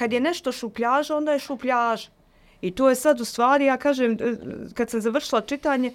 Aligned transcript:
kad 0.00 0.12
je 0.12 0.20
nešto 0.20 0.52
šupljaža, 0.52 1.16
onda 1.16 1.32
je 1.32 1.38
šupljaža. 1.38 2.08
I 2.62 2.70
to 2.70 2.88
je 2.88 2.94
sad 2.94 3.20
u 3.20 3.24
stvari, 3.24 3.64
ja 3.64 3.76
kažem, 3.76 4.12
e, 4.12 4.36
kad 4.74 4.90
sam 4.90 5.00
završila 5.00 5.40
čitanje, 5.40 5.92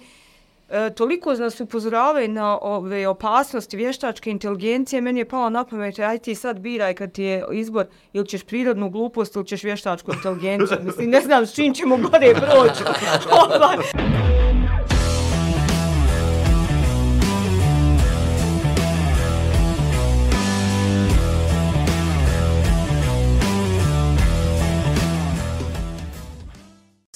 e, 0.70 0.90
toliko 0.90 1.34
nas 1.34 1.60
upozoravaju 1.60 2.28
na 2.28 2.58
ove 2.62 3.08
opasnosti 3.08 3.76
vještačke 3.76 4.30
inteligencije, 4.30 5.00
meni 5.00 5.20
je 5.20 5.28
palo 5.28 5.50
na 5.50 5.64
pamet, 5.64 5.98
aj 5.98 6.18
ti 6.18 6.34
sad 6.34 6.58
biraj 6.58 6.94
kad 6.94 7.12
ti 7.12 7.22
je 7.22 7.44
izbor, 7.52 7.86
ili 8.12 8.26
ćeš 8.26 8.44
prirodnu 8.44 8.90
glupost 8.90 9.36
ili 9.36 9.46
ćeš 9.46 9.64
vještačku 9.64 10.12
inteligenciju. 10.12 10.78
Mislim, 10.82 11.10
ne 11.10 11.20
znam 11.20 11.46
s 11.46 11.54
čim 11.54 11.74
ćemo 11.74 11.96
gore 11.96 12.34
proći. 12.34 12.82
Ovaj. 13.42 14.15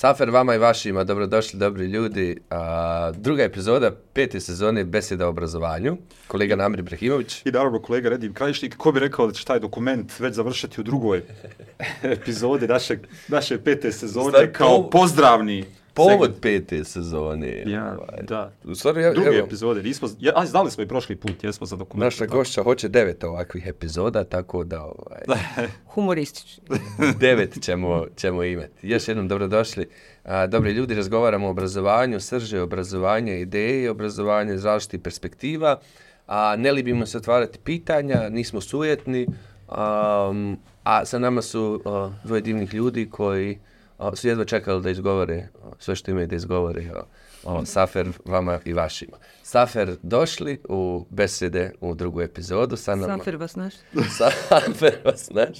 Safer 0.00 0.30
vama 0.30 0.54
i 0.54 0.58
vašima, 0.58 1.04
dobrodošli 1.04 1.58
dobri 1.58 1.84
ljudi. 1.86 2.36
A, 2.50 3.12
druga 3.16 3.42
epizoda 3.42 3.90
pete 4.12 4.40
sezone 4.40 4.84
Beseda 4.84 5.26
o 5.26 5.28
obrazovanju. 5.28 5.96
Kolega 6.26 6.56
Namir 6.56 6.78
Ibrahimović. 6.78 7.42
I 7.44 7.50
naravno 7.50 7.82
kolega 7.82 8.08
Redim 8.08 8.34
Krajišnik, 8.34 8.76
ko 8.76 8.92
bi 8.92 9.00
rekao 9.00 9.26
da 9.26 9.32
će 9.32 9.44
taj 9.44 9.60
dokument 9.60 10.20
već 10.20 10.34
završiti 10.34 10.80
u 10.80 10.84
drugoj 10.84 11.22
epizodi 12.02 12.66
naše, 12.66 12.98
naše 13.28 13.58
pete 13.58 13.92
sezone 13.92 14.30
Staj, 14.30 14.52
kao 14.52 14.82
po- 14.82 14.90
pozdravni 14.90 15.64
Povod 15.94 16.34
pete 16.40 16.84
sezone. 16.84 17.62
Ja, 17.66 17.96
ovaj. 17.98 18.22
da. 18.22 18.52
U 18.64 18.74
stvari, 18.74 19.02
ja, 19.02 19.12
Druge 19.12 19.28
evo, 19.28 19.46
epizode, 19.46 19.82
nismo, 19.82 20.08
ja, 20.20 20.32
a 20.36 20.46
znali 20.46 20.70
smo 20.70 20.82
i 20.82 20.88
prošli 20.88 21.16
put, 21.16 21.44
jesmo 21.44 21.66
za 21.66 21.76
dokument. 21.76 22.04
naša 22.04 22.26
gošća 22.26 22.62
hoće 22.62 22.88
devet 22.88 23.24
ovakvih 23.24 23.66
epizoda, 23.66 24.24
tako 24.24 24.64
da 24.64 24.82
ovaj, 24.82 25.20
Humoristični. 25.94 26.62
devet 27.20 27.62
ćemo, 27.62 28.06
ćemo 28.16 28.44
imati. 28.44 28.88
Još 28.88 29.08
jednom 29.08 29.28
dobrodošli. 29.28 29.88
A, 30.24 30.46
dobri 30.46 30.72
ljudi, 30.72 30.94
razgovaramo 30.94 31.46
o 31.46 31.50
obrazovanju, 31.50 32.20
srže 32.20 32.60
obrazovanja, 32.60 33.34
ideje 33.34 33.90
obrazovanja 33.90 34.54
iz 34.54 34.64
različitih 34.64 35.00
perspektiva. 35.00 35.80
A 36.26 36.56
ne 36.56 36.72
libimo 36.72 37.06
se 37.06 37.18
otvarati 37.18 37.58
pitanja, 37.58 38.28
nismo 38.28 38.60
sujetni, 38.60 39.26
um, 39.26 40.58
a 40.84 41.04
sa 41.04 41.18
nama 41.18 41.42
su 41.42 41.82
a, 41.84 42.10
dvoje 42.24 42.40
divnih 42.42 42.74
ljudi 42.74 43.10
koji 43.10 43.58
a, 44.00 44.16
su 44.16 44.28
jedva 44.28 44.44
čekali 44.44 44.82
da 44.82 44.90
izgovore 44.90 45.48
a, 45.62 45.70
sve 45.78 45.96
što 45.96 46.10
imaju 46.10 46.26
da 46.26 46.36
izgovore 46.36 46.90
o, 46.94 47.04
o 47.44 47.64
Safer, 47.64 48.08
vama 48.24 48.58
i 48.64 48.72
vašima. 48.72 49.16
Safer 49.42 49.96
došli 50.02 50.60
u 50.68 51.06
besede 51.10 51.72
u 51.80 51.94
drugu 51.94 52.20
epizodu 52.20 52.76
sa 52.76 52.94
nama. 52.94 53.18
Safer 53.18 53.36
vas 53.36 53.56
naš. 53.56 53.74
Safer 54.48 54.98
vas 55.04 55.30
naš. 55.30 55.58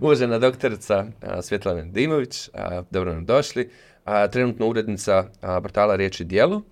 Uvažena 0.00 0.38
doktorica 0.38 1.06
a, 1.22 1.42
Svjetlana 1.42 1.82
Dimović, 1.82 2.50
a, 2.54 2.82
dobro 2.90 3.12
nam 3.12 3.24
došli. 3.24 3.70
A, 4.04 4.28
trenutno 4.28 4.68
urednica 4.68 5.24
a, 5.40 5.60
portala 5.60 5.96
Riječi 5.96 6.24
dijelu. 6.24 6.62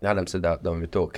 Nadam 0.00 0.26
se 0.26 0.38
da, 0.38 0.56
da 0.62 0.70
vam 0.70 0.80
je 0.82 0.86
to 0.86 1.02
ok. 1.02 1.16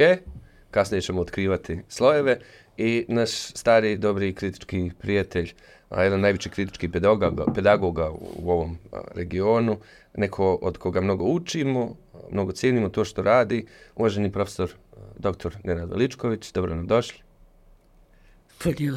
Kasnije 0.70 1.00
ćemo 1.00 1.20
otkrivati 1.20 1.82
slojeve. 1.88 2.38
I 2.76 3.04
naš 3.08 3.30
stari, 3.30 3.96
dobri 3.96 4.34
kritički 4.34 4.90
prijatelj, 5.00 5.52
a, 5.90 6.02
jedan 6.02 6.20
najveći 6.20 6.50
kritički 6.50 6.88
pedagoga, 6.88 7.52
pedagoga 7.54 8.10
u, 8.10 8.50
ovom 8.50 8.78
a, 8.92 9.00
regionu, 9.14 9.76
neko 10.14 10.58
od 10.62 10.78
koga 10.78 11.00
mnogo 11.00 11.24
učimo, 11.24 11.96
mnogo 12.30 12.52
cijenimo 12.52 12.88
to 12.88 13.04
što 13.04 13.22
radi, 13.22 13.66
uvaženi 13.96 14.32
profesor 14.32 14.74
dr. 15.18 15.56
Nenad 15.64 15.90
Veličković, 15.90 16.52
dobro 16.52 16.74
nam 16.74 16.86
došli. 16.86 17.18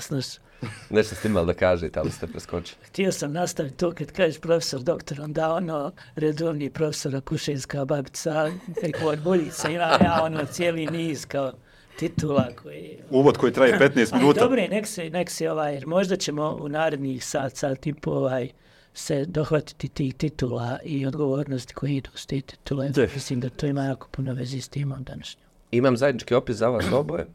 Sam 0.01 0.17
nas. 0.17 0.39
Nešto 0.89 1.15
ste 1.15 1.27
imali 1.27 1.47
da 1.47 1.53
kažete, 1.53 1.99
ali 1.99 2.11
ste 2.11 2.27
preskočili. 2.27 2.77
Htio 2.87 3.11
sam 3.11 3.31
nastaviti 3.31 3.77
to 3.77 3.91
kad 3.91 4.11
kažeš 4.11 4.39
profesor 4.39 4.81
doktor, 4.81 5.21
onda 5.21 5.53
ono 5.53 5.91
redovni 6.15 6.69
profesora 6.69 7.21
Kušinska 7.21 7.85
babica, 7.85 8.51
kako 8.81 9.09
od 9.09 9.23
boljica 9.23 9.69
ima 9.69 9.83
ja 9.83 10.19
ono 10.23 10.45
cijeli 10.45 10.87
niz 10.87 11.25
kao 11.25 11.53
titula 11.99 12.47
koji... 12.63 12.97
Uvod 13.09 13.37
koji 13.37 13.53
traje 13.53 13.79
15 13.79 14.09
Ali 14.11 14.21
minuta. 14.21 14.39
dobro, 14.39 14.61
je, 14.61 14.69
nek 14.69 14.87
se, 14.87 15.09
nek 15.09 15.29
se 15.29 15.51
ovaj, 15.51 15.81
možda 15.85 16.15
ćemo 16.15 16.57
u 16.61 16.69
narednih 16.69 17.25
sat, 17.25 17.55
sat 17.55 17.87
i 17.87 17.93
po 17.93 18.11
ovaj, 18.11 18.49
se 18.93 19.25
dohvatiti 19.25 19.87
tih 19.87 20.15
titula 20.15 20.79
i 20.83 21.05
odgovornosti 21.05 21.73
koji 21.73 21.95
idu 21.95 22.09
s 22.15 22.25
tih 22.25 22.43
titula. 22.43 22.85
Mislim 23.13 23.39
da 23.39 23.49
to 23.49 23.65
ima 23.65 23.83
jako 23.83 24.07
puno 24.11 24.33
vezi 24.33 24.61
s 24.61 24.69
timom 24.69 25.03
današnjom. 25.03 25.43
Imam 25.71 25.97
zajednički 25.97 26.33
opis 26.33 26.55
za 26.55 26.67
vas 26.67 26.85
oboje. 26.91 27.25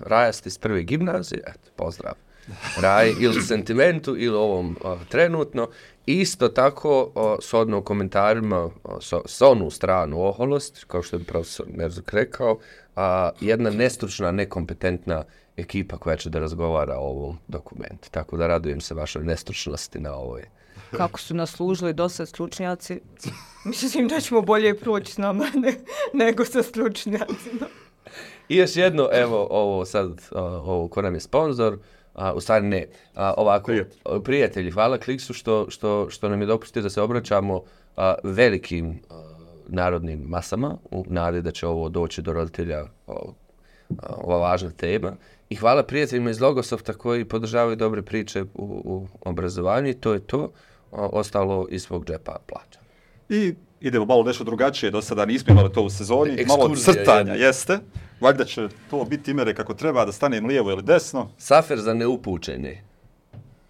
Raja 0.00 0.32
ste 0.32 0.48
iz 0.48 0.58
prve 0.58 0.82
gimnazije, 0.82 1.42
eto, 1.46 1.70
pozdrav. 1.76 2.14
Raj 2.80 3.12
ili 3.20 3.42
sentimentu 3.42 4.16
ili 4.18 4.36
ovom 4.36 4.76
a, 4.84 4.96
trenutno. 5.08 5.68
Isto 6.06 6.48
tako, 6.48 7.12
a, 7.14 7.36
s 7.40 7.54
odno 7.54 7.78
u 7.78 7.82
komentarima, 7.82 8.70
a, 8.84 9.00
s, 9.00 9.12
s 9.26 9.42
onu 9.42 9.70
stranu 9.70 10.22
oholost, 10.22 10.84
kao 10.84 11.02
što 11.02 11.16
je 11.16 11.24
profesor 11.24 11.66
Merzuk 11.74 12.12
rekao, 12.12 12.58
a, 12.96 13.30
jedna 13.40 13.70
nestručna, 13.70 14.30
nekompetentna 14.30 15.24
ekipa 15.56 15.96
koja 15.96 16.16
će 16.16 16.30
da 16.30 16.38
razgovara 16.38 16.98
o 16.98 17.08
ovom 17.08 17.38
dokumentu. 17.48 18.10
Tako 18.10 18.36
da 18.36 18.46
radujem 18.46 18.80
se 18.80 18.94
vašoj 18.94 19.24
nestručnosti 19.24 19.98
na 19.98 20.14
ovoj 20.14 20.44
Kako 20.90 21.20
su 21.20 21.34
nas 21.34 21.50
služili 21.50 21.92
do 21.92 22.08
sad 22.08 22.28
stručnjaci. 22.28 23.00
Mislim 23.64 24.08
da 24.08 24.20
ćemo 24.20 24.42
bolje 24.42 24.78
proći 24.78 25.12
s 25.12 25.18
nama 25.18 25.44
ne, 25.54 25.74
nego 26.24 26.44
sa 26.44 26.62
stručnjacima. 26.62 27.66
I 28.48 28.56
još 28.56 28.76
jedno, 28.76 29.08
evo, 29.12 29.46
ovo 29.50 29.84
sad, 29.84 30.20
ovo 30.32 30.88
ko 30.88 31.02
nam 31.02 31.14
je 31.14 31.20
sponsor, 31.20 31.78
a, 32.14 32.32
u 32.32 32.40
stvari 32.40 32.66
ne, 32.66 32.86
a, 33.14 33.34
ovako, 33.36 33.66
Prijatelj. 33.66 33.98
a, 34.04 34.20
prijatelji, 34.20 34.70
hvala 34.70 34.98
Kliksu 34.98 35.32
što, 35.32 35.66
što, 35.70 36.10
što 36.10 36.28
nam 36.28 36.40
je 36.40 36.46
dopustio 36.46 36.82
da 36.82 36.90
se 36.90 37.02
obraćamo 37.02 37.62
a, 37.96 38.14
velikim 38.22 39.00
a, 39.10 39.35
narodnim 39.68 40.20
masama, 40.20 40.76
u 40.90 41.04
nadi 41.08 41.42
da 41.42 41.50
će 41.50 41.66
ovo 41.66 41.88
doći 41.88 42.22
do 42.22 42.32
roditelja, 42.32 42.84
o, 43.06 43.32
ova 43.98 44.38
važna 44.38 44.70
tema. 44.70 45.12
I 45.50 45.54
hvala 45.54 45.82
prijateljima 45.82 46.30
iz 46.30 46.40
Logosofta 46.40 46.92
koji 46.92 47.24
podržavaju 47.24 47.76
dobre 47.76 48.02
priče 48.02 48.42
u, 48.42 48.46
u 48.84 49.06
obrazovanju 49.20 49.88
i 49.88 49.94
to 49.94 50.12
je 50.12 50.20
to, 50.20 50.50
a, 50.92 51.08
ostalo 51.12 51.66
iz 51.70 51.82
svog 51.82 52.06
džepa 52.06 52.38
plaća. 52.46 52.80
I 53.28 53.54
idemo 53.80 54.04
malo 54.04 54.22
nešto 54.22 54.44
drugačije, 54.44 54.90
do 54.90 55.02
sada 55.02 55.24
nismo 55.24 55.52
imali 55.52 55.72
to 55.72 55.82
u 55.82 55.90
sezoni, 55.90 56.44
malo 56.46 56.64
Ekskurzija 56.64 56.94
crtanja, 56.94 57.18
jedna. 57.18 57.46
jeste. 57.46 57.78
Valjda 58.20 58.44
će 58.44 58.68
to 58.90 59.04
biti 59.04 59.30
imere 59.30 59.54
kako 59.54 59.74
treba, 59.74 60.04
da 60.04 60.12
stanem 60.12 60.46
lijevo 60.46 60.70
ili 60.70 60.82
desno. 60.82 61.30
Safer 61.38 61.78
za 61.78 61.94
neupućene. 61.94 62.82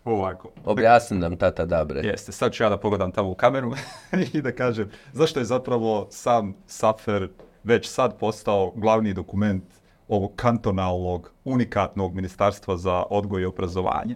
Ovako. 0.07 0.51
Objasni 0.65 1.19
nam 1.19 1.37
tata 1.37 1.67
Dabre. 1.67 2.01
Jeste, 2.01 2.33
sad 2.33 2.53
ću 2.53 2.63
ja 2.63 2.69
da 2.69 2.77
pogledam 2.77 3.13
tamo 3.13 3.31
u 3.31 3.35
kameru 3.35 3.73
i 4.35 4.43
da 4.43 4.53
kažem 4.53 4.91
zašto 5.13 5.41
je 5.41 5.45
zapravo 5.45 6.07
sam 6.11 6.55
Safer 6.67 7.29
već 7.65 7.89
sad 7.89 8.19
postao 8.19 8.73
glavni 8.77 9.15
dokument 9.15 9.65
ovog 10.09 10.33
kantonalnog, 10.37 11.33
unikatnog 11.45 12.15
ministarstva 12.15 12.77
za 12.77 13.05
odgoj 13.11 13.43
i 13.43 13.45
obrazovanje. 13.45 14.15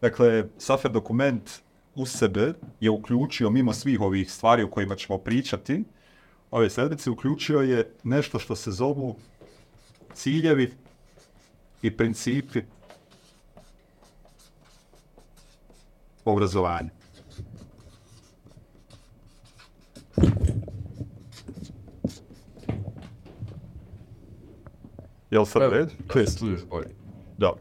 Dakle, 0.00 0.44
Safer 0.58 0.90
dokument 0.90 1.50
u 1.94 2.06
sebe 2.06 2.52
je 2.80 2.90
uključio, 2.90 3.50
mimo 3.50 3.72
svih 3.72 4.00
ovih 4.00 4.32
stvari 4.32 4.62
o 4.62 4.70
kojima 4.70 4.94
ćemo 4.94 5.18
pričati, 5.18 5.84
ove 6.50 6.70
sedmice, 6.70 7.10
uključio 7.10 7.60
je 7.60 7.90
nešto 8.04 8.38
što 8.38 8.56
se 8.56 8.70
zovu 8.70 9.16
ciljevi 10.14 10.72
i 11.82 11.96
principi 11.96 12.62
obrazovanja. 16.32 16.90
Jel 25.30 25.44
sad 25.44 25.72
red? 25.72 25.90
Dobro. 27.38 27.60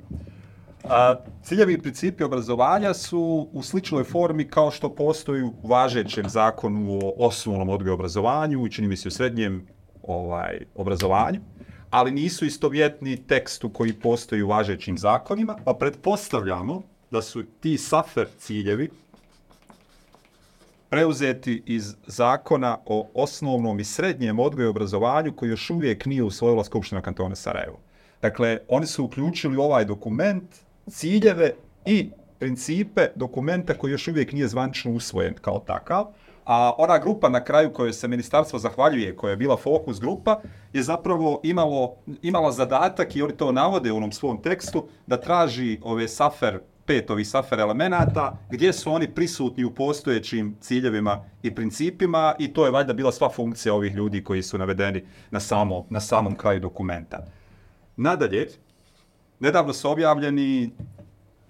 A, 0.84 1.16
ciljevi 1.44 1.74
i 1.74 1.82
principi 1.82 2.24
obrazovanja 2.24 2.94
su 2.94 3.50
u 3.54 3.64
sličnoj 3.64 4.04
formi 4.04 4.48
kao 4.48 4.72
što 4.72 4.96
postoji 4.96 5.44
u 5.44 5.54
važećem 5.64 6.30
zakonu 6.30 7.00
o 7.04 7.14
osnovnom 7.18 7.70
odgoju 7.70 7.94
obrazovanju 7.94 8.66
i 8.66 8.72
čini 8.72 8.88
mi 8.88 8.98
se 8.98 9.08
u 9.08 9.12
srednjem 9.12 9.68
ovaj, 10.04 10.66
obrazovanju, 10.76 11.40
ali 11.90 12.12
nisu 12.12 12.46
istovjetni 12.46 13.18
tekstu 13.18 13.70
koji 13.70 13.94
postoji 13.94 14.42
u 14.42 14.48
važećim 14.48 14.98
zakonima, 14.98 15.58
pa 15.66 15.74
pretpostavljamo 15.74 16.82
da 17.12 17.22
su 17.22 17.44
ti 17.60 17.78
SAFER 17.78 18.28
ciljevi 18.38 18.90
preuzeti 20.90 21.64
iz 21.66 21.96
zakona 22.08 22.78
o 22.86 23.08
osnovnom 23.14 23.80
i 23.80 23.84
srednjem 23.84 24.40
odgoju 24.40 24.66
i 24.66 24.70
obrazovanju 24.70 25.34
koji 25.36 25.50
još 25.50 25.70
uvijek 25.70 26.06
nije 26.06 26.24
usvojila 26.24 26.64
Skupština 26.64 27.02
kantona 27.02 27.36
Sarajevo. 27.36 27.80
Dakle, 28.22 28.60
oni 28.68 28.86
su 28.86 29.04
uključili 29.04 29.58
u 29.58 29.62
ovaj 29.62 29.86
dokument 29.86 30.44
ciljeve 30.90 31.52
i 31.86 32.10
principe 32.40 33.08
dokumenta 33.16 33.74
koji 33.74 33.92
još 33.92 34.08
uvijek 34.08 34.32
nije 34.32 34.48
zvančno 34.48 34.92
usvojen 34.92 35.34
kao 35.42 35.60
takav, 35.60 36.06
a 36.46 36.74
ona 36.78 36.98
grupa 36.98 37.30
na 37.30 37.44
kraju 37.44 37.74
kojoj 37.74 37.94
se 37.94 38.08
ministarstvo 38.08 38.60
zahvaljuje, 38.60 39.16
koja 39.16 39.32
je 39.32 39.38
bila 39.38 39.58
fokus 39.58 40.00
grupa, 40.00 40.42
je 40.74 40.84
zapravo 40.84 41.40
imalo, 41.44 41.96
imala 42.22 42.52
zadatak, 42.52 43.16
i 43.16 43.22
oni 43.22 43.34
to 43.34 43.52
navode 43.52 43.92
u 43.92 43.98
onom 43.98 44.12
svom 44.12 44.42
tekstu, 44.42 44.88
da 45.08 45.18
traži 45.18 45.80
ove 45.84 46.08
SAFER 46.08 46.60
pet 46.86 47.10
ovih 47.10 47.28
safer 47.28 47.60
elemenata, 47.60 48.38
gdje 48.50 48.74
su 48.74 48.92
oni 48.92 49.12
prisutni 49.12 49.64
u 49.64 49.72
postojećim 49.72 50.56
ciljevima 50.62 51.24
i 51.44 51.56
principima 51.56 52.36
i 52.40 52.54
to 52.54 52.66
je 52.66 52.72
valjda 52.72 52.94
bila 52.94 53.12
sva 53.12 53.30
funkcija 53.30 53.74
ovih 53.74 53.94
ljudi 53.94 54.24
koji 54.24 54.44
su 54.44 54.58
navedeni 54.58 55.04
na, 55.32 55.40
samo, 55.40 55.86
na 55.90 56.00
samom 56.00 56.36
kraju 56.36 56.60
dokumenta. 56.60 57.26
Nadalje, 57.98 58.48
nedavno 59.40 59.74
su 59.74 59.90
objavljeni 59.90 60.72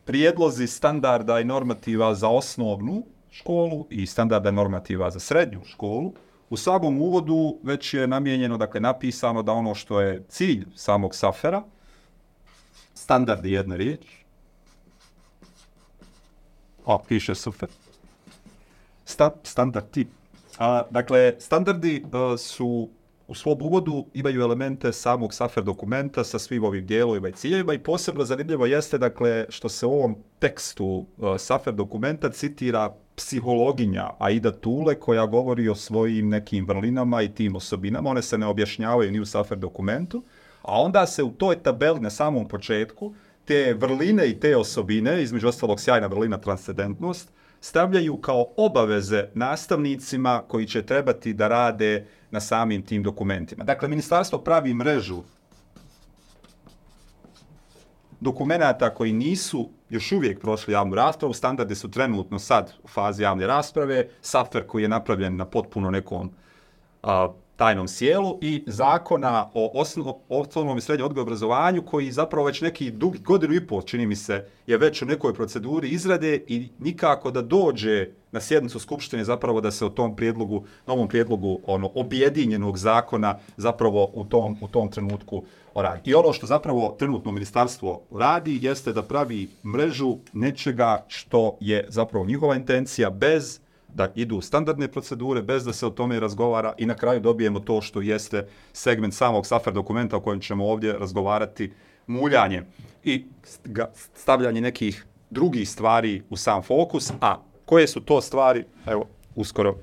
prijedlozi 0.06 0.68
standarda 0.68 1.40
i 1.40 1.44
normativa 1.44 2.16
za 2.16 2.30
osnovnu 2.30 3.04
školu 3.32 3.88
i 3.90 4.06
standarda 4.06 4.50
i 4.50 4.54
normativa 4.54 5.12
za 5.12 5.20
srednju 5.20 5.62
školu. 5.66 6.14
U 6.50 6.58
samom 6.58 7.02
uvodu 7.02 7.60
već 7.64 7.94
je 7.94 8.08
namijenjeno, 8.08 8.58
dakle, 8.58 8.80
napisano 8.80 9.44
da 9.44 9.52
ono 9.52 9.76
što 9.76 10.02
je 10.02 10.24
cilj 10.30 10.66
samog 10.76 11.16
safera, 11.16 11.64
standard 12.94 13.46
je 13.46 13.52
jedna 13.52 13.76
riječ, 13.76 14.25
a, 16.86 16.98
piše 17.08 17.36
super, 17.36 17.70
Sta, 19.06 19.32
standardi. 19.44 20.08
A, 20.58 20.84
dakle, 20.92 21.36
standardi 21.40 22.04
uh, 22.06 22.40
su 22.40 22.90
u 23.28 23.36
svom 23.36 23.62
uvodu 23.62 24.06
imaju 24.14 24.42
elemente 24.42 24.94
samog 24.94 25.34
SAFER 25.34 25.64
dokumenta 25.64 26.24
sa 26.24 26.40
svim 26.40 26.64
ovim 26.64 26.86
dijelovima 26.86 27.30
i 27.30 27.32
ciljevima 27.32 27.74
i 27.74 27.80
posebno 27.80 28.24
zanimljivo 28.26 28.66
jeste 28.66 28.98
dakle 28.98 29.46
što 29.50 29.70
se 29.70 29.86
u 29.86 29.94
ovom 29.94 30.16
tekstu 30.40 31.06
e, 31.22 31.26
uh, 31.26 31.38
SAFER 31.38 31.74
dokumenta 31.74 32.30
citira 32.30 32.94
psihologinja 33.16 34.10
Aida 34.20 34.52
Tule 34.52 34.96
koja 35.00 35.26
govori 35.26 35.70
o 35.70 35.76
svojim 35.76 36.30
nekim 36.30 36.66
vrlinama 36.68 37.22
i 37.22 37.34
tim 37.34 37.56
osobinama. 37.56 38.10
One 38.10 38.22
se 38.22 38.38
ne 38.38 38.46
objašnjavaju 38.46 39.12
ni 39.12 39.20
u 39.20 39.26
SAFER 39.26 39.58
dokumentu, 39.58 40.24
a 40.62 40.82
onda 40.82 41.06
se 41.06 41.24
u 41.24 41.32
toj 41.32 41.56
tabeli 41.56 42.00
na 42.00 42.10
samom 42.10 42.48
početku 42.48 43.14
te 43.46 43.74
vrline 43.74 44.30
i 44.30 44.40
te 44.40 44.58
osobine, 44.58 45.24
između 45.24 45.48
ostalog 45.48 45.80
sjajna 45.80 46.08
vrlina 46.08 46.38
transcendentnost, 46.38 47.32
stavljaju 47.62 48.18
kao 48.18 48.46
obaveze 48.58 49.26
nastavnicima 49.34 50.44
koji 50.48 50.68
će 50.68 50.86
trebati 50.86 51.34
da 51.34 51.48
rade 51.48 52.06
na 52.32 52.40
samim 52.40 52.82
tim 52.82 53.04
dokumentima. 53.04 53.64
Dakle, 53.64 53.88
ministarstvo 53.88 54.40
pravi 54.40 54.74
mrežu 54.74 55.24
dokumenta 58.20 58.90
koji 58.90 59.14
nisu 59.14 59.70
još 59.90 60.12
uvijek 60.12 60.40
prošli 60.40 60.74
javnu 60.74 60.96
raspravu, 60.96 61.34
standarde 61.34 61.76
su 61.76 61.92
trenutno 61.92 62.40
sad 62.40 62.74
u 62.84 62.88
fazi 62.88 63.24
javne 63.24 63.48
rasprave, 63.48 64.08
software 64.24 64.68
koji 64.68 64.84
je 64.84 64.90
napravljen 64.90 65.36
na 65.36 65.46
potpuno 65.46 65.92
nekom 65.92 66.32
a, 67.04 67.34
tajnom 67.56 67.88
sjelu 67.88 68.38
i 68.42 68.64
zakona 68.68 69.50
o 69.54 69.84
osnovnom 70.30 70.78
i 70.78 70.82
srednjem 70.82 71.06
odgoju 71.06 71.22
obrazovanju 71.22 71.82
koji 71.82 72.12
zapravo 72.12 72.46
već 72.46 72.62
neki 72.62 72.92
dug, 72.92 73.18
godinu 73.18 73.54
i 73.54 73.68
pol, 73.68 73.82
čini 73.82 74.06
mi 74.06 74.16
se, 74.16 74.46
je 74.68 74.78
već 74.78 75.02
u 75.02 75.06
nekoj 75.06 75.34
proceduri 75.34 75.90
izrade 75.90 76.44
i 76.48 76.70
nikako 76.80 77.32
da 77.32 77.42
dođe 77.42 78.08
na 78.32 78.42
sjednicu 78.42 78.80
Skupštine 78.80 79.24
zapravo 79.24 79.62
da 79.62 79.72
se 79.72 79.86
o 79.86 79.90
tom 79.90 80.16
prijedlogu, 80.16 80.64
novom 80.88 81.08
prijedlogu 81.08 81.60
ono 81.66 81.92
objedinjenog 81.96 82.78
zakona 82.78 83.38
zapravo 83.58 84.10
u 84.14 84.26
tom, 84.26 84.58
u 84.62 84.68
tom 84.68 84.92
trenutku 84.92 85.44
radi. 85.76 86.10
I 86.10 86.16
ono 86.16 86.34
što 86.34 86.48
zapravo 86.48 86.96
trenutno 87.00 87.32
ministarstvo 87.32 88.02
radi 88.12 88.60
jeste 88.62 88.94
da 88.94 89.04
pravi 89.04 89.50
mrežu 89.66 90.18
nečega 90.34 91.06
što 91.08 91.58
je 91.60 91.86
zapravo 91.90 92.26
njihova 92.26 92.56
intencija 92.56 93.10
bez 93.10 93.60
da 93.96 94.12
idu 94.16 94.42
standardne 94.42 94.88
procedure 94.88 95.42
bez 95.42 95.66
da 95.66 95.74
se 95.74 95.88
o 95.88 95.90
tome 95.90 96.20
razgovara 96.20 96.74
i 96.78 96.86
na 96.86 96.96
kraju 96.96 97.20
dobijemo 97.20 97.60
to 97.60 97.82
što 97.82 98.02
jeste 98.02 98.48
segment 98.74 99.14
samog 99.14 99.48
SAFER 99.48 99.74
dokumenta 99.74 100.18
o 100.18 100.20
kojem 100.20 100.40
ćemo 100.40 100.66
ovdje 100.68 100.94
razgovarati, 100.94 101.74
muljanje 102.08 102.64
i 103.04 103.26
stavljanje 104.16 104.62
nekih 104.62 105.06
drugih 105.30 105.70
stvari 105.70 106.24
u 106.30 106.38
sam 106.38 106.64
fokus, 106.64 107.12
a 107.22 107.38
koje 107.66 107.88
su 107.88 108.02
to 108.02 108.22
stvari, 108.22 108.66
evo, 108.86 109.08
uskoro 109.36 109.76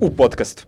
u 0.00 0.10
podcastu. 0.10 0.66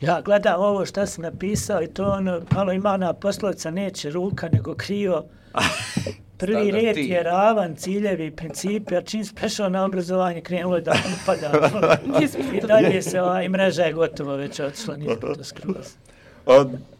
Ja 0.00 0.20
gledam 0.20 0.60
ovo 0.60 0.86
što 0.86 1.06
sam 1.06 1.22
napisao 1.22 1.82
i 1.82 1.86
to 1.86 2.10
ono, 2.10 2.40
malo 2.50 2.72
ima 2.72 2.90
ona 2.90 3.12
poslovica, 3.12 3.70
neće 3.70 4.10
ruka 4.10 4.48
nego 4.52 4.74
krivo. 4.74 5.24
Prvi 6.40 6.70
red 6.70 6.96
je 6.96 7.22
ravan, 7.22 7.76
ciljevi, 7.76 8.30
principi, 8.30 8.96
a 8.96 9.02
čim 9.02 9.24
prešao 9.34 9.68
na 9.68 9.84
obrazovanje, 9.84 10.40
krenulo 10.40 10.76
je 10.76 10.82
da 10.82 10.94
upada. 11.22 11.70
I 12.54 12.60
dalje 12.66 13.02
se 13.02 13.20
ovaj 13.22 13.48
mreža 13.48 13.82
je 13.82 13.92
gotovo 13.92 14.36
već 14.36 14.60
odšla, 14.60 14.96
nije 14.96 15.20
to 15.20 15.44
skroz. 15.44 15.94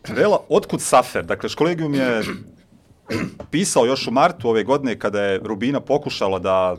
Vela, 0.09 0.39
otkud 0.49 0.83
Safer? 0.83 1.25
Dakle, 1.25 1.49
školegijum 1.49 1.95
je 1.95 2.23
pisao 3.51 3.87
još 3.87 4.07
u 4.07 4.11
martu 4.11 4.49
ove 4.49 4.65
godine 4.65 4.99
kada 4.99 5.23
je 5.23 5.39
Rubina 5.39 5.81
pokušala 5.81 6.39
da 6.39 6.77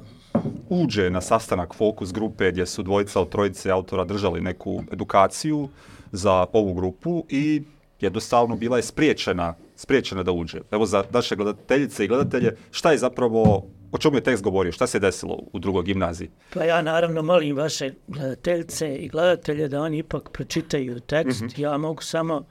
uđe 0.70 1.10
na 1.10 1.22
sastanak 1.22 1.74
fokus 1.76 2.14
grupe 2.14 2.52
gdje 2.52 2.66
su 2.66 2.84
dvojica 2.84 3.22
od 3.22 3.30
trojice 3.30 3.72
autora 3.72 4.04
držali 4.04 4.42
neku 4.42 4.84
edukaciju 4.92 5.70
za 6.12 6.46
ovu 6.54 6.74
grupu 6.74 7.26
i 7.30 7.64
jednostavno 8.00 8.56
bila 8.56 8.78
je 8.78 8.84
spriječena, 8.84 9.54
spriječena 9.82 10.24
da 10.24 10.32
uđe. 10.32 10.60
Evo 10.72 10.86
za 10.86 11.04
naše 11.12 11.36
gledateljice 11.36 12.06
i 12.06 12.08
gledatelje, 12.08 12.56
šta 12.72 12.92
je 12.92 12.98
zapravo, 12.98 13.66
o 13.92 13.98
čemu 13.98 14.18
je 14.18 14.24
tekst 14.24 14.44
govorio, 14.44 14.72
šta 14.72 14.88
se 14.88 15.00
desilo 15.00 15.40
u 15.54 15.60
drugoj 15.60 15.84
gimnaziji? 15.84 16.30
Pa 16.54 16.64
ja 16.64 16.82
naravno 16.82 17.22
molim 17.22 17.58
vaše 17.58 17.94
gledateljice 18.08 18.96
i 18.96 19.08
gledatelje 19.08 19.68
da 19.68 19.82
oni 19.82 19.98
ipak 19.98 20.30
pročitaju 20.30 21.00
tekst. 21.00 21.42
Mm 21.42 21.46
-hmm. 21.46 21.62
Ja 21.62 21.78
mogu 21.78 22.04
samo 22.04 22.46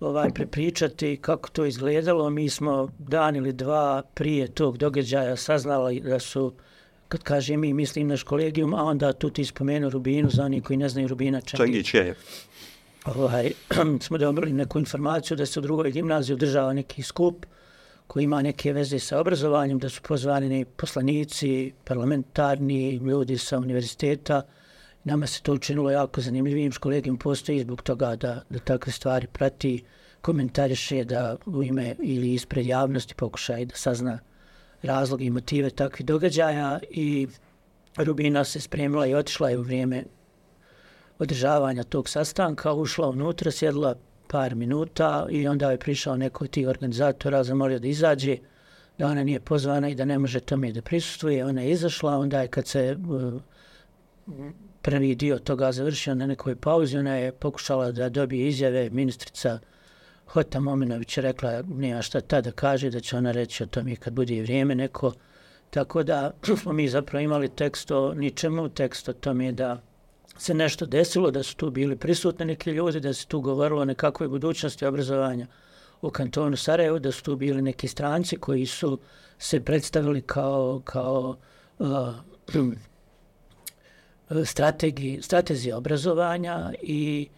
ovaj 0.00 0.30
prepričati 0.30 1.16
kako 1.20 1.48
to 1.48 1.64
izgledalo. 1.64 2.30
Mi 2.30 2.48
smo 2.48 2.88
dan 2.98 3.36
ili 3.36 3.52
dva 3.52 4.02
prije 4.14 4.48
tog 4.48 4.78
događaja 4.78 5.36
saznali 5.36 6.00
da 6.00 6.18
su 6.18 6.52
kad 7.08 7.22
kaže 7.22 7.56
mi 7.56 7.72
mislim 7.72 8.08
naš 8.08 8.22
kolegijum, 8.22 8.74
a 8.74 8.82
onda 8.84 9.12
tu 9.12 9.30
ti 9.30 9.44
spomenu 9.44 9.90
Rubinu 9.90 10.30
za 10.30 10.44
oni 10.44 10.60
koji 10.60 10.76
ne 10.76 10.88
znaju 10.88 11.08
Rubina 11.08 11.40
Čengić. 11.40 11.66
Čengić 11.66 11.94
je 11.94 12.14
ovaj, 13.04 13.52
smo 14.06 14.18
dobili 14.18 14.52
neku 14.52 14.78
informaciju 14.78 15.36
da 15.36 15.46
se 15.46 15.58
u 15.58 15.62
drugoj 15.62 15.90
gimnaziji 15.90 16.34
održava 16.34 16.72
neki 16.72 17.02
skup 17.02 17.46
koji 18.06 18.24
ima 18.24 18.42
neke 18.42 18.72
veze 18.72 18.98
sa 18.98 19.20
obrazovanjem, 19.20 19.78
da 19.78 19.88
su 19.88 20.02
pozvani 20.02 20.64
poslanici, 20.64 21.72
parlamentarni 21.84 22.96
ljudi 22.96 23.38
sa 23.38 23.58
univerziteta. 23.58 24.42
Nama 25.04 25.26
se 25.26 25.42
to 25.42 25.52
učinilo 25.52 25.90
jako 25.90 26.20
zanimljivim. 26.20 26.72
kolegim 26.72 27.16
postoji 27.16 27.60
zbog 27.60 27.82
toga 27.82 28.16
da, 28.16 28.42
da 28.50 28.58
takve 28.58 28.92
stvari 28.92 29.26
prati, 29.26 29.84
komentariše 30.20 31.04
da 31.04 31.36
u 31.46 31.62
ime 31.62 31.94
ili 32.02 32.34
ispred 32.34 32.66
javnosti 32.66 33.14
pokušaj 33.14 33.64
da 33.64 33.76
sazna 33.76 34.18
razloge 34.82 35.24
i 35.24 35.30
motive 35.30 35.70
takvih 35.70 36.06
događaja 36.06 36.80
i 36.90 37.28
Rubina 37.96 38.44
se 38.44 38.60
spremila 38.60 39.06
i 39.06 39.14
otišla 39.14 39.50
je 39.50 39.58
u 39.58 39.62
vrijeme 39.62 40.04
održavanja 41.18 41.82
tog 41.82 42.08
sastanka, 42.08 42.72
ušla 42.72 43.08
unutra, 43.08 43.50
sjedla 43.50 43.94
par 44.28 44.54
minuta 44.54 45.26
i 45.30 45.48
onda 45.48 45.70
je 45.70 45.78
prišao 45.78 46.16
neko 46.16 46.44
od 46.44 46.50
tih 46.50 46.68
organizatora, 46.68 47.44
zamolio 47.44 47.78
da 47.78 47.88
izađe, 47.88 48.36
da 48.98 49.06
ona 49.06 49.24
nije 49.24 49.40
pozvana 49.40 49.88
i 49.88 49.94
da 49.94 50.04
ne 50.04 50.18
može 50.18 50.40
tome 50.40 50.72
da 50.72 50.82
prisustuje. 50.82 51.44
Ona 51.44 51.62
je 51.62 51.70
izašla, 51.70 52.18
onda 52.18 52.40
je 52.40 52.48
kad 52.48 52.66
se 52.66 52.96
uh, 53.08 53.40
prvi 54.82 55.14
dio 55.14 55.38
toga 55.38 55.72
završio 55.72 56.14
na 56.14 56.26
nekoj 56.26 56.56
pauzi, 56.56 56.98
ona 56.98 57.14
je 57.14 57.32
pokušala 57.32 57.92
da 57.92 58.08
dobije 58.08 58.48
izjave 58.48 58.90
ministrica 58.90 59.58
Hota 60.26 60.60
Mominović 60.60 61.16
je 61.16 61.22
rekla, 61.22 61.62
nema 61.62 62.02
šta 62.02 62.20
ta 62.20 62.40
da 62.40 62.50
kaže, 62.50 62.90
da 62.90 63.00
će 63.00 63.16
ona 63.16 63.32
reći 63.32 63.62
o 63.62 63.66
tome 63.66 63.96
kad 63.96 64.12
bude 64.12 64.42
vrijeme 64.42 64.74
neko. 64.74 65.12
Tako 65.70 66.02
da 66.02 66.30
smo 66.62 66.72
mi 66.72 66.88
zapravo 66.88 67.22
imali 67.22 67.48
tekst 67.48 67.90
o 67.90 68.14
ničemu, 68.14 68.68
tekst 68.68 69.08
o 69.08 69.12
tome 69.12 69.52
da 69.52 69.82
se 70.38 70.54
nešto 70.54 70.86
desilo, 70.86 71.30
da 71.30 71.42
su 71.42 71.56
tu 71.56 71.70
bili 71.70 71.96
prisutni 71.96 72.46
neki 72.46 72.70
ljudi, 72.70 73.00
da 73.00 73.14
se 73.14 73.26
tu 73.26 73.40
govorilo 73.40 73.82
o 73.82 73.84
nekakvoj 73.84 74.28
budućnosti 74.28 74.86
obrazovanja 74.86 75.46
u 76.02 76.10
kantonu 76.10 76.56
Sarajevo, 76.56 76.98
da 76.98 77.12
su 77.12 77.22
tu 77.22 77.36
bili 77.36 77.62
neki 77.62 77.88
stranci 77.88 78.36
koji 78.36 78.66
su 78.66 78.98
se 79.38 79.60
predstavili 79.60 80.22
kao, 80.22 80.82
kao 80.84 81.36
uh, 81.78 82.14
strategi, 84.44 85.20
obrazovanja 85.76 86.72
i 86.82 87.28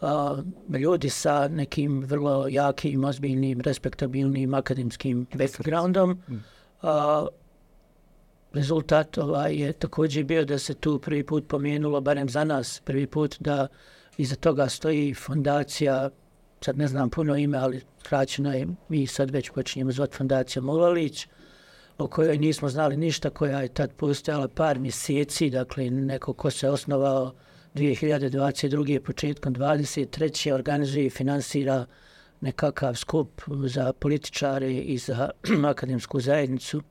uh, 0.00 0.78
ljudi 0.80 1.08
sa 1.08 1.48
nekim 1.48 2.04
vrlo 2.04 2.48
jakim, 2.48 3.04
ozbiljnim, 3.04 3.60
respektabilnim 3.60 4.54
akademskim 4.54 5.26
backgroundom 5.34 6.22
uh, 6.30 6.38
rezultat 8.52 9.18
ovaj, 9.18 9.54
je 9.54 9.72
također 9.72 10.24
bio 10.24 10.44
da 10.44 10.58
se 10.58 10.74
tu 10.74 10.98
prvi 10.98 11.24
put 11.24 11.48
pomenulo, 11.48 12.00
barem 12.00 12.28
za 12.28 12.44
nas, 12.44 12.82
prvi 12.84 13.06
put 13.06 13.36
da 13.40 13.68
iza 14.16 14.36
toga 14.36 14.68
stoji 14.68 15.14
fondacija, 15.14 16.10
sad 16.60 16.78
ne 16.78 16.88
znam 16.88 17.10
puno 17.10 17.36
ime, 17.36 17.58
ali 17.58 17.82
kraćeno 18.02 18.52
je, 18.52 18.66
mi 18.88 19.06
sad 19.06 19.30
već 19.30 19.50
počinjemo 19.50 19.92
zvati 19.92 20.16
fondacija 20.16 20.62
Mulalić, 20.62 21.26
o 21.98 22.06
kojoj 22.06 22.38
nismo 22.38 22.68
znali 22.68 22.96
ništa, 22.96 23.30
koja 23.30 23.60
je 23.60 23.68
tad 23.68 23.92
postojala 23.92 24.48
par 24.48 24.78
mjeseci, 24.78 25.50
dakle 25.50 25.90
neko 25.90 26.32
ko 26.32 26.50
se 26.50 26.68
osnovao 26.68 27.34
2022. 27.74 28.98
početkom 28.98 29.54
23. 29.54 30.52
organizuje 30.52 31.06
i 31.06 31.10
finansira 31.10 31.86
nekakav 32.40 32.94
skup 32.94 33.42
za 33.66 33.92
političare 33.92 34.72
i 34.72 34.98
za 34.98 35.30
akademsku 35.72 36.20
zajednicu 36.20 36.82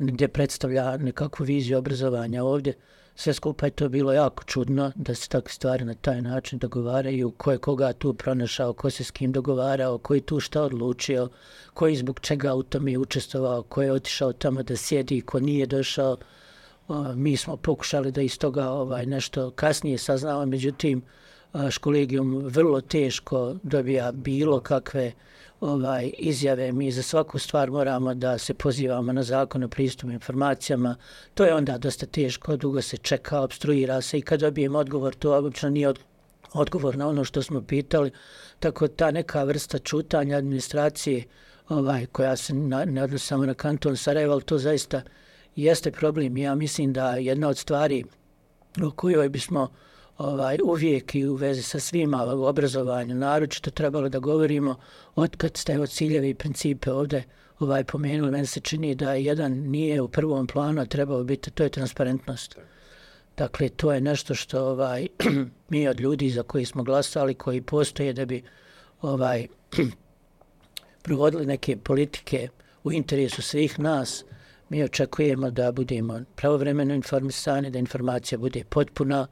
gdje 0.00 0.28
predstavlja 0.28 0.96
nekakvu 0.96 1.44
viziju 1.44 1.78
obrazovanja 1.78 2.44
ovdje. 2.44 2.74
Sve 3.16 3.32
skupa 3.34 3.66
je 3.66 3.70
to 3.70 3.88
bilo 3.88 4.12
jako 4.12 4.44
čudno 4.44 4.92
da 4.94 5.14
se 5.14 5.28
takve 5.28 5.52
stvari 5.52 5.84
na 5.84 5.94
taj 5.94 6.22
način 6.22 6.58
dogovaraju, 6.58 7.30
ko 7.30 7.52
je 7.52 7.58
koga 7.58 7.92
tu 7.92 8.14
pronašao, 8.14 8.72
ko 8.72 8.90
se 8.90 9.04
s 9.04 9.10
kim 9.10 9.32
dogovarao, 9.32 9.98
koji 9.98 10.20
tu 10.20 10.40
šta 10.40 10.62
odlučio, 10.62 11.28
ko 11.74 11.86
je 11.86 11.96
zbog 11.96 12.20
čega 12.20 12.54
u 12.54 12.62
tom 12.62 12.88
je 12.88 12.98
učestvovao, 12.98 13.62
ko 13.62 13.82
je 13.82 13.92
otišao 13.92 14.32
tamo 14.32 14.62
da 14.62 14.76
sjedi, 14.76 15.20
ko 15.20 15.40
nije 15.40 15.66
došao. 15.66 16.16
Mi 17.14 17.36
smo 17.36 17.56
pokušali 17.56 18.12
da 18.12 18.22
iz 18.22 18.38
toga 18.38 18.68
ovaj, 18.68 19.06
nešto 19.06 19.50
kasnije 19.50 19.98
saznamo, 19.98 20.46
međutim, 20.46 21.02
školegijum 21.70 22.42
vrlo 22.44 22.80
teško 22.80 23.56
dobija 23.62 24.12
bilo 24.12 24.60
kakve 24.60 25.12
ovaj 25.60 26.10
izjave. 26.18 26.72
Mi 26.72 26.92
za 26.92 27.02
svaku 27.02 27.38
stvar 27.38 27.70
moramo 27.70 28.14
da 28.14 28.38
se 28.38 28.54
pozivamo 28.54 29.12
na 29.12 29.22
zakon 29.22 29.62
o 29.62 29.68
pristupu 29.68 30.12
informacijama. 30.12 30.96
To 31.34 31.44
je 31.44 31.54
onda 31.54 31.78
dosta 31.78 32.06
teško, 32.06 32.56
dugo 32.56 32.82
se 32.82 32.96
čeka, 32.96 33.40
obstruira 33.40 34.00
se 34.00 34.18
i 34.18 34.22
kad 34.22 34.40
dobijemo 34.40 34.78
odgovor, 34.78 35.14
to 35.14 35.36
obično 35.36 35.70
nije 35.70 35.88
od, 35.88 35.98
odgovor 36.52 36.96
na 36.96 37.08
ono 37.08 37.24
što 37.24 37.42
smo 37.42 37.62
pitali. 37.62 38.10
Tako 38.58 38.88
ta 38.88 39.10
neka 39.10 39.44
vrsta 39.44 39.78
čutanja 39.78 40.36
administracije 40.36 41.24
ovaj, 41.68 42.06
koja 42.06 42.36
se 42.36 42.54
na, 42.54 42.84
ne 42.84 43.02
odnosi 43.02 43.26
samo 43.26 43.46
na 43.46 43.54
kanton 43.54 43.96
Sarajevo, 43.96 44.40
to 44.40 44.58
zaista 44.58 45.02
jeste 45.56 45.90
problem. 45.90 46.36
Ja 46.36 46.54
mislim 46.54 46.92
da 46.92 47.16
jedna 47.16 47.48
od 47.48 47.58
stvari 47.58 48.04
o 48.82 48.90
kojoj 48.90 49.28
bismo 49.28 49.68
ovaj, 50.18 50.58
uvijek 50.64 51.14
i 51.14 51.26
u 51.26 51.34
vezi 51.34 51.62
sa 51.62 51.80
svima 51.80 52.34
u 52.34 52.44
obrazovanju, 52.44 53.14
naročito 53.14 53.70
trebalo 53.70 54.08
da 54.08 54.18
govorimo 54.18 54.76
od 55.14 55.36
kad 55.36 55.56
ste 55.56 55.80
od 55.80 55.90
ciljevi 55.90 56.28
i 56.28 56.34
principe 56.34 56.92
ovde 56.92 57.22
ovaj, 57.58 57.84
pomenuli, 57.84 58.30
meni 58.30 58.46
se 58.46 58.60
čini 58.60 58.94
da 58.94 59.14
jedan 59.14 59.52
nije 59.52 60.00
u 60.02 60.08
prvom 60.08 60.46
planu, 60.46 60.80
a 60.80 60.84
trebao 60.84 61.24
biti, 61.24 61.50
to 61.50 61.62
je 61.62 61.68
transparentnost. 61.68 62.56
Dakle, 63.36 63.68
to 63.68 63.92
je 63.92 64.00
nešto 64.00 64.34
što 64.34 64.66
ovaj, 64.66 65.06
mi 65.70 65.88
od 65.88 66.00
ljudi 66.00 66.30
za 66.30 66.42
koji 66.42 66.64
smo 66.64 66.82
glasali, 66.82 67.34
koji 67.34 67.60
postoje 67.60 68.12
da 68.12 68.24
bi 68.24 68.42
ovaj, 69.02 69.46
provodili 71.04 71.46
neke 71.46 71.76
politike 71.76 72.48
u 72.84 72.92
interesu 72.92 73.42
svih 73.42 73.78
nas, 73.78 74.24
mi 74.68 74.82
očekujemo 74.82 75.50
da 75.50 75.72
budemo 75.72 76.20
pravovremeno 76.36 76.94
informisani, 76.94 77.70
da 77.70 77.78
informacija 77.78 78.38
bude 78.38 78.64
potpuna, 78.68 79.26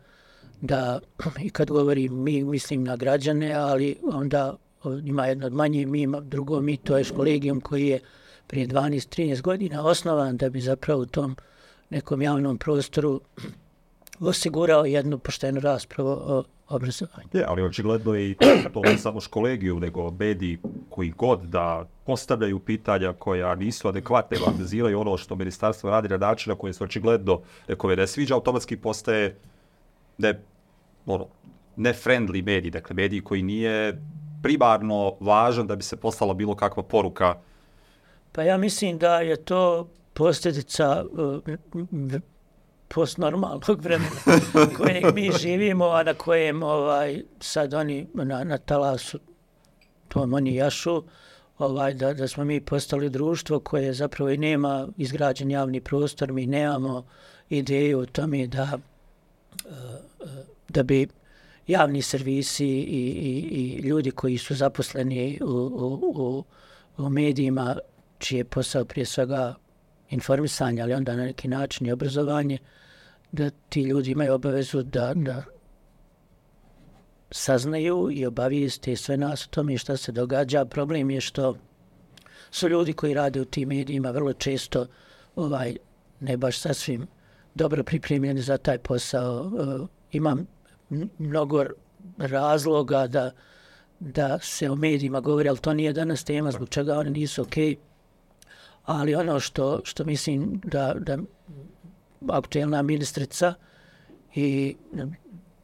da 0.63 1.01
i 1.41 1.51
kad 1.51 1.71
govorim 1.71 2.23
mi 2.23 2.45
mislim 2.45 2.85
na 2.85 2.97
građane, 2.97 3.53
ali 3.55 3.97
onda 4.13 4.57
ima 5.05 5.27
jedno 5.27 5.47
od 5.47 5.53
manje 5.53 5.87
mi, 5.87 6.03
ima 6.03 6.21
drugo 6.21 6.61
mi, 6.61 6.77
to 6.77 6.99
je 6.99 7.05
kolegijum 7.17 7.61
koji 7.61 7.87
je 7.87 8.01
prije 8.47 8.67
12-13 8.67 9.41
godina 9.41 9.87
osnovan 9.87 10.37
da 10.37 10.51
bi 10.51 10.61
zapravo 10.61 11.01
u 11.01 11.07
tom 11.07 11.37
nekom 11.91 12.23
javnom 12.23 12.59
prostoru 12.59 13.21
osigurao 14.21 14.85
jednu 14.85 15.19
poštenu 15.19 15.61
raspravu 15.61 16.11
o 16.11 16.45
obrazovanju. 16.69 17.29
Je, 17.33 17.45
ali 17.49 17.63
očigledno 17.63 18.17
i 18.17 18.35
to 18.73 18.81
ne 18.83 18.99
samo 18.99 19.21
školegiju, 19.21 19.81
nego 19.81 20.11
bedi 20.11 20.59
koji 20.91 21.11
god 21.11 21.41
da 21.41 21.87
postavljaju 22.07 22.59
pitanja 22.59 23.13
koja 23.13 23.55
nisu 23.55 23.89
adekvatne 23.89 24.37
ili 24.37 24.47
analiziraju 24.47 25.01
ono 25.01 25.17
što 25.17 25.35
ministarstvo 25.35 25.91
radi 25.91 26.09
na 26.09 26.17
način 26.17 26.51
na 26.51 26.57
koji 26.57 26.73
se 26.73 26.85
očigledno 26.85 27.41
nekome 27.69 27.97
ne 27.97 28.07
sviđa, 28.07 28.35
automatski 28.35 28.77
postaje 28.77 29.37
ne 30.19 30.52
ono, 31.07 31.27
ne 31.77 31.93
friendly 31.93 32.45
mediji, 32.45 32.71
dakle 32.71 32.95
mediji 32.95 33.21
koji 33.21 33.43
nije 33.43 34.03
primarno 34.43 35.15
važan 35.21 35.67
da 35.67 35.77
bi 35.77 35.83
se 35.83 35.97
poslala 35.97 36.35
bilo 36.35 36.57
kakva 36.57 36.83
poruka. 36.83 37.35
Pa 38.33 38.43
ja 38.43 38.57
mislim 38.57 38.99
da 38.99 39.21
je 39.21 39.37
to 39.37 39.89
posljedica 40.15 41.05
uh, 41.13 41.41
postnormalnog 42.89 43.81
vremena 43.81 44.11
kojeg 44.77 45.15
mi 45.15 45.31
živimo, 45.39 45.89
a 45.89 46.03
na 46.03 46.15
kojem 46.15 46.63
ovaj, 46.63 47.23
sad 47.41 47.75
oni 47.75 48.07
na, 48.15 48.45
na 48.45 48.59
talasu, 48.59 49.19
to 50.09 50.21
oni 50.33 50.55
jašu, 50.55 51.03
ovaj, 51.59 51.95
da, 51.95 52.15
da 52.15 52.29
smo 52.29 52.45
mi 52.45 52.61
postali 52.61 53.11
društvo 53.11 53.61
koje 53.61 53.93
zapravo 53.93 54.31
i 54.31 54.37
nema 54.37 54.89
izgrađen 54.97 55.51
javni 55.51 55.81
prostor, 55.81 56.33
mi 56.33 56.47
nemamo 56.47 57.05
ideju 57.49 57.99
o 57.99 58.07
tome 58.07 58.47
da 58.47 58.79
uh, 59.65 59.73
uh, 60.21 60.52
da 60.73 60.83
bi 60.83 61.09
javni 61.67 62.03
servisi 62.03 62.67
i, 62.67 63.03
i, 63.23 63.49
i 63.51 63.81
ljudi 63.89 64.11
koji 64.11 64.39
su 64.39 64.55
zaposleni 64.55 65.39
u, 65.43 65.47
u, 65.47 66.13
u, 66.17 66.45
u 66.97 67.09
medijima, 67.09 67.77
čije 68.19 68.45
posao 68.45 68.85
prije 68.85 69.07
svega 69.07 69.55
informisanje, 70.11 70.83
ali 70.83 70.95
onda 70.95 71.17
na 71.17 71.25
neki 71.25 71.49
način 71.49 71.87
i 71.87 71.93
obrazovanje, 71.93 72.59
da 73.33 73.51
ti 73.51 73.83
ljudi 73.83 74.11
imaju 74.11 74.35
obavezu 74.35 74.83
da, 74.83 75.13
da 75.15 75.43
saznaju 77.31 78.09
i 78.13 78.27
obavijeste 78.27 78.97
sve 78.97 79.17
nas 79.17 79.47
o 79.47 79.51
tome 79.51 79.79
šta 79.79 79.97
se 79.97 80.13
događa. 80.13 80.65
Problem 80.65 81.11
je 81.11 81.21
što 81.21 81.57
su 82.51 82.69
ljudi 82.69 82.93
koji 82.93 83.15
rade 83.15 83.41
u 83.41 83.45
tim 83.45 83.69
medijima 83.69 84.11
vrlo 84.11 84.33
često 84.33 84.87
ovaj 85.37 85.77
ne 86.21 86.37
baš 86.37 86.59
sasvim 86.59 87.07
dobro 87.55 87.85
pripremljeni 87.85 88.41
za 88.41 88.57
taj 88.59 88.79
posao. 88.79 89.41
Uh, 89.43 89.89
imam 90.13 90.47
mnogo 91.19 91.65
razloga 92.19 93.07
da, 93.07 93.31
da 94.01 94.39
se 94.39 94.71
o 94.71 94.75
medijima 94.75 95.21
govori, 95.21 95.49
ali 95.49 95.59
to 95.59 95.75
nije 95.75 95.93
danas 95.93 96.25
tema 96.25 96.51
zbog 96.51 96.69
čega 96.69 96.99
oni 96.99 97.11
nisu 97.11 97.43
okej. 97.43 97.71
Okay. 97.71 97.77
Ali 98.85 99.15
ono 99.15 99.41
što, 99.41 99.81
što 99.85 100.05
mislim 100.05 100.61
da, 100.65 100.95
da 100.99 101.19
aktuelna 102.29 102.83
ministrica 102.83 103.55
i 104.35 104.77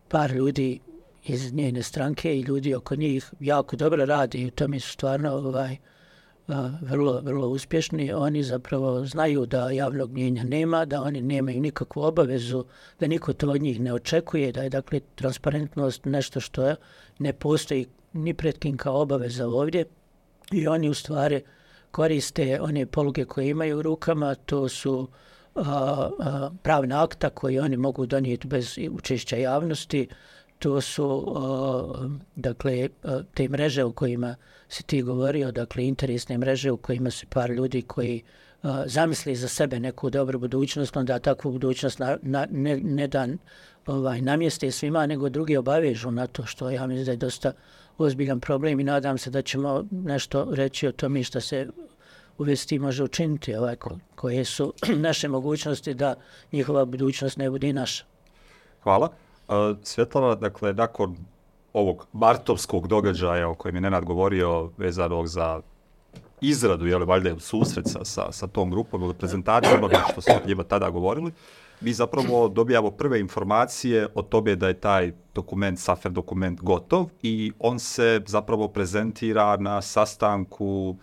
par 0.08 0.30
ljudi 0.30 0.80
iz 1.24 1.52
njene 1.54 1.82
stranke 1.82 2.36
i 2.36 2.40
ljudi 2.40 2.74
oko 2.74 2.96
njih 2.96 3.32
jako 3.40 3.76
dobro 3.76 4.04
radi 4.04 4.42
i 4.42 4.50
to 4.50 4.68
mi 4.68 4.80
su 4.80 4.92
stvarno 4.92 5.32
ovaj, 5.32 5.76
vrlo, 6.80 7.20
vrlo 7.20 7.48
uspješni, 7.48 8.12
oni 8.12 8.42
zapravo 8.42 9.04
znaju 9.04 9.46
da 9.46 9.70
javnog 9.70 10.12
mnjenja 10.12 10.44
nema, 10.44 10.84
da 10.84 11.02
oni 11.02 11.20
nemaju 11.20 11.60
nikakvu 11.60 12.02
obavezu, 12.02 12.64
da 13.00 13.06
niko 13.06 13.32
to 13.32 13.50
od 13.50 13.62
njih 13.62 13.80
ne 13.80 13.92
očekuje, 13.92 14.52
da 14.52 14.62
je 14.62 14.70
dakle 14.70 15.00
transparentnost 15.14 16.04
nešto 16.04 16.40
što 16.40 16.66
je, 16.66 16.76
ne 17.18 17.32
postoji 17.32 17.86
ni 18.12 18.34
pred 18.34 18.58
kim 18.58 18.76
kao 18.76 19.00
obaveza 19.00 19.48
ovdje. 19.48 19.84
I 20.52 20.68
oni 20.68 20.88
u 20.88 20.94
stvari 20.94 21.42
koriste 21.90 22.60
one 22.60 22.86
poluge 22.86 23.24
koje 23.24 23.48
imaju 23.48 23.78
u 23.78 23.82
rukama, 23.82 24.34
to 24.34 24.68
su 24.68 25.08
a, 25.54 25.62
a, 26.20 26.50
pravna 26.62 27.04
akta 27.04 27.30
koje 27.30 27.62
oni 27.62 27.76
mogu 27.76 28.06
donijeti 28.06 28.48
bez 28.48 28.78
učešća 28.90 29.36
javnosti, 29.36 30.08
to 30.58 30.80
su 30.80 31.06
uh, 31.06 32.10
dakle 32.36 32.88
te 33.34 33.48
mreže 33.48 33.84
u 33.84 33.92
kojima 33.92 34.36
se 34.68 34.82
ti 34.82 35.02
govorio, 35.02 35.52
dakle 35.52 35.86
interesne 35.86 36.38
mreže 36.38 36.70
u 36.70 36.76
kojima 36.76 37.10
su 37.10 37.26
par 37.26 37.50
ljudi 37.50 37.82
koji 37.82 38.22
uh, 38.62 38.70
zamisli 38.86 39.36
za 39.36 39.48
sebe 39.48 39.80
neku 39.80 40.10
dobru 40.10 40.38
budućnost, 40.38 40.96
onda 40.96 41.18
takvu 41.18 41.52
budućnost 41.52 41.98
na, 41.98 42.18
na, 42.22 42.46
ne, 42.50 42.76
ne 42.76 43.06
dan 43.06 43.38
ovaj, 43.86 44.20
namjeste 44.20 44.70
svima, 44.70 45.06
nego 45.06 45.28
drugi 45.28 45.56
obavežu 45.56 46.10
na 46.10 46.26
to 46.26 46.46
što 46.46 46.70
ja 46.70 46.86
mislim 46.86 47.04
da 47.04 47.10
je 47.10 47.16
dosta 47.16 47.52
ozbiljan 47.98 48.40
problem 48.40 48.80
i 48.80 48.84
nadam 48.84 49.18
se 49.18 49.30
da 49.30 49.42
ćemo 49.42 49.84
nešto 49.90 50.48
reći 50.50 50.88
o 50.88 50.92
tome 50.92 51.22
što 51.22 51.40
se 51.40 51.68
uvesti 52.38 52.78
može 52.78 53.04
učiniti 53.04 53.54
ovaj, 53.54 53.76
koje 54.14 54.44
su 54.44 54.72
naše 55.06 55.28
mogućnosti 55.28 55.94
da 55.94 56.14
njihova 56.52 56.84
budućnost 56.84 57.36
ne 57.36 57.50
bude 57.50 57.72
naša. 57.72 58.04
Hvala. 58.82 59.27
Svjetlana, 59.82 60.34
dakle, 60.34 60.72
nakon 60.72 61.16
ovog 61.72 62.06
martovskog 62.12 62.88
događaja 62.88 63.48
o 63.48 63.54
kojem 63.54 63.74
je 63.74 63.80
Nenad 63.80 64.04
govorio 64.04 64.70
vezanog 64.76 65.26
za 65.28 65.60
izradu, 66.40 66.86
jel, 66.86 67.04
valjda 67.04 67.38
susret 67.38 67.86
sa, 67.88 68.04
sa, 68.04 68.32
sa 68.32 68.46
tom 68.46 68.70
grupom 68.70 69.02
ili 69.02 69.14
prezentacijama, 69.14 69.88
što 70.12 70.20
smo 70.20 70.34
njima 70.46 70.62
tada 70.64 70.90
govorili, 70.90 71.32
mi 71.80 71.92
zapravo 71.92 72.48
dobijamo 72.48 72.90
prve 72.90 73.20
informacije 73.20 74.08
o 74.14 74.22
tome 74.22 74.56
da 74.56 74.68
je 74.68 74.80
taj 74.80 75.12
dokument, 75.34 75.78
SAFER 75.78 76.12
dokument 76.12 76.60
gotov 76.60 77.06
i 77.22 77.52
on 77.58 77.78
se 77.78 78.22
zapravo 78.26 78.68
prezentira 78.68 79.56
na 79.56 79.82
sastanku 79.82 80.96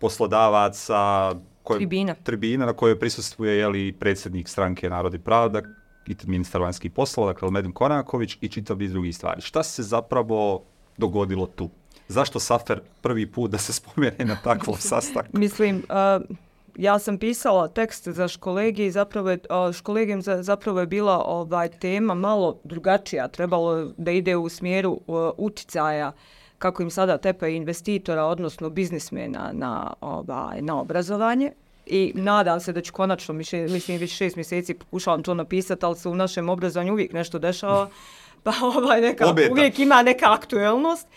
poslodavaca 0.00 1.34
koje, 1.62 1.78
tribina. 1.78 2.14
tribina 2.14 2.66
na 2.66 2.72
kojoj 2.72 2.98
prisustuje 2.98 3.58
jeli, 3.58 3.92
predsjednik 3.92 4.48
stranke 4.48 4.90
Narodi 4.90 5.18
Pravda, 5.18 5.62
i 6.06 6.16
ministar 6.26 6.60
vanjskih 6.60 6.90
poslova, 6.90 7.32
dakle 7.32 7.50
Medin 7.50 7.72
Konaković 7.72 8.38
i 8.40 8.48
čitav 8.48 8.78
niz 8.78 8.92
drugih 8.92 9.16
stvari. 9.16 9.40
Šta 9.40 9.62
se 9.62 9.82
zapravo 9.82 10.62
dogodilo 10.96 11.46
tu? 11.46 11.70
Zašto 12.08 12.40
Safer 12.40 12.80
prvi 13.00 13.26
put 13.26 13.50
da 13.50 13.58
se 13.58 13.72
spomene 13.72 14.24
na 14.24 14.36
takvom 14.44 14.76
sastanku? 14.90 15.38
Mislim, 15.38 15.76
uh, 15.76 16.36
ja 16.76 16.98
sam 16.98 17.18
pisala 17.18 17.68
tekst 17.68 18.08
za 18.08 18.28
školegi 18.28 18.84
i 18.84 18.90
zapravo 18.90 19.30
je, 19.30 19.38
uh, 19.50 19.72
školegijom 19.72 20.22
za, 20.22 20.42
zapravo 20.42 20.80
je 20.80 20.86
bila 20.86 21.24
ovaj 21.26 21.68
tema 21.68 22.14
malo 22.14 22.60
drugačija. 22.64 23.28
Trebalo 23.28 23.92
da 23.96 24.10
ide 24.10 24.36
u 24.36 24.48
smjeru 24.48 25.00
uh, 25.06 25.30
uticaja 25.36 26.12
kako 26.58 26.82
im 26.82 26.90
sada 26.90 27.18
tepaju 27.18 27.54
investitora, 27.54 28.24
odnosno 28.24 28.70
biznismena 28.70 29.50
na, 29.52 29.94
ovaj, 30.00 30.62
na 30.62 30.80
obrazovanje. 30.80 31.52
I 31.86 32.12
nadam 32.14 32.60
se 32.60 32.72
da 32.72 32.80
ću 32.80 32.92
konačno, 32.92 33.34
mislim, 33.34 33.98
već 33.98 34.16
šest 34.16 34.36
mjeseci 34.36 34.74
pokušavam 34.74 35.22
to 35.22 35.34
napisati, 35.34 35.86
ali 35.86 35.96
se 35.96 36.08
u 36.08 36.14
našem 36.14 36.48
obrazovanju 36.48 36.92
uvijek 36.92 37.12
nešto 37.12 37.38
dešava, 37.38 37.88
pa 38.44 38.52
ovaj, 38.62 39.00
neka, 39.00 39.26
Obeta. 39.30 39.52
uvijek 39.52 39.78
ima 39.78 40.02
neka 40.02 40.32
aktuelnost. 40.32 41.08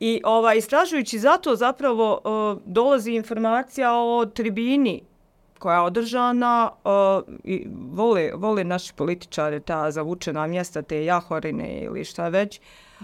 I 0.00 0.20
ovaj, 0.24 0.56
istražujući 0.58 1.18
zato 1.18 1.56
zapravo 1.56 2.20
uh, 2.24 2.62
dolazi 2.64 3.12
informacija 3.12 3.92
o 3.94 4.26
tribini 4.26 5.02
koja 5.58 5.76
je 5.76 5.82
održana 5.82 6.70
uh, 6.84 7.34
i 7.44 7.66
vole, 7.92 8.30
vole 8.34 8.64
naši 8.64 8.94
političari 8.94 9.60
ta 9.60 9.90
zavučena 9.90 10.46
mjesta, 10.46 10.82
te 10.82 11.04
jahorine 11.04 11.80
ili 11.82 12.04
šta 12.04 12.28
već, 12.28 12.60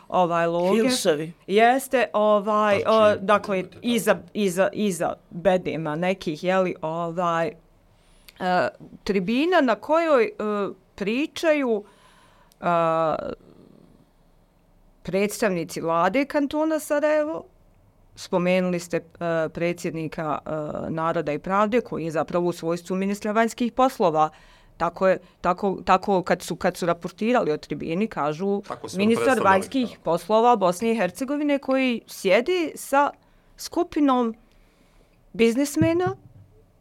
ovaj 0.08 0.46
loge. 0.46 0.82
Hilsovi. 0.82 1.32
Jeste, 1.46 2.06
ovaj, 2.12 2.80
Znači, 2.80 3.18
o, 3.20 3.24
dakle, 3.24 3.64
iza, 3.82 4.18
iza, 4.34 4.68
iza 4.72 5.14
bedema 5.30 5.96
nekih, 5.96 6.44
jeli, 6.44 6.74
ovaj, 6.82 7.46
e, 7.48 7.54
tribina 9.04 9.60
na 9.60 9.74
kojoj 9.74 10.24
e, 10.24 10.30
pričaju 10.94 11.84
e, 12.60 12.66
predstavnici 15.02 15.80
vlade 15.80 16.24
kantona 16.24 16.78
Sarajevo, 16.78 17.44
spomenuli 18.14 18.80
ste 18.80 18.96
e, 18.96 19.02
predsjednika 19.48 20.38
e, 20.44 20.50
Naroda 20.90 21.32
i 21.32 21.38
pravde 21.38 21.80
koji 21.80 22.04
je 22.04 22.10
zapravo 22.10 22.48
u 22.48 22.52
svojstvu 22.52 22.96
ministra 22.96 23.32
vanjskih 23.32 23.72
poslova. 23.72 24.30
Tako 24.76 25.08
je, 25.08 25.18
tako, 25.40 25.78
tako 25.84 26.22
kad 26.22 26.42
su 26.42 26.56
kad 26.56 26.76
su 26.76 26.86
raportirali 26.86 27.52
o 27.52 27.56
tribini 27.56 28.06
kažu 28.06 28.62
ministar 28.96 29.40
vanjskih 29.44 29.88
da. 29.88 30.02
poslova 30.02 30.56
Bosne 30.56 30.92
i 30.92 30.96
Hercegovine 30.96 31.58
koji 31.58 32.00
sjedi 32.06 32.72
sa 32.74 33.10
skupinom 33.56 34.34
biznismena 35.32 36.16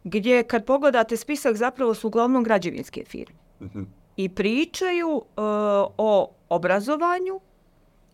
gdje 0.03 0.43
kad 0.43 0.65
pogledate 0.65 1.17
spisak 1.17 1.55
zapravo 1.55 1.93
su 1.93 2.07
uglavnom 2.07 2.43
građevinske 2.43 3.03
firme 3.05 3.35
Mhm. 3.61 3.83
i 4.17 4.29
pričaju 4.29 5.21
e, 5.25 5.41
o 5.97 6.29
obrazovanju 6.49 7.39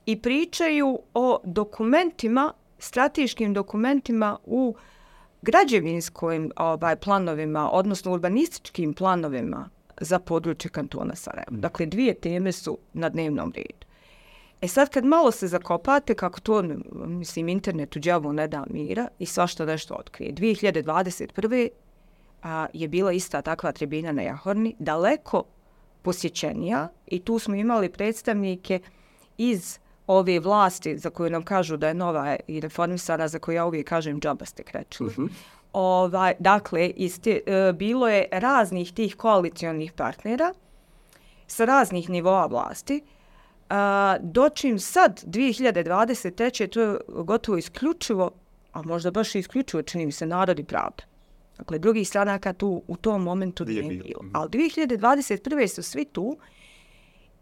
i 0.06 0.22
pričaju 0.22 1.00
o 1.14 1.40
dokumentima, 1.44 2.54
strateškim 2.80 3.54
dokumentima 3.54 4.38
u 4.46 4.76
građevinskim 5.42 6.52
ovaj, 6.56 6.96
planovima, 6.96 7.70
odnosno 7.72 8.14
urbanističkim 8.14 8.94
planovima 8.94 9.70
za 10.02 10.20
područje 10.20 10.72
kantona 10.72 11.16
Sarajevo. 11.16 11.58
Dakle, 11.58 11.86
dvije 11.86 12.14
teme 12.14 12.52
su 12.52 12.78
na 12.94 13.10
dnevnom 13.10 13.54
redu. 13.56 13.86
E 14.62 14.68
sad 14.68 14.90
kad 14.90 15.06
malo 15.06 15.32
se 15.32 15.48
zakopate, 15.48 16.16
kako 16.16 16.40
to, 16.40 16.64
mislim, 16.94 17.50
internetu 17.50 18.00
džavu 18.00 18.34
ne 18.34 18.48
da 18.48 18.66
mira 18.70 19.08
i 19.20 19.26
svašta 19.26 19.66
nešto 19.66 19.94
otkrije. 19.94 20.34
2021. 20.34 21.70
A, 22.44 22.68
je 22.74 22.88
bila 22.88 23.12
ista 23.12 23.42
takva 23.42 23.72
tribina 23.72 24.12
na 24.12 24.22
Jahorni, 24.22 24.76
daleko 24.80 25.44
posjećenija 26.02 26.88
i 27.08 27.20
tu 27.20 27.40
smo 27.40 27.56
imali 27.56 27.90
predstavnike 27.90 28.80
iz 29.38 29.80
ove 30.08 30.40
vlasti 30.40 30.98
za 30.98 31.10
koju 31.10 31.30
nam 31.30 31.44
kažu 31.44 31.78
da 31.78 31.88
je 31.88 31.94
nova 31.94 32.36
i 32.48 32.60
reformisana, 32.60 33.28
za 33.28 33.40
koju 33.40 33.56
ja 33.56 33.66
uvijek 33.66 33.88
kažem 33.88 34.20
džaba 34.20 34.46
ste 34.46 34.64
krečili. 34.64 35.14
Ovaj, 35.74 36.34
dakle, 36.40 36.88
iste, 36.88 37.40
e, 37.46 37.74
bilo 37.74 38.10
je 38.10 38.28
raznih 38.32 38.94
tih 38.94 39.16
koalicijonih 39.16 39.94
partnera 39.94 40.54
sa 41.48 41.66
raznih 41.66 42.10
nivoa 42.10 42.46
vlasti, 42.46 43.02
a, 43.70 44.18
dočim 44.22 44.80
sad 44.80 45.24
2023. 45.26 46.68
to 46.68 46.82
je 46.82 46.98
gotovo 47.08 47.58
isključivo, 47.58 48.32
a 48.74 48.82
možda 48.82 49.12
baš 49.12 49.36
isključivo 49.36 49.84
čini 49.84 50.06
mi 50.06 50.12
se 50.12 50.26
narod 50.26 50.60
i 50.60 50.64
pravda. 50.64 51.04
Dakle, 51.58 51.80
drugih 51.80 52.08
stranaka 52.08 52.54
tu 52.54 52.84
u 52.88 52.96
tom 52.96 53.24
momentu 53.24 53.66
Nije 53.66 53.84
bilo. 53.84 54.24
Mhm. 54.24 54.36
Ali 54.36 54.50
2021. 54.50 55.68
su 55.68 55.84
svi 55.84 56.06
tu 56.06 56.38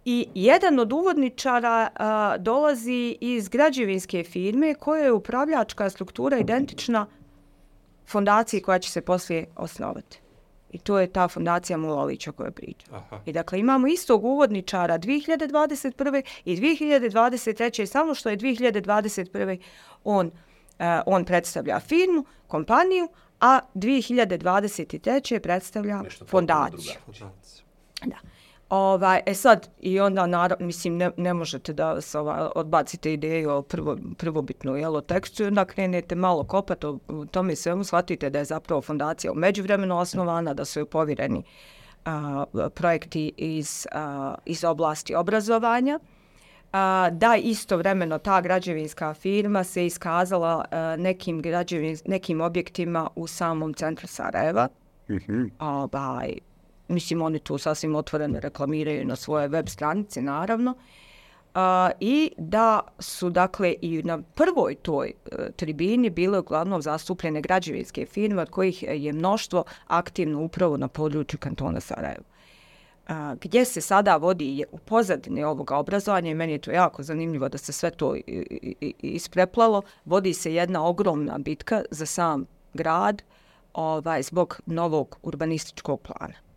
i 0.05 0.27
jedan 0.35 0.79
od 0.79 0.93
uvodničara 0.93 1.89
a, 1.95 2.37
dolazi 2.37 3.17
iz 3.21 3.49
građevinske 3.49 4.23
firme 4.23 4.73
koja 4.73 5.03
je 5.03 5.11
upravljačka 5.11 5.89
struktura 5.89 6.37
identična 6.37 7.05
fondaciji 8.07 8.61
koja 8.61 8.79
će 8.79 8.91
se 8.91 9.01
poslije 9.01 9.45
osnovati. 9.55 10.19
I 10.71 10.77
to 10.77 10.99
je 10.99 11.07
ta 11.07 11.27
fondacija 11.27 11.77
Mulalića 11.77 12.31
koja 12.31 12.51
priča. 12.51 12.87
Aha. 12.91 13.19
I 13.25 13.33
dakle 13.33 13.59
imamo 13.59 13.87
istog 13.87 14.25
uvodničara 14.25 14.99
2021. 14.99 16.21
i 16.45 16.57
2023. 16.57 17.85
samo 17.85 18.15
što 18.15 18.29
je 18.29 18.37
2021. 18.37 19.59
on, 20.03 20.27
uh, 20.27 20.85
on 21.05 21.25
predstavlja 21.25 21.79
firmu, 21.79 22.25
kompaniju, 22.47 23.09
a 23.39 23.59
2023. 23.75 25.39
predstavlja 25.39 26.01
Nešto 26.01 26.25
fondaciju. 26.25 26.93
Da. 28.05 28.17
Ovaj, 28.69 29.21
e 29.25 29.33
sad, 29.33 29.69
i 29.79 29.99
onda, 29.99 30.27
naravno, 30.27 30.65
mislim, 30.65 30.97
ne, 30.97 31.11
ne 31.17 31.33
možete 31.33 31.73
da 31.73 32.01
se 32.01 32.19
ova, 32.19 32.51
odbacite 32.55 33.13
ideju 33.13 33.51
o 33.51 33.61
prvo, 33.61 33.97
prvobitnu 34.17 34.75
jelo 34.77 35.01
tekstu, 35.01 35.45
onda 35.45 35.65
krenete 35.65 36.15
malo 36.15 36.43
kopati 36.43 36.85
o 36.85 36.99
o 37.07 37.25
tome 37.25 37.55
svemu, 37.55 37.83
shvatite 37.83 38.29
da 38.29 38.39
je 38.39 38.45
zapravo 38.45 38.81
fondacija 38.81 39.31
u 39.31 39.35
međuvremenu 39.35 39.97
osnovana, 39.99 40.53
da 40.53 40.65
su 40.65 40.79
joj 40.79 40.85
povjereni 40.85 41.43
a, 42.05 42.45
projekti 42.75 43.31
iz, 43.37 43.87
a, 43.91 44.35
iz 44.45 44.63
oblasti 44.63 45.15
obrazovanja, 45.15 45.99
a, 46.71 47.09
da 47.11 47.35
istovremeno 47.35 48.17
ta 48.17 48.41
građevinska 48.41 49.13
firma 49.13 49.63
se 49.63 49.85
iskazala 49.85 50.65
a, 50.71 50.95
nekim, 50.95 51.41
građevin, 51.41 51.97
nekim 52.05 52.41
objektima 52.41 53.09
u 53.15 53.27
samom 53.27 53.73
centru 53.73 54.07
Sarajeva, 54.07 54.67
Mhm. 55.09 55.43
ovaj, 55.59 56.33
mislim 56.89 57.21
oni 57.21 57.39
tu 57.39 57.57
sasvim 57.57 57.95
otvoreno 57.95 58.39
reklamiraju 58.39 59.05
na 59.05 59.15
svoje 59.15 59.47
web 59.47 59.67
stranice 59.67 60.21
naravno. 60.21 60.75
A, 61.53 61.89
i 61.99 62.31
da 62.37 62.79
su 62.99 63.29
dakle 63.29 63.75
i 63.81 64.03
na 64.03 64.21
prvoj 64.35 64.75
toj 64.75 65.07
e, 65.31 65.51
tribini 65.51 66.09
bile 66.09 66.39
uglavnom 66.39 66.81
zastupljene 66.81 67.41
građevinske 67.41 68.05
firme 68.05 68.41
od 68.41 68.49
kojih 68.49 68.83
je 68.83 69.13
mnoštvo 69.13 69.63
aktivno 69.87 70.41
upravo 70.41 70.77
na 70.77 70.87
području 70.87 71.39
kantona 71.39 71.79
Sarajevo. 71.79 72.23
A, 73.07 73.35
gdje 73.41 73.65
se 73.65 73.81
sada 73.81 74.17
vodi 74.17 74.63
u 74.71 74.77
pozadini 74.77 75.43
ovoga 75.43 75.77
obrazovanja 75.77 76.31
i 76.31 76.35
meni 76.35 76.51
je 76.51 76.61
to 76.61 76.71
jako 76.71 77.03
zanimljivo 77.03 77.49
da 77.49 77.57
se 77.57 77.73
sve 77.73 77.91
to 77.91 78.15
ispreplalo, 79.01 79.81
vodi 80.05 80.33
se 80.33 80.53
jedna 80.53 80.85
ogromna 80.85 81.37
bitka 81.37 81.83
za 81.91 82.05
sam 82.05 82.45
grad 82.73 83.21
ovaj, 83.73 84.23
zbog 84.23 84.61
novog 84.65 85.17
urbanističkog 85.23 86.01
plana 86.01 86.48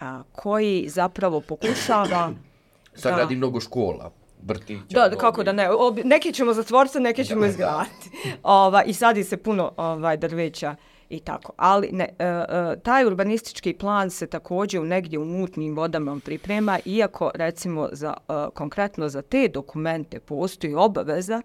a, 0.00 0.22
koji 0.32 0.88
zapravo 0.88 1.40
pokušava 1.40 2.32
Sad 2.94 3.12
Da. 3.12 3.18
radi 3.18 3.36
mnogo 3.36 3.60
škola, 3.60 4.10
vrtića. 4.42 4.84
Da, 4.90 5.08
da, 5.08 5.16
kako 5.16 5.42
da 5.44 5.52
ne. 5.52 5.70
Ob, 5.70 5.98
neke 6.04 6.32
ćemo 6.32 6.52
zatvoriti, 6.54 7.00
neke 7.00 7.24
ćemo 7.24 7.44
izgraditi. 7.46 8.10
Ova, 8.42 8.82
I 8.82 8.94
sadi 8.94 9.24
se 9.24 9.36
puno 9.36 9.72
ovaj, 9.76 10.16
drveća 10.16 10.76
i 11.08 11.20
tako. 11.20 11.52
Ali 11.56 11.88
ne, 11.92 12.04
e, 12.18 12.24
e, 12.24 12.76
taj 12.82 13.04
urbanistički 13.04 13.72
plan 13.72 14.10
se 14.10 14.26
također 14.26 14.80
u 14.80 14.84
negdje 14.84 15.18
u 15.18 15.24
mutnim 15.24 15.76
vodama 15.76 16.20
priprema, 16.24 16.78
iako 16.84 17.30
recimo 17.34 17.88
za, 17.92 18.14
e, 18.28 18.32
konkretno 18.54 19.08
za 19.08 19.22
te 19.22 19.48
dokumente 19.48 20.20
postoji 20.20 20.74
obaveza 20.74 21.42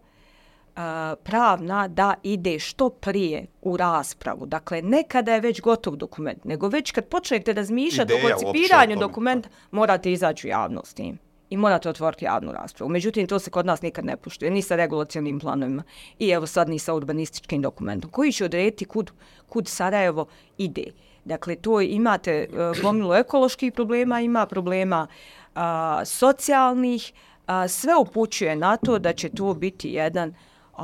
pravna 1.24 1.88
da 1.88 2.14
ide 2.24 2.60
što 2.60 2.90
prije 2.90 3.46
u 3.62 3.78
raspravu. 3.78 4.46
Dakle, 4.46 4.82
ne 4.82 5.04
kada 5.08 5.34
je 5.34 5.40
već 5.40 5.62
gotov 5.62 5.96
dokument, 5.96 6.46
nego 6.46 6.68
već 6.68 6.92
kad 6.92 7.06
počnete 7.06 7.54
razmišljati 7.54 8.14
o 8.14 8.18
koncipiranju 8.30 8.96
dokumenta, 8.96 9.50
morate 9.72 10.12
izaći 10.12 10.48
u 10.48 10.50
javnost 10.50 10.92
s 10.92 10.94
tim 10.94 11.18
i 11.50 11.58
morate 11.58 11.90
otvoriti 11.90 12.26
javnu 12.26 12.52
raspravu. 12.52 12.90
Međutim, 12.90 13.28
to 13.28 13.40
se 13.40 13.52
kod 13.52 13.66
nas 13.66 13.82
nikad 13.82 14.06
ne 14.06 14.18
puštuje, 14.18 14.52
ni 14.52 14.62
sa 14.62 14.76
regulacijalnim 14.76 15.40
planovima 15.40 15.84
i 16.20 16.30
evo 16.30 16.48
sad 16.48 16.70
ni 16.70 16.80
sa 16.80 16.94
urbanističkim 16.94 17.62
dokumentom, 17.62 18.12
koji 18.12 18.32
će 18.32 18.46
odrediti 18.46 18.86
kud, 18.86 19.12
kud 19.50 19.68
Sarajevo 19.68 20.26
ide. 20.58 20.84
Dakle, 21.26 21.56
to 21.56 21.82
imate 21.82 22.48
uh, 22.50 22.82
gomilu 22.82 23.14
ekoloških 23.14 23.74
problema, 23.74 24.22
ima 24.22 24.46
problema 24.46 25.08
a, 25.56 26.02
socijalnih, 26.06 27.14
a, 27.46 27.68
sve 27.68 27.96
upućuje 27.96 28.56
na 28.56 28.78
to 28.78 29.00
da 29.00 29.14
će 29.14 29.30
to 29.30 29.54
biti 29.54 29.90
jedan 29.90 30.34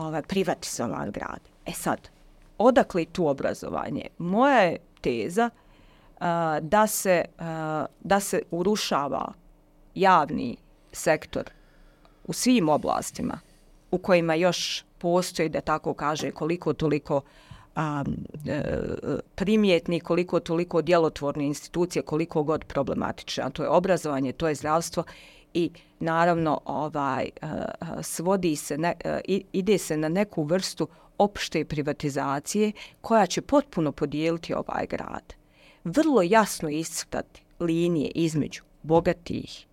ovaj, 0.05 0.21
privatizovan 0.21 1.11
grad. 1.11 1.39
E 1.65 1.71
sad, 1.71 2.09
odakle 2.57 3.05
tu 3.05 3.27
obrazovanje? 3.27 4.07
Moja 4.17 4.61
je 4.61 4.77
teza 5.01 5.49
a, 6.19 6.59
da, 6.61 6.87
se, 6.87 7.25
a, 7.39 7.85
da 7.99 8.19
se 8.19 8.41
urušava 8.51 9.33
javni 9.95 10.57
sektor 10.91 11.43
u 12.23 12.33
svim 12.33 12.69
oblastima 12.69 13.39
u 13.91 13.97
kojima 13.97 14.35
još 14.35 14.85
postoji, 14.97 15.49
da 15.49 15.61
tako 15.61 15.93
kaže, 15.93 16.31
koliko 16.31 16.73
toliko 16.73 17.21
a, 17.75 18.03
e, 18.47 18.63
primjetni, 19.35 19.99
koliko 19.99 20.39
toliko 20.39 20.81
djelotvorne 20.81 21.45
institucije, 21.45 22.01
koliko 22.01 22.43
god 22.43 22.65
problematične, 22.65 23.43
a 23.43 23.49
to 23.49 23.63
je 23.63 23.69
obrazovanje, 23.69 24.31
to 24.31 24.47
je 24.47 24.55
zdravstvo 24.55 25.03
i 25.57 25.69
naravno 25.99 26.61
ovaj 26.65 27.29
uh, 27.41 27.49
svodi 28.01 28.55
se 28.55 28.77
ne, 28.77 28.93
uh, 29.05 29.11
ide 29.53 29.77
se 29.77 29.97
na 29.97 30.09
neku 30.09 30.43
vrstu 30.43 30.87
opšte 31.17 31.65
privatizacije 31.65 32.71
koja 33.01 33.25
će 33.25 33.41
potpuno 33.41 33.91
podijeliti 33.91 34.53
ovaj 34.53 34.87
grad. 34.89 35.33
Vrlo 35.83 36.21
jasno 36.21 36.69
iscrtati 36.69 37.43
linije 37.59 38.11
između 38.15 38.63
bogatih 38.83 39.65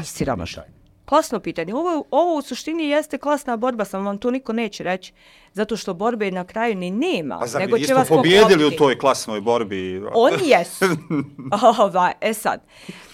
i 0.00 0.04
siromašnih. 0.04 0.77
Klasno 1.08 1.40
pitanje. 1.40 1.74
Ovo, 1.74 2.04
ovo 2.10 2.34
u 2.38 2.42
suštini 2.42 2.88
jeste 2.88 3.18
klasna 3.18 3.56
borba, 3.56 3.84
samo 3.84 4.04
vam 4.04 4.18
to 4.18 4.30
niko 4.30 4.52
neće 4.52 4.82
reći. 4.82 5.12
Zato 5.52 5.76
što 5.76 5.94
borbe 5.94 6.30
na 6.30 6.44
kraju 6.44 6.74
ni 6.74 6.90
nema. 6.90 7.38
Pa 7.38 7.46
zar 7.46 7.60
nego 7.60 7.78
će 7.78 7.94
vas 7.94 8.08
pobjedili 8.08 8.64
u 8.64 8.70
toj 8.70 8.98
klasnoj 8.98 9.40
borbi? 9.40 10.02
Oni 10.14 10.48
jesu. 10.48 10.84
Ova, 11.78 12.12
e 12.20 12.34
sad. 12.34 12.60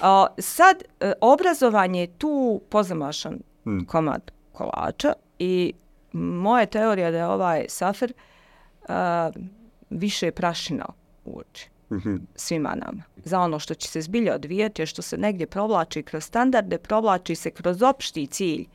O, 0.01 0.27
sad, 0.39 0.83
e, 1.01 1.13
obrazovanje 1.21 2.01
je 2.01 2.19
tu 2.19 2.61
pozamašan 2.69 3.39
Hmm. 3.65 3.87
komad 3.87 4.31
kolača 4.53 5.13
i 5.39 5.73
moja 6.13 6.67
teorija 6.67 7.11
da 7.11 7.19
je 7.19 7.27
ovaj 7.27 7.65
safer 7.69 8.13
a, 8.89 9.31
više 9.91 10.31
prašina 10.31 10.87
u 11.25 11.39
oči 11.39 11.69
Mhm. 11.93 12.17
svima 12.35 12.75
nama. 12.75 13.03
Za 13.25 13.41
ono 13.41 13.59
što 13.59 13.75
će 13.75 13.89
se 13.89 14.03
zbilja 14.03 14.35
odvijati, 14.35 14.87
što 14.87 15.03
se 15.03 15.19
negdje 15.19 15.47
provlači 15.47 16.03
kroz 16.03 16.25
standarde, 16.25 16.79
provlači 16.79 17.35
se 17.35 17.51
kroz 17.51 17.83
opšti 17.83 18.27
cilj. 18.27 18.67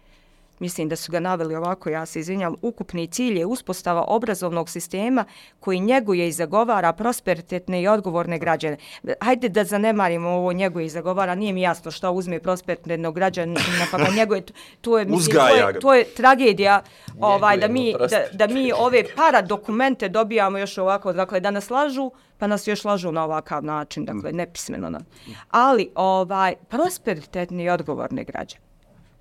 Mislim 0.59 0.89
da 0.89 0.95
su 0.95 1.11
ga 1.11 1.19
naveli 1.19 1.55
ovako, 1.55 1.89
ja 1.89 2.05
se 2.05 2.19
izvinjam, 2.19 2.55
ukupni 2.61 3.07
cilj 3.07 3.37
je 3.39 3.45
uspostava 3.45 4.03
obrazovnog 4.07 4.69
sistema 4.69 5.25
koji 5.59 5.79
njeguje 5.79 6.27
i 6.27 6.31
zagovara 6.31 6.93
prosperitetne 6.93 7.81
i 7.81 7.87
odgovorne 7.87 8.39
građane. 8.39 8.77
Hajde 9.21 9.49
da 9.49 9.63
zanemarimo 9.63 10.29
ovo 10.29 10.53
njeguje 10.53 10.85
i 10.85 10.89
zagovara, 10.89 11.35
nije 11.35 11.53
mi 11.53 11.61
jasno 11.61 11.91
što 11.91 12.11
uzme 12.11 12.39
prosperitetnog 12.39 13.15
građanina, 13.15 13.59
pa 13.91 13.97
ga 13.97 14.07
njeguje, 14.17 14.43
to 14.81 14.99
je, 14.99 15.05
mislim, 15.05 15.37
to 15.37 15.47
je, 15.47 15.79
to 15.79 15.93
je 15.93 16.03
tragedija 16.03 16.81
ovaj, 17.19 17.57
da, 17.57 17.67
mi, 17.67 17.95
da, 18.09 18.23
da 18.33 18.53
mi 18.53 18.71
ove 18.71 19.03
para 19.15 19.41
dokumente 19.41 20.09
dobijamo 20.09 20.57
još 20.57 20.77
ovako, 20.77 21.13
dakle 21.13 21.39
da 21.39 21.51
nas 21.51 21.69
lažu, 21.69 22.11
pa 22.37 22.47
nas 22.47 22.67
još 22.67 22.85
lažu 22.85 23.11
na 23.11 23.23
ovakav 23.23 23.63
način, 23.63 24.05
dakle 24.05 24.31
nepismeno 24.31 24.89
nam. 24.89 25.05
Ali 25.51 25.91
ovaj, 25.95 26.55
prosperitetni 26.69 27.63
i 27.63 27.69
odgovorni 27.69 28.23
građani. 28.23 28.68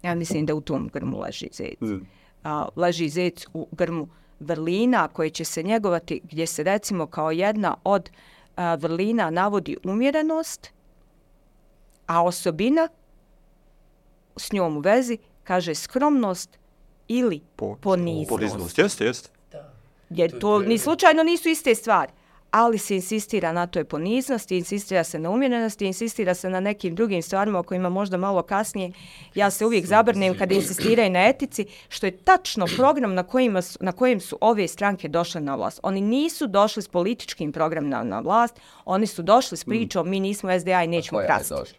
Ja 0.02 0.14
mislim 0.14 0.46
da 0.46 0.54
u 0.54 0.60
tom 0.60 0.90
grmu 0.92 1.20
leži 1.20 1.48
zec. 1.52 1.80
Mm. 1.80 2.06
A, 2.44 2.68
leži 2.76 3.08
zec 3.08 3.46
u 3.54 3.68
grmu 3.72 4.08
vrlina 4.40 5.08
koje 5.08 5.30
će 5.30 5.44
se 5.44 5.62
njegovati 5.62 6.20
gdje 6.24 6.46
se 6.46 6.62
recimo 6.62 7.06
kao 7.06 7.30
jedna 7.30 7.76
od 7.84 8.10
a, 8.56 8.74
vrlina 8.74 9.30
navodi 9.30 9.76
umjerenost, 9.84 10.72
a 12.06 12.24
osobina 12.24 12.88
s 14.36 14.52
njom 14.52 14.76
u 14.76 14.80
vezi 14.80 15.18
kaže 15.44 15.74
skromnost 15.74 16.58
ili 17.08 17.40
Po- 17.56 17.76
poniznost. 17.76 18.28
Poniznost, 18.28 18.78
jeste, 18.78 19.04
jeste. 19.04 19.30
Jer 20.10 20.38
to 20.38 20.58
ni 20.58 20.78
slučajno 20.78 21.22
nisu 21.22 21.48
iste 21.48 21.74
stvari. 21.74 22.12
Ali 22.50 22.78
se 22.78 22.94
insistira 22.94 23.52
na 23.52 23.66
toj 23.66 23.84
poniznosti, 23.84 24.58
insistira 24.58 25.04
se 25.04 25.18
na 25.18 25.30
umjerenosti, 25.30 25.86
insistira 25.86 26.34
se 26.34 26.50
na 26.50 26.60
nekim 26.60 26.94
drugim 26.94 27.22
stvarima 27.22 27.58
o 27.58 27.62
kojima 27.62 27.88
možda 27.88 28.16
malo 28.16 28.42
kasnije. 28.42 28.92
Ja 29.34 29.50
se 29.50 29.66
uvijek 29.66 29.86
zabrnem 29.86 30.38
kada 30.38 30.54
insistiraju 30.54 31.10
na 31.10 31.28
etici, 31.28 31.66
što 31.88 32.06
je 32.06 32.16
tačno 32.16 32.66
program 32.76 33.14
na, 33.14 33.22
kojima 33.22 33.62
su, 33.62 33.78
na 33.80 33.92
kojem 33.92 34.20
su 34.20 34.38
ove 34.40 34.68
stranke 34.68 35.08
došle 35.08 35.40
na 35.40 35.54
vlast. 35.54 35.80
Oni 35.82 36.00
nisu 36.00 36.46
došli 36.46 36.82
s 36.82 36.88
političkim 36.88 37.52
programom 37.52 38.08
na 38.08 38.20
vlast, 38.20 38.60
oni 38.84 39.06
su 39.06 39.22
došli 39.22 39.58
s 39.58 39.64
pričom 39.64 40.10
mi 40.10 40.20
nismo 40.20 40.60
SDA 40.60 40.82
i 40.84 40.88
nećemo 40.88 41.20
krasti. 41.26 41.54
došla? 41.54 41.78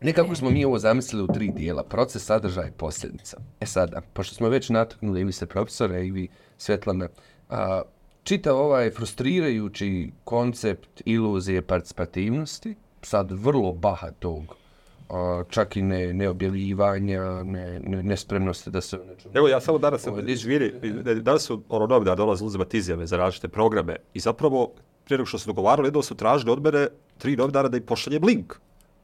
Nekako 0.00 0.34
smo 0.34 0.50
mi 0.50 0.64
ovo 0.64 0.78
zamislili 0.78 1.24
u 1.24 1.26
tri 1.26 1.48
dijela, 1.48 1.82
proces, 1.82 2.24
sadržaj 2.24 2.68
i 2.68 2.72
posljedica. 2.72 3.36
E 3.60 3.66
sada, 3.66 4.00
pošto 4.12 4.34
smo 4.34 4.48
već 4.48 4.68
nataknuli 4.68 5.20
i 5.20 5.24
vi 5.24 5.32
se 5.32 5.46
profesore 5.46 6.06
i 6.06 6.10
vi 6.10 6.28
Svetlana, 6.58 7.08
a, 7.50 7.82
čitav 8.24 8.56
ovaj 8.56 8.90
frustrirajući 8.90 10.10
koncept 10.24 11.02
iluzije 11.04 11.62
participativnosti, 11.62 12.74
sad 13.02 13.32
vrlo 13.32 13.72
bahatog, 13.72 14.56
a, 15.08 15.42
čak 15.50 15.76
i 15.76 15.82
ne, 15.82 16.12
neobjavljivanja, 16.12 17.42
ne, 17.42 17.80
ne, 17.80 18.02
nespremnosti 18.02 18.70
da 18.70 18.80
se 18.80 18.96
nečem... 18.96 19.30
Evo 19.34 19.48
ja 19.48 19.60
samo 19.60 19.78
danas 19.78 20.06
Ovo 20.06 20.16
je 20.16 20.22
sam 20.22 20.28
izviri, 20.28 20.72
danas 21.22 21.42
su 21.42 21.62
ono 21.68 21.86
novinar 21.86 22.16
dolaze 22.16 22.44
uzimati 22.44 22.78
izjave 22.78 23.06
za 23.06 23.16
različite 23.16 23.48
programe 23.48 23.96
i 24.14 24.20
zapravo 24.20 24.72
prije 25.04 25.18
nego 25.18 25.26
što 25.26 25.38
su 25.38 25.46
dogovarali, 25.46 25.86
jedno 25.86 26.02
su 26.02 26.14
tražili 26.14 26.52
od 26.52 26.62
mene 26.62 26.86
tri 27.18 27.36
novinara 27.36 27.68
da 27.68 27.76
im 27.76 27.82
pošaljem 27.82 28.24
link. 28.24 28.54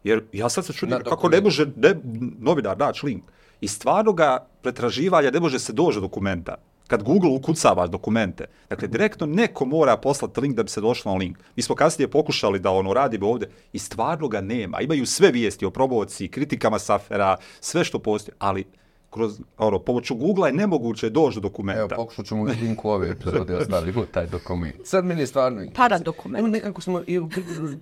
Jer 0.04 0.24
ja 0.32 0.48
sad 0.48 0.66
se 0.66 0.72
čudim 0.72 0.98
kako 1.04 1.28
ne 1.28 1.40
može 1.40 1.66
ne, 1.76 1.94
novinar 2.38 2.78
naći 2.78 3.06
link. 3.06 3.24
I 3.60 3.68
stvarno 3.68 4.12
ga 4.12 4.46
pretraživanja 4.62 5.30
ne 5.30 5.40
može 5.40 5.58
se 5.58 5.72
doći 5.72 5.96
do 5.96 6.00
dokumenta. 6.00 6.54
Kad 6.90 7.02
Google 7.02 7.30
ukucavaš 7.30 7.90
dokumente, 7.90 8.44
dakle, 8.68 8.88
direktno 8.88 9.26
neko 9.26 9.64
mora 9.64 9.96
poslati 9.96 10.40
link 10.40 10.56
da 10.56 10.62
bi 10.62 10.70
se 10.70 10.80
došlo 10.80 11.12
na 11.12 11.18
link. 11.18 11.38
Mi 11.56 11.62
smo 11.62 11.74
kasnije 11.74 12.10
pokušali 12.10 12.58
da 12.58 12.70
ono 12.70 12.92
radimo 12.92 13.28
ovdje 13.28 13.50
i 13.72 13.78
stvarno 13.78 14.28
ga 14.28 14.40
nema. 14.40 14.80
Imaju 14.80 15.06
sve 15.06 15.30
vijesti 15.30 15.64
o 15.64 15.70
probovci, 15.70 16.28
kritikama 16.28 16.78
safera, 16.78 17.36
sve 17.60 17.84
što 17.84 17.98
postoji, 17.98 18.34
ali 18.38 18.64
kroz 19.10 19.40
ono, 19.58 19.78
pomoću 19.78 20.14
Google 20.14 20.48
je 20.48 20.52
nemoguće 20.52 21.10
doći 21.10 21.36
do 21.36 21.40
dokumenta. 21.40 21.80
Evo, 21.80 21.88
pokušat 21.96 22.26
ćemo 22.26 22.42
u 22.42 22.44
linku 22.44 22.90
ove 22.90 23.10
epizode 23.10 23.56
ostavimo 23.56 24.04
taj 24.04 24.26
dokument. 24.26 24.76
Sad 24.84 25.04
meni 25.04 25.20
je 25.20 25.26
stvarno... 25.26 25.66
Paradokument. 25.74 26.38
Evo 26.38 26.48
nekako 26.48 26.80
smo, 26.80 27.02
i 27.06 27.20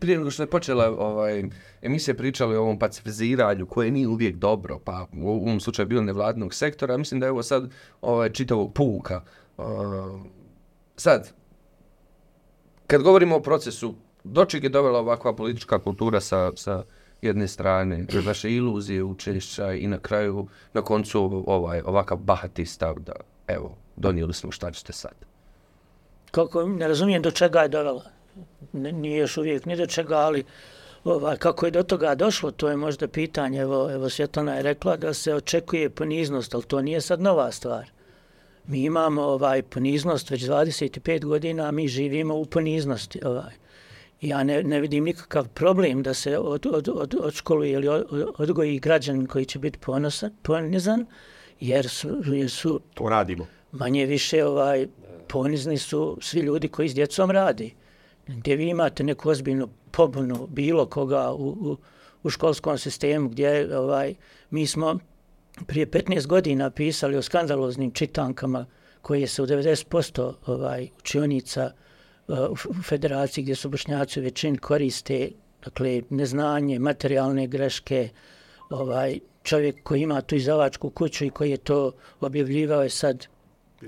prije 0.01 0.19
nego 0.19 0.31
što 0.31 0.43
je 0.43 0.47
počela 0.47 0.87
ovaj, 0.87 1.45
emisija 1.83 2.15
pričali 2.15 2.57
o 2.57 2.63
ovom 2.63 2.79
pacifiziranju 2.79 3.67
koje 3.67 3.91
nije 3.91 4.09
uvijek 4.09 4.37
dobro, 4.37 4.79
pa 4.85 5.07
u 5.17 5.29
ovom 5.29 5.61
slučaju 5.61 5.89
bilo 5.89 6.03
nevladnog 6.03 6.55
sektora, 6.55 6.97
mislim 6.97 7.21
da 7.21 7.27
je 7.27 7.33
ovo 7.33 7.43
sad 7.43 7.71
ovaj, 8.01 8.33
čitavog 8.33 8.73
puka. 8.75 9.23
Uh, 9.57 9.65
sad, 10.97 11.33
kad 12.87 13.03
govorimo 13.03 13.37
o 13.37 13.41
procesu, 13.41 13.95
do 14.25 14.45
čeg 14.45 14.65
je 14.65 14.71
dovela 14.71 14.99
ovakva 14.99 15.37
politička 15.37 15.79
kultura 15.79 16.21
sa, 16.21 16.53
sa 16.57 16.85
jedne 17.23 17.49
strane, 17.49 18.07
vaše 18.27 18.51
iluzije, 18.51 19.03
učešća 19.03 19.73
i 19.73 19.87
na 19.87 19.99
kraju, 19.99 20.47
na 20.73 20.83
koncu 20.83 21.45
ovaj, 21.47 21.83
ovakav 21.85 22.19
bahati 22.19 22.67
stav 22.67 22.95
da, 22.99 23.13
evo, 23.47 23.77
donijeli 23.97 24.35
smo 24.35 24.51
šta 24.51 24.71
ćete 24.71 24.93
sad. 24.93 25.15
Kako, 26.31 26.67
ne 26.67 26.89
razumijem 26.89 27.23
do 27.23 27.31
čega 27.31 27.61
je 27.61 27.69
dovela. 27.69 28.05
Nije 28.73 29.19
još 29.19 29.37
uvijek 29.37 29.67
ni 29.67 29.77
do 29.77 29.87
čega, 29.87 30.17
ali 30.17 30.45
ovaj, 31.05 31.37
kako 31.37 31.67
je 31.67 31.71
do 31.71 31.83
toga 31.83 32.15
došlo, 32.15 32.51
to 32.51 32.69
je 32.69 32.77
možda 32.77 33.09
pitanje. 33.09 33.61
Evo, 33.61 33.91
evo 33.93 34.09
Svjetlana 34.09 34.55
je 34.55 34.63
rekla 34.63 34.97
da 34.97 35.15
se 35.15 35.35
očekuje 35.35 35.91
poniznost, 35.91 36.55
ali 36.55 36.65
to 36.65 36.83
nije 36.83 37.01
sad 37.01 37.21
nova 37.21 37.53
stvar. 37.53 37.91
Mi 38.67 38.83
imamo 38.83 39.23
ovaj 39.23 39.63
poniznost 39.63 40.31
već 40.31 40.43
25 40.43 41.25
godina, 41.25 41.69
a 41.69 41.71
mi 41.71 41.89
živimo 41.89 42.35
u 42.35 42.45
poniznosti. 42.45 43.21
Ovaj. 43.25 43.55
Ja 44.21 44.43
ne, 44.43 44.63
ne 44.63 44.81
vidim 44.81 45.05
nikakav 45.05 45.49
problem 45.49 46.03
da 46.03 46.15
se 46.15 46.39
od, 46.39 46.67
od, 46.67 46.89
od, 46.89 47.15
od 47.21 47.67
ili 47.67 47.89
od, 47.89 48.07
odgoji 48.39 48.79
građanin 48.79 49.27
koji 49.27 49.45
će 49.45 49.59
biti 49.59 49.79
ponosan, 49.79 50.31
ponizan, 50.43 51.07
jer 51.61 51.89
su, 51.89 52.23
jer 52.27 52.51
su 52.51 52.81
To 52.95 53.09
radimo. 53.09 53.47
manje 53.73 54.07
više 54.07 54.45
ovaj 54.45 54.87
ponizni 55.29 55.79
su 55.79 56.19
svi 56.21 56.41
ljudi 56.41 56.69
koji 56.69 56.89
s 56.89 56.95
djecom 56.95 57.31
radi. 57.31 57.75
Gdje 58.27 58.57
vi 58.57 58.69
imate 58.69 59.05
neku 59.05 59.31
ozbiljnu 59.31 59.69
pobunu 59.91 60.47
bilo 60.47 60.87
koga 60.87 61.33
u, 61.33 61.49
u, 61.49 61.77
u 62.23 62.31
školskom 62.31 62.79
sistemu 62.79 63.29
gdje 63.29 63.79
ovaj 63.79 64.15
mi 64.51 64.67
smo 64.67 64.99
prije 65.67 65.87
15 65.87 66.27
godina 66.27 66.71
pisali 66.71 67.17
o 67.17 67.23
skandaloznim 67.23 67.91
čitankama 67.91 68.67
koje 69.03 69.27
se 69.27 69.43
u 69.43 69.47
90% 69.47 70.33
ovaj 70.47 70.89
učionica 70.99 71.65
uh, 71.65 71.88
u 72.29 72.55
f- 72.55 72.67
u 72.67 72.83
federaciji 72.83 73.43
gdje 73.43 73.55
su 73.55 73.69
bošnjaci 73.69 74.21
u 74.21 74.23
većini 74.23 74.59
koriste 74.59 75.31
dakle 75.65 76.03
neznanje, 76.11 76.79
materijalne 76.79 77.47
greške, 77.47 78.09
ovaj 78.71 79.19
čovjek 79.43 79.83
koji 79.83 80.01
ima 80.01 80.21
tu 80.21 80.35
izdavačku 80.35 80.91
kuću 80.91 81.25
i 81.25 81.31
koji 81.31 81.51
je 81.51 81.57
to 81.57 81.93
objavljivao 82.21 82.83
je 82.83 82.91
sad 82.91 83.27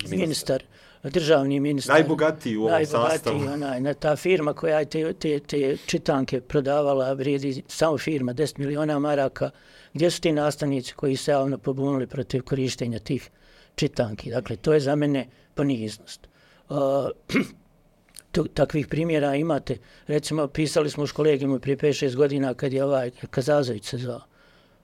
ministar, 0.09 0.63
državni 1.03 1.61
ministar. 1.61 1.95
Najbogatiji 1.95 2.57
u 2.57 2.61
ovom 2.61 2.73
najbogatiji, 2.73 3.19
sastavu. 3.19 3.53
Onaj, 3.53 3.81
na 3.81 3.95
ta 3.95 4.17
firma 4.17 4.53
koja 4.53 4.79
je 4.79 4.85
te, 4.85 5.13
te, 5.13 5.41
te 5.41 5.77
čitanke 5.87 6.41
prodavala, 6.41 7.13
vrijedi 7.13 7.63
samo 7.69 7.99
firma 7.99 8.35
10 8.35 8.59
miliona 8.59 8.99
maraka. 8.99 9.51
Gdje 9.95 10.11
su 10.11 10.21
ti 10.21 10.33
nastavnici 10.33 10.95
koji 10.95 11.17
se 11.17 11.31
javno 11.31 11.59
pobunili 11.59 12.07
protiv 12.07 12.43
korištenja 12.43 12.99
tih 12.99 13.31
čitanki? 13.75 14.31
Dakle, 14.31 14.57
to 14.57 14.73
je 14.73 14.81
za 14.81 14.95
mene 14.95 15.29
poniznost. 15.55 16.29
Uh, 16.69 16.77
takvih 18.55 18.87
primjera 18.87 19.35
imate. 19.35 19.77
Recimo, 20.07 20.47
pisali 20.47 20.91
smo 20.91 21.05
u 21.05 21.07
kolegijumu 21.15 21.59
prije 21.59 21.77
5-6 21.77 22.17
godina 22.17 22.55
kad 22.55 22.73
je 22.73 22.85
ovaj 22.85 23.11
Kazazović 23.31 23.85
se 23.85 23.99
zvao, 23.99 24.21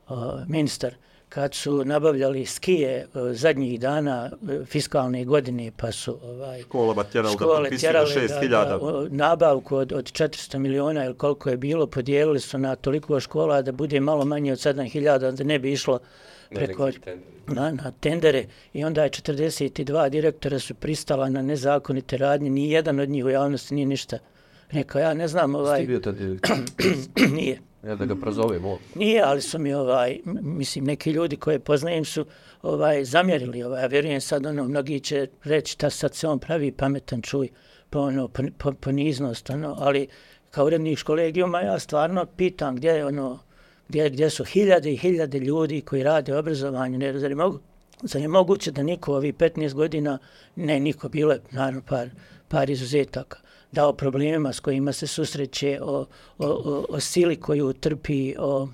uh, 0.09 0.17
ministar, 0.49 0.95
kad 1.29 1.55
su 1.55 1.85
nabavljali 1.85 2.47
skije 2.47 2.91
e, 2.91 3.07
zadnjih 3.33 3.81
dana 3.81 4.31
e, 4.49 4.65
fiskalne 4.65 5.25
godine, 5.25 5.73
pa 5.77 5.93
su 5.93 6.19
ovaj, 6.25 6.63
Školama 6.63 7.05
tjerali 7.05 7.35
da 7.35 7.45
škole 7.45 7.71
tjerali 7.71 8.15
do 8.15 8.21
6000. 8.21 8.49
da, 8.49 8.79
o, 8.81 9.07
nabavku 9.11 9.77
od, 9.77 9.93
od 9.93 10.05
400 10.05 10.59
miliona 10.59 11.05
ili 11.05 11.15
koliko 11.15 11.51
je 11.51 11.57
bilo, 11.57 11.87
podijelili 11.87 12.41
su 12.41 12.59
na 12.59 12.77
toliko 12.77 13.21
škola 13.21 13.63
da 13.63 13.73
bude 13.73 14.01
malo 14.01 14.25
manje 14.25 14.53
od 14.53 14.59
7000, 14.59 15.33
da 15.33 15.45
ne 15.45 15.59
bi 15.59 15.73
išlo 15.73 15.99
preko, 16.51 16.91
na, 17.47 17.71
na 17.71 17.93
tendere 18.01 18.45
i 18.73 18.85
onda 18.85 19.05
je 19.05 19.11
42 19.11 20.09
direktora 20.09 20.59
su 20.59 20.75
pristala 20.75 21.29
na 21.29 21.43
nezakonite 21.43 22.17
radnje, 22.17 22.51
ni 22.51 22.71
jedan 22.71 23.01
od 23.01 23.09
njih 23.09 23.25
u 23.25 23.29
javnosti 23.29 23.75
nije 23.75 23.87
ništa 23.87 24.19
rekao. 24.71 25.01
Ja 25.01 25.15
ne 25.15 25.29
znam, 25.29 25.55
ovaj... 25.55 25.81
Ti 25.81 25.87
bio 25.87 25.99
tad 25.99 26.17
direktor? 26.17 26.57
nije. 27.37 27.61
Ja 27.87 27.95
da 27.95 28.05
ga 28.05 28.17
prozovem 28.17 28.65
ovo. 28.65 28.79
Nije, 28.95 29.23
ali 29.23 29.43
su 29.43 29.59
mi 29.59 29.75
ovaj, 29.75 30.19
mislim, 30.43 30.85
neki 30.85 31.11
ljudi 31.11 31.37
koje 31.37 31.59
poznajem 31.59 32.05
su 32.05 32.27
ovaj 32.63 33.05
zamjerili, 33.05 33.63
ovaj, 33.63 33.83
ja 33.83 33.87
vjerujem 33.87 34.21
sad 34.21 34.47
ono, 34.47 34.65
mnogi 34.65 35.01
će 35.01 35.27
reći 35.45 35.77
da 35.79 35.91
sad 35.91 36.15
se 36.15 36.29
on 36.29 36.39
pravi 36.39 36.73
pametan 36.73 37.23
čuj 37.23 37.49
po 37.91 37.99
ono, 37.99 38.29
po, 38.29 38.43
po, 38.59 38.73
poniznost, 38.73 39.51
ono, 39.51 39.77
ali 39.79 40.09
kao 40.51 40.67
urednik 40.67 41.03
kolegijuma 41.03 41.61
ja 41.61 41.79
stvarno 41.79 42.27
pitam 42.27 42.77
gdje 42.77 42.91
je 42.91 43.07
ono, 43.07 43.39
gdje, 43.89 44.11
gdje 44.11 44.31
su 44.31 44.45
hiljade 44.45 44.93
i 44.93 44.97
hiljade 44.97 45.39
ljudi 45.39 45.81
koji 45.81 46.03
rade 46.03 46.37
obrazovanje, 46.37 46.99
ne, 46.99 47.19
zar 47.19 47.31
je, 47.31 47.35
mogu, 47.35 47.59
zar 48.03 48.23
je 48.23 48.29
moguće 48.29 48.71
da 48.71 48.83
niko 48.83 49.15
ovih 49.15 49.35
15 49.35 49.75
godina, 49.75 50.19
ne 50.57 50.81
niko, 50.81 51.09
bilo 51.09 51.33
je 51.33 51.41
naravno 51.51 51.83
par, 51.89 52.11
par 52.49 52.71
izuzetaka, 52.71 53.39
da 53.73 53.89
o 53.89 53.93
problemima 53.93 54.53
s 54.53 54.61
kojima 54.61 54.93
se 54.93 55.07
susreće, 55.07 55.79
o, 55.83 56.07
o, 56.39 56.47
o, 56.47 56.87
o 56.89 57.01
sili 57.01 57.37
koju 57.37 57.73
trpi, 57.73 58.35
o, 58.39 58.69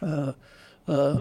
o, 0.00 0.32
o 0.86 1.16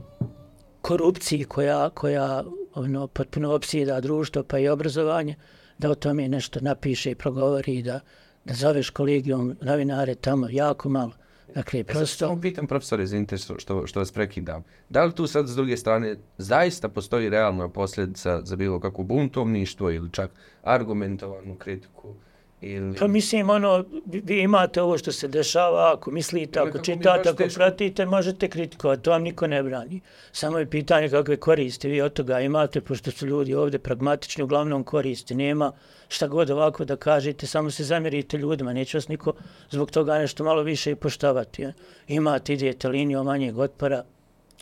korupciji 0.82 1.44
koja, 1.44 1.90
koja 1.90 2.44
ono, 2.76 3.08
potpuno 3.08 3.54
opsida 3.54 4.02
društvo 4.02 4.44
pa 4.44 4.60
i 4.60 4.68
obrazovanje, 4.68 5.36
da 5.78 5.90
o 5.92 5.96
tome 5.96 6.28
nešto 6.28 6.60
napiše 6.62 7.12
i 7.12 7.16
progovori 7.16 7.76
i 7.76 7.84
da, 7.84 8.00
da 8.46 8.54
zoveš 8.54 8.90
kolegijom 8.90 9.56
novinare 9.62 10.16
tamo 10.16 10.48
jako 10.50 10.90
malo. 10.90 11.12
Dakle, 11.54 11.84
Prosto... 11.84 12.00
prosto... 12.00 12.28
Samo 12.28 12.42
pitam 12.42 12.68
profesore 12.68 13.04
interes 13.12 13.52
što, 13.58 13.88
što 13.88 14.00
vas 14.00 14.12
prekidam. 14.12 14.64
Da 14.90 15.04
li 15.04 15.14
tu 15.16 15.28
sad 15.28 15.48
s 15.48 15.56
druge 15.56 15.78
strane 15.78 16.16
zaista 16.38 16.90
postoji 16.90 17.30
realna 17.30 17.70
posljedica 17.70 18.42
za 18.44 18.56
bilo 18.56 18.80
kakvo 18.80 19.04
buntovništvo 19.04 19.92
ili 19.92 20.12
čak 20.12 20.32
argumentovanu 20.64 21.56
kritiku? 21.56 22.16
Ili... 22.62 22.96
Pa 22.98 23.08
mislim, 23.08 23.50
ono, 23.50 23.86
vi- 24.06 24.42
imate 24.42 24.82
ovo 24.82 24.98
što 24.98 25.12
se 25.12 25.28
dešava, 25.28 25.94
ako 25.94 26.12
mislite, 26.12 26.60
ako 26.60 26.78
čitate, 26.78 27.30
ako 27.30 27.44
teško- 27.44 27.56
pratite, 27.56 28.06
možete 28.06 28.48
kritikovati, 28.50 29.02
to 29.02 29.12
vam 29.12 29.24
niko 29.24 29.48
ne 29.48 29.64
brani. 29.64 30.02
Samo 30.32 30.60
je 30.60 30.70
pitanje 30.70 31.10
kakve 31.10 31.38
koristi 31.38 31.90
vi 31.90 32.02
od 32.02 32.14
toga 32.14 32.40
imate, 32.40 32.82
pošto 32.82 33.12
su 33.12 33.28
ljudi 33.28 33.54
ovdje 33.54 33.80
pragmatični, 33.80 34.44
uglavnom 34.44 34.84
koristi 34.84 35.36
nema. 35.36 35.72
Šta 36.08 36.28
god 36.28 36.50
ovako 36.50 36.86
da 36.86 36.96
kažete, 36.96 37.48
samo 37.48 37.72
se 37.72 37.84
zamjerite 37.84 38.38
ljudima, 38.38 38.74
neće 38.74 38.98
vas 38.98 39.08
niko 39.08 39.34
zbog 39.70 39.92
toga 39.92 40.18
nešto 40.18 40.44
malo 40.44 40.62
više 40.64 40.92
i 40.92 40.96
poštovati. 40.96 41.68
Imate, 42.08 42.54
idete 42.54 42.88
linijom 42.90 43.26
manjeg 43.26 43.58
otpora, 43.58 44.04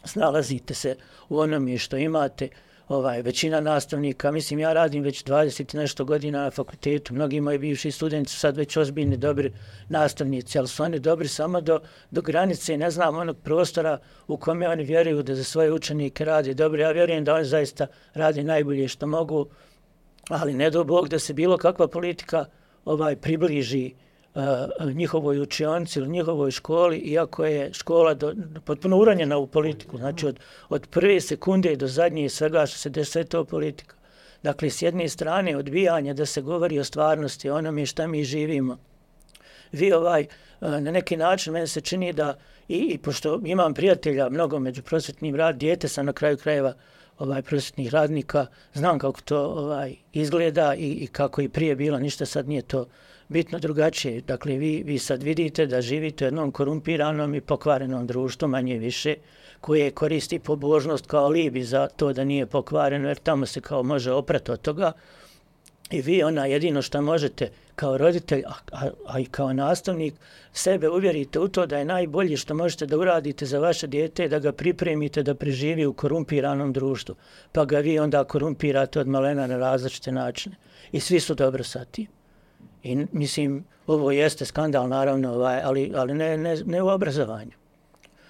snalazite 0.03 0.73
se 0.73 0.95
u 1.29 1.39
onome 1.39 1.77
što 1.77 1.97
imate, 1.97 2.47
ovaj, 2.87 3.21
većina 3.21 3.59
nastavnika, 3.59 4.31
mislim 4.31 4.59
ja 4.59 4.73
radim 4.73 5.03
već 5.03 5.23
20 5.23 5.75
i 5.75 5.77
nešto 5.77 6.05
godina 6.05 6.43
na 6.43 6.51
fakultetu, 6.51 7.13
mnogi 7.13 7.41
moji 7.41 7.57
bivši 7.57 7.91
studenti 7.91 8.31
su 8.31 8.39
sad 8.39 8.57
već 8.57 8.77
ozbiljni, 8.77 9.17
dobri 9.17 9.53
nastavnici, 9.89 10.59
ali 10.59 10.67
su 10.67 10.83
oni 10.83 10.99
dobri 10.99 11.27
samo 11.27 11.61
do, 11.61 11.79
do 12.11 12.21
granice, 12.21 12.77
ne 12.77 12.91
znam, 12.91 13.17
onog 13.17 13.37
prostora 13.43 13.97
u 14.27 14.37
kome 14.37 14.69
oni 14.69 14.83
vjeruju 14.83 15.23
da 15.23 15.35
za 15.35 15.43
svoje 15.43 15.73
učenike 15.73 16.25
radi 16.25 16.53
dobro. 16.53 16.81
Ja 16.81 16.91
vjerujem 16.91 17.23
da 17.23 17.35
oni 17.35 17.45
zaista 17.45 17.87
radi 18.13 18.43
najbolje 18.43 18.87
što 18.87 19.07
mogu, 19.07 19.45
ali 20.29 20.53
ne 20.53 20.69
do 20.69 20.83
Bog 20.83 21.09
da 21.09 21.19
se 21.19 21.33
bilo 21.33 21.57
kakva 21.57 21.87
politika 21.87 22.45
ovaj 22.85 23.15
približi 23.15 23.93
uh, 23.93 24.12
Eh, 24.35 24.93
njihovoj 24.93 25.39
učionci 25.39 25.99
ili 25.99 26.09
njihovoj 26.09 26.51
školi, 26.51 26.97
iako 26.97 27.45
je 27.45 27.73
škola 27.73 28.13
do, 28.13 28.33
potpuno 28.65 28.97
uranjena 28.97 29.37
u 29.37 29.47
politiku. 29.47 29.97
Znači 29.97 30.27
od, 30.27 30.39
od 30.69 30.87
prve 30.87 31.21
sekunde 31.21 31.75
do 31.75 31.87
zadnje 31.87 32.29
svega 32.29 32.65
što 32.65 32.77
se 32.77 32.89
desuje 32.89 33.25
to 33.25 33.43
politika. 33.45 33.95
Dakle, 34.43 34.69
s 34.69 34.81
jedne 34.81 35.09
strane 35.09 35.57
odbijanje 35.57 36.13
da 36.13 36.25
se 36.25 36.41
govori 36.41 36.79
o 36.79 36.83
stvarnosti, 36.83 37.49
onome 37.49 37.85
šta 37.85 38.07
mi 38.07 38.23
živimo. 38.23 38.77
Vi 39.71 39.93
ovaj, 39.93 40.21
eh, 40.21 40.27
na 40.61 40.91
neki 40.91 41.17
način, 41.17 41.53
meni 41.53 41.67
se 41.67 41.81
čini 41.81 42.13
da, 42.13 42.37
i, 42.67 42.77
i 42.77 42.97
pošto 42.97 43.41
imam 43.45 43.73
prijatelja 43.73 44.29
mnogo 44.29 44.59
među 44.59 44.81
prosvetnim 44.81 45.35
rad, 45.35 45.55
dijete 45.57 45.87
sam 45.87 46.05
na 46.05 46.13
kraju 46.13 46.37
krajeva 46.37 46.73
ovaj 47.19 47.41
prosvetnih 47.41 47.93
radnika, 47.93 48.45
znam 48.73 48.99
kako 48.99 49.21
to 49.21 49.39
ovaj 49.39 49.95
izgleda 50.13 50.75
i, 50.75 50.91
i 50.91 51.07
kako 51.07 51.41
i 51.41 51.49
prije 51.49 51.75
bilo, 51.75 51.99
ništa 51.99 52.25
sad 52.25 52.47
nije 52.47 52.61
to 52.61 52.85
bitno 53.29 53.59
drugačije. 53.59 54.21
Dakle, 54.21 54.57
vi, 54.57 54.83
vi 54.86 54.99
sad 54.99 55.23
vidite 55.23 55.65
da 55.65 55.81
živite 55.81 56.25
u 56.25 56.27
jednom 56.27 56.51
korumpiranom 56.51 57.36
i 57.36 57.41
pokvarenom 57.41 58.07
društvu, 58.07 58.47
manje 58.47 58.77
više, 58.77 59.15
koje 59.62 59.91
koristi 59.91 60.39
pobožnost 60.39 61.05
kao 61.07 61.25
alibi 61.25 61.63
za 61.63 61.88
to 61.88 62.13
da 62.13 62.23
nije 62.23 62.45
pokvareno, 62.45 63.07
jer 63.07 63.17
tamo 63.17 63.45
se 63.45 63.62
kao 63.62 63.83
može 63.83 64.12
oprati 64.12 64.51
od 64.51 64.62
toga. 64.62 64.91
I 65.91 66.01
vi 66.01 66.23
ona 66.23 66.45
jedino 66.45 66.81
što 66.81 67.01
možete 67.01 67.49
kao 67.75 67.97
roditelj, 67.97 68.43
a, 68.45 68.53
a, 68.71 68.89
a 69.07 69.19
i 69.19 69.25
kao 69.25 69.53
nastavnik, 69.53 70.13
sebe 70.53 70.89
uvjerite 70.89 71.39
u 71.39 71.47
to 71.47 71.65
da 71.65 71.77
je 71.77 71.86
najbolje 71.86 72.38
što 72.38 72.55
možete 72.55 72.86
da 72.86 72.97
uradite 72.97 73.45
za 73.45 73.59
vaše 73.59 73.88
dijete, 73.88 74.27
da 74.27 74.39
ga 74.39 74.51
pripremite 74.51 75.23
da 75.23 75.36
preživi 75.36 75.86
u 75.86 75.93
korumpiranom 75.93 76.73
društvu. 76.73 77.15
Pa 77.51 77.65
ga 77.65 77.79
vi 77.79 77.99
onda 77.99 78.23
korumpirate 78.23 78.99
od 78.99 79.07
malena 79.07 79.47
na 79.47 79.57
različite 79.57 80.12
načine. 80.12 80.55
I 80.91 80.99
svi 80.99 81.19
su 81.19 81.36
dobro 81.36 81.63
sa 81.63 81.86
tim. 81.86 82.07
I 82.83 83.05
mislim, 83.11 83.63
ovo 83.87 84.11
jeste 84.11 84.45
skandal 84.45 84.87
naravno, 84.89 85.33
ovaj, 85.33 85.61
ali, 85.63 85.91
ali 85.95 86.13
ne, 86.13 86.37
ne, 86.37 86.55
ne 86.65 86.81
u 86.81 86.87
obrazovanju. 86.87 87.51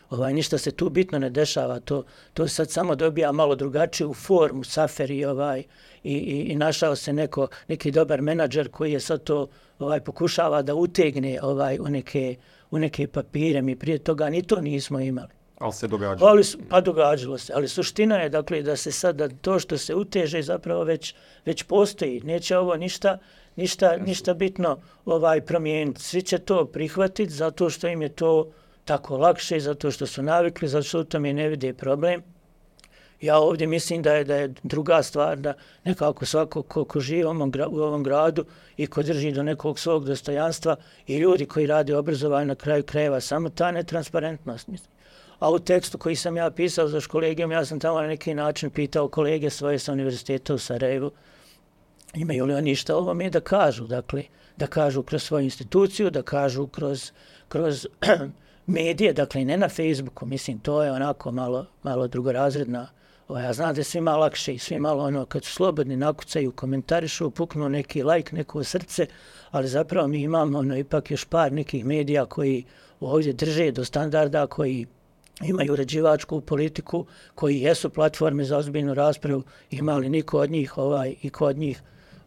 Ovaj, 0.09 0.33
ništa 0.33 0.57
se 0.57 0.71
tu 0.71 0.89
bitno 0.89 1.19
ne 1.19 1.29
dešava, 1.29 1.79
to, 1.79 2.03
to 2.33 2.47
sad 2.47 2.71
samo 2.71 2.95
dobija 2.95 3.31
malo 3.31 3.55
drugačiju 3.55 4.13
formu, 4.13 4.63
saferi 4.63 5.25
ovaj, 5.25 5.63
i, 6.03 6.13
i, 6.13 6.51
i 6.51 6.55
našao 6.55 6.95
se 6.95 7.13
neko, 7.13 7.47
neki 7.67 7.91
dobar 7.91 8.21
menadžer 8.21 8.69
koji 8.69 8.91
je 8.91 8.99
sad 8.99 9.23
to 9.23 9.47
ovaj, 9.79 9.99
pokušava 9.99 10.61
da 10.61 10.75
utegne 10.75 11.39
ovaj, 11.41 11.79
u, 11.79 11.87
neke, 11.87 12.35
u 12.71 12.79
neke 12.79 13.07
papire, 13.07 13.61
mi 13.61 13.75
prije 13.75 13.97
toga 13.97 14.29
ni 14.29 14.41
to 14.41 14.61
nismo 14.61 14.99
imali. 14.99 15.42
Ali 15.63 15.73
se 15.73 15.87
događa. 15.87 16.25
Ali, 16.25 16.43
pa 16.69 16.81
događalo 16.81 17.37
se, 17.37 17.53
ali 17.55 17.67
suština 17.67 18.17
je 18.17 18.29
dakle 18.29 18.61
da 18.61 18.75
se 18.75 18.91
sada 18.91 19.29
to 19.41 19.59
što 19.59 19.77
se 19.77 19.95
uteže 19.95 20.41
zapravo 20.41 20.83
već, 20.83 21.15
već 21.45 21.63
postoji. 21.63 22.21
Neće 22.23 22.57
ovo 22.57 22.75
ništa, 22.75 23.17
ništa, 23.55 23.97
ništa 23.97 24.33
bitno 24.33 24.77
ovaj 25.05 25.41
promijeniti. 25.41 26.03
Svi 26.03 26.21
će 26.21 26.37
to 26.37 26.65
prihvatiti 26.65 27.33
zato 27.33 27.69
što 27.69 27.87
im 27.87 28.01
je 28.01 28.09
to 28.09 28.51
tako 28.85 29.17
lakše, 29.17 29.59
zato 29.59 29.91
što 29.91 30.07
su 30.07 30.21
navikli, 30.21 30.67
zato 30.67 30.83
što 30.83 30.99
u 30.99 31.03
tome 31.03 31.33
ne 31.33 31.49
vide 31.49 31.73
problem. 31.73 32.23
Ja 33.21 33.37
ovdje 33.39 33.67
mislim 33.67 34.01
da 34.01 34.13
je 34.13 34.23
da 34.23 34.35
je 34.35 34.53
druga 34.63 35.03
stvar 35.03 35.37
da 35.37 35.53
nekako 35.83 36.25
svako 36.25 36.61
ko, 36.63 36.85
ko 36.85 36.99
živi 36.99 37.23
u 37.23 37.29
ovom, 37.29 37.51
gra, 37.51 37.67
u 37.67 37.77
ovom 37.79 38.03
gradu 38.03 38.45
i 38.77 38.87
ko 38.87 39.03
drži 39.03 39.31
do 39.31 39.43
nekog 39.43 39.79
svog 39.79 40.05
dostojanstva 40.05 40.75
i 41.07 41.17
ljudi 41.17 41.45
koji 41.45 41.67
rade 41.67 41.95
obrazovanje 41.95 42.45
na 42.45 42.55
kraju 42.55 42.83
krajeva, 42.83 43.19
samo 43.19 43.49
ta 43.49 43.71
netransparentnost. 43.71 44.67
Mislim. 44.67 44.92
A 45.43 45.49
u 45.49 45.59
tekstu 45.59 45.97
koji 45.97 46.15
sam 46.15 46.37
ja 46.37 46.51
pisao 46.51 46.87
za 46.87 46.99
školegijom, 47.01 47.51
ja 47.51 47.65
sam 47.65 47.79
tamo 47.79 48.01
na 48.01 48.07
neki 48.07 48.33
način 48.33 48.69
pitao 48.69 49.07
kolege 49.07 49.49
svoje 49.49 49.79
sa 49.79 49.91
univerziteta 49.91 50.53
u 50.53 50.57
Sarajevu, 50.57 51.11
imaju 52.13 52.45
li 52.45 52.53
oni 52.53 52.69
ništa 52.69 52.95
ovo 52.95 53.13
mi 53.13 53.29
da 53.29 53.39
kažu, 53.39 53.87
dakle, 53.87 54.23
da 54.57 54.67
kažu 54.67 55.03
kroz 55.03 55.23
svoju 55.23 55.43
instituciju, 55.43 56.09
da 56.09 56.21
kažu 56.21 56.67
kroz, 56.67 57.11
kroz 57.47 57.87
medije, 58.77 59.13
dakle, 59.13 59.45
ne 59.45 59.57
na 59.57 59.69
Facebooku, 59.69 60.25
mislim, 60.25 60.59
to 60.59 60.83
je 60.83 60.91
onako 60.91 61.31
malo, 61.31 61.65
malo 61.83 62.07
drugorazredna, 62.07 62.87
o, 63.27 63.39
ja 63.39 63.53
znam 63.53 63.73
da 63.73 63.79
je 63.79 63.83
svima 63.83 64.15
lakše 64.15 64.53
i 64.53 64.59
svi 64.59 64.79
malo 64.79 65.03
ono, 65.03 65.25
kad 65.25 65.43
su 65.43 65.51
slobodni, 65.51 65.97
nakucaju, 65.97 66.51
komentarišu, 66.51 67.31
puknu 67.31 67.69
neki 67.69 68.03
like, 68.03 68.35
neko 68.35 68.63
srce, 68.63 69.07
ali 69.51 69.67
zapravo 69.67 70.07
mi 70.07 70.21
imamo 70.21 70.59
ono, 70.59 70.77
ipak 70.77 71.11
još 71.11 71.25
par 71.25 71.51
nekih 71.51 71.85
medija 71.85 72.25
koji 72.25 72.63
ovdje 72.99 73.33
drže 73.33 73.71
do 73.71 73.85
standarda, 73.85 74.47
koji 74.47 74.87
imaju 75.41 75.73
uređivačku 75.73 76.41
politiku, 76.41 77.05
koji 77.35 77.59
jesu 77.59 77.89
platforme 77.89 78.43
za 78.43 78.57
ozbiljnu 78.57 78.93
raspravu, 78.93 79.43
imali 79.71 80.09
niko 80.09 80.39
od 80.39 80.51
njih, 80.51 80.77
ovaj, 80.77 81.15
i 81.21 81.29
ko 81.29 81.45
od 81.45 81.57
njih 81.57 81.81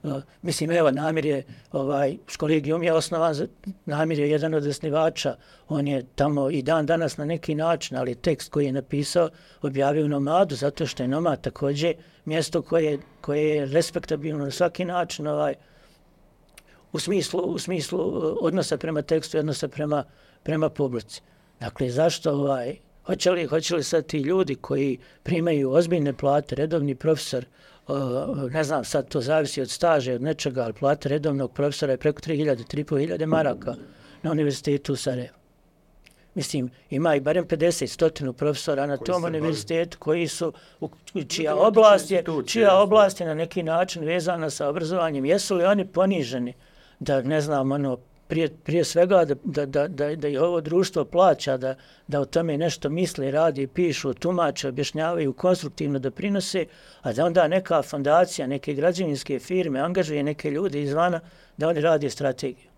Uh, 0.07 0.23
mislim, 0.43 0.71
evo, 0.71 0.91
Namir 0.91 1.27
je, 1.27 1.43
ovaj, 1.73 2.17
školigijum 2.27 2.83
je 2.83 2.93
osnovan, 2.93 3.35
za, 3.35 3.47
Namir 3.87 4.19
je 4.19 4.31
jedan 4.31 4.55
od 4.55 4.67
osnivača, 4.67 5.37
on 5.69 5.89
je 5.89 6.05
tamo 6.15 6.51
i 6.51 6.63
dan 6.63 6.87
danas 6.87 7.17
na 7.17 7.25
neki 7.25 7.55
način, 7.55 7.97
ali 7.97 8.15
tekst 8.15 8.51
koji 8.51 8.67
je 8.67 8.73
napisao 8.73 9.31
objavio 9.63 10.05
u 10.05 10.09
Nomadu, 10.09 10.55
zato 10.55 10.87
što 10.87 11.03
je 11.03 11.09
Nomad 11.09 11.41
također 11.41 11.95
mjesto 12.25 12.63
koje, 12.63 12.99
koje 13.21 13.49
je 13.49 13.67
respektabilno 13.67 14.45
na 14.45 14.51
svaki 14.51 14.85
način, 14.85 15.27
ovaj, 15.27 15.55
u 16.93 16.99
smislu, 16.99 17.41
u 17.41 17.59
smislu 17.59 17.99
e, 17.99 18.37
odnosa 18.41 18.77
prema 18.77 19.03
tekstu 19.03 19.37
i 19.37 19.41
odnosa 19.41 19.69
prema, 19.69 20.05
prema 20.43 20.69
publici. 20.69 21.23
Dakle, 21.61 21.91
zašto 21.91 22.33
ovaj, 22.33 22.77
Hoće 23.07 23.31
li, 23.31 23.47
hoće 23.47 23.77
li 23.77 23.83
sad 23.83 24.07
ti 24.07 24.19
ljudi 24.19 24.55
koji 24.55 24.99
primaju 25.23 25.73
ozbiljne 25.73 26.13
plate, 26.13 26.55
redovni 26.55 26.95
profesor, 26.95 27.45
uh, 27.89 28.53
ne 28.53 28.65
znam, 28.65 28.85
sad 28.85 29.09
to 29.09 29.21
zavisi 29.21 29.61
od 29.61 29.71
staže, 29.71 30.15
od 30.15 30.23
nečega, 30.23 30.63
ali 30.63 30.73
plata 30.73 31.09
redovnog 31.09 31.53
profesora 31.53 31.93
je 31.93 31.99
preko 31.99 32.21
3000, 32.21 32.77
3500 32.77 33.27
maraka 33.27 33.75
na 34.23 34.31
univerzitetu 34.31 34.93
u 34.93 34.97
Sarajevu. 34.97 35.37
Mislim, 36.35 36.71
ima 36.91 37.15
i 37.15 37.21
barem 37.21 37.45
50 37.45 37.87
stotinu 37.87 38.33
profesora 38.33 38.87
na 38.87 38.97
tom 38.97 39.25
univerzitetu 39.25 39.99
koji 39.99 40.29
su, 40.29 40.53
u, 40.81 40.89
čija 41.29 41.57
oblast, 41.57 42.11
je, 42.11 42.25
čija 42.47 42.79
oblast 42.79 43.21
je 43.21 43.27
na 43.27 43.35
neki 43.35 43.63
način 43.63 44.05
vezana 44.05 44.51
sa 44.51 44.69
obrazovanjem. 44.69 45.25
Jesu 45.25 45.55
li 45.55 45.65
oni 45.65 45.87
poniženi 45.87 46.55
da, 46.99 47.23
ne 47.23 47.41
znam, 47.41 47.73
ono, 47.73 47.99
prije, 48.29 48.49
prije 48.49 48.85
svega 48.85 49.25
da, 49.25 49.35
da, 49.45 49.89
da, 49.89 50.17
da, 50.17 50.29
i 50.29 50.39
ovo 50.39 50.61
društvo 50.61 51.05
plaća, 51.05 51.57
da, 51.57 51.75
da 52.07 52.21
o 52.21 52.25
tome 52.25 52.59
nešto 52.59 52.89
misle, 52.89 53.31
radi, 53.31 53.67
pišu, 53.67 54.15
tumače, 54.15 54.69
objašnjavaju, 54.69 55.33
konstruktivno 55.33 55.99
da 55.99 56.11
prinose, 56.11 56.67
a 57.03 57.13
da 57.13 57.25
onda 57.25 57.49
neka 57.49 57.83
fondacija, 57.83 58.47
neke 58.47 58.75
građevinske 58.75 59.39
firme 59.39 59.81
angažuje 59.81 60.23
neke 60.23 60.51
ljude 60.51 60.83
izvana 60.83 61.21
da 61.57 61.69
oni 61.69 61.81
radi 61.81 62.11
strategiju. 62.11 62.71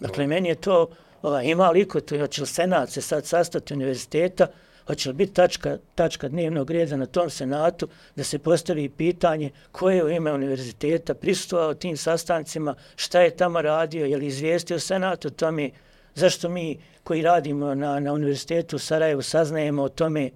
Dakle, 0.00 0.26
meni 0.26 0.48
je 0.48 0.54
to, 0.54 0.88
ova, 1.22 1.42
ima 1.42 1.70
li 1.70 1.88
ko 1.88 2.00
to, 2.00 2.18
hoće 2.18 2.40
li 2.40 2.46
senat 2.46 2.90
se 2.90 3.00
sad 3.00 3.26
sastati 3.26 3.74
univerziteta, 3.74 4.46
hoće 4.86 5.08
li 5.08 5.14
biti 5.14 5.32
tačka, 5.32 5.78
tačka 5.94 6.28
dnevnog 6.28 6.70
reda 6.70 6.96
na 6.96 7.06
tom 7.06 7.30
senatu 7.30 7.88
da 8.16 8.24
se 8.24 8.38
postavi 8.38 8.88
pitanje 8.88 9.50
ko 9.72 9.90
je 9.90 10.04
u 10.04 10.10
ime 10.10 10.32
univerziteta 10.32 11.14
prisustvovao 11.14 11.74
tim 11.74 11.96
sastancima, 11.96 12.74
šta 12.96 13.20
je 13.20 13.36
tamo 13.36 13.62
radio, 13.62 14.06
je 14.06 14.16
li 14.16 14.26
izvijestio 14.26 14.78
senat 14.78 15.24
o 15.24 15.30
tome, 15.30 15.70
zašto 16.14 16.48
mi 16.48 16.78
koji 17.04 17.22
radimo 17.22 17.74
na, 17.74 18.00
na 18.00 18.12
univerzitetu 18.12 18.76
u 18.76 18.78
Sarajevu 18.78 19.22
saznajemo 19.22 19.82
o 19.82 19.88
tome 19.88 20.30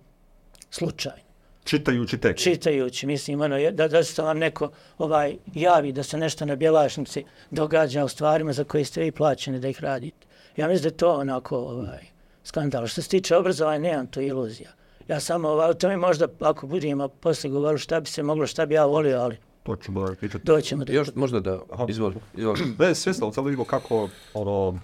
slučajno. 0.71 1.31
Čitajući 1.65 2.19
tekst. 2.19 2.45
Čitajući, 2.45 3.07
mislim, 3.07 3.41
ono, 3.41 3.71
da, 3.71 3.89
da 3.89 4.05
se 4.05 4.23
vam 4.23 4.39
neko 4.39 4.71
ovaj, 4.99 5.37
javi 5.55 5.93
da 5.93 6.03
se 6.03 6.19
nešto 6.19 6.45
na 6.45 6.57
bjelašnici 6.57 7.25
događa 7.51 8.05
u 8.05 8.09
stvarima 8.09 8.53
za 8.53 8.65
koje 8.65 8.85
ste 8.85 9.01
vi 9.01 9.13
plaćeni 9.13 9.61
da 9.61 9.69
ih 9.69 9.81
radite. 9.81 10.27
Ja 10.57 10.69
mislim 10.69 10.91
da 10.91 10.97
to 10.97 11.15
onako 11.15 11.59
ovaj, 11.59 12.07
skandal. 12.45 12.87
Što 12.87 13.03
se 13.03 13.09
tiče 13.09 13.37
obrazovanja, 13.37 13.79
nemam 13.79 14.07
to 14.07 14.21
iluzija. 14.21 14.71
Ja 15.09 15.21
samo 15.21 15.49
o 15.49 15.75
tome 15.75 15.97
možda, 15.97 16.27
ako 16.41 16.67
budemo 16.67 17.09
posle 17.09 17.51
govorili 17.51 17.79
šta 17.79 18.01
bi 18.01 18.07
se 18.07 18.23
moglo, 18.23 18.47
šta 18.47 18.67
bi 18.67 18.75
ja 18.75 18.85
volio, 18.87 19.19
ali 19.21 19.37
To 19.63 19.77
ću 19.77 19.93
bolje 19.93 20.17
pričati. 20.17 20.45
doćemo 20.45 20.85
do 20.85 20.93
Još 20.93 21.09
možda 21.15 21.41
da, 21.41 21.59
izvoli, 21.89 22.15
izvoli. 22.37 22.59
Ne, 22.79 22.95
svjesno, 22.95 23.27
ali 23.27 23.35
sad 23.35 23.45
vidimo 23.45 23.65
kako, 23.65 24.09
ono, 24.35 24.79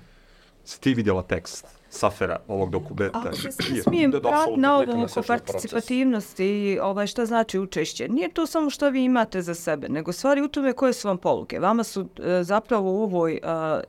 si 0.64 0.80
ti 0.80 0.94
vidjela 0.94 1.22
tekst 1.22 1.66
Safera 1.90 2.38
ovog 2.48 2.70
dokumenta. 2.70 3.18
Ako 3.24 3.36
se 3.36 3.48
Je, 3.76 3.82
smijem 3.82 4.10
da, 4.10 4.20
da, 4.20 4.28
apsolutno. 4.28 4.62
na 4.62 4.78
neka 4.78 4.90
ovo 4.92 5.00
nas 5.02 5.16
oko 5.16 5.26
participativnosti 5.26 6.46
i 6.46 6.78
ovaj, 6.78 7.06
šta 7.06 7.26
znači 7.26 7.58
učešće. 7.58 8.08
Nije 8.08 8.28
to 8.30 8.46
samo 8.46 8.70
što 8.70 8.90
vi 8.90 9.04
imate 9.04 9.42
za 9.42 9.54
sebe, 9.54 9.88
nego 9.88 10.12
stvari 10.12 10.42
u 10.42 10.48
tome 10.48 10.72
koje 10.72 10.92
su 10.92 11.08
vam 11.08 11.18
poluke. 11.18 11.58
Vama 11.58 11.84
su 11.84 12.08
e, 12.18 12.42
zapravo 12.42 12.92
u 12.92 13.02
ovoj 13.02 13.40
a, 13.42 13.80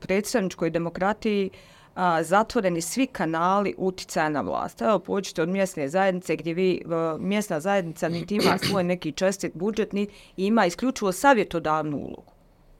predstavničkoj 0.00 0.70
demokratiji 0.70 1.50
a, 1.96 2.22
zatvoreni 2.22 2.80
svi 2.80 3.06
kanali 3.06 3.74
uticaja 3.78 4.28
na 4.28 4.40
vlast. 4.40 4.82
Evo, 4.82 4.98
pođite 4.98 5.42
od 5.42 5.48
mjesne 5.48 5.88
zajednice 5.88 6.36
gdje 6.36 6.54
vi, 6.54 6.82
a, 6.90 7.16
mjesna 7.20 7.60
zajednica 7.60 8.08
niti 8.08 8.34
ima 8.34 8.58
svoj 8.58 8.84
neki 8.84 9.12
čestit 9.12 9.52
budžet, 9.54 9.92
ni 9.92 10.08
ima 10.36 10.66
isključivo 10.66 11.12
savjetodavnu 11.12 11.96
ulogu. 11.96 12.32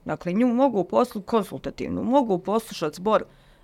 Dakle, 0.05 0.33
nju 0.33 0.47
mogu 0.47 0.83
poslu 0.83 1.21
konsultativnu, 1.21 2.03
mogu 2.03 2.39
poslušati 2.39 2.95
zbor 2.95 3.23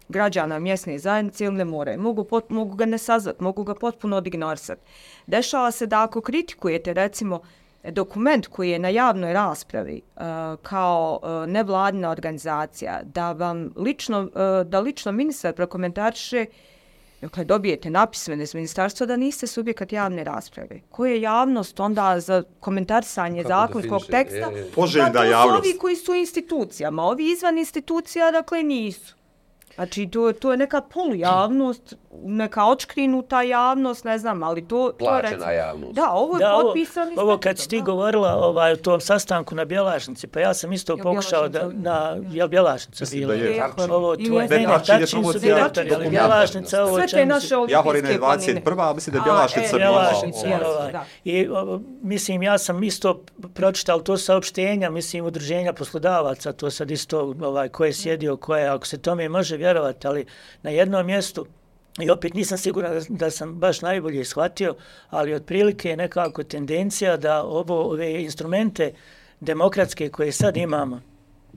građana 0.10 0.60
mjesne 0.60 1.00
zajednice 1.00 1.46
ili 1.46 1.56
ne 1.56 1.66
moraju. 1.66 2.02
Mogu, 2.02 2.24
pot, 2.24 2.50
mogu 2.50 2.76
ga 2.76 2.86
ne 2.86 2.98
sazvat, 2.98 3.39
mogu 3.39 3.63
ga 3.63 3.76
potpuno 3.76 4.18
odignorisati. 4.18 4.82
Dešava 5.28 5.72
se 5.72 5.86
da 5.86 6.04
ako 6.04 6.22
kritikujete, 6.22 6.94
recimo, 6.94 7.42
dokument 7.91 8.48
koji 8.48 8.69
je 8.69 8.80
na 8.80 8.89
javnoj 8.89 9.34
raspravi 9.34 10.02
uh, 10.15 10.22
kao 10.62 11.19
uh, 11.24 11.50
nevladina 11.50 12.10
organizacija, 12.10 13.02
da 13.04 13.32
vam 13.32 13.74
lično, 13.76 14.22
uh, 14.22 14.67
da 14.67 14.80
lično 14.80 15.12
ministar 15.12 15.54
prokomentariše 15.54 16.46
Dakle, 17.24 17.43
dobijete 17.43 17.89
napismene 17.89 18.43
iz 18.43 18.56
ministarstva 18.56 19.06
da 19.06 19.17
niste 19.17 19.48
subjekat 19.48 19.91
javne 19.93 20.24
rasprave. 20.24 20.82
Koja 20.89 21.12
je 21.12 21.22
javnost 21.22 21.80
onda 21.80 22.19
za 22.19 22.43
komentarisanje 22.60 23.43
Kako 23.43 23.50
zakonskog 23.50 24.02
teksta? 24.12 24.52
Je, 24.52 24.58
je. 24.58 24.72
Poželjna 24.76 25.12
su 25.13 25.32
javnost. 25.32 25.65
ovi 25.65 25.78
koji 25.78 25.96
su 25.96 26.13
institucijama, 26.13 27.04
ovi 27.04 27.32
izvan 27.32 27.58
institucija, 27.58 28.32
dakle, 28.32 28.63
nisu. 28.63 29.15
Znači, 29.76 30.08
to, 30.08 30.32
to 30.34 30.52
je 30.52 30.58
neka 30.58 30.82
polujavnost, 30.84 31.94
neka 32.16 32.66
očkrinuta 32.66 33.42
javnost, 33.42 34.04
ne 34.04 34.18
znam, 34.18 34.44
ali 34.44 34.62
to... 34.62 34.78
to 34.90 35.06
je 35.06 35.10
Plaćena 35.10 35.30
recimo- 35.32 35.52
javnost. 35.52 35.94
Da, 35.94 36.12
ovo 36.12 36.36
je 36.36 36.40
Da, 36.40 36.56
ovo, 36.56 36.74
ovo 37.18 37.38
kad 37.38 37.60
si 37.60 37.70
ti 37.70 37.78
da. 37.78 37.84
govorila 37.84 38.36
ovaj, 38.36 38.72
o 38.72 38.78
tom 38.78 39.02
sastanku 39.02 39.56
na 39.56 39.66
Bjelašnici, 39.66 40.28
pa 40.28 40.40
ja 40.40 40.54
sam 40.54 40.74
isto 40.74 40.98
pokušao 40.98 41.42
da, 41.44 41.60
Bjelašnica? 41.60 41.90
na, 41.90 42.18
jel 42.30 42.48
Bjelašnica 42.48 43.02
Mislim 43.02 43.20
bila? 43.22 43.34
da 43.34 43.40
je. 43.40 43.58
Tarčin. 43.58 43.92
Ovo 43.92 44.16
tvoje, 44.18 44.48
ne 44.50 44.58
ne, 44.58 44.66
Tarčin 44.66 44.94
je 44.94 45.00
Tarčin 45.00 45.08
su 45.08 45.16
promocija 45.16 45.56
direktori, 45.56 45.94
ali. 45.96 46.10
Bjelašnica, 46.10 46.84
ovo 46.84 46.98
Sve 46.98 47.08
čemu 47.08 47.20
te 47.20 47.24
si- 47.24 47.26
naše 47.28 47.56
olimpijske 47.56 47.74
Jahorina 47.76 48.10
je 48.10 48.20
planine. 48.20 48.62
21. 48.62 48.96
mislim 48.96 49.14
da 49.14 49.20
je 49.20 49.24
Bjelašnica 49.24 49.68
e, 49.68 49.80
bila. 49.80 49.90
Bjelašnica, 49.92 50.44
Bjelašnica, 50.44 50.70
ovaj, 50.72 50.90
ovaj. 50.90 51.06
I, 51.24 51.48
o, 51.50 51.80
mislim, 52.02 52.44
ja 52.44 52.58
sam 52.58 52.84
isto 52.84 53.22
pročital 53.54 54.02
to 54.02 54.18
saopštenja, 54.18 54.90
mislim, 54.90 55.26
udruženja 55.26 55.74
poslodavaca, 55.74 56.54
to 56.54 56.70
sad 56.70 56.92
isto, 56.92 57.20
ovaj, 57.42 57.70
ko 57.70 57.86
je 57.86 57.94
sjedio, 57.94 58.38
ko 58.38 58.56
je, 58.56 58.68
ako 58.68 58.88
se 58.88 58.98
tome 59.00 59.30
može 59.30 59.58
vjerovati, 59.63 60.08
ali 60.08 60.26
na 60.63 60.69
jednom 60.69 61.06
mjestu, 61.06 61.45
i 61.99 62.10
opet 62.10 62.34
nisam 62.34 62.58
siguran 62.58 62.93
da, 62.93 63.02
da 63.10 63.32
sam 63.32 63.56
baš 63.56 63.82
najbolje 63.82 64.26
shvatio, 64.26 64.76
ali 65.10 65.34
otprilike 65.34 65.89
je 65.89 65.97
nekako 65.97 66.43
tendencija 66.43 67.17
da 67.17 67.43
ovo, 67.43 67.91
ove 67.91 68.23
instrumente 68.23 68.93
demokratske 69.39 70.10
koje 70.10 70.32
sad 70.32 70.58
imamo, 70.58 71.02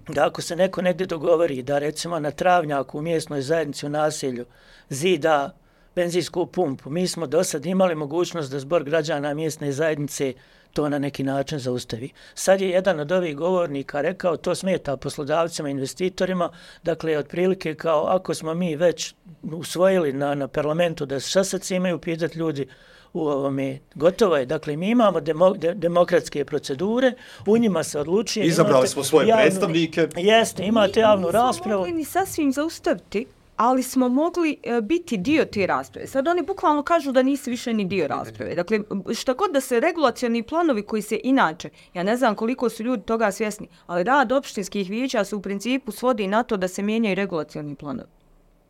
da 0.09 0.27
ako 0.27 0.42
se 0.42 0.57
neko 0.57 0.83
negdje 0.83 1.07
dogovori 1.07 1.62
da 1.62 1.79
recimo 1.79 2.19
na 2.19 2.31
travnjaku 2.31 2.99
u 2.99 3.03
mjesnoj 3.03 3.42
zajednici 3.42 3.87
u 3.87 3.88
naselju 3.88 4.45
zida 4.88 5.57
benzinsku 5.95 6.47
pumpu, 6.47 6.90
mi 6.90 7.09
smo 7.09 7.27
do 7.27 7.45
sad 7.45 7.66
imali 7.66 7.95
mogućnost 7.95 8.53
da 8.53 8.59
zbor 8.59 8.85
građana 8.85 9.35
mjesne 9.35 9.73
zajednice 9.73 10.35
to 10.77 10.89
na 10.89 10.99
neki 10.99 11.23
način 11.23 11.59
zaustavi. 11.59 12.11
Sad 12.35 12.61
je 12.61 12.71
jedan 12.71 13.01
od 13.01 13.12
ovih 13.12 13.37
govornika 13.37 14.01
rekao 14.01 14.37
to 14.37 14.55
smeta 14.55 14.97
poslodavcima, 14.97 15.69
investitorima, 15.69 16.51
dakle 16.83 17.19
otprilike 17.19 17.75
kao 17.75 18.07
ako 18.07 18.35
smo 18.35 18.55
mi 18.55 18.77
već 18.77 19.15
usvojili 19.43 20.12
na, 20.12 20.35
na 20.35 20.49
parlamentu 20.49 21.07
da 21.07 21.21
šta 21.21 21.45
sad 21.45 21.65
se 21.65 21.77
imaju 21.77 21.99
pitati 21.99 22.39
ljudi 22.39 22.67
u 23.12 23.21
ovome, 23.21 23.79
gotovo 23.95 24.37
je. 24.37 24.47
Dakle, 24.47 24.77
mi 24.77 24.91
imamo 24.91 25.21
demo, 25.21 25.51
de, 25.55 25.75
demokratske 25.75 26.45
procedure, 26.45 27.12
u 27.47 27.59
njima 27.59 27.83
se 27.83 28.01
odlučuje. 28.01 28.47
Izabrali 28.47 28.77
imate 28.77 28.89
smo 28.89 29.05
svoje 29.05 29.27
javnu- 29.27 29.43
predstavnike. 29.43 30.09
Jeste, 30.17 30.65
imate 30.65 31.01
javnu 31.01 31.27
Nismo 31.27 31.41
raspravu. 31.41 31.79
mogli 31.79 31.93
ni 31.93 32.05
sasvim 32.05 32.53
zaustaviti, 32.53 33.27
ali 33.57 33.83
smo 33.83 34.09
mogli 34.09 34.57
e, 34.62 34.81
biti 34.81 35.16
dio 35.16 35.45
te 35.45 35.66
rasprave. 35.66 36.07
Sad 36.07 36.29
oni 36.29 36.42
bukvalno 36.42 36.83
kažu 36.83 37.12
da 37.12 37.23
nisi 37.23 37.51
više 37.51 37.75
ni 37.75 37.85
dio 37.85 38.07
rasprave. 38.07 38.55
Dakle, 38.55 38.81
šta 39.14 39.35
god 39.35 39.51
da 39.53 39.61
se 39.61 39.81
regulacioni 39.81 40.42
planovi 40.42 40.83
koji 40.83 41.03
se 41.03 41.21
inače, 41.25 41.71
ja 41.95 42.03
ne 42.03 42.16
znam 42.16 42.35
koliko 42.35 42.69
su 42.69 42.83
ljudi 42.83 43.03
toga 43.03 43.33
svjesni, 43.33 43.69
ali 43.87 44.05
rad 44.05 44.33
opštinskih 44.33 44.90
vijeća 44.90 45.25
se 45.25 45.37
u 45.37 45.42
principu 45.42 45.92
svodi 45.92 46.27
na 46.27 46.42
to 46.42 46.57
da 46.57 46.69
se 46.69 46.83
mijenjaju 46.83 47.14
regulacioni 47.14 47.75
planovi. 47.75 48.09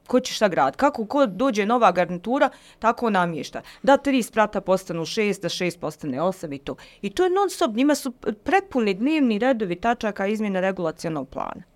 Ko 0.06 0.20
će 0.20 0.34
šta 0.34 0.48
grad? 0.48 0.76
Kako 0.76 1.06
ko 1.06 1.26
dođe 1.26 1.66
nova 1.66 1.92
garnitura, 1.92 2.50
tako 2.78 3.10
namješta. 3.10 3.62
Da 3.82 3.96
tri 3.96 4.22
sprata 4.22 4.60
postanu 4.60 5.04
šest, 5.04 5.42
da 5.42 5.48
šest 5.48 5.80
postane 5.80 6.22
osam 6.22 6.52
i 6.52 6.58
to. 6.58 6.76
I 7.02 7.10
to 7.10 7.24
je 7.24 7.30
non 7.30 7.50
stop, 7.50 7.74
njima 7.74 7.94
su 7.94 8.12
prepuni 8.44 8.94
dnevni 8.94 9.38
redovi 9.38 9.76
tačaka 9.80 10.26
izmjena 10.26 10.60
regulacionog 10.60 11.28
plana. 11.28 11.75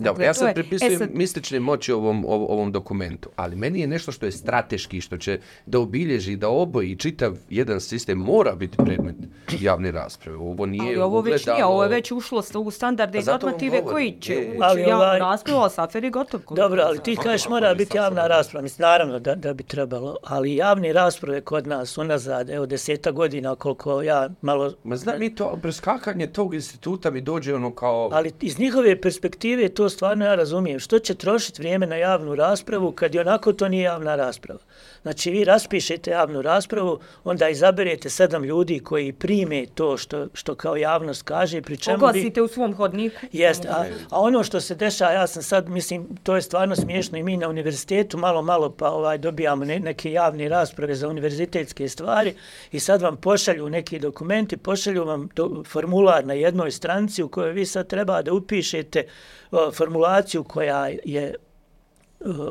Dobro, 0.00 0.12
Dakle, 0.12 0.24
ja 0.24 0.34
sad 0.34 0.48
je- 0.48 0.54
pripisujem 0.54 0.92
e 0.92 0.96
sad- 0.96 1.08
mistične 1.14 1.60
moći 1.60 1.92
ovom, 1.92 2.24
ovom, 2.28 2.72
dokumentu, 2.72 3.28
ali 3.36 3.56
meni 3.56 3.80
je 3.80 3.86
nešto 3.86 4.12
što 4.12 4.26
je 4.26 4.32
strateški, 4.32 5.00
što 5.00 5.16
će 5.18 5.38
da 5.66 5.78
obilježi, 5.78 6.36
da 6.36 6.48
oboji 6.48 6.96
čitav 6.96 7.36
jedan 7.50 7.80
sistem 7.80 8.18
mora 8.18 8.54
biti 8.54 8.76
predmet 8.76 9.16
javne 9.60 9.92
rasprave. 9.92 10.38
Ovo 10.38 10.66
nije 10.66 10.88
Ali 10.88 10.96
ovo 10.96 11.20
već 11.20 11.46
nije, 11.46 11.64
ovo 11.64 11.82
je 11.82 11.88
već 11.88 12.12
ušlo 12.12 12.42
u 12.64 12.70
standarde 12.70 13.18
Pa 13.18 13.22
i 13.22 13.24
vam 13.24 13.38
normative 13.42 13.82
koji 13.84 14.16
će 14.20 14.36
ući 14.38 14.58
Ali 14.62 14.80
javnu 14.80 14.96
ovaj- 14.96 15.18
raspravu, 15.18 15.62
a 15.62 15.70
safer 15.70 16.04
je 16.04 16.10
gotov. 16.10 16.40
Dobro, 16.50 16.82
ali 16.86 16.98
ti 16.98 17.16
kažeš 17.16 17.48
mora 17.48 17.74
biti 17.74 17.96
javna 17.96 18.26
rasprava. 18.26 18.62
Mislim, 18.62 18.82
naravno 18.82 19.18
da, 19.18 19.34
da 19.34 19.54
bi 19.54 19.62
trebalo, 19.62 20.16
ali 20.22 20.56
javne 20.56 20.92
rasprave 20.92 21.40
kod 21.40 21.66
nas 21.66 21.98
unazad, 21.98 22.50
evo 22.50 22.66
deseta 22.66 23.10
godina 23.10 23.54
koliko 23.54 24.02
ja 24.02 24.28
malo... 24.40 24.72
Ma 24.84 24.96
znam 24.96 25.18
mi 25.18 25.34
to, 25.34 25.58
preskakanje 25.62 26.26
tog 26.26 26.54
instituta 26.54 27.10
mi 27.10 27.20
dođe 27.20 27.54
ono 27.54 27.74
kao... 27.74 28.08
Ali 28.12 28.32
iz 28.40 28.58
njihove 28.58 29.00
perspektive 29.00 29.68
to 29.68 29.89
stvarno 29.90 30.24
ja 30.24 30.34
razumijem. 30.34 30.80
Što 30.80 30.98
će 30.98 31.14
trošiti 31.14 31.62
vrijeme 31.62 31.86
na 31.86 31.96
javnu 31.96 32.34
raspravu 32.34 32.92
kad 32.92 33.14
i 33.14 33.18
onako 33.18 33.52
to 33.52 33.68
nije 33.68 33.82
javna 33.82 34.16
rasprava? 34.16 34.60
Znači, 35.02 35.30
vi 35.30 35.44
raspišete 35.44 36.10
javnu 36.10 36.42
raspravu, 36.42 36.98
onda 37.24 37.48
izaberete 37.48 38.10
sedam 38.10 38.44
ljudi 38.44 38.80
koji 38.80 39.12
prime 39.12 39.66
to 39.74 39.96
što, 39.96 40.26
što 40.34 40.54
kao 40.54 40.76
javnost 40.76 41.22
kaže, 41.22 41.62
pri 41.62 41.76
čemu 41.76 41.94
Oglasite 41.94 42.40
vi... 42.40 42.44
u 42.44 42.48
svom 42.48 42.74
hodniku. 42.74 43.16
Jest, 43.32 43.64
a, 43.64 43.86
a 44.10 44.20
ono 44.20 44.44
što 44.44 44.60
se 44.60 44.74
dešava, 44.74 45.12
ja 45.12 45.26
sam 45.26 45.42
sad, 45.42 45.68
mislim, 45.68 46.16
to 46.22 46.36
je 46.36 46.42
stvarno 46.42 46.76
smiješno 46.76 47.18
i 47.18 47.22
mi 47.22 47.36
na 47.36 47.48
univerzitetu 47.48 48.18
malo, 48.18 48.42
malo 48.42 48.70
pa 48.70 48.90
ovaj 48.90 49.18
dobijamo 49.18 49.64
ne, 49.64 49.80
neke 49.80 50.12
javne 50.12 50.48
rasprave 50.48 50.94
za 50.94 51.08
univerzitetske 51.08 51.88
stvari 51.88 52.34
i 52.72 52.80
sad 52.80 53.02
vam 53.02 53.16
pošalju 53.16 53.70
neki 53.70 53.98
dokumenti, 53.98 54.56
pošalju 54.56 55.04
vam 55.04 55.28
do, 55.36 55.62
formular 55.66 56.26
na 56.26 56.34
jednoj 56.34 56.70
stranci 56.70 57.22
u 57.22 57.28
kojoj 57.28 57.52
vi 57.52 57.66
sad 57.66 57.86
treba 57.86 58.22
da 58.22 58.32
upišete 58.32 59.06
o, 59.50 59.70
formulaciju 59.72 60.44
koja 60.44 60.88
je 61.04 61.34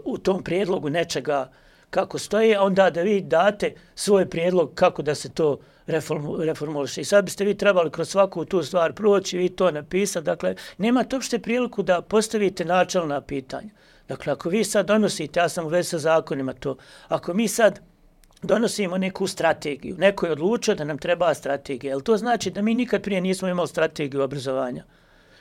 u 0.05 0.17
tom 0.17 0.43
prijedlogu 0.43 0.89
nečega 0.89 1.51
kako 1.89 2.17
stoje, 2.17 2.59
onda 2.59 2.89
da 2.89 3.01
vi 3.01 3.21
date 3.21 3.73
svoj 3.95 4.29
prijedlog 4.29 4.71
kako 4.75 5.01
da 5.01 5.15
se 5.15 5.29
to 5.29 5.59
reformu, 5.87 6.37
reformuliše. 6.37 7.01
I 7.01 7.05
sad 7.05 7.25
biste 7.25 7.45
vi 7.45 7.57
trebali 7.57 7.91
kroz 7.91 8.09
svaku 8.09 8.45
tu 8.45 8.63
stvar 8.63 8.93
proći 8.93 9.45
i 9.45 9.49
to 9.49 9.71
napisati. 9.71 10.25
Dakle, 10.25 10.55
nemate 10.77 11.15
uopšte 11.15 11.39
priliku 11.39 11.83
da 11.83 12.01
postavite 12.01 12.65
načalna 12.65 13.21
pitanja. 13.21 13.69
Dakle, 14.07 14.33
ako 14.33 14.49
vi 14.49 14.63
sad 14.63 14.85
donosite, 14.85 15.39
ja 15.39 15.49
sam 15.49 15.65
u 15.65 15.69
vezi 15.69 15.89
sa 15.89 15.97
zakonima 15.97 16.53
to, 16.53 16.77
ako 17.07 17.33
mi 17.33 17.47
sad 17.47 17.79
donosimo 18.41 18.97
neku 18.97 19.27
strategiju, 19.27 19.97
neko 19.97 20.25
je 20.25 20.31
odlučio 20.31 20.75
da 20.75 20.83
nam 20.83 20.97
treba 20.97 21.33
strategija, 21.33 21.91
jel 21.91 22.01
to 22.01 22.17
znači 22.17 22.51
da 22.51 22.61
mi 22.61 22.75
nikad 22.75 23.01
prije 23.01 23.21
nismo 23.21 23.47
imali 23.47 23.67
strategiju 23.67 24.21
obrazovanja? 24.21 24.83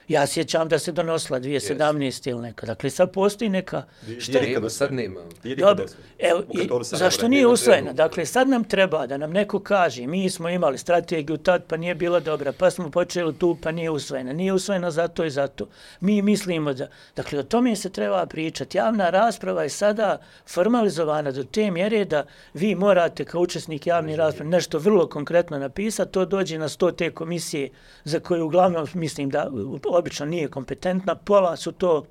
Ja 0.09 0.27
sjećam 0.27 0.69
da 0.69 0.79
se 0.79 0.93
donosila 0.93 1.41
2017 1.41 2.31
ili 2.31 2.43
neka. 2.43 2.67
Dakle, 2.67 2.91
sad 2.91 3.13
postoji 3.13 3.51
neka... 3.51 3.83
Što 4.19 4.41
nema, 4.41 4.71
sad 4.71 4.93
nema. 4.93 5.21
Dobro, 5.59 5.87
evo, 6.19 6.43
i, 6.51 6.69
zašto 6.83 7.29
nije 7.29 7.47
usvojena? 7.47 7.93
Dakle, 7.93 8.27
sad 8.27 8.49
nam 8.49 8.65
treba 8.65 9.07
da 9.07 9.17
nam 9.17 9.31
neko 9.31 9.61
kaže, 9.61 10.07
mi 10.07 10.31
smo 10.31 10.49
imali 10.49 10.79
strategiju 10.79 11.37
tad, 11.37 11.65
pa 11.67 11.77
nije 11.77 11.95
bila 11.95 12.21
dobra, 12.21 12.53
pa 12.53 12.71
smo 12.71 12.91
počeli 12.91 13.35
tu, 13.35 13.57
pa 13.63 13.73
nije 13.73 13.91
usvojena. 13.91 14.33
Nije 14.33 14.53
usvojena 14.53 14.91
zato 14.91 15.25
i 15.25 15.31
zato. 15.31 15.69
Mi 16.01 16.23
mislimo 16.23 16.73
da... 16.73 16.89
Dakle, 17.17 17.39
o 17.39 17.43
tome 17.43 17.77
se 17.77 17.91
treba 17.91 18.27
pričati. 18.27 18.79
Javna 18.79 19.11
rasprava 19.11 19.63
je 19.63 19.69
sada 19.69 20.19
formalizovana 20.47 21.33
do 21.33 21.45
te 21.45 21.71
mjere 21.71 22.05
da 22.05 22.25
vi 22.55 22.75
morate 22.75 23.25
kao 23.25 23.41
učesnik 23.41 23.87
javne 23.87 24.17
rasprave 24.17 24.51
nešto 24.51 24.79
vrlo 24.79 25.09
konkretno 25.09 25.59
napisati, 25.59 26.13
to 26.13 26.25
dođe 26.25 26.59
na 26.59 26.69
sto 26.69 26.91
te 26.91 27.11
komisije 27.11 27.71
za 28.05 28.21
koje 28.21 28.43
uglavnom 28.43 28.87
mislim 28.95 29.31
da 29.31 29.51
obično 29.99 30.27
nije 30.27 30.49
kompetentna, 30.49 31.15
pola 31.15 31.57
su 31.57 31.73
to 31.73 32.05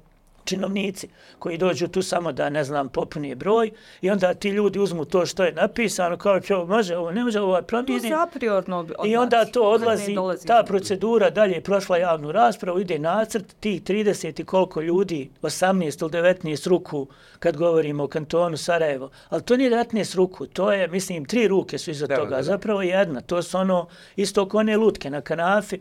činovnici 0.48 1.08
koji 1.40 1.58
dođu 1.58 1.88
tu 1.88 2.02
samo 2.02 2.32
da, 2.32 2.50
ne 2.50 2.64
znam, 2.64 2.90
popuni 2.90 3.36
broj 3.36 3.72
i 4.02 4.10
onda 4.10 4.34
ti 4.34 4.50
ljudi 4.50 4.80
uzmu 4.80 5.06
to 5.06 5.26
što 5.26 5.44
je 5.44 5.52
napisano, 5.52 6.18
kao 6.18 6.40
će 6.40 6.56
može 6.56 6.98
ovo, 6.98 7.12
ne 7.12 7.24
može 7.24 7.42
ovo 7.42 7.62
promijeni. 7.62 8.10
To 8.10 8.22
apriorno 8.22 8.80
odlazi. 8.80 9.10
I 9.10 9.16
onda 9.16 9.46
to 9.46 9.62
odlazi, 9.62 10.16
ta 10.48 10.64
procedura 10.68 11.30
dalje 11.30 11.54
je 11.54 11.64
prošla 11.64 11.98
javnu 11.98 12.32
raspravu, 12.32 12.80
ide 12.80 13.00
nacrt, 13.00 13.56
tih 13.60 13.84
30 13.84 14.42
i 14.42 14.46
koliko 14.46 14.82
ljudi, 14.82 15.30
18 15.42 16.02
ili 16.02 16.12
19 16.12 16.68
ruku, 16.68 17.08
kad 17.40 17.58
govorimo 17.58 18.04
o 18.04 18.08
kantonu 18.08 18.58
Sarajevo, 18.58 19.10
ali 19.30 19.44
to 19.44 19.58
nije 19.58 19.72
19 19.72 20.16
ruku, 20.16 20.46
to 20.46 20.72
je, 20.72 20.88
mislim, 20.88 21.26
tri 21.26 21.48
ruke 21.48 21.78
su 21.78 21.92
iza 21.92 22.08
Da, 22.08 22.16
toga, 22.16 22.30
da, 22.30 22.36
da. 22.36 22.44
zapravo 22.44 22.82
jedna, 22.82 23.22
to 23.22 23.42
su 23.42 23.58
ono, 23.58 23.88
isto 24.16 24.50
kao 24.50 24.60
one 24.60 24.78
lutke 24.78 25.10
na 25.10 25.22
kanafi, 25.22 25.80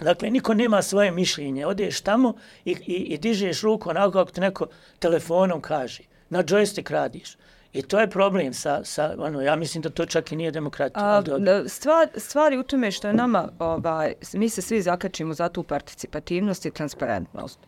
Dakle, 0.00 0.30
niko 0.30 0.54
nema 0.54 0.82
svoje 0.82 1.10
mišljenje. 1.10 1.66
Odeš 1.66 2.00
tamo 2.00 2.34
i, 2.64 2.70
i, 2.86 2.94
i 2.94 3.18
dižeš 3.18 3.62
ruku 3.62 3.90
onako 3.90 4.12
kako 4.12 4.30
ti 4.30 4.40
neko 4.40 4.66
telefonom 4.98 5.60
kaže. 5.60 6.02
Na 6.30 6.42
joystick 6.42 6.90
radiš. 6.90 7.36
I 7.72 7.82
to 7.82 8.00
je 8.00 8.10
problem 8.10 8.54
sa, 8.54 8.84
sa 8.84 9.14
ono, 9.18 9.40
ja 9.40 9.56
mislim 9.56 9.82
da 9.82 9.90
to 9.90 10.06
čak 10.06 10.32
i 10.32 10.36
nije 10.36 10.50
demokratija. 10.50 11.04
A, 11.04 11.22
stvar, 11.68 12.08
stvari 12.16 12.58
u 12.58 12.62
tome 12.62 12.90
što 12.90 13.08
je 13.08 13.14
nama, 13.14 13.48
ovaj, 13.58 14.14
mi 14.32 14.48
se 14.48 14.62
svi 14.62 14.82
zakačimo 14.82 15.34
za 15.34 15.48
tu 15.48 15.62
participativnost 15.62 16.66
i 16.66 16.70
transparentnost. 16.70 17.58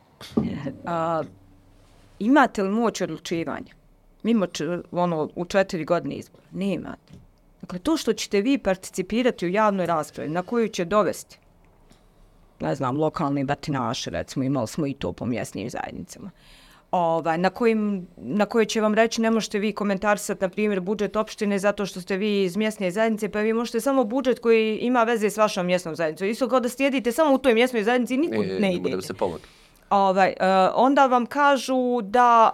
A, 0.86 1.22
imate 2.18 2.62
li 2.62 2.70
moć 2.70 3.00
odlučivanja? 3.00 3.74
Mimo 4.22 4.46
č, 4.46 4.64
ono, 4.90 5.28
u 5.34 5.44
četiri 5.44 5.84
godine 5.84 6.14
izbora? 6.14 6.44
Nemate. 6.52 7.12
Dakle, 7.60 7.78
to 7.78 7.96
što 7.96 8.12
ćete 8.12 8.40
vi 8.40 8.58
participirati 8.58 9.46
u 9.46 9.48
javnoj 9.48 9.86
raspravi, 9.86 10.30
na 10.30 10.42
koju 10.42 10.68
će 10.68 10.84
dovesti, 10.84 11.38
ne 12.62 12.74
znam, 12.74 12.96
lokalni 12.96 13.44
batinaši, 13.44 14.10
recimo, 14.10 14.44
imali 14.44 14.66
smo 14.66 14.86
i 14.86 14.94
to 14.94 15.12
po 15.12 15.26
mjesnim 15.26 15.70
zajednicama, 15.70 16.30
ovaj, 16.90 17.38
na, 17.38 17.50
kojim, 17.50 18.06
na 18.16 18.46
koje 18.46 18.66
će 18.66 18.80
vam 18.80 18.94
reći 18.94 19.20
ne 19.20 19.30
možete 19.30 19.58
vi 19.58 19.72
komentarisati, 19.72 20.44
na 20.44 20.48
primjer, 20.48 20.80
budžet 20.80 21.16
opštine 21.16 21.58
zato 21.58 21.86
što 21.86 22.00
ste 22.00 22.16
vi 22.16 22.42
iz 22.42 22.56
mjesne 22.56 22.90
zajednice, 22.90 23.28
pa 23.28 23.40
vi 23.40 23.52
možete 23.52 23.80
samo 23.80 24.04
budžet 24.04 24.38
koji 24.38 24.76
ima 24.76 25.04
veze 25.04 25.30
s 25.30 25.36
vašom 25.36 25.66
mjesnom 25.66 25.96
zajednicom. 25.96 26.28
Isto 26.28 26.48
kao 26.48 26.60
da 26.60 26.68
sjedite 26.68 27.12
samo 27.12 27.34
u 27.34 27.38
toj 27.38 27.54
mjesnoj 27.54 27.84
zajednici 27.84 28.14
i 28.14 28.18
nikud 28.18 28.46
ne, 28.46 28.60
ne 28.60 28.74
idete. 28.74 28.96
Da 28.96 29.02
se 29.02 29.14
pomoći. 29.14 29.44
Ovaj, 29.90 30.34
uh, 30.40 30.46
onda 30.74 31.06
vam 31.06 31.26
kažu 31.26 32.00
da, 32.02 32.50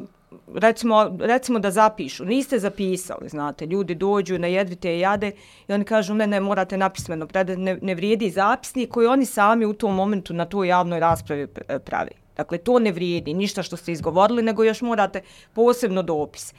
uh, 0.00 0.08
recimo, 0.54 1.16
recimo 1.20 1.58
da 1.58 1.70
zapišu. 1.70 2.24
Niste 2.24 2.58
zapisali, 2.58 3.28
znate, 3.28 3.66
ljudi 3.66 3.94
dođu 3.94 4.38
na 4.38 4.46
jedvite 4.46 4.98
jade 4.98 5.32
i 5.68 5.72
oni 5.72 5.84
kažu 5.84 6.14
ne, 6.14 6.26
ne, 6.26 6.40
morate 6.40 6.76
napismeno 6.76 7.26
predati, 7.26 7.60
ne, 7.60 7.78
ne 7.82 7.94
vrijedi 7.94 8.30
zapisnik 8.30 8.90
koji 8.90 9.06
oni 9.06 9.26
sami 9.26 9.66
u 9.66 9.72
tom 9.72 9.94
momentu 9.94 10.34
na 10.34 10.44
toj 10.44 10.68
javnoj 10.68 11.00
raspravi 11.00 11.46
pravi. 11.84 12.10
Dakle, 12.36 12.58
to 12.58 12.78
ne 12.78 12.92
vrijedi, 12.92 13.34
ništa 13.34 13.62
što 13.62 13.76
ste 13.76 13.92
izgovorili, 13.92 14.42
nego 14.42 14.64
još 14.64 14.82
morate 14.82 15.22
posebno 15.52 16.02
dopis. 16.02 16.54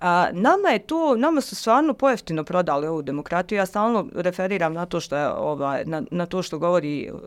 A, 0.00 0.28
nama 0.32 0.68
je 0.68 0.78
to, 0.78 1.16
nama 1.16 1.40
su 1.40 1.56
stvarno 1.56 1.94
pojeftino 1.94 2.44
prodali 2.44 2.86
ovu 2.86 3.02
demokratiju. 3.02 3.56
Ja 3.56 3.66
stalno 3.66 4.06
referiram 4.14 4.72
na 4.72 4.86
to 4.86 5.00
što 5.00 5.16
je, 5.16 5.28
ovaj, 5.28 5.84
na, 5.84 6.02
na 6.10 6.26
to 6.26 6.42
što 6.42 6.58
govori 6.58 7.10
uh, 7.12 7.20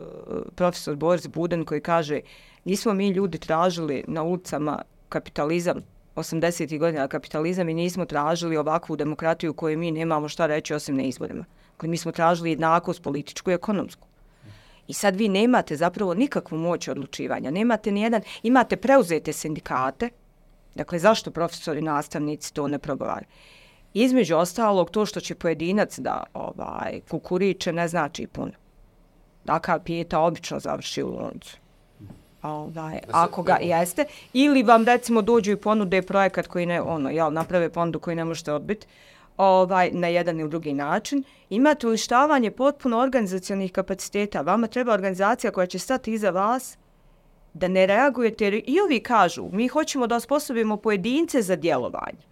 profesor 0.54 0.96
Boris 0.96 1.26
Buden 1.26 1.64
koji 1.64 1.80
kaže 1.80 2.20
nismo 2.64 2.94
mi 2.94 3.08
ljudi 3.08 3.38
tražili 3.38 4.04
na 4.08 4.22
ulicama 4.22 4.82
kapitalizam 5.12 5.82
80. 6.16 6.78
godina 6.78 7.08
kapitalizam 7.08 7.68
i 7.68 7.74
nismo 7.74 8.04
tražili 8.04 8.56
ovakvu 8.56 8.96
demokratiju 8.96 9.54
koju 9.54 9.78
mi 9.78 9.90
nemamo 9.90 10.28
šta 10.28 10.46
reći 10.46 10.74
osim 10.74 10.96
na 10.96 11.02
izborima. 11.02 11.44
Dakle, 11.72 11.88
mi 11.88 11.96
smo 11.96 12.12
tražili 12.12 12.50
jednakost 12.50 13.02
političku 13.02 13.50
i 13.50 13.54
ekonomsku. 13.54 14.08
I 14.88 14.92
sad 14.92 15.16
vi 15.16 15.28
nemate 15.28 15.76
zapravo 15.76 16.14
nikakvu 16.14 16.58
moć 16.58 16.88
odlučivanja. 16.88 17.50
Nemate 17.50 17.92
ni 17.92 18.02
jedan, 18.02 18.22
imate 18.42 18.76
preuzete 18.76 19.32
sindikate. 19.32 20.08
Dakle, 20.74 20.98
zašto 20.98 21.30
profesori 21.30 21.78
i 21.78 21.82
nastavnici 21.82 22.54
to 22.54 22.68
ne 22.68 22.78
progovaraju? 22.78 23.26
Između 23.94 24.36
ostalog, 24.36 24.90
to 24.90 25.06
što 25.06 25.20
će 25.20 25.34
pojedinac 25.34 25.98
da 25.98 26.24
ovaj, 26.34 27.00
kukuriče 27.10 27.72
ne 27.72 27.88
znači 27.88 28.26
puno. 28.26 28.52
Dakle, 29.44 29.84
pijeta 29.84 30.20
obično 30.20 30.60
završi 30.60 31.02
u 31.02 31.08
loncu. 31.08 31.61
Ovaj, 32.42 32.98
ako 33.12 33.42
ga 33.42 33.58
jeste. 33.60 34.04
Ili 34.32 34.62
vam 34.62 34.84
recimo 34.84 35.22
dođu 35.22 35.52
i 35.52 35.56
ponude 35.56 36.02
projekat 36.02 36.46
koji 36.46 36.66
ne, 36.66 36.80
ono, 36.82 37.10
jel, 37.10 37.32
naprave 37.32 37.68
ponudu 37.68 38.00
koji 38.00 38.16
ne 38.16 38.24
možete 38.24 38.52
odbiti 38.52 38.86
ovaj, 39.36 39.90
na 39.92 40.08
jedan 40.08 40.40
ili 40.40 40.50
drugi 40.50 40.72
način. 40.72 41.24
Imate 41.50 41.86
uništavanje 41.86 42.50
potpuno 42.50 42.98
organizacijalnih 42.98 43.72
kapaciteta. 43.72 44.40
Vama 44.40 44.66
treba 44.66 44.92
organizacija 44.92 45.50
koja 45.50 45.66
će 45.66 45.78
stati 45.78 46.12
iza 46.12 46.30
vas 46.30 46.78
da 47.54 47.68
ne 47.68 47.86
reagujete. 47.86 48.44
Jer 48.44 48.54
I 48.54 48.80
ovi 48.84 49.00
kažu, 49.00 49.48
mi 49.52 49.68
hoćemo 49.68 50.06
da 50.06 50.16
osposobimo 50.16 50.76
pojedince 50.76 51.42
za 51.42 51.56
djelovanje, 51.56 52.22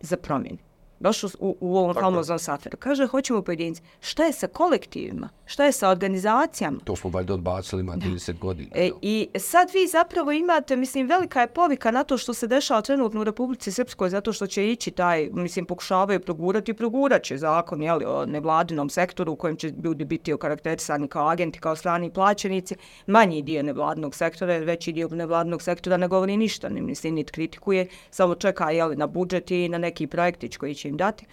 za 0.00 0.16
promjene. 0.16 0.71
Došlo 1.02 1.30
u, 1.38 1.56
u 1.60 1.76
ovom 1.76 1.94
famoznom 1.94 2.38
saferu. 2.38 2.76
Kaže, 2.78 3.06
hoćemo 3.06 3.42
pojedince. 3.42 3.82
Šta 4.00 4.24
je 4.24 4.32
sa 4.32 4.46
kolektivima? 4.46 5.28
Šta 5.44 5.64
je 5.64 5.72
sa 5.72 5.88
organizacijama? 5.88 6.78
To 6.84 6.96
smo 6.96 7.10
valjda 7.10 7.34
odbacili 7.34 7.80
ima 7.80 7.96
30 7.96 8.38
godina. 8.38 8.70
E, 8.74 8.90
I 9.02 9.28
sad 9.38 9.70
vi 9.74 9.86
zapravo 9.86 10.32
imate, 10.32 10.76
mislim, 10.76 11.06
velika 11.06 11.40
je 11.40 11.46
povika 11.46 11.90
na 11.90 12.04
to 12.04 12.18
što 12.18 12.34
se 12.34 12.46
dešava 12.46 12.82
trenutno 12.82 13.20
u 13.20 13.24
Republici 13.24 13.72
Srpskoj, 13.72 14.10
zato 14.10 14.32
što 14.32 14.46
će 14.46 14.70
ići 14.70 14.90
taj, 14.90 15.28
mislim, 15.32 15.64
pokušavaju 15.64 16.20
progurati 16.20 16.70
i 16.70 16.74
progurat 16.74 17.22
će 17.22 17.38
zakon, 17.38 17.82
jeli, 17.82 18.04
o 18.04 18.26
nevladinom 18.26 18.90
sektoru 18.90 19.32
u 19.32 19.36
kojem 19.36 19.56
će 19.56 19.72
ljudi 19.84 20.04
biti 20.04 20.32
okarakterisani 20.32 21.08
kao 21.08 21.28
agenti, 21.28 21.60
kao 21.60 21.76
strani 21.76 22.10
plaćenici. 22.10 22.76
Manji 23.06 23.42
dio 23.42 23.62
nevladinog 23.62 24.14
sektora, 24.14 24.58
veći 24.58 24.92
dio 24.92 25.08
nevladinog 25.08 25.62
sektora 25.62 25.96
ne 25.96 26.08
govori 26.08 26.36
ništa, 26.36 26.68
ne 26.68 26.82
mislim, 26.82 27.14
niti 27.14 27.32
kritikuje, 27.32 27.86
samo 28.10 28.34
čeka, 28.34 28.70
jeli, 28.70 28.96
na 28.96 29.06
budžet 29.06 29.50
i 29.50 29.68
na 29.68 29.78
neki 29.78 30.06
projektić 30.06 30.56
koji 30.56 30.74
će 30.74 30.91
im 30.92 30.96
dati. 30.96 31.26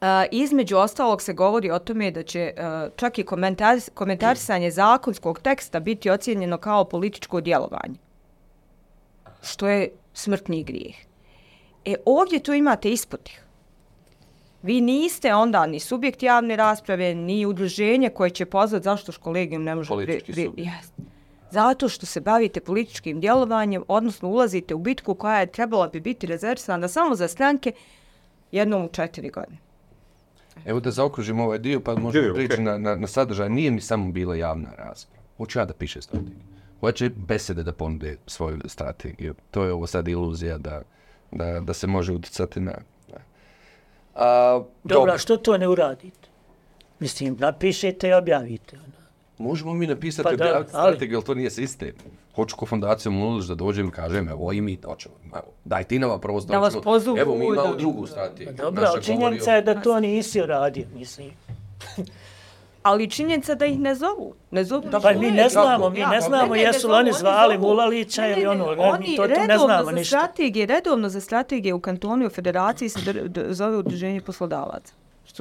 Uh, 0.00 0.06
između 0.30 0.76
ostalog 0.76 1.22
se 1.22 1.32
govori 1.32 1.70
o 1.70 1.78
tome 1.78 2.10
da 2.10 2.22
će 2.22 2.52
uh, 2.56 2.92
čak 2.96 3.18
i 3.18 3.24
komentaris, 3.24 3.90
komentarisanje 3.94 4.70
zakonskog 4.70 5.40
teksta 5.40 5.80
biti 5.80 6.10
ocijenjeno 6.10 6.58
kao 6.58 6.84
političko 6.84 7.40
djelovanje. 7.40 7.98
Što 9.42 9.68
je 9.68 9.90
smrtni 10.12 10.64
grijeh. 10.64 10.94
E 11.84 11.94
ovdje 12.04 12.38
tu 12.38 12.52
imate 12.52 12.90
isputih. 12.90 13.42
Vi 14.62 14.80
niste 14.80 15.34
onda 15.34 15.66
ni 15.66 15.80
subjekt 15.80 16.22
javne 16.22 16.56
rasprave, 16.56 17.14
ni 17.14 17.46
udruženje 17.46 18.10
koje 18.10 18.30
će 18.30 18.46
pozvati 18.46 18.84
zašto 18.84 19.12
kolegijum 19.22 19.64
ne 19.64 19.74
može... 19.74 19.88
Politički 19.88 20.32
pri- 20.32 20.50
pri-. 20.50 20.64
Jest. 20.64 20.92
Zato 21.50 21.88
što 21.88 22.06
se 22.06 22.20
bavite 22.20 22.60
političkim 22.60 23.20
djelovanjem, 23.20 23.84
odnosno 23.88 24.28
ulazite 24.28 24.74
u 24.74 24.78
bitku 24.78 25.14
koja 25.14 25.40
je 25.40 25.46
trebala 25.46 25.88
bi 25.88 26.00
biti 26.00 26.26
rezervisana 26.26 26.88
samo 26.88 27.14
za 27.14 27.28
stranke 27.28 27.72
jednom 28.52 28.84
u 28.84 28.88
četiri 28.88 29.30
godine. 29.30 29.58
Evo 30.64 30.80
da 30.80 30.90
zaokružimo 30.90 31.44
ovaj 31.44 31.58
dio, 31.58 31.80
pa 31.80 31.94
možemo 31.94 32.26
Je, 32.26 32.34
prići 32.34 32.52
okej. 32.52 32.64
na, 32.64 32.78
na, 32.78 32.96
na 32.96 33.06
sadržaj. 33.06 33.48
Nije 33.48 33.70
mi 33.70 33.80
samo 33.80 34.12
bila 34.12 34.34
javna 34.36 34.68
rasprava. 34.78 35.22
Hoću 35.36 35.58
ja 35.58 35.64
da 35.64 35.74
piše 35.74 36.02
strategiju. 36.02 36.38
Hoće 36.80 37.10
besede 37.10 37.62
da 37.62 37.72
ponude 37.72 38.16
svoju 38.26 38.58
strategiju. 38.64 39.34
To 39.50 39.64
je 39.64 39.72
ovo 39.72 39.86
sad 39.86 40.08
iluzija 40.08 40.58
da, 40.58 40.82
da, 41.30 41.60
da 41.60 41.72
se 41.72 41.86
može 41.86 42.12
utjecati 42.12 42.60
na... 42.60 42.74
na. 43.08 43.18
A, 44.14 44.62
Dobro, 44.84 45.12
a 45.12 45.18
što 45.18 45.36
to 45.36 45.58
ne 45.58 45.68
uradite? 45.68 46.28
Mislim, 46.98 47.36
napišete 47.38 48.08
i 48.08 48.12
objavite. 48.12 48.76
ono. 48.76 49.07
Možemo 49.38 49.74
mi 49.74 49.86
napisati 49.86 50.28
Pa 50.28 50.36
da, 50.36 50.52
ali- 50.54 50.68
strategiju, 50.68 51.18
ali 51.18 51.24
to 51.24 51.34
nije 51.34 51.50
sistem. 51.50 51.92
Hoću 52.34 52.56
ko 52.56 52.66
fondacija 52.66 53.12
Mlulić 53.12 53.46
da 53.46 53.54
dođem 53.54 53.88
i 53.88 53.90
kažem, 53.90 54.28
evo 54.28 54.52
i 54.52 54.60
mi 54.60 54.78
hoćemo, 54.84 55.14
evo, 55.26 55.52
daj 55.64 55.84
ti 55.84 55.98
nama 55.98 56.18
prostor. 56.18 56.50
Da 56.50 56.58
vas 56.58 56.76
pozovu, 56.84 57.18
Evo 57.18 57.34
mi 57.34 57.46
imamo 57.46 57.68
da- 57.68 57.74
drugu 57.74 58.06
strategiju. 58.06 58.56
Pa 58.56 58.62
Dobro, 58.62 58.84
ali 58.86 59.02
činjenica 59.02 59.52
je 59.52 59.62
da 59.62 59.82
to 59.82 60.00
nisi 60.00 60.40
uradio, 60.40 60.86
mislim. 60.94 61.30
Ali 62.82 63.10
činjenica 63.10 63.54
da 63.54 63.66
ih 63.66 63.78
ne 63.78 63.94
zovu. 63.94 64.34
Ne 64.50 64.64
zovu 64.64 64.82
Da, 64.82 65.00
pa 65.00 65.12
mi 65.12 65.30
ne 65.30 65.48
znamo, 65.48 65.90
mi 65.90 66.00
ne 66.00 66.20
znamo 66.20 66.54
ne, 66.54 66.60
ne 66.60 66.66
jesu 66.66 66.88
li 66.88 66.94
oni 66.94 67.12
zvali. 67.12 67.58
Mulalića 67.58 68.22
ne, 68.22 68.32
ili 68.32 68.40
ne, 68.40 68.48
ono, 68.48 68.74
ne, 68.74 68.82
oni 68.82 69.16
to, 69.16 69.22
to 69.22 69.46
ne 69.46 69.58
znamo 69.58 69.84
za 69.84 69.92
ništa. 69.92 70.18
Strategije, 70.18 70.66
redovno 70.66 71.08
za 71.08 71.20
strategije 71.20 71.74
u 71.74 71.80
kantonu 71.80 72.24
i 72.24 72.26
u 72.26 72.30
federaciji 72.30 72.88
se 72.88 73.00
zove 73.48 73.76
udruženje 73.76 74.20
poslodavaca. 74.20 74.92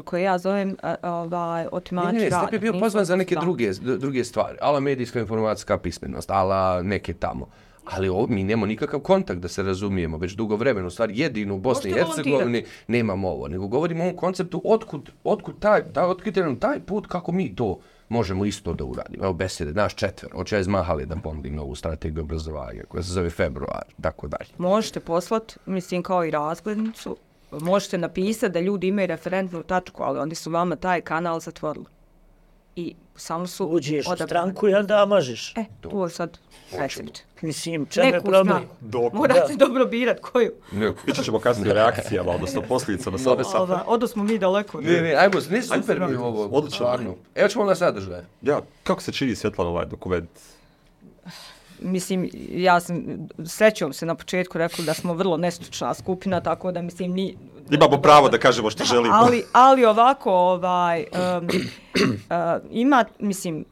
Koje 0.04 0.24
ja 0.24 0.38
zovem 0.38 0.76
ovaj, 1.04 1.68
otimači 1.72 2.08
Ne, 2.08 2.14
ne, 2.14 2.24
ne, 2.24 2.30
rada. 2.30 2.48
Step 2.48 2.54
je 2.54 2.60
bio 2.60 2.80
pozvan 2.80 3.06
za 3.06 3.16
neke 3.16 3.36
da. 3.36 3.42
druge, 3.42 3.72
druge 3.74 4.24
stvari. 4.24 4.58
Ala 4.62 4.80
medijska 4.80 5.20
informacijska 5.20 5.78
pismenost, 5.78 6.32
ala 6.32 6.82
neke 6.82 7.14
tamo. 7.14 7.48
Ali 7.92 8.10
ovo, 8.10 8.28
mi 8.28 8.44
nemamo 8.44 8.66
nikakav 8.66 9.00
kontakt 9.00 9.40
da 9.40 9.48
se 9.48 9.64
razumijemo 9.64 10.18
već 10.18 10.34
dugo 10.34 10.56
vremena. 10.56 10.88
U 10.88 10.90
stvari 10.90 11.20
jedino 11.20 11.56
u 11.56 11.60
Bosni 11.60 11.90
i 11.90 11.94
Hercegovini 11.94 12.66
nemamo 12.88 13.30
ovo. 13.30 13.48
Nego 13.48 13.68
govorimo 13.68 14.04
o 14.04 14.08
ovom 14.08 14.18
konceptu 14.18 14.62
otkud, 14.66 15.12
otkud 15.24 15.60
taj, 15.60 15.84
taj, 15.94 16.04
otkud 16.04 16.38
nam 16.38 16.60
taj 16.60 16.80
put 16.80 17.08
kako 17.08 17.32
mi 17.32 17.56
to 17.56 17.80
možemo 18.10 18.46
isto 18.46 18.74
da 18.74 18.84
uradimo. 18.84 19.24
Evo 19.24 19.34
besede, 19.34 19.74
naš 19.74 19.96
četver, 19.96 20.32
hoće 20.32 20.56
ja 20.56 20.60
izmahali 20.60 21.06
da 21.06 21.16
ponudim 21.16 21.56
novu 21.56 21.76
strategiju 21.76 22.24
obrazovanja 22.24 22.84
koja 22.88 23.04
se 23.04 23.12
zove 23.12 23.30
februar, 23.30 23.84
tako 24.02 24.28
dalje. 24.28 24.50
Možete 24.58 25.00
poslat, 25.00 25.58
mislim, 25.66 26.04
kao 26.04 26.26
i 26.26 26.32
razglednicu. 26.32 27.18
Možete 27.52 27.98
napisati 27.98 28.54
da 28.54 28.60
ljudi 28.60 28.88
imaju 28.88 29.08
referentnu 29.08 29.64
tačku, 29.64 30.04
ali 30.04 30.20
oni 30.20 30.36
su 30.36 30.52
vama 30.52 30.76
taj 30.76 31.02
kanal 31.02 31.40
zatvorili. 31.40 31.86
I 32.76 32.96
samo 33.16 33.48
su 33.48 33.66
Uđeš 33.66 34.08
u 34.08 34.16
stranku, 34.26 34.68
jel 34.68 34.84
da 34.84 35.06
možeš? 35.06 35.54
E, 35.56 35.66
to 35.82 36.04
je 36.04 36.10
sad 36.10 36.38
recept. 36.72 37.20
Mislim, 37.42 37.86
čemu 37.86 38.08
je 38.08 38.12
Neku 38.12 38.26
problem? 38.26 38.64
Dok, 38.82 39.14
Morate 39.14 39.56
dobro 39.56 39.86
birat 39.86 40.20
koju. 40.20 40.52
Ne, 40.72 40.94
Ići 41.08 41.24
ćemo 41.24 41.40
kasnije 41.40 41.72
o 41.72 41.74
reakcijama, 41.74 42.32
odnosno 42.32 42.62
posljedica 42.62 43.10
na 43.10 43.18
safe. 43.18 43.44
Ova, 43.56 43.84
odo 43.88 44.08
smo 44.08 44.24
mi 44.24 44.38
daleko. 44.38 44.82
ne, 44.82 45.02
ne, 45.02 45.16
ajmo, 45.16 45.40
ne 45.50 45.62
super 45.62 46.00
mi 46.10 46.16
ovo, 46.16 46.46
Odlično. 46.46 47.16
Evo 47.36 47.48
ćemo 47.50 47.66
na 47.66 47.76
sadržaj. 47.76 48.22
Ja, 48.42 48.62
kako 48.84 49.02
se 49.02 49.12
čini 49.12 49.36
Svjetlana 49.36 49.70
ovaj 49.70 49.86
dokument? 49.86 50.30
Mislim, 51.80 52.30
ja 52.50 52.80
sam 52.80 53.04
srećom 53.46 53.94
se 53.94 54.06
na 54.06 54.16
početku 54.16 54.58
rekla 54.58 54.86
da 54.86 54.94
smo 54.94 55.14
vrlo 55.14 55.38
nestručna 55.38 55.94
skupina, 55.94 56.42
tako 56.42 56.72
da 56.72 56.82
mislim 56.82 57.12
ni... 57.12 57.38
Imamo 57.72 58.02
pravo 58.02 58.30
da 58.30 58.38
kažemo 58.38 58.70
što 58.70 58.84
želimo. 58.84 59.16
Ali, 59.16 59.44
ali 59.54 59.86
ovako, 59.86 60.32
ovaj, 60.32 61.06
um, 61.40 61.48
uh, 61.48 62.72
ima, 62.72 63.06
mislim, 63.20 63.66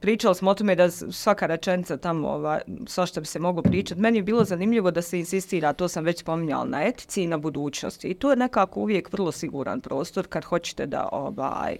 pričali 0.00 0.34
smo 0.34 0.50
o 0.50 0.54
tome 0.54 0.74
da 0.74 0.90
svaka 0.90 1.46
rečenica 1.46 1.96
tamo, 1.96 2.28
ovaj, 2.28 2.60
svašta 2.86 3.20
bi 3.20 3.26
se 3.26 3.38
moglo 3.38 3.62
pričati. 3.62 4.00
Meni 4.00 4.18
je 4.18 4.22
bilo 4.22 4.44
zanimljivo 4.44 4.90
da 4.90 5.02
se 5.02 5.18
insistira, 5.18 5.72
to 5.72 5.88
sam 5.88 6.04
već 6.04 6.20
spominjala, 6.20 6.64
na 6.64 6.84
etici 6.84 7.22
i 7.22 7.26
na 7.26 7.38
budućnosti. 7.38 8.08
I 8.08 8.14
to 8.14 8.30
je 8.30 8.36
nekako 8.36 8.80
uvijek 8.80 9.12
vrlo 9.12 9.32
siguran 9.32 9.80
prostor 9.80 10.26
kad 10.26 10.44
hoćete 10.44 10.86
da, 10.86 11.08
ovaj, 11.12 11.76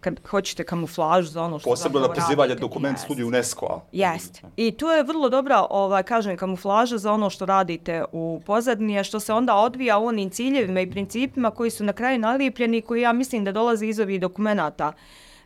kad 0.00 0.20
hoćete 0.28 0.64
kamuflažu 0.64 1.28
za 1.28 1.42
ono 1.42 1.58
što 1.58 1.70
Posebno 1.70 2.00
na 2.00 2.08
pozivanje 2.12 2.54
dokument 2.54 2.94
Jest. 2.94 3.04
studiju 3.04 3.26
UNESCO-a. 3.26 3.80
Jest. 3.92 4.42
I 4.56 4.72
to 4.72 4.92
je 4.92 5.02
vrlo 5.02 5.28
dobra, 5.28 5.66
ovaj, 5.70 6.02
kažem, 6.02 6.36
kamuflaža 6.36 6.98
za 6.98 7.12
ono 7.12 7.30
što 7.30 7.46
radite 7.46 8.04
u 8.12 8.40
pozadini, 8.46 8.98
a 8.98 9.04
što 9.04 9.20
se 9.20 9.32
onda 9.32 9.54
odvija 9.54 9.98
u 9.98 10.06
onim 10.06 10.30
ciljevima 10.30 10.80
i 10.80 10.90
principima 10.90 11.50
koji 11.50 11.70
su 11.70 11.84
na 11.84 11.92
kraju 11.92 12.18
nalijepljeni 12.18 12.78
i 12.78 12.82
koji 12.82 13.02
ja 13.02 13.12
mislim 13.12 13.44
da 13.44 13.52
dolaze 13.52 13.86
iz 13.86 14.00
ovih 14.00 14.20
dokumenata 14.20 14.92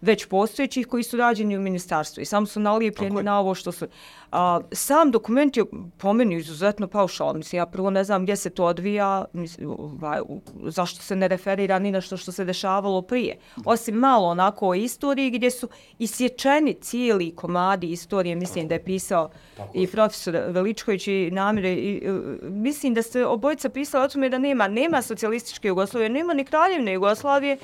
već 0.05 0.27
postojećih 0.27 0.87
koji 0.87 1.03
su 1.03 1.17
rađeni 1.17 1.57
u 1.57 1.61
ministarstvu 1.61 2.21
i 2.21 2.25
samo 2.25 2.47
su 2.47 2.61
nalijepljeni 2.61 3.23
na 3.23 3.41
ovo 3.41 3.55
što 3.55 3.73
su... 3.73 3.87
A, 4.33 4.61
sam 4.73 5.11
dokument 5.11 5.57
je 5.57 5.65
po 5.99 6.13
meni 6.13 6.35
izuzetno 6.37 6.89
paušal. 6.89 7.35
Mislim, 7.35 7.59
ja 7.59 7.67
prvo 7.67 7.91
ne 7.91 8.05
znam 8.05 8.23
gdje 8.23 8.37
se 8.37 8.51
to 8.51 8.65
odvija, 8.65 9.25
mislim, 9.33 9.71
ovaj, 9.71 10.21
zašto 10.65 11.03
se 11.03 11.17
ne 11.17 11.29
referira 11.29 11.79
ni 11.79 11.91
na 11.91 12.01
što 12.01 12.17
što 12.17 12.33
se 12.33 12.45
dešavalo 12.45 13.03
prije. 13.03 13.39
Osim 13.65 13.95
malo 13.95 14.29
onako 14.29 14.69
o 14.69 14.75
istoriji 14.75 15.31
gdje 15.31 15.51
su 15.51 15.69
isječeni 15.99 16.75
cijeli 16.75 17.35
komadi 17.37 17.87
istorije, 17.87 18.35
mislim 18.35 18.69
da 18.69 18.75
je 18.75 18.85
pisao 18.85 19.31
i 19.75 19.87
profesor 19.87 20.37
Veličković 20.49 21.07
i 21.09 21.31
Namire. 21.33 21.73
I, 21.73 22.03
e, 22.07 22.11
mislim 22.43 22.95
da 22.95 23.03
ste 23.03 23.27
obojica 23.27 23.69
pisali 23.69 24.05
o 24.05 24.09
tome 24.09 24.29
da 24.29 24.39
nema, 24.39 24.69
nema 24.69 25.03
socijalističke 25.03 25.69
Jugoslavije, 25.69 26.09
nema 26.09 26.35
ni 26.35 26.45
kraljevne 26.45 26.93
Jugoslavije, 26.93 27.59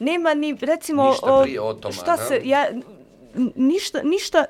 nema 0.00 0.34
ni 0.34 0.56
recimo 0.56 1.04
Ništa 1.04 1.26
o, 1.28 1.42
prije 1.42 1.60
Otomana. 1.60 1.92
šta 1.92 2.16
se 2.18 2.40
ja 2.44 2.66
ništa 3.56 4.02
ništa 4.02 4.38
e, 4.40 4.44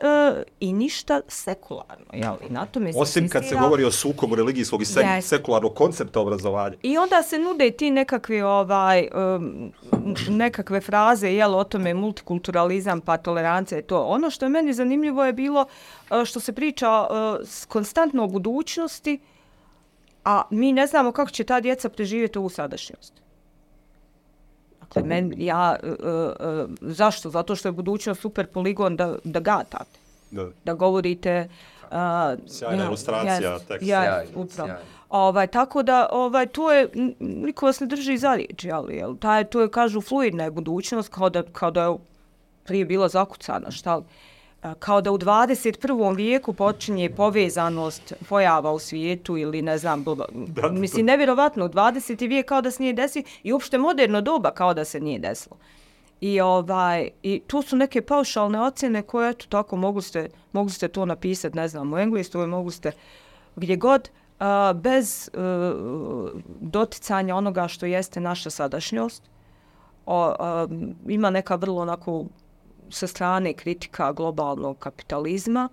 i 0.60 0.72
ništa 0.72 1.20
sekularno 1.28 2.04
jel 2.12 2.34
i 2.42 2.52
na 2.52 2.66
tome 2.66 2.92
se 2.92 2.98
Osim 2.98 3.28
kad 3.28 3.44
se 3.44 3.56
govori 3.56 3.84
o 3.84 3.90
sukobu 3.90 4.34
religijskog 4.34 4.82
i 4.82 4.86
sek 4.86 5.04
Yes. 5.04 5.20
sekularnog 5.20 5.74
koncepta 5.74 6.20
obrazovanja. 6.20 6.76
I 6.82 6.98
onda 6.98 7.22
se 7.22 7.38
nude 7.38 7.66
i 7.66 7.72
ti 7.72 7.90
nekakvi 7.90 8.42
ovaj 8.42 9.08
um, 9.36 9.72
nekakve 10.28 10.80
fraze 10.80 11.28
jel 11.28 11.54
o 11.54 11.64
tome 11.64 11.94
multikulturalizam 11.94 13.00
pa 13.00 13.16
tolerancija 13.16 13.78
i 13.78 13.82
to. 13.82 14.00
Ono 14.00 14.30
što 14.30 14.44
je 14.44 14.50
meni 14.50 14.72
zanimljivo 14.72 15.24
je 15.24 15.32
bilo 15.32 15.66
uh, 16.10 16.24
što 16.24 16.40
se 16.40 16.52
priča 16.52 17.00
uh, 17.00 17.06
s- 17.44 17.64
konstantno 17.64 18.24
o 18.24 18.28
budućnosti, 18.28 19.20
a 20.24 20.42
mi 20.50 20.72
ne 20.72 20.86
znamo 20.86 21.12
kako 21.12 21.30
će 21.30 21.44
ta 21.44 21.60
djeca 21.60 21.88
preživjeti 21.88 22.38
ovu 22.38 22.48
sadašnjost. 22.48 23.12
Dakle, 24.94 25.08
men, 25.08 25.34
ja, 25.36 25.76
uh, 25.82 25.90
uh, 25.90 26.70
zašto? 26.80 27.30
Zato 27.30 27.56
što 27.56 27.68
je 27.68 27.72
budućnost 27.72 28.20
super 28.20 28.46
poligon 28.46 28.96
da, 28.96 29.16
da 29.24 29.40
gatate 29.40 29.98
Da. 30.30 30.46
da 30.64 30.74
govorite 30.74 31.48
uh, 31.82 31.88
Sjajna 32.46 32.84
ilustracija, 32.84 33.58
tekst. 33.58 33.88
Ja, 33.88 34.02
Sjajno, 34.02 34.30
upravo. 34.34 34.70
Ovaj, 35.08 35.46
tako 35.46 35.82
da, 35.82 36.08
ovaj, 36.12 36.46
to 36.46 36.72
je, 36.72 36.88
niko 37.18 37.66
vas 37.66 37.80
ne 37.80 37.86
drži 37.86 38.18
za 38.18 38.34
riječ, 38.34 38.64
jel, 38.64 38.90
jel, 38.90 39.16
taj, 39.16 39.44
to 39.44 39.60
je, 39.60 39.70
kažu, 39.70 40.00
fluidna 40.00 40.44
je 40.44 40.50
budućnost, 40.50 41.08
kao 41.08 41.30
da, 41.30 41.42
kao 41.42 41.70
da 41.70 41.84
je 41.84 41.96
prije 42.64 42.84
bila 42.84 43.08
zakucana, 43.08 43.70
šta 43.70 43.96
li, 43.96 44.02
A, 44.02 44.29
kao 44.78 45.00
da 45.00 45.12
u 45.12 45.18
21. 45.18 46.16
vijeku 46.16 46.52
počinje 46.52 47.10
povezanost 47.10 48.12
pojava 48.28 48.72
u 48.72 48.78
svijetu 48.78 49.36
ili 49.36 49.62
ne 49.62 49.78
znam, 49.78 50.04
bl- 50.04 50.70
mislim, 50.72 51.06
nevjerovatno, 51.06 51.64
u 51.64 51.68
20. 51.68 52.28
vijek 52.28 52.46
kao 52.46 52.62
da 52.62 52.70
se 52.70 52.82
nije 52.82 52.92
desilo 52.92 53.24
i 53.42 53.52
uopšte 53.52 53.78
moderno 53.78 54.20
doba 54.20 54.50
kao 54.50 54.74
da 54.74 54.84
se 54.84 55.00
nije 55.00 55.18
desilo. 55.18 55.56
I 56.20 56.40
ovaj 56.40 57.10
i 57.22 57.42
tu 57.46 57.62
su 57.62 57.76
neke 57.76 58.02
paušalne 58.02 58.60
ocjene 58.60 59.02
koje 59.02 59.30
eto 59.30 59.46
tako 59.48 59.76
mogli 59.76 60.02
ste 60.02 60.28
mogli 60.52 60.72
ste 60.72 60.88
to 60.88 61.04
napisati, 61.04 61.56
ne 61.56 61.68
znam, 61.68 61.92
u 61.92 61.98
engleskoj, 61.98 62.46
mogli 62.46 62.72
ste 62.72 62.92
gdje 63.56 63.76
god 63.76 64.10
a, 64.38 64.72
bez 64.72 65.30
a, 65.34 66.20
doticanja 66.60 67.36
onoga 67.36 67.68
što 67.68 67.86
jeste 67.86 68.20
naša 68.20 68.50
sadašnjost. 68.50 69.22
O, 70.06 70.34
a, 70.38 70.66
ima 71.08 71.30
neka 71.30 71.54
vrlo 71.54 71.82
onako 71.82 72.24
sa 72.90 73.06
strane 73.06 73.52
kritika 73.52 74.12
globalnog 74.12 74.78
kapitalizma, 74.78 75.68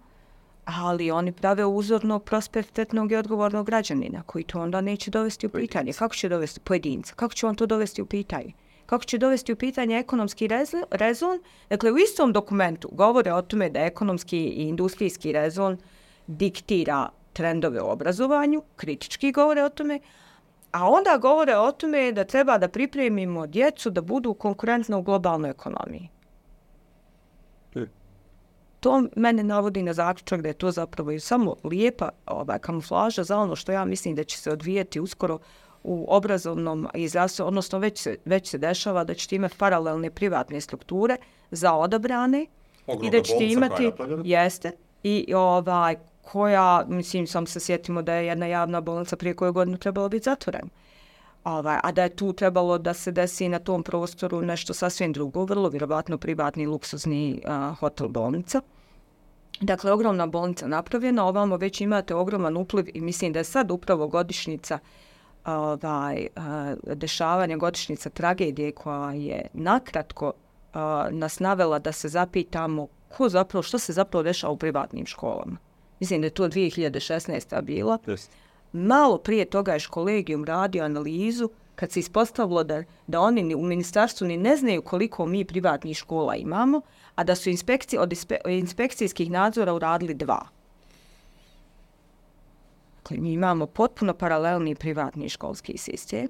ali 0.66 1.12
oni 1.12 1.32
prave 1.32 1.66
uzornog, 1.66 2.24
prosperitetnog 2.24 3.12
i 3.12 3.16
odgovornog 3.16 3.66
građanina, 3.66 4.24
koji 4.26 4.44
to 4.44 4.62
onda 4.62 4.82
neće 4.82 5.12
dovesti 5.12 5.48
u 5.48 5.50
pitanje. 5.50 5.94
Kako 5.94 6.16
će 6.16 6.30
dovesti 6.30 6.60
pojedinca? 6.60 7.14
Kako 7.16 7.34
će 7.34 7.48
on 7.48 7.56
to 7.56 7.66
dovesti 7.66 8.02
u 8.02 8.06
pitanje? 8.06 8.54
Kako 8.86 9.04
će 9.04 9.18
dovesti 9.18 9.54
u 9.54 9.56
pitanje 9.56 9.98
ekonomski 9.98 10.48
rezo- 10.48 10.84
rezon? 10.92 11.40
Dakle, 11.70 11.92
u 11.92 11.98
istom 11.98 12.34
dokumentu 12.34 12.90
govore 12.92 13.34
o 13.34 13.42
tome 13.42 13.70
da 13.70 13.80
ekonomski 13.80 14.38
i 14.38 14.64
industrijski 14.64 15.32
rezon 15.32 15.78
diktira 16.28 17.10
trendove 17.34 17.82
u 17.82 17.90
obrazovanju, 17.90 18.62
kritički 18.76 19.32
govore 19.32 19.64
o 19.64 19.70
tome, 19.70 20.00
a 20.72 20.90
onda 20.90 21.18
govore 21.18 21.58
o 21.58 21.72
tome 21.72 22.12
da 22.12 22.24
treba 22.24 22.58
da 22.58 22.68
pripremimo 22.68 23.48
djecu 23.48 23.90
da 23.90 24.02
budu 24.02 24.34
konkurentne 24.34 24.96
u 24.96 25.02
globalnoj 25.02 25.50
ekonomiji. 25.50 26.10
To 28.80 29.04
mene 29.16 29.44
navodi 29.44 29.84
na 29.84 29.94
zaključak 29.94 30.42
da 30.42 30.48
je 30.48 30.54
to 30.54 30.72
zapravo 30.72 31.12
i 31.12 31.20
samo 31.20 31.56
lijepa 31.64 32.10
ovaj, 32.26 32.60
kamuflaža 32.60 33.24
za 33.24 33.38
ono 33.38 33.56
što 33.56 33.72
ja 33.72 33.86
mislim 33.86 34.16
da 34.16 34.24
će 34.24 34.38
se 34.38 34.52
odvijeti 34.52 35.00
uskoro 35.00 35.40
u 35.84 36.06
obrazovnom 36.10 36.88
i 36.94 37.08
zdravstvenom, 37.08 37.48
odnosno 37.48 37.80
već 37.80 38.02
se, 38.02 38.18
već 38.26 38.50
se 38.50 38.58
dešava 38.58 39.04
da 39.04 39.14
ćete 39.14 39.36
imati 39.36 39.56
paralelne 39.58 40.12
privatne 40.12 40.62
strukture 40.62 41.16
za 41.52 41.74
odabrane 41.74 42.42
i 42.42 42.48
Ogromna 42.88 43.12
da 43.12 43.24
ćete 43.24 43.38
bolnica 43.38 43.68
koja 43.68 43.84
je 43.84 43.88
imati, 43.88 44.30
jeste, 44.30 44.72
i 45.04 45.34
ovaj, 45.34 45.96
koja, 46.22 46.86
mislim, 46.88 47.28
sam 47.28 47.48
se 47.48 47.60
sjetimo 47.60 48.02
da 48.02 48.14
je 48.14 48.26
jedna 48.26 48.46
javna 48.46 48.82
bolnica 48.82 49.16
prije 49.16 49.34
koje 49.34 49.52
godine 49.52 49.78
trebalo 49.78 50.10
biti 50.10 50.24
zatvorena. 50.24 50.70
Ovaj, 51.48 51.80
a 51.84 51.92
da 51.92 52.04
je 52.04 52.16
tu 52.16 52.34
trebalo 52.34 52.78
da 52.78 52.94
se 52.94 53.12
desi 53.12 53.50
na 53.50 53.60
tom 53.60 53.84
prostoru 53.84 54.42
nešto 54.42 54.74
sasvim 54.74 55.14
drugo, 55.14 55.46
vrlo 55.46 55.70
vjerovatno 55.70 56.18
privatni 56.18 56.66
luksuzni 56.66 57.42
a, 57.46 57.74
hotel 57.80 58.08
bolnica. 58.08 58.62
Dakle, 59.62 59.92
ogromna 59.92 60.28
bolnica 60.28 60.68
napravljena, 60.68 61.26
ovamo 61.26 61.58
već 61.58 61.82
imate 61.82 62.16
ogroman 62.16 62.58
upliv 62.58 62.86
i 62.94 63.02
mislim 63.02 63.34
da 63.34 63.40
je 63.40 63.44
sad 63.44 63.72
upravo 63.72 64.08
godišnica 64.08 64.80
ovaj, 65.46 66.28
dešavanja, 66.96 67.58
godišnica 67.58 68.10
tragedije 68.10 68.72
koja 68.72 69.12
je 69.12 69.48
nakratko 69.54 70.34
a, 70.74 71.08
nas 71.12 71.40
navela 71.40 71.80
da 71.80 71.92
se 71.92 72.10
zapitamo 72.10 72.88
ko 73.10 73.30
zapravo, 73.30 73.64
što 73.64 73.80
se 73.80 73.94
zapravo 73.94 74.24
dešava 74.24 74.54
u 74.54 74.58
privatnim 74.58 75.06
školama. 75.06 75.58
Mislim 76.00 76.22
da 76.22 76.28
je 76.28 76.32
to 76.32 76.48
2016. 76.48 77.62
bila. 77.62 77.98
Just. 78.08 78.32
Malo 78.72 79.18
prije 79.18 79.46
toga 79.46 79.74
je 79.74 79.80
kolegijum 79.90 80.46
radio 80.46 80.84
analizu 80.84 81.50
kad 81.76 81.92
se 81.92 82.00
ispostavilo 82.00 82.64
da, 82.64 82.84
da 83.08 83.22
oni 83.22 83.44
ni 83.44 83.56
u 83.56 83.62
ministarstvu 83.62 84.28
ni 84.28 84.38
ne 84.38 84.58
znaju 84.58 84.82
koliko 84.82 85.26
mi 85.26 85.46
privatnih 85.46 85.98
škola 85.98 86.36
imamo, 86.36 86.82
a 87.16 87.24
da 87.24 87.36
su 87.36 87.50
inspekcije, 87.50 88.00
od 88.00 88.14
ispe, 88.14 88.38
inspekcijskih 88.46 89.32
nadzora 89.32 89.74
uradili 89.74 90.14
dva. 90.14 90.48
Dakle, 92.96 93.18
mi 93.18 93.34
imamo 93.34 93.66
potpuno 93.66 94.14
paralelni 94.14 94.76
privatni 94.76 95.30
školski 95.30 95.78
sistem, 95.78 96.28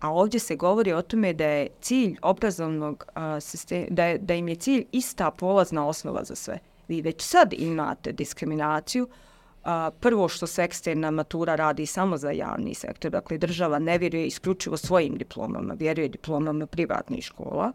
a 0.00 0.12
ovdje 0.12 0.40
se 0.40 0.56
govori 0.56 0.92
o 0.92 1.02
tome 1.02 1.32
da 1.32 1.44
je 1.44 1.68
cilj 1.80 2.16
obrazovnog 2.22 3.04
a, 3.14 3.40
sistema, 3.40 3.86
da, 3.90 4.04
je, 4.04 4.18
da 4.18 4.34
im 4.34 4.48
je 4.48 4.54
cilj 4.54 4.84
ista 4.92 5.30
polazna 5.30 5.86
osnova 5.86 6.24
za 6.24 6.34
sve. 6.34 6.58
Vi 6.88 7.00
već 7.02 7.22
sad 7.22 7.52
imate 7.52 8.12
diskriminaciju, 8.12 9.08
a, 9.66 9.90
prvo 10.00 10.28
što 10.28 10.46
se 10.46 10.62
eksterna 10.62 11.10
matura 11.10 11.54
radi 11.54 11.86
samo 11.86 12.16
za 12.16 12.30
javni 12.30 12.74
sektor, 12.74 13.10
dakle 13.10 13.38
država 13.38 13.78
ne 13.78 13.98
vjeruje 13.98 14.26
isključivo 14.26 14.76
svojim 14.76 15.16
diplomama, 15.18 15.74
vjeruje 15.74 16.08
diplomama 16.08 16.66
privatnih 16.66 17.24
škola, 17.24 17.72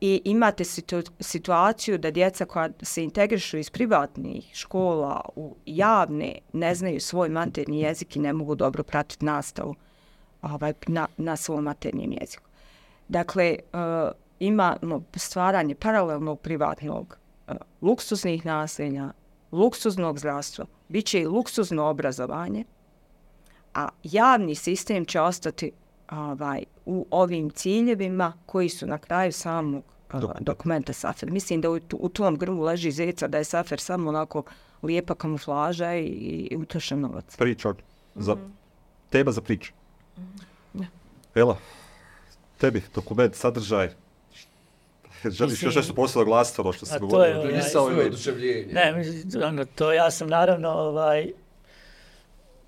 i 0.00 0.22
imate 0.24 0.64
situ, 0.64 1.02
situaciju 1.20 1.98
da 1.98 2.10
djeca 2.10 2.44
koja 2.44 2.68
se 2.82 3.04
integrišu 3.04 3.58
iz 3.58 3.70
privatnih 3.70 4.50
škola 4.52 5.20
u 5.36 5.56
javne 5.66 6.38
ne 6.52 6.74
znaju 6.74 7.00
svoj 7.00 7.28
materni 7.28 7.80
jezik 7.80 8.16
i 8.16 8.20
ne 8.20 8.32
mogu 8.32 8.54
dobro 8.54 8.82
pratiti 8.82 9.24
nastavu 9.24 9.74
ovaj, 10.42 10.72
na, 10.86 11.06
na 11.16 11.36
svom 11.36 11.64
maternjem 11.64 12.12
jeziku. 12.12 12.44
Dakle, 13.08 13.44
e, 13.44 13.58
uh, 13.72 14.10
imamo 14.38 15.02
stvaranje 15.14 15.74
paralelnog 15.74 16.40
privatnog 16.40 17.18
uh, 17.48 17.54
luksuznih 17.82 18.46
naselja, 18.46 19.12
luksuznog 19.52 20.18
zdravstva, 20.18 20.66
bit 20.88 21.06
će 21.06 21.20
i 21.20 21.26
luksuzno 21.26 21.84
obrazovanje, 21.84 22.64
a 23.74 23.88
javni 24.02 24.54
sistem 24.54 25.04
će 25.04 25.20
ostati 25.20 25.72
ovaj, 26.10 26.64
u 26.86 27.06
ovim 27.10 27.50
ciljevima 27.50 28.32
koji 28.46 28.68
su 28.68 28.86
na 28.86 28.98
kraju 28.98 29.32
samog 29.32 29.84
uh, 30.14 30.20
dokumenta 30.40 30.92
Safer. 30.92 31.30
Mislim 31.30 31.60
da 31.60 31.70
u, 31.70 31.80
u 31.92 32.08
tom 32.08 32.36
grlu 32.36 32.62
leži 32.62 32.90
zeca 32.90 33.28
da 33.28 33.38
je 33.38 33.44
Safer 33.44 33.80
samo 33.80 34.08
onako 34.08 34.42
lijepa 34.82 35.14
kamuflaža 35.14 35.94
i, 35.94 36.04
i 36.50 36.56
utrošen 36.56 37.00
novac. 37.00 37.36
Priča 37.36 37.74
za, 38.14 38.34
Mhm. 38.34 38.44
tema 39.10 39.32
za 39.32 39.40
priču. 39.40 39.72
Ela, 41.34 41.58
tebi, 42.58 42.82
dokument, 42.94 43.34
sadržaj, 43.34 43.90
Želiš 45.30 45.62
još 45.62 45.74
nešto 45.74 45.94
posebno 45.94 46.24
glasiti 46.24 46.60
ono 46.60 46.72
što 46.72 46.86
se 46.86 46.94
A 46.94 46.98
to 46.98 47.06
govorio? 47.06 47.32
je, 47.32 47.78
ovaj, 47.78 47.96
je 47.96 48.06
oduševljenje. 48.06 48.72
Ne, 48.72 48.92
mislim, 48.92 49.42
ono, 49.42 49.64
to 49.64 49.92
ja 49.92 50.10
sam 50.10 50.28
naravno, 50.28 50.68
ovaj, 50.68 51.32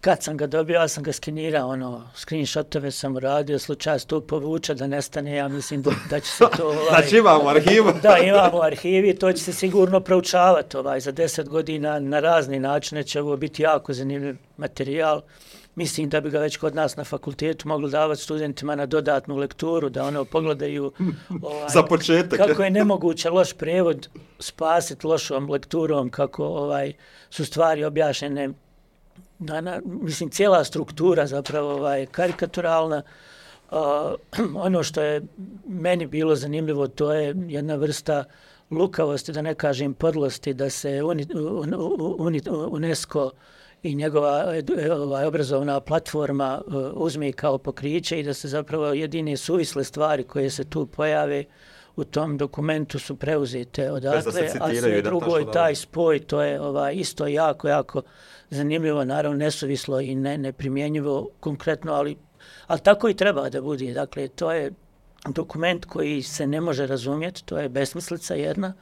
kad 0.01 0.23
sam 0.23 0.37
ga 0.37 0.47
dobio, 0.47 0.75
ja 0.75 0.89
sam 0.89 1.03
ga 1.03 1.13
skenirao, 1.13 1.69
ono, 1.69 2.11
screenshotove 2.15 2.91
sam 2.91 3.17
uradio, 3.17 3.59
slučaj 3.59 3.99
tu 3.99 4.21
povuče 4.21 4.75
da 4.75 4.87
nestane, 4.87 5.37
ja 5.37 5.49
mislim 5.49 5.83
da, 5.83 5.91
da 6.11 6.21
će 6.21 6.31
se 6.31 6.45
to, 6.57 6.67
ovaj, 6.69 6.89
Znači 6.89 7.17
imamo 7.17 7.49
arhivu. 7.49 7.93
Da, 8.03 8.19
imamo 8.19 8.59
u 8.59 8.63
arhivi, 8.63 9.19
to 9.19 9.33
će 9.33 9.45
se 9.45 9.53
sigurno 9.53 10.01
proučavati 10.01 10.77
ovaj, 10.77 11.01
za 11.01 11.13
deset 11.13 11.49
godina 11.49 11.99
na 11.99 12.21
razni 12.21 12.61
načine 12.61 13.03
će 13.03 13.21
ovo 13.21 13.37
biti 13.37 13.63
jako 13.63 13.93
zanimljiv 13.93 14.37
materijal. 14.57 15.23
Mislim 15.79 16.09
da 16.09 16.20
bi 16.20 16.31
ga 16.31 16.39
već 16.39 16.57
kod 16.57 16.74
nas 16.74 16.97
na 16.97 17.05
fakultetu 17.05 17.68
mogli 17.68 17.91
davati 17.91 18.22
studentima 18.22 18.74
na 18.74 18.87
dodatnu 18.87 19.37
lekturu, 19.37 19.89
da 19.89 20.05
ono 20.05 20.24
pogledaju 20.24 20.93
ovaj, 21.43 21.68
Za 21.68 21.83
početak. 21.83 22.39
kako 22.39 22.62
je 22.62 22.70
nemoguće 22.70 23.31
loš 23.31 23.53
prevod 23.53 24.09
spasiti 24.39 25.07
lošom 25.07 25.51
lekturom, 25.51 26.11
kako 26.11 26.45
ovaj 26.45 26.93
su 27.31 27.45
stvari 27.45 27.85
objašnjene 27.85 28.49
na, 29.39 29.61
na, 29.61 29.81
mislim, 29.85 30.31
cijela 30.31 30.64
struktura 30.64 31.26
zapravo 31.26 31.72
ovaj, 31.72 32.07
karikaturalna. 32.07 33.03
Uh, 33.70 33.79
ono 34.55 34.83
što 34.83 35.03
je 35.03 35.22
meni 35.66 36.07
bilo 36.07 36.37
zanimljivo, 36.37 36.89
to 36.89 37.12
je 37.12 37.35
jedna 37.49 37.74
vrsta 37.74 38.24
lukavosti, 38.70 39.33
da 39.33 39.43
ne 39.43 39.55
kažem 39.55 39.95
podlosti, 39.95 40.55
da 40.55 40.70
se 40.70 41.03
uni, 41.03 41.26
un, 41.35 41.74
uni, 42.18 42.41
UNESCO 42.70 43.31
i 43.83 43.95
njegova 43.95 44.55
edu- 44.55 44.93
ovaj, 44.93 45.24
obrazovna 45.24 45.81
platforma 45.81 46.61
uh, 46.66 46.74
uzme 46.95 47.33
kao 47.33 47.59
pokriće 47.59 48.20
i 48.20 48.22
da 48.22 48.35
se 48.35 48.49
zapravo 48.49 48.87
jedine 48.87 49.37
suvisle 49.37 49.85
stvari 49.85 50.24
koje 50.24 50.51
se 50.51 50.64
tu 50.64 50.87
pojave 50.87 51.45
u 51.97 52.05
tom 52.05 52.37
dokumentu 52.37 52.99
su 52.99 53.16
preuzete 53.16 53.91
odatle, 53.93 54.49
a 54.61 54.74
sve 54.74 55.03
drugo 55.03 55.37
je 55.37 55.53
taj 55.53 55.74
spoj, 55.74 56.18
to 56.18 56.43
je 56.43 56.61
ovaj, 56.61 56.95
isto 56.95 57.26
jako, 57.26 57.68
jako 57.68 58.03
zanimljivo, 58.51 59.05
naravno 59.05 59.39
nesuvislo 59.39 60.01
i 60.01 60.14
ne, 60.14 60.39
neprimjenjivo 60.39 61.29
konkretno, 61.41 61.93
ali, 61.93 62.16
ali 62.66 62.81
tako 62.81 63.09
i 63.09 63.14
treba 63.14 63.49
da 63.49 63.61
bude. 63.61 63.93
Dakle, 63.93 64.29
to 64.29 64.53
je 64.53 64.72
dokument 65.29 65.85
koji 65.85 66.22
se 66.22 66.47
ne 66.47 66.61
može 66.61 66.87
razumjeti, 66.87 67.45
to 67.45 67.59
je 67.59 67.68
besmislica 67.68 68.35
jedna 68.35 68.74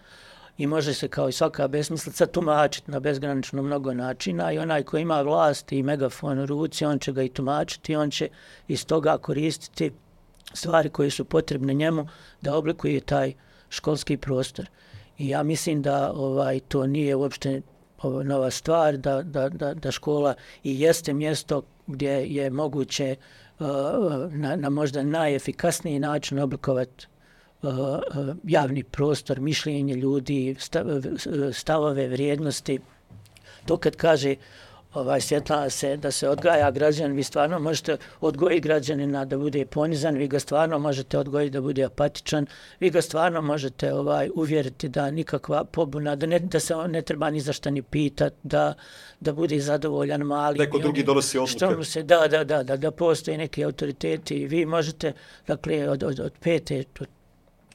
i 0.58 0.66
može 0.66 0.94
se 0.94 1.08
kao 1.08 1.28
i 1.28 1.32
svaka 1.32 1.68
besmislica 1.68 2.26
tumačiti 2.26 2.90
na 2.90 3.00
bezgranično 3.00 3.62
mnogo 3.62 3.94
načina 3.94 4.52
i 4.52 4.58
onaj 4.58 4.82
ko 4.82 4.98
ima 4.98 5.22
vlast 5.22 5.72
i 5.72 5.82
megafon 5.82 6.38
u 6.38 6.46
ruci, 6.46 6.84
on 6.84 6.98
će 6.98 7.12
ga 7.12 7.22
i 7.22 7.28
tumačiti, 7.28 7.96
on 7.96 8.10
će 8.10 8.28
iz 8.68 8.86
toga 8.86 9.18
koristiti 9.18 9.90
stvari 10.52 10.90
koje 10.90 11.10
su 11.10 11.24
potrebne 11.24 11.74
njemu 11.74 12.08
da 12.40 12.56
oblikuje 12.56 13.00
taj 13.00 13.32
školski 13.68 14.16
prostor. 14.16 14.66
I 15.18 15.28
ja 15.28 15.42
mislim 15.42 15.82
da 15.82 16.12
ovaj 16.12 16.60
to 16.60 16.86
nije 16.86 17.16
uopšte 17.16 17.62
nova 18.24 18.50
stvar, 18.50 18.96
da, 18.96 19.22
da, 19.22 19.48
da, 19.48 19.74
da 19.74 19.90
škola 19.90 20.34
i 20.64 20.80
jeste 20.80 21.12
mjesto 21.12 21.62
gdje 21.86 22.10
je 22.10 22.50
moguće 22.50 23.16
uh, 23.58 23.66
na, 24.32 24.56
na 24.56 24.70
možda 24.70 25.02
najefikasniji 25.02 25.98
način 25.98 26.38
oblikovati 26.38 27.06
javni 28.44 28.82
prostor, 28.82 29.40
mišljenje 29.40 29.94
ljudi, 29.94 30.56
stav, 30.58 30.86
stavove, 31.52 32.08
vrijednosti. 32.08 32.78
To 33.66 33.76
kad 33.76 33.96
kaže 33.96 34.36
ovaj 34.96 35.20
svjetla 35.20 35.70
se 35.70 35.96
da 35.96 36.10
se 36.10 36.28
odgaja 36.28 36.70
građan, 36.70 37.12
vi 37.12 37.22
stvarno 37.22 37.58
možete 37.58 37.96
odgojiti 38.20 38.60
građanina 38.60 39.24
da 39.24 39.38
bude 39.38 39.66
ponizan, 39.66 40.16
vi 40.16 40.28
ga 40.28 40.38
stvarno 40.38 40.78
možete 40.78 41.18
odgojiti 41.18 41.50
da 41.50 41.60
bude 41.60 41.84
apatičan, 41.84 42.46
vi 42.80 42.90
ga 42.90 43.02
stvarno 43.02 43.42
možete 43.42 43.94
ovaj 43.94 44.30
uvjeriti 44.34 44.88
da 44.88 45.10
nikakva 45.10 45.64
pobuna, 45.64 46.16
da, 46.16 46.26
ne, 46.26 46.38
da 46.38 46.60
se 46.60 46.74
on 46.74 46.90
ne 46.90 47.02
treba 47.02 47.30
ni 47.30 47.40
za 47.40 47.52
šta 47.52 47.70
ni 47.70 47.82
pitat, 47.82 48.34
da, 48.42 48.74
da 49.20 49.32
bude 49.32 49.60
zadovoljan 49.60 50.20
mali. 50.20 50.58
Neko 50.58 50.78
drugi 50.78 51.02
donosi 51.02 51.38
Što 51.46 51.64
odluke. 51.66 51.76
mu 51.76 51.84
se, 51.84 52.02
da, 52.02 52.28
da, 52.28 52.44
da, 52.44 52.62
da, 52.62 52.76
da 52.76 52.90
postoje 52.90 53.38
neki 53.38 53.64
autoriteti 53.64 54.36
i 54.36 54.46
vi 54.46 54.66
možete, 54.66 55.12
dakle, 55.46 55.88
od, 55.88 56.02
od, 56.02 56.20
od 56.20 56.32
pete, 56.40 56.84
od 57.00 57.08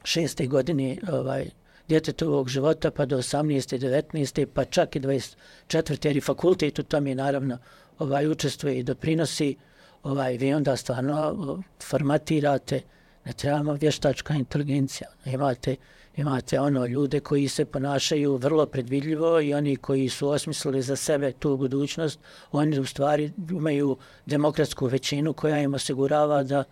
šeste 0.04 0.46
godine 0.46 0.96
ovaj, 1.12 1.50
djetetovog 1.88 2.48
života 2.48 2.90
pa 2.90 3.06
do 3.06 3.18
18. 3.18 3.78
19. 3.78 4.46
pa 4.46 4.64
čak 4.64 4.96
i 4.96 5.00
24. 5.00 6.06
jer 6.06 6.16
i 6.16 6.20
fakultet 6.20 6.78
u 6.78 6.82
tome 6.82 7.14
naravno 7.14 7.58
ovaj, 7.98 8.28
učestvuje 8.28 8.78
i 8.78 8.82
doprinosi, 8.82 9.56
ovaj, 10.02 10.36
vi 10.36 10.54
onda 10.54 10.76
stvarno 10.76 11.62
formatirate, 11.82 12.80
ne 13.24 13.32
trebamo 13.32 13.72
vještačka 13.72 14.34
inteligencija, 14.34 15.08
imate, 15.24 15.76
imate 16.16 16.60
ono 16.60 16.86
ljude 16.86 17.20
koji 17.20 17.48
se 17.48 17.64
ponašaju 17.64 18.36
vrlo 18.36 18.66
predvidljivo 18.66 19.40
i 19.40 19.54
oni 19.54 19.76
koji 19.76 20.08
su 20.08 20.28
osmislili 20.28 20.82
za 20.82 20.96
sebe 20.96 21.32
tu 21.32 21.56
budućnost, 21.56 22.20
oni 22.52 22.78
u 22.78 22.86
stvari 22.86 23.32
imaju 23.50 23.96
demokratsku 24.26 24.86
većinu 24.86 25.32
koja 25.32 25.58
im 25.58 25.74
osigurava 25.74 26.42
da, 26.42 26.64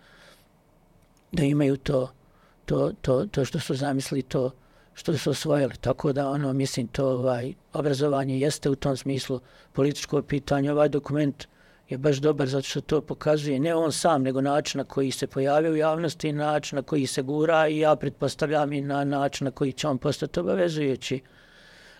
da 1.31 1.43
imaju 1.43 1.77
to, 1.77 2.11
to, 2.65 2.91
to, 3.01 3.25
to 3.25 3.45
što 3.45 3.59
su 3.59 3.75
zamislili, 3.75 4.21
to 4.21 4.51
što 4.93 5.17
su 5.17 5.29
osvojili. 5.29 5.75
Tako 5.81 6.13
da, 6.13 6.29
ono, 6.29 6.53
mislim, 6.53 6.87
to 6.87 7.07
ovaj, 7.07 7.53
obrazovanje 7.73 8.39
jeste 8.39 8.69
u 8.69 8.75
tom 8.75 8.97
smislu 8.97 9.39
političko 9.73 10.21
pitanje. 10.21 10.71
Ovaj 10.71 10.89
dokument 10.89 11.47
je 11.89 11.97
baš 11.97 12.17
dobar 12.17 12.47
zato 12.47 12.67
što 12.67 12.81
to 12.81 13.01
pokazuje 13.01 13.59
ne 13.59 13.75
on 13.75 13.91
sam, 13.91 14.23
nego 14.23 14.41
način 14.41 14.77
na 14.77 14.83
koji 14.83 15.11
se 15.11 15.27
pojavio 15.27 15.71
u 15.71 15.75
javnosti, 15.75 16.31
način 16.31 16.75
na 16.75 16.81
koji 16.81 17.07
se 17.07 17.21
gura 17.21 17.67
i 17.67 17.79
ja 17.79 17.95
pretpostavljam 17.95 18.73
i 18.73 18.81
na 18.81 19.03
način 19.03 19.45
na 19.45 19.51
koji 19.51 19.71
će 19.71 19.87
on 19.87 19.97
postati 19.97 20.39
obavezujući 20.39 21.21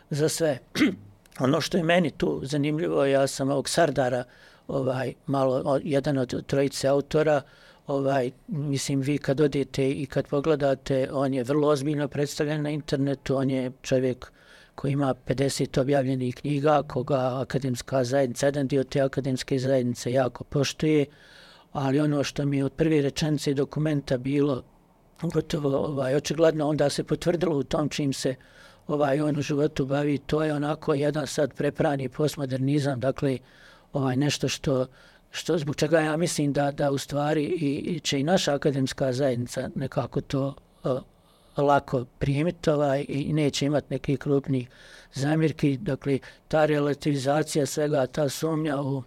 za 0.09 0.30
sve. 0.30 0.59
ono 1.45 1.62
što 1.62 1.78
je 1.78 1.84
meni 1.84 2.12
tu 2.12 2.41
zanimljivo, 2.43 3.05
ja 3.05 3.28
sam 3.28 3.49
ovog 3.49 3.70
Sardara, 3.70 4.24
ovaj, 4.68 5.14
malo, 5.26 5.80
jedan 5.84 6.18
od 6.18 6.45
trojice 6.45 6.88
autora, 6.88 7.41
ovaj, 7.88 8.32
mislim, 8.48 9.02
vi 9.02 9.18
kad 9.18 9.42
odete 9.42 9.92
i 9.92 10.06
kad 10.06 10.28
pogledate, 10.28 11.10
on 11.12 11.34
je 11.34 11.44
vrlo 11.44 11.68
ozbiljno 11.68 12.08
predstavljen 12.08 12.62
na 12.62 12.70
internetu, 12.70 13.36
on 13.36 13.50
je 13.50 13.72
čovjek 13.82 14.32
koji 14.76 14.92
ima 14.92 15.14
50 15.28 15.82
objavljenih 15.82 16.36
knjiga, 16.36 16.84
koga 16.88 17.40
akademska 17.42 18.04
zajednica, 18.04 18.46
jedan 18.46 18.68
dio 18.68 18.84
te 18.84 19.02
akademske 19.02 19.60
zajednice 19.60 20.12
jako 20.12 20.44
poštuje, 20.44 21.06
ali 21.72 22.00
ono 22.00 22.24
što 22.24 22.46
mi 22.46 22.58
je 22.58 22.66
od 22.66 22.74
prve 22.74 23.02
rečenice 23.02 23.54
dokumenta 23.54 24.18
bilo 24.18 24.64
gotovo 25.22 25.78
ovaj, 25.78 26.16
očigledno, 26.16 26.68
onda 26.68 26.90
se 26.90 27.04
potvrdilo 27.04 27.58
u 27.58 27.64
tom 27.64 27.90
čim 27.90 28.14
se 28.14 28.36
ovaj 28.88 29.22
on 29.22 29.38
u 29.38 29.42
životu 29.42 29.86
bavi, 29.86 30.18
to 30.18 30.44
je 30.44 30.54
onako 30.54 30.94
jedan 30.94 31.28
sad 31.28 31.54
preprani 31.54 32.10
postmodernizam, 32.10 33.00
dakle 33.00 33.38
ovaj 33.94 34.16
nešto 34.16 34.48
što 34.48 34.86
što 35.32 35.58
zbog 35.58 35.76
čega 35.76 36.00
ja 36.00 36.18
mislim 36.18 36.54
da 36.54 36.72
da 36.72 36.92
u 36.92 36.98
stvari 36.98 37.44
i, 37.44 37.78
i 37.78 38.00
će 38.00 38.20
i 38.20 38.24
naša 38.24 38.56
akademska 38.56 39.14
zajednica 39.14 39.70
nekako 39.76 40.22
to 40.22 40.54
uh, 40.84 41.02
lako 41.58 42.06
primiti 42.20 42.70
ovaj, 42.70 43.06
i 43.08 43.34
neće 43.34 43.66
imati 43.66 43.88
nekih 43.90 44.20
krupnih 44.20 44.70
zamjerki. 45.14 45.78
Dakle, 45.78 46.20
ta 46.48 46.66
relativizacija 46.66 47.66
svega, 47.66 48.06
ta 48.08 48.30
sumnja 48.30 48.82
u, 48.82 49.04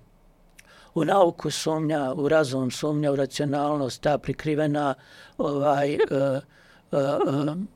u 0.95 1.05
nauku 1.05 1.51
sumnja, 1.51 2.13
u 2.13 2.29
razum 2.29 2.71
sumnja, 2.71 3.13
u 3.13 3.17
racionalnost, 3.17 4.01
ta 4.01 4.19
prikrivena 4.19 4.95
ovaj, 5.39 5.95
uh, 5.95 6.01
uh, 6.11 6.43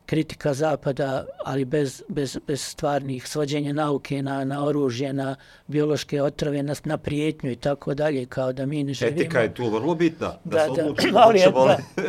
kritika 0.06 0.54
zapada, 0.54 1.08
ali 1.38 1.64
bez, 1.64 2.02
bez, 2.08 2.38
bez 2.46 2.62
stvarnih 2.62 3.28
svođenja 3.28 3.72
nauke 3.72 4.22
na, 4.22 4.44
na 4.44 4.64
oružje, 4.64 5.12
na 5.12 5.36
biološke 5.66 6.22
otrove, 6.22 6.62
na, 6.62 6.74
na 6.84 6.98
prijetnju 6.98 7.50
i 7.50 7.56
tako 7.56 7.94
dalje, 7.94 8.26
kao 8.26 8.52
da 8.52 8.66
mi 8.66 8.84
ne 8.84 8.92
živimo. 8.94 9.16
Etika 9.16 9.40
je 9.40 9.54
tu 9.54 9.70
vrlo 9.70 9.94
bitna. 9.94 10.26
Da, 10.44 10.56
Da, 10.58 10.60
se 10.60 10.70
da, 10.72 10.82
odlučimo 10.82 11.18
ali 11.18 11.38
je, 11.38 11.44
hoćemo 11.46 11.64
li- 11.64 11.74
da. 11.96 12.02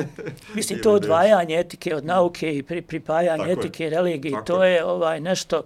Mislim, 0.55 0.79
to 0.81 0.93
odvajanje 1.01 1.55
etike 1.55 1.95
od 1.95 2.05
nauke 2.05 2.57
i 2.57 2.63
pri, 2.63 2.81
pripajanje 2.81 3.37
Tako 3.37 3.49
je. 3.49 3.53
etike 3.53 3.87
i 3.87 3.89
religije, 3.89 4.31
Tako 4.31 4.45
to 4.45 4.63
je. 4.63 4.73
je 4.73 4.85
ovaj 4.85 5.19
nešto 5.19 5.63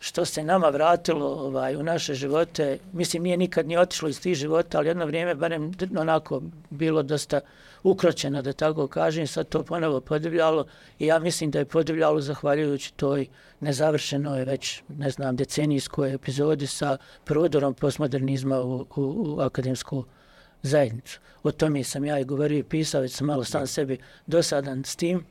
što 0.00 0.24
se 0.24 0.42
nama 0.44 0.68
vratilo 0.68 1.26
ovaj 1.26 1.76
u 1.76 1.82
naše 1.82 2.14
živote. 2.14 2.78
Mislim, 2.92 3.22
nije 3.22 3.36
nikad 3.36 3.66
ni 3.66 3.76
otišlo 3.76 4.08
iz 4.08 4.20
tih 4.20 4.34
života, 4.34 4.78
ali 4.78 4.88
jedno 4.88 5.06
vrijeme, 5.06 5.34
barem 5.34 5.72
onako, 5.98 6.42
bilo 6.70 7.02
dosta 7.02 7.40
ukročeno, 7.82 8.42
da 8.42 8.52
tako 8.52 8.86
kažem, 8.86 9.26
sad 9.26 9.48
to 9.48 9.62
ponovo 9.62 10.00
podivljalo 10.00 10.66
i 10.98 11.06
ja 11.06 11.18
mislim 11.18 11.50
da 11.50 11.58
je 11.58 11.64
podivljalo 11.64 12.20
zahvaljujući 12.20 12.94
toj 12.94 13.26
nezavršenoj 13.60 14.44
već, 14.44 14.82
ne 14.88 15.10
znam, 15.10 15.36
decenijskoj 15.36 16.14
epizodi 16.14 16.66
sa 16.66 16.96
prodorom 17.24 17.74
postmodernizma 17.74 18.60
u, 18.60 18.74
u, 18.80 18.86
u 18.96 19.40
akademsku 19.40 20.04
zajednicu. 20.62 21.20
O 21.42 21.52
tome 21.52 21.84
sam 21.84 22.04
ja 22.04 22.18
i 22.18 22.24
govorio 22.24 22.58
i 22.58 22.62
pisao, 22.62 23.00
već 23.00 23.12
sam 23.12 23.26
malo 23.26 23.44
sam 23.44 23.66
sebi 23.66 23.98
dosadan 24.26 24.84
s 24.84 24.96
tim, 24.96 25.24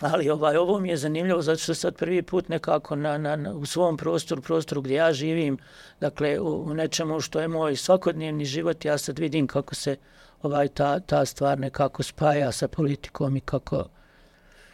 ali 0.00 0.30
ovaj, 0.30 0.56
ovo 0.56 0.80
mi 0.80 0.88
je 0.88 0.96
zanimljivo 0.96 1.42
zato 1.42 1.58
što 1.58 1.74
sad 1.74 1.96
prvi 1.96 2.22
put 2.22 2.48
nekako 2.48 2.96
na, 2.96 3.18
na, 3.18 3.36
na, 3.36 3.54
u 3.54 3.66
svom 3.66 3.96
prostoru, 3.96 4.42
prostoru 4.42 4.82
gdje 4.82 4.94
ja 4.94 5.12
živim, 5.12 5.58
dakle 6.00 6.40
u, 6.40 6.62
u 6.62 6.74
nečemu 6.74 7.20
što 7.20 7.40
je 7.40 7.48
moj 7.48 7.76
svakodnevni 7.76 8.44
život, 8.44 8.84
ja 8.84 8.98
sad 8.98 9.18
vidim 9.18 9.46
kako 9.46 9.74
se 9.74 9.96
ovaj 10.42 10.68
ta, 10.68 11.00
ta 11.00 11.24
stvar 11.24 11.58
nekako 11.58 12.02
spaja 12.02 12.52
sa 12.52 12.68
politikom 12.68 13.36
i 13.36 13.40
kako, 13.40 13.84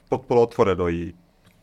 Potpuno 0.09 0.43
otvoreno 0.43 0.91
i 0.91 1.13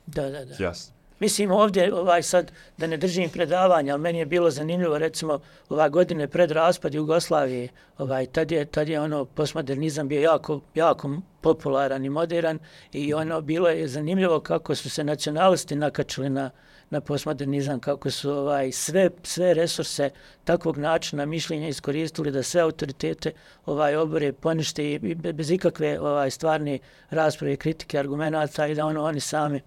da, 0.06 0.30
da, 0.30 0.46
da. 0.46 0.64
jasno. 0.64 1.00
Mislim 1.20 1.52
ovdje, 1.52 1.94
ovaj 1.94 2.24
sad, 2.24 2.52
da 2.78 2.88
ne 2.88 2.98
držim 2.98 3.30
predavanja, 3.30 3.94
ali 3.94 4.02
meni 4.02 4.20
je 4.20 4.26
bilo 4.26 4.50
zanimljivo, 4.50 4.98
recimo, 4.98 5.40
ova 5.70 5.90
godine 5.90 6.28
pred 6.28 6.52
raspad 6.52 6.94
Jugoslavije, 6.94 7.68
ovaj, 7.98 8.26
tad 8.26 8.52
je, 8.52 8.66
tad 8.66 8.90
je 8.90 9.02
ono, 9.02 9.26
postmodernizam 9.26 10.08
bio 10.08 10.22
jako, 10.22 10.62
jako 10.76 11.10
popularan 11.42 12.06
i 12.06 12.10
modern 12.10 12.60
i 12.92 13.14
ono, 13.14 13.42
bilo 13.42 13.70
je 13.70 13.88
zanimljivo 13.88 14.40
kako 14.40 14.76
su 14.76 14.90
se 14.90 15.04
nacionalisti 15.04 15.76
nakačili 15.76 16.30
na, 16.30 16.50
na 16.90 17.02
postmodernizam, 17.02 17.80
kako 17.80 18.12
su 18.12 18.32
ovaj 18.32 18.72
sve 18.72 19.10
sve 19.24 19.54
resurse 19.54 20.10
takvog 20.44 20.78
načina 20.78 21.26
mišljenja 21.26 21.68
iskoristili 21.68 22.32
da 22.32 22.44
sve 22.44 22.62
autoritete 22.62 23.32
ovaj 23.66 23.96
obore 23.96 24.34
ponište 24.34 24.84
i 24.84 24.94
i 24.94 25.16
be- 25.16 25.34
bez 25.34 25.52
ikakve 25.52 26.00
ovaj 26.00 26.32
stvarne 26.32 26.80
rasprave, 27.10 27.56
kritike, 27.56 28.00
argumenata 28.00 28.68
i 28.68 28.76
da 28.76 28.86
ono 28.86 29.04
oni 29.04 29.20
sami 29.20 29.62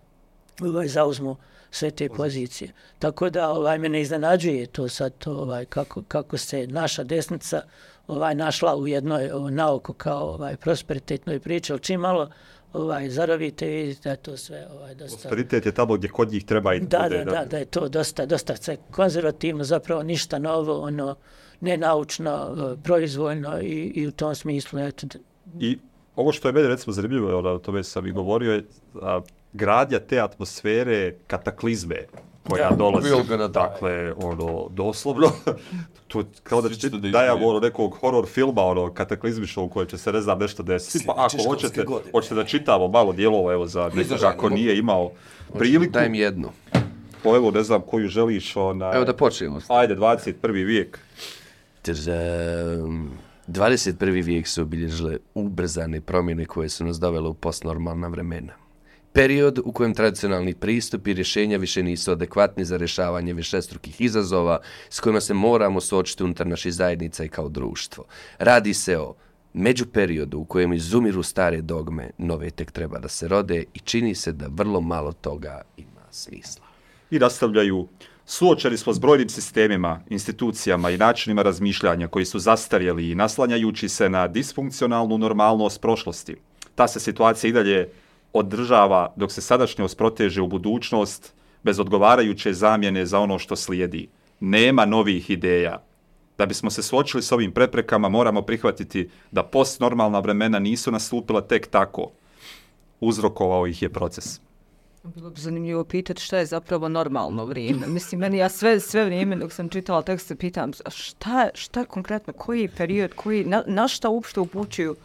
ovaj 0.60 0.88
zauzmu 0.88 1.36
sve 1.70 1.90
te 1.90 2.08
pozicije. 2.08 2.72
Tako 2.98 3.30
da 3.30 3.50
ovaj 3.50 3.78
mene 3.78 4.00
iznenađuje 4.00 4.66
to 4.66 4.88
sad 4.88 5.12
to 5.18 5.32
ovaj 5.36 5.64
kako 5.64 6.02
kako 6.08 6.36
se 6.36 6.66
naša 6.66 7.04
desnica 7.04 7.62
ovaj 8.06 8.34
našla 8.34 8.76
u 8.76 8.88
jednoj 8.88 9.30
o, 9.30 9.50
naoko 9.50 9.92
kao 9.92 10.34
ovaj 10.34 10.56
prosperitetnoj 10.56 11.40
priči, 11.40 11.72
ali 11.72 11.80
čim 11.80 12.00
malo 12.00 12.30
ovaj 12.72 13.10
zarovite 13.10 13.66
vidite 13.66 14.08
da 14.08 14.16
to 14.16 14.36
sve 14.36 14.66
ovaj 14.72 14.94
dosta 14.94 15.16
Prosperitet 15.16 15.66
je 15.66 15.72
tamo 15.72 15.94
gdje 15.94 16.08
kod 16.08 16.32
njih 16.32 16.44
treba 16.44 16.74
i 16.74 16.80
da, 16.80 16.98
bude, 17.02 17.24
da, 17.24 17.30
da, 17.30 17.44
da 17.44 17.58
je 17.58 17.64
to 17.64 17.88
dosta, 17.88 18.26
dosta 18.26 18.56
sve 18.56 18.76
konzervativno, 18.90 19.64
zapravo 19.64 20.02
ništa 20.02 20.38
novo, 20.38 20.80
ono, 20.80 21.16
nenaučno, 21.60 22.56
e, 22.72 22.82
proizvoljno 22.82 23.60
i, 23.60 23.92
i 23.94 24.06
u 24.06 24.12
tom 24.12 24.34
smislu, 24.34 24.78
eto, 24.78 25.06
I 25.60 25.78
ovo 26.16 26.32
što 26.32 26.48
je 26.48 26.52
meni 26.52 26.68
recimo 26.68 26.92
zanimljivo, 26.92 27.38
ono, 27.38 27.50
o 27.50 27.58
tome 27.58 27.84
sam 27.84 28.06
i 28.06 28.12
govorio, 28.12 28.52
je 28.52 28.64
a, 29.02 29.20
gradnja 29.52 29.98
te 29.98 30.20
atmosfere 30.20 31.14
kataklizme 31.26 32.06
koja 32.42 32.70
Da. 32.70 32.76
dolazi. 32.76 33.08
Gonna 33.10 33.36
die. 33.38 33.48
Dakle, 33.50 34.12
ono, 34.14 34.68
doslovno, 34.70 35.30
to 36.08 36.22
kao 36.42 36.62
da 36.62 36.68
će 36.68 36.88
da 36.88 36.96
izbiju. 36.98 37.12
ono 37.42 37.60
nekog 37.60 37.94
horror 37.94 38.26
filma, 38.26 38.62
ono, 38.62 38.92
kataklizmišnog 38.92 39.66
u 39.66 39.70
kojem 39.70 39.88
će 39.88 39.98
se 39.98 40.12
ne 40.12 40.20
znam 40.20 40.38
nešto 40.38 40.62
desiti. 40.62 41.04
Pa 41.06 41.14
ako 41.16 41.36
hoćete, 41.44 41.82
godine. 41.82 42.10
hoćete 42.12 42.34
da 42.34 42.44
čitamo 42.44 42.88
malo 42.88 43.12
dijelova, 43.12 43.52
evo, 43.52 43.66
za 43.66 43.82
nekoga 43.82 44.00
Izdržajmo. 44.00 44.34
ako 44.34 44.48
nije 44.48 44.78
imao 44.78 45.10
priliku, 45.54 45.92
Daj 45.92 46.08
mi 46.08 46.18
jednu. 46.18 46.48
pa 47.22 47.30
evo, 47.30 47.50
ne 47.50 47.62
znam 47.62 47.80
koju 47.80 48.08
želiš, 48.08 48.56
onaj... 48.56 48.96
Evo 48.96 49.04
da 49.04 49.12
počnemo. 49.14 49.60
Ajde, 49.68 49.96
21. 49.96 50.32
vijek. 50.66 50.98
Tadam. 51.82 53.10
21. 53.48 53.96
vijek 54.24 54.48
su 54.48 54.62
obilježile 54.62 55.16
ubrzane 55.34 56.00
promjene 56.00 56.44
koje 56.44 56.68
su 56.68 56.84
nas 56.84 57.00
dovele 57.00 57.28
u 57.28 57.34
postnormalna 57.34 58.08
vremena. 58.08 58.52
Period 59.12 59.58
u 59.64 59.72
kojem 59.72 59.94
tradicionalni 59.94 60.54
pristup 60.54 61.06
i 61.06 61.12
rješenja 61.12 61.58
više 61.58 61.82
nisu 61.82 62.12
adekvatni 62.12 62.64
za 62.64 62.76
rješavanje 62.76 63.32
višestrukih 63.32 64.00
izazova 64.00 64.60
s 64.90 65.00
kojima 65.00 65.20
se 65.20 65.34
moramo 65.34 65.80
suočiti 65.80 66.24
unutar 66.24 66.46
naših 66.46 66.72
zajednica 66.72 67.24
i 67.24 67.28
kao 67.28 67.48
društvo. 67.48 68.04
Radi 68.38 68.74
se 68.74 68.98
o 68.98 69.14
međuperiodu 69.52 70.38
u 70.38 70.44
kojem 70.44 70.72
izumiru 70.72 71.22
stare 71.22 71.60
dogme, 71.60 72.10
nove 72.18 72.50
tek 72.50 72.72
treba 72.72 72.98
da 72.98 73.08
se 73.08 73.28
rode 73.28 73.64
i 73.74 73.78
čini 73.78 74.14
se 74.14 74.32
da 74.32 74.46
vrlo 74.50 74.80
malo 74.80 75.12
toga 75.12 75.62
ima 75.76 76.06
smisla. 76.10 76.66
i 77.10 77.18
nastavljaju 77.18 77.88
Suočeni 78.26 78.76
smo 78.76 78.92
s 78.92 78.98
brojnim 78.98 79.28
sistemima, 79.28 80.00
institucijama 80.08 80.90
i 80.90 80.98
načinima 80.98 81.42
razmišljanja 81.42 82.08
koji 82.08 82.24
su 82.24 82.38
zastarjeli 82.38 83.10
i 83.10 83.14
naslanjajući 83.14 83.88
se 83.88 84.08
na 84.08 84.28
disfunkcionalnu 84.28 85.18
normalnost 85.18 85.80
prošlosti. 85.80 86.36
Ta 86.74 86.88
se 86.88 87.00
situacija 87.00 87.48
i 87.48 87.52
dalje 87.52 87.88
održava 88.32 89.12
dok 89.16 89.32
se 89.32 89.40
sadašnjost 89.40 89.98
proteže 89.98 90.42
u 90.42 90.46
budućnost 90.46 91.34
bez 91.62 91.80
odgovarajuće 91.80 92.52
zamjene 92.52 93.06
za 93.06 93.20
ono 93.20 93.38
što 93.38 93.56
slijedi. 93.56 94.08
Nema 94.40 94.84
novih 94.84 95.30
ideja. 95.30 95.82
Da 96.38 96.46
bismo 96.46 96.70
se 96.70 96.82
suočili 96.82 97.22
s 97.22 97.32
ovim 97.32 97.52
preprekama, 97.52 98.08
moramo 98.08 98.42
prihvatiti 98.42 99.10
da 99.30 99.42
postnormalna 99.42 100.20
vremena 100.20 100.58
nisu 100.58 100.90
nastupila 100.90 101.40
tek 101.40 101.66
tako. 101.66 102.10
Uzrokovao 103.00 103.66
ih 103.66 103.82
je 103.82 103.88
proces. 103.88 104.40
Bilo 105.04 105.30
bi 105.30 105.40
zanimljivo 105.40 105.84
pitati 105.84 106.22
šta 106.22 106.38
je 106.38 106.46
zapravo 106.46 106.88
normalno 106.88 107.44
vrijeme. 107.44 107.86
Mislim, 107.86 108.20
meni 108.20 108.38
ja 108.38 108.48
sve, 108.48 108.80
sve 108.80 109.04
vrijeme 109.04 109.36
dok 109.36 109.52
sam 109.52 109.68
čitala 109.68 110.02
tekst 110.02 110.26
se 110.26 110.36
pitam 110.36 110.70
šta, 110.88 111.48
šta 111.54 111.84
konkretno, 111.84 112.32
koji 112.32 112.68
period, 112.68 113.14
koji, 113.14 113.44
na, 113.44 113.62
na 113.66 113.88
šta 113.88 114.08
uopšte 114.08 114.40
upućuju 114.40 114.96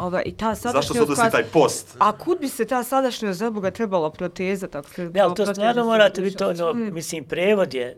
ova, 0.00 0.22
i 0.22 0.32
ta. 0.32 0.54
Zašto 0.54 0.94
se 0.94 1.02
odnosi 1.02 1.22
taj 1.32 1.44
post? 1.44 1.96
A 1.98 2.12
kud 2.14 2.38
bi 2.40 2.48
se 2.48 2.64
ta 2.64 2.82
sadašnjost 2.84 3.38
za 3.38 3.50
Boga 3.50 3.70
trebala 3.70 4.10
protezati? 4.10 4.76
Ako 4.76 4.88
se 4.90 5.04
Ne, 5.04 5.20
ali 5.20 5.30
to 5.30 5.34
proteza 5.34 5.54
stvarno 5.54 5.84
morate 5.84 6.22
biti 6.22 6.44
ono, 6.44 6.52
budućnosti? 6.52 6.92
mislim, 6.92 7.24
prevod 7.24 7.74
je 7.74 7.96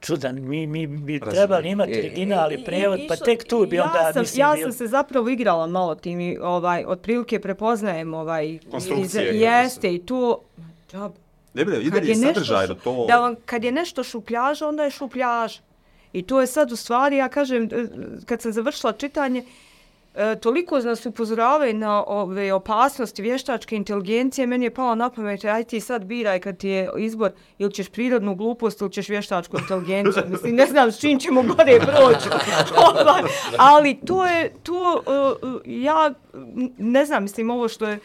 čudan. 0.00 0.34
Mi, 0.36 0.66
mi 0.66 0.86
bi 0.86 1.20
trebali 1.20 1.68
imati 1.68 1.92
E, 1.92 1.98
original 1.98 2.52
i 2.52 2.64
prevod, 2.64 3.00
pa 3.08 3.16
tek 3.16 3.44
tu 3.44 3.66
bi 3.66 3.80
onda, 3.80 3.98
ja 3.98 4.12
sam, 4.12 4.22
mislim, 4.22 4.40
ja 4.40 4.56
sam 4.56 4.72
se 4.72 4.86
zapravo 4.86 5.28
igrala 5.28 5.66
malo 5.66 5.94
tim 5.94 6.20
i 6.20 6.38
ovaj, 6.38 6.84
otprilike 6.86 7.40
prepoznajem 7.40 8.14
ovaj... 8.14 8.58
Konstrukcije, 8.70 9.30
iz- 9.30 9.40
Jeste 9.40 9.94
i 9.94 10.06
tu... 10.06 10.38
Džab, 10.92 11.12
Ne 11.54 11.64
bude, 11.64 11.76
ide 11.78 11.90
kad 11.90 12.04
je 12.04 12.14
sadržajno 12.16 12.74
šu- 12.74 12.78
to... 12.84 13.04
Da 13.08 13.18
vam, 13.18 13.34
kad 13.44 13.64
je 13.64 13.72
nešto 13.72 14.04
šupljaža, 14.04 14.68
onda 14.68 14.84
je 14.84 14.90
šupljaža. 14.90 15.60
I 16.12 16.22
to 16.22 16.40
je 16.40 16.46
sad 16.46 16.72
u 16.72 16.76
stvari, 16.76 17.16
ja 17.16 17.28
kažem, 17.28 17.68
kad 18.26 18.42
sam 18.42 18.52
završila 18.52 18.92
čitanje, 18.92 19.44
e, 20.14 20.36
toliko 20.36 20.78
nas 20.78 21.06
upozoravaju 21.06 21.74
na 21.74 22.04
ove 22.06 22.52
opasnosti 22.52 23.22
vještačke 23.22 23.76
inteligencije, 23.76 24.46
meni 24.46 24.66
je 24.66 24.74
palo 24.74 24.94
na 24.94 25.10
pamet, 25.10 25.44
aj 25.44 25.64
ti 25.64 25.80
sad 25.80 26.04
biraj 26.04 26.40
kad 26.40 26.56
ti 26.56 26.68
je 26.68 26.90
izbor, 26.98 27.30
ili 27.58 27.72
ćeš 27.72 27.88
prirodnu 27.88 28.34
glupost 28.34 28.80
ili 28.80 28.92
ćeš 28.92 29.08
vještačku 29.08 29.56
inteligenciju. 29.58 30.22
Mislim, 30.28 30.54
ne 30.54 30.66
znam 30.66 30.92
s 30.92 31.00
čim 31.00 31.18
ćemo 31.18 31.42
gore 31.42 31.80
proći. 31.80 32.28
Ovaj, 32.90 33.22
Ali 33.58 34.00
to 34.06 34.26
je, 34.26 34.52
to, 34.62 35.02
uh, 35.42 35.50
uh, 35.50 35.60
ja 35.64 36.12
ne 36.78 37.04
znam, 37.04 37.22
mislim, 37.22 37.50
ovo 37.50 37.68
što 37.68 37.86
je 37.86 37.98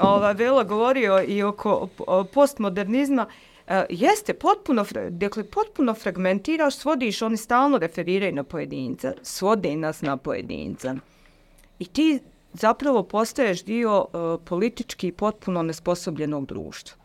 ova, 0.00 0.32
Vela 0.32 0.64
govorio 0.64 1.24
i 1.26 1.42
oko 1.42 1.88
postmodernizma, 2.32 3.26
e, 3.66 3.86
jeste 3.90 4.34
potpuno, 4.34 4.84
dakle, 5.10 5.44
potpuno 5.44 5.94
fragmentiraš, 5.94 6.76
svodiš, 6.76 7.22
oni 7.22 7.36
stalno 7.36 7.78
referiraju 7.78 8.32
na 8.32 8.44
pojedinca, 8.44 9.12
svode 9.22 9.76
nas 9.76 10.02
na 10.02 10.16
pojedinca. 10.16 10.94
I 11.78 11.86
ti 11.86 12.20
zapravo 12.52 13.02
postaješ 13.02 13.64
dio 13.64 14.04
e, 14.04 14.16
politički 14.44 15.12
potpuno 15.12 15.62
nesposobljenog 15.62 16.46
društva. 16.46 16.96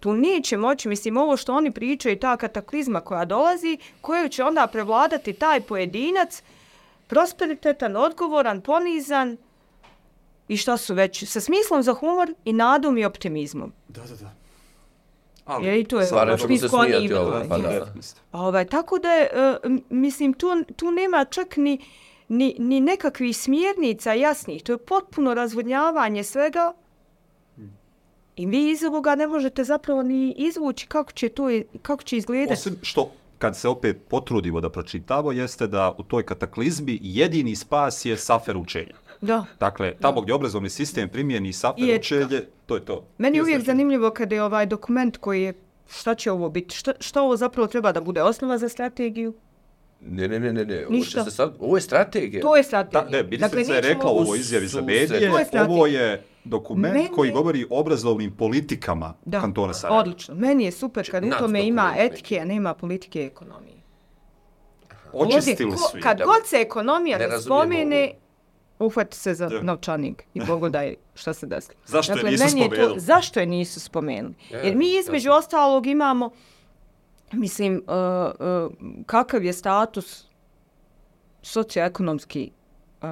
Tu 0.00 0.12
neće 0.12 0.56
moći, 0.56 0.88
mislim, 0.88 1.16
ovo 1.16 1.36
što 1.36 1.54
oni 1.54 1.70
pričaju, 1.70 2.18
ta 2.18 2.36
kataklizma 2.36 3.00
koja 3.00 3.24
dolazi, 3.24 3.78
koju 4.00 4.28
će 4.28 4.44
onda 4.44 4.66
prevladati 4.66 5.32
taj 5.32 5.60
pojedinac, 5.60 6.42
prosperitetan, 7.06 7.96
odgovoran, 7.96 8.60
ponizan, 8.60 9.36
i 10.48 10.56
šta 10.56 10.76
su 10.76 10.94
već, 10.94 11.24
sa 11.24 11.40
smislom 11.40 11.82
za 11.82 11.94
humor 11.94 12.34
i 12.44 12.52
nadom 12.52 12.98
i 12.98 13.04
optimizmom. 13.04 13.72
Da, 13.88 14.02
da, 14.02 14.16
da. 14.16 14.30
Je, 15.58 15.80
I 15.80 15.84
to 15.84 16.00
je 16.00 16.06
Stvarno 16.06 16.36
ćemo 16.36 16.58
se 16.58 16.68
skloni 16.68 16.86
smijati 16.86 17.06
i- 17.06 17.12
ovo, 17.14 17.42
pa 17.48 17.58
da. 17.58 17.86
Ovaj, 18.32 18.64
tako 18.66 18.98
da 18.98 19.08
je, 19.10 19.28
m- 19.64 19.82
mislim, 19.90 20.32
tu, 20.34 20.46
tu 20.76 20.90
nema 20.90 21.24
čak 21.24 21.56
ni, 21.56 21.78
ni, 22.28 22.56
ni 22.58 22.80
nekakvih 22.80 23.36
smjernica 23.36 24.12
jasnih. 24.12 24.62
To 24.62 24.72
je 24.72 24.78
potpuno 24.78 25.34
razvodnjavanje 25.34 26.24
svega 26.24 26.72
i 28.36 28.46
vi 28.46 28.70
iz 28.70 28.84
ovoga 28.84 29.14
ne 29.14 29.26
možete 29.26 29.64
zapravo 29.64 30.02
ni 30.02 30.34
izvući 30.38 30.86
kako 30.86 31.12
će 31.12 31.28
to, 31.28 31.44
kako 31.82 32.02
će 32.02 32.16
izgledati. 32.16 32.52
Osim 32.52 32.76
što, 32.82 33.10
kad 33.38 33.56
se 33.56 33.68
opet 33.68 33.96
potrudimo 34.08 34.60
da 34.60 34.70
pročitamo, 34.70 35.32
jeste 35.32 35.66
da 35.66 35.94
u 35.98 36.02
toj 36.02 36.22
kataklizmi 36.22 36.98
jedini 37.02 37.56
spas 37.56 38.04
je 38.04 38.16
safer 38.16 38.56
učenja. 38.56 38.94
Da. 39.20 39.44
Dakle, 39.60 39.94
tamo 40.00 40.20
gdje 40.20 40.34
obrazovni 40.34 40.70
sistem 40.70 41.08
primjeni 41.08 41.52
safer 41.52 41.84
etika. 41.90 42.16
učenje, 42.16 42.42
to 42.66 42.74
je 42.74 42.84
to. 42.84 43.04
Meni 43.18 43.36
je 43.38 43.42
uvijek 43.42 43.58
Jeste- 43.58 43.66
zanimljivo 43.66 44.10
kada 44.10 44.34
je 44.34 44.42
ovaj 44.42 44.66
dokument 44.66 45.16
koji 45.16 45.42
je 45.42 45.54
šta 45.88 46.14
će 46.14 46.30
ovo 46.32 46.48
biti, 46.48 46.76
šta, 46.76 46.92
šta 47.00 47.22
ovo 47.22 47.36
zapravo 47.36 47.66
treba 47.68 47.92
da 47.92 48.00
bude 48.00 48.22
osnova 48.22 48.58
za 48.58 48.68
strategiju? 48.68 49.34
Ne, 50.00 50.28
ne, 50.28 50.40
ne, 50.40 50.52
ne, 50.52 50.64
ne. 50.64 50.80
Ovo, 50.80 50.90
Ništa. 50.90 51.24
se 51.24 51.30
sad, 51.30 51.54
ovo 51.60 51.76
je 51.76 51.80
strategija. 51.80 52.42
To 52.42 52.56
je 52.56 52.60
Da, 52.60 52.64
strategija. 52.64 53.10
ne, 53.12 53.22
ministrica 53.22 53.72
je 53.72 53.76
nećemo- 53.76 53.94
rekla 53.94 54.10
u 54.10 54.16
ovoj 54.16 54.38
izjavi 54.38 54.66
za 54.68 54.80
medije, 54.82 55.20
je 55.20 55.30
ovo 55.62 55.86
je 55.86 56.22
dokument 56.44 56.94
Meni- 56.94 57.08
koji 57.08 57.30
govori 57.32 57.64
o 57.64 57.80
obrazovnim 57.80 58.30
politikama 58.32 59.14
Da, 59.24 59.40
kantona 59.40 59.74
Sarajeva. 59.74 60.00
odlično. 60.00 60.34
Meni 60.34 60.64
je 60.64 60.72
super 60.72 61.10
kad 61.10 61.24
u 61.24 61.30
tome 61.30 61.62
ima 61.62 61.94
etike, 61.98 62.38
a 62.38 62.44
nema 62.44 62.74
politike 62.74 63.22
i 63.22 63.26
ekonomije. 63.26 63.76
Očistili 65.12 65.54
Ovdje, 65.64 65.76
ko- 65.76 65.88
su 65.90 65.98
ih. 65.98 66.02
Kad 66.02 66.18
god 66.18 66.46
se 66.46 66.56
ekonomija 66.56 67.18
Ne 67.18 67.28
ne 67.28 67.40
spomene, 67.40 68.12
uhvati 68.78 69.16
se 69.16 69.34
za 69.34 69.48
Da. 69.48 69.62
novčanik 69.62 70.24
i 70.34 70.40
Bogu 70.48 70.68
daj 70.68 70.94
šta 71.14 71.32
se 71.32 71.46
desilo. 71.46 71.74
Zašto 71.86 72.12
je 72.12 72.16
dakle, 72.16 72.30
nisu 72.30 72.44
je 72.44 72.50
spomenuli? 72.50 73.00
zašto 73.00 73.40
je 73.40 73.46
nisu 73.46 73.80
spomenuli? 73.80 74.34
Je, 74.50 74.58
Jer 74.58 74.76
mi 74.76 74.96
između 74.96 75.28
jasno. 75.28 75.38
ostalog 75.38 75.86
imamo, 75.86 76.30
mislim, 77.32 77.82
uh, 77.86 77.92
uh, 78.66 78.72
kakav 79.06 79.44
je 79.44 79.52
status 79.52 80.26
socioekonomski 81.42 82.50
uh, 83.02 83.08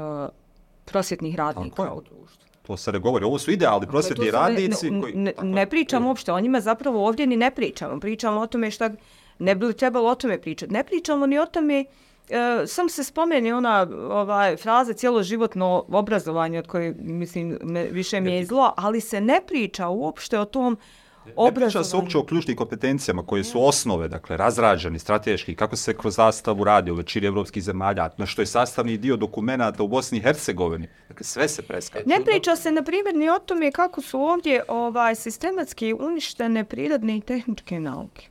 prosjetnih 0.84 1.36
radnika 1.36 1.92
u 1.94 2.02
društvu. 2.02 2.44
To 2.66 2.76
se 2.76 2.92
ne 2.92 2.98
govori. 2.98 3.24
Ovo 3.24 3.38
su 3.38 3.50
idealni 3.50 3.86
prosvjetni 3.86 4.24
Dakle, 4.24 4.40
radnici 4.40 4.90
ne, 4.90 5.00
koji... 5.00 5.14
Ne, 5.14 5.32
Tako 5.32 5.46
ne 5.46 5.66
pričamo 5.66 6.08
uopšte 6.08 6.32
o 6.32 6.40
njima, 6.40 6.60
zapravo 6.60 7.06
ovdje 7.06 7.26
ni 7.26 7.36
ne 7.36 7.50
pričamo. 7.50 8.00
Pričamo 8.00 8.40
o 8.40 8.46
tome 8.46 8.70
šta 8.70 8.90
ne 9.38 9.54
bi 9.54 9.72
trebalo 9.72 10.10
o 10.10 10.14
tome 10.14 10.40
pričati. 10.40 10.72
Ne 10.72 10.84
pričamo 10.84 11.26
ni 11.26 11.38
o 11.38 11.46
tome, 11.46 11.84
e, 12.28 12.66
sam 12.66 12.88
se 12.88 13.04
spomeni 13.04 13.52
ona 13.52 13.86
ovaj, 14.10 14.56
fraza 14.56 14.92
cijeloživotno 14.92 15.84
obrazovanje 15.88 16.58
od 16.58 16.66
koje, 16.66 16.94
mislim, 16.98 17.58
me, 17.62 17.84
više 17.84 18.20
mi 18.20 18.32
je 18.32 18.46
zlo, 18.46 18.74
ali 18.76 19.00
se 19.00 19.20
ne 19.20 19.40
priča 19.46 19.88
uopšte 19.88 20.38
o 20.38 20.44
tom 20.44 20.78
Ne 21.26 21.32
obrazovanju. 21.36 21.54
priča 21.54 21.84
se 21.84 21.96
uopće 21.96 22.18
o 22.18 22.24
ključnim 22.24 22.56
kompetencijama 22.56 23.26
koje 23.26 23.44
su 23.44 23.66
osnove, 23.66 24.08
dakle, 24.08 24.36
razrađeni, 24.36 24.98
strateški, 24.98 25.54
kako 25.54 25.76
se 25.76 25.96
kroz 25.96 26.14
zastavu 26.14 26.64
radi 26.64 26.90
u 26.90 26.94
većini 26.94 27.26
evropskih 27.26 27.62
zemalja, 27.62 28.10
na 28.16 28.26
što 28.26 28.42
je 28.42 28.46
sastavni 28.46 28.96
dio 28.96 29.16
dokumenta 29.16 29.82
u 29.82 29.88
Bosni 29.88 30.18
i 30.18 30.20
Hercegovini. 30.20 30.88
Dakle, 31.08 31.24
sve 31.24 31.48
se 31.48 31.62
preskače. 31.62 32.04
Ne 32.06 32.24
priča 32.24 32.56
se, 32.56 32.72
na 32.72 32.82
primjer, 32.82 33.14
ni 33.14 33.30
o 33.30 33.38
tome 33.38 33.72
kako 33.72 34.00
su 34.02 34.20
ovdje 34.20 34.62
ovaj 34.68 35.14
sistematski 35.14 35.94
uništene 36.00 36.64
prirodne 36.64 37.16
i 37.16 37.20
tehničke 37.20 37.80
nauke. 37.80 38.28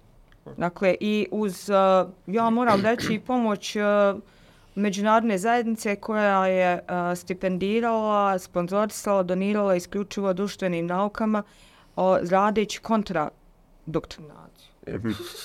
Dakle, 0.58 0.96
i 1.00 1.28
uz, 1.32 1.70
uh, 1.70 2.12
ja 2.28 2.50
moram 2.50 2.82
reći, 2.82 3.22
pomoć 3.28 3.76
uh, 3.76 3.84
međunarodne 4.76 5.38
zajednice 5.38 5.96
koja 5.96 6.48
je 6.48 6.74
uh, 6.76 7.18
stipendirala, 7.18 8.39
sponzorisala, 8.39 9.24
donirala 9.24 9.76
isključivo 9.76 10.34
društvenim 10.34 10.86
naukama, 10.86 11.44
o, 11.96 12.18
radeći 12.18 12.80
kontra 12.80 13.30
doktrinaciju. 13.86 14.74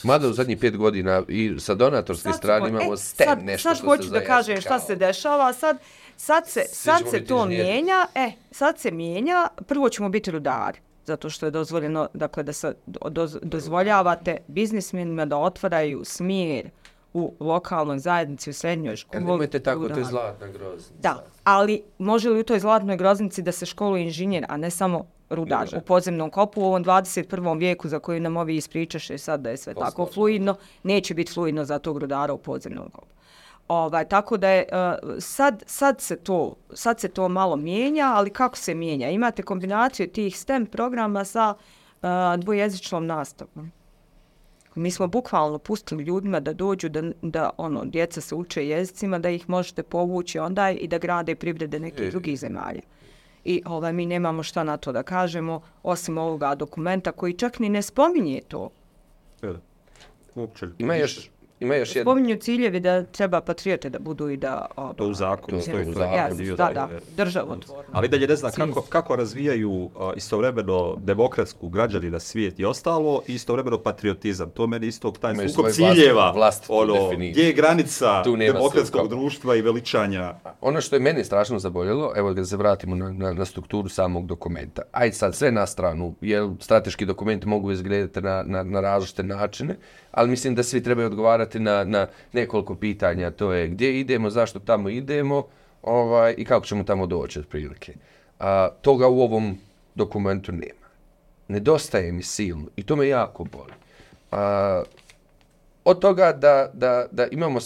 Mada 0.03 0.29
u 0.29 0.33
zadnjih 0.33 0.59
pet 0.59 0.77
godina 0.77 1.23
i 1.29 1.55
sa 1.59 1.75
donatorske 1.75 2.29
Sad 2.29 2.37
strane 2.37 2.69
imamo 2.69 2.95
e, 2.95 2.97
STEM, 2.97 3.27
sad, 3.27 3.45
nešto 3.45 3.69
sad 3.69 3.77
što 3.77 3.87
hoću 3.87 4.03
se 4.03 4.11
da 4.11 4.19
za 4.19 4.25
kažem 4.25 4.61
šta 4.61 4.79
se 4.79 4.97
dešava, 4.97 5.53
sad, 5.53 5.79
sad 6.17 6.49
se, 6.49 6.61
sad 6.73 7.03
se 7.11 7.25
to 7.25 7.47
mijenja, 7.47 8.07
e, 8.15 8.33
sad 8.51 8.79
se 8.79 8.91
mijenja, 8.91 9.49
prvo 9.67 9.89
ćemo 9.89 10.09
biti 10.09 10.31
rudari, 10.31 10.79
zato 11.07 11.31
što 11.31 11.47
je 11.47 11.51
dozvoljeno, 11.51 12.09
dakle, 12.15 12.43
da 12.43 12.53
se 12.53 12.75
doz, 12.87 13.39
dozvoljavate 13.43 14.37
biznismenima 14.47 15.25
da 15.27 15.37
otvaraju 15.37 16.05
smjer 16.05 16.71
u 17.15 17.35
lokalnoj 17.41 17.99
zajednici, 17.99 18.51
u 18.51 18.53
srednjoj 18.53 18.93
E, 18.93 18.97
školi. 18.97 19.25
nemojte 19.25 19.59
tako, 19.59 19.89
to 19.89 19.99
je 19.99 20.05
zlatna 20.05 20.49
groznica. 20.49 20.93
Da, 21.03 21.25
ali 21.45 21.83
može 21.99 22.29
li 22.31 22.41
u 22.41 22.45
toj 22.45 22.61
zlatnoj 22.61 22.97
groznici 22.97 23.43
da 23.43 23.53
se 23.53 23.67
školuje 23.67 24.03
inženjer, 24.03 24.45
a 24.49 24.57
ne 24.57 24.71
samo 24.71 25.07
rudar 25.31 25.69
u 25.77 25.81
podzemnom 25.81 26.31
kopu 26.31 26.61
u 26.61 26.65
ovom 26.65 26.85
21. 26.85 27.59
vijeku 27.59 27.89
za 27.89 27.99
koju 27.99 28.21
nam 28.21 28.37
ovi 28.37 28.57
ispričaše 28.57 29.19
sad 29.19 29.41
da 29.41 29.51
je 29.51 29.57
sve 29.57 29.75
tako 29.75 29.87
Poslovno. 29.87 30.13
fluidno, 30.13 30.57
neće 30.83 31.15
biti 31.15 31.33
fluidno 31.33 31.65
za 31.65 31.79
tog 31.79 31.99
rudara 31.99 32.33
u 32.33 32.39
podzemnom 32.39 32.91
kopu. 32.91 33.19
Ovaj, 33.69 34.09
tako 34.09 34.37
da 34.37 34.49
je, 34.49 34.65
uh, 34.73 35.09
sad, 35.19 35.63
sad, 35.67 36.01
se 36.01 36.17
to, 36.17 36.57
sad 36.73 37.01
se 37.01 37.09
to 37.09 37.29
malo 37.29 37.57
mijenja, 37.57 38.13
ali 38.15 38.31
kako 38.31 38.57
se 38.57 38.75
mijenja? 38.75 39.11
Imate 39.11 39.43
kombinaciju 39.43 40.09
tih 40.09 40.39
STEM 40.39 40.67
programa 40.67 41.25
sa 41.25 41.55
uh, 42.03 42.09
dvojezičnom 42.39 43.07
nastavom. 43.07 43.73
Mi 44.75 44.91
smo 44.91 45.07
bukvalno 45.07 45.59
pustili 45.59 46.05
ljudima 46.05 46.41
da 46.41 46.53
dođu, 46.53 46.89
da, 46.89 47.03
da 47.23 47.51
ono, 47.57 47.85
djeca 47.85 48.21
se 48.21 48.35
uče 48.35 48.69
jezicima, 48.69 49.19
da 49.19 49.31
ih 49.31 49.51
možete 49.51 49.83
povući 49.83 50.39
onda 50.39 50.71
i 50.71 50.89
da 50.89 50.99
grade 50.99 51.35
privrede 51.35 51.81
nekih 51.81 52.07
E. 52.07 52.11
drugih 52.11 52.39
zemalja. 52.39 52.81
I 53.49 53.63
ovaj, 53.67 53.93
mi 53.93 54.07
nemamo 54.07 54.43
šta 54.43 54.65
na 54.65 54.77
to 54.77 54.93
da 54.93 55.03
kažemo, 55.03 55.61
osim 55.83 56.19
ovoga 56.19 56.55
dokumenta 56.55 57.13
koji 57.13 57.33
čak 57.33 57.59
ni 57.59 57.69
ne 57.69 57.83
spominje 57.83 58.41
to. 58.49 58.71
Uopće. 60.35 60.67
Ima 60.79 60.95
još, 60.95 61.31
ima 61.61 61.75
još 61.75 61.97
jedna... 61.97 62.03
Spominju 62.05 62.37
ciljevi 62.37 62.81
da 62.81 63.03
treba 63.03 63.41
patriote 63.41 63.91
da 63.91 63.99
budu 63.99 64.29
i 64.29 64.37
da... 64.37 64.67
Ovaj, 64.77 64.95
To 64.95 65.05
u 65.05 65.15
zakonu 65.15 65.59
To- 65.59 65.63
stoji. 65.63 65.85
to 65.85 65.91
u 65.91 65.95
to 65.95 66.03
je 66.03 66.09
zakonu, 66.09 66.37
dio 66.37 66.57
da, 66.57 66.71
da, 66.75 66.89
je. 66.93 67.01
državotvorno. 67.17 67.85
Ali 67.93 68.09
dalje 68.09 68.27
ne 68.27 68.37
zna 68.37 68.51
kako, 68.51 68.83
kako 68.83 69.17
razvijaju 69.17 69.71
uh, 69.73 69.91
istovremeno 70.17 70.97
demokratsku 70.99 71.69
građani 71.69 72.11
na 72.11 72.19
svijet 72.21 72.59
i 72.59 72.65
ostalo 72.65 73.23
i 73.27 73.35
istovremeno 73.35 73.79
patriotizam. 73.79 74.51
To 74.51 74.67
meni 74.67 74.87
isto 74.87 75.11
taj 75.11 75.33
Imaju 75.33 75.49
sukob 75.49 75.71
svoju 75.71 75.95
ciljeva. 75.95 76.33
vlastitu 76.33 76.73
ono, 76.75 76.93
definiciju. 76.95 77.31
gdje 77.33 77.43
je 77.43 77.53
granica 77.53 78.23
demokratskog 78.25 78.87
sukoba. 78.87 79.09
društva 79.09 79.57
i 79.57 79.63
veličanja. 79.63 80.35
Ono 80.61 80.81
što 80.81 80.97
je 80.97 81.01
meni 81.01 81.25
strašno 81.25 81.59
zaboljelo, 81.59 82.13
evo 82.17 82.35
da 82.35 82.45
se 82.45 82.57
vratimo 82.57 82.97
na, 82.97 83.13
na, 83.13 83.33
na 83.33 83.45
strukturu 83.45 83.89
samog 83.89 84.27
dokumenta. 84.27 84.83
Ajde 84.93 85.15
sad 85.15 85.35
sve 85.35 85.53
na 85.53 85.67
stranu, 85.67 86.15
jer 86.21 86.49
strateški 86.61 87.07
dokumenti 87.07 87.47
mogu 87.47 87.71
izgledati 87.73 88.21
na, 88.21 88.43
na, 88.43 88.63
na 88.63 88.81
različite 88.81 89.23
načine, 89.23 89.77
ali 90.19 90.31
mislim 90.31 90.55
da 90.55 90.63
svi 90.63 90.83
trebaju 90.83 91.07
odgovarati 91.07 91.61
na, 91.61 91.85
na 91.85 92.07
nekoliko 92.33 92.75
pitanja. 92.75 93.31
To 93.31 93.53
je 93.53 93.69
gdje 93.69 94.01
idemo, 94.01 94.31
zašto 94.31 94.59
tamo 94.59 94.89
idemo 94.89 95.47
ovaj, 95.83 96.35
i 96.39 96.45
kako 96.45 96.67
ćemo 96.67 96.85
tamo 96.85 97.07
doći 97.07 97.39
otprilike. 97.39 97.95
A, 98.39 98.69
toga 98.81 99.09
u 99.09 99.21
ovom 99.21 99.59
dokumentu 99.95 100.53
nema. 100.53 100.89
Nedostaje 101.49 102.13
mi 102.13 102.23
silno 102.23 102.67
i 102.77 102.83
to 102.83 102.97
me 102.97 103.09
jako 103.09 103.45
boli. 103.45 103.73
A, 104.33 104.83
od 105.85 105.99
toga 105.99 106.33
da, 106.33 106.71
da, 106.73 107.07
da 107.11 107.27
imamo 107.27 107.59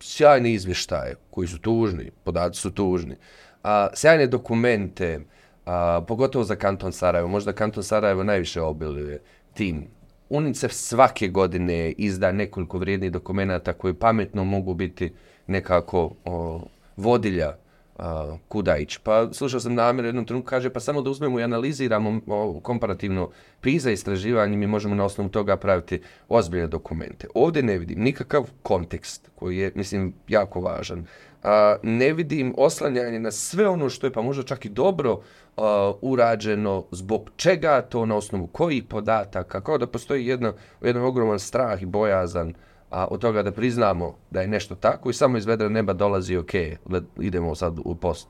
sjajne 0.00 0.52
izvještaje 0.52 1.14
koji 1.30 1.48
su 1.48 1.58
tužni, 1.58 2.10
podaci 2.24 2.60
su 2.60 2.70
tužni, 2.70 3.16
a, 3.62 3.88
sjajne 3.94 4.26
dokumente, 4.26 5.20
a, 5.66 6.00
pogotovo 6.08 6.44
za 6.44 6.56
kanton 6.56 6.92
Sarajevo, 6.92 7.28
možda 7.28 7.52
kanton 7.52 7.82
Sarajevo 7.82 8.24
najviše 8.24 8.62
obiluje 8.62 9.20
tim. 9.54 9.97
UNICEF 10.30 10.72
svake 10.72 11.28
godine 11.28 11.92
izda 11.92 12.32
nekoliko 12.32 12.78
vrijednih 12.78 13.12
dokumenta 13.12 13.72
koji 13.72 13.94
pametno 13.94 14.44
mogu 14.44 14.74
biti 14.74 15.12
nekako 15.46 16.14
o, 16.24 16.60
vodilja 16.96 17.56
Uh, 17.98 18.04
a, 18.04 18.36
kuda 18.48 18.76
ići. 18.76 19.00
Pa 19.02 19.28
slušao 19.32 19.60
sam 19.60 19.74
namjer 19.74 20.04
jednom 20.04 20.24
trenutku 20.24 20.48
kaže 20.48 20.70
pa 20.70 20.80
samo 20.80 21.02
da 21.02 21.10
uzmemo 21.10 21.40
i 21.40 21.42
analiziramo 21.42 22.20
o, 22.26 22.60
komparativno 22.62 23.30
priza 23.60 23.90
istraživanje, 23.90 24.56
mi 24.56 24.66
možemo 24.66 24.94
na 24.94 25.04
osnovu 25.04 25.30
toga 25.30 25.56
praviti 25.56 26.00
ozbiljne 26.28 26.66
dokumente. 26.66 27.28
Ovdje 27.34 27.62
ne 27.62 27.78
vidim 27.78 28.02
nikakav 28.02 28.50
kontekst 28.62 29.30
koji 29.34 29.56
je 29.58 29.72
mislim 29.74 30.14
jako 30.28 30.60
važan. 30.60 31.06
A, 31.42 31.76
ne 31.82 32.12
vidim 32.12 32.54
oslanjanje 32.56 33.18
na 33.18 33.30
sve 33.30 33.68
ono 33.68 33.88
što 33.88 34.06
je 34.06 34.12
pa 34.12 34.22
možda 34.22 34.42
čak 34.42 34.64
i 34.64 34.68
dobro 34.68 35.20
a, 35.56 35.92
urađeno, 36.00 36.84
zbog 36.90 37.30
čega 37.36 37.82
to 37.82 38.06
na 38.06 38.16
osnovu 38.16 38.46
kojih 38.46 38.84
podataka, 38.84 39.60
kao 39.60 39.78
da 39.78 39.86
postoji 39.86 40.26
jedna, 40.26 40.52
jedan 40.82 41.02
ogroman 41.02 41.38
strah 41.38 41.82
i 41.82 41.86
bojazan 41.86 42.54
a, 42.90 43.06
od 43.10 43.20
toga 43.20 43.42
da 43.42 43.52
priznamo 43.52 44.14
da 44.30 44.40
je 44.40 44.48
nešto 44.48 44.74
tako 44.74 45.10
i 45.10 45.14
samo 45.14 45.38
iz 45.38 45.46
vedra 45.46 45.68
neba 45.68 45.92
dolazi 45.92 46.36
ok, 46.36 46.52
let, 46.90 47.04
idemo 47.20 47.54
sad 47.54 47.78
u 47.84 47.94
post 47.94 48.28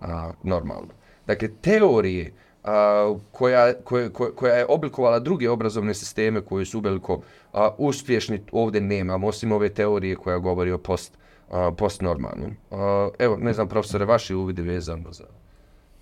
a, 0.00 0.32
normalno. 0.42 0.88
Dakle, 1.26 1.48
teorije 1.60 2.32
a, 2.64 3.14
koja, 3.32 3.74
koja, 3.84 4.10
koja 4.10 4.54
je 4.54 4.66
oblikovala 4.68 5.18
druge 5.18 5.50
obrazovne 5.50 5.94
sisteme 5.94 6.40
koji 6.40 6.66
su 6.66 6.78
uveliko 6.78 7.20
a, 7.52 7.70
uspješni, 7.78 8.42
ovdje 8.52 8.80
nemamo, 8.80 9.26
osim 9.26 9.52
ove 9.52 9.68
teorije 9.68 10.16
koja 10.16 10.38
govori 10.38 10.72
o 10.72 10.78
post, 10.78 11.18
a, 11.50 11.70
postnormalnom. 11.78 12.56
A, 12.70 13.08
evo, 13.18 13.36
ne 13.36 13.52
znam, 13.52 13.68
profesore, 13.68 14.04
vaši 14.04 14.34
uvidi 14.34 14.62
vezano 14.62 15.12
za, 15.12 15.24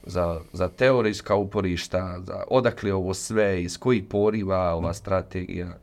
za, 0.06 0.40
za 0.52 0.68
teorijska 0.68 1.34
uporišta, 1.34 2.20
za 2.22 2.44
odakle 2.48 2.94
ovo 2.94 3.14
sve, 3.14 3.62
iz 3.62 3.78
koji 3.78 4.02
poriva 4.02 4.74
ova 4.74 4.94
strategija. 4.94 5.78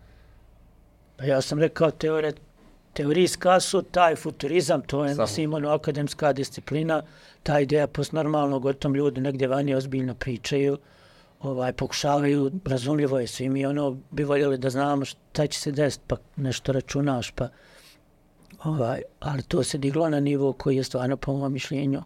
Pa 1.21 1.27
ja 1.27 1.41
sam 1.41 1.59
rekao 1.59 1.91
teore, 1.91 2.31
teorijska 2.93 3.59
su 3.59 3.81
taj 3.81 4.15
futurizam, 4.15 4.81
to 4.81 5.05
je 5.05 5.15
mislim 5.15 5.53
ono 5.53 5.69
akademska 5.69 6.33
disciplina, 6.33 7.03
ta 7.43 7.59
ideja 7.59 7.87
postnormalnog, 7.87 8.65
o 8.65 8.73
tom 8.73 8.95
ljudi 8.95 9.21
negdje 9.21 9.47
vani 9.47 9.75
ozbiljno 9.75 10.15
pričaju, 10.15 10.77
ovaj, 11.41 11.73
pokušavaju, 11.73 12.51
razumljivo 12.65 13.19
je 13.19 13.27
svi 13.27 13.49
mi 13.49 13.65
ono 13.65 13.97
bi 14.11 14.23
voljeli 14.23 14.57
da 14.57 14.69
znamo 14.69 15.05
šta 15.05 15.47
će 15.47 15.59
se 15.59 15.71
desiti, 15.71 16.03
pa 16.07 16.15
nešto 16.35 16.71
računaš, 16.71 17.31
pa 17.31 17.49
ovaj, 18.63 19.01
ali 19.19 19.43
to 19.43 19.63
se 19.63 19.77
diglo 19.77 20.09
na 20.09 20.19
nivo 20.19 20.53
koji 20.53 20.75
je 20.75 20.83
stvarno 20.83 21.17
po 21.17 21.33
mojom 21.33 21.53
mišljenju 21.53 22.01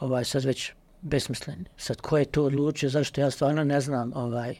ovaj, 0.00 0.24
sad 0.24 0.44
već 0.44 0.72
besmislen. 1.00 1.64
Sad 1.76 2.00
ko 2.00 2.18
je 2.18 2.24
to 2.24 2.44
odlučio, 2.44 2.88
zašto 2.88 3.20
ja 3.20 3.30
stvarno 3.30 3.64
ne 3.64 3.80
znam 3.80 4.12
ovaj, 4.14 4.56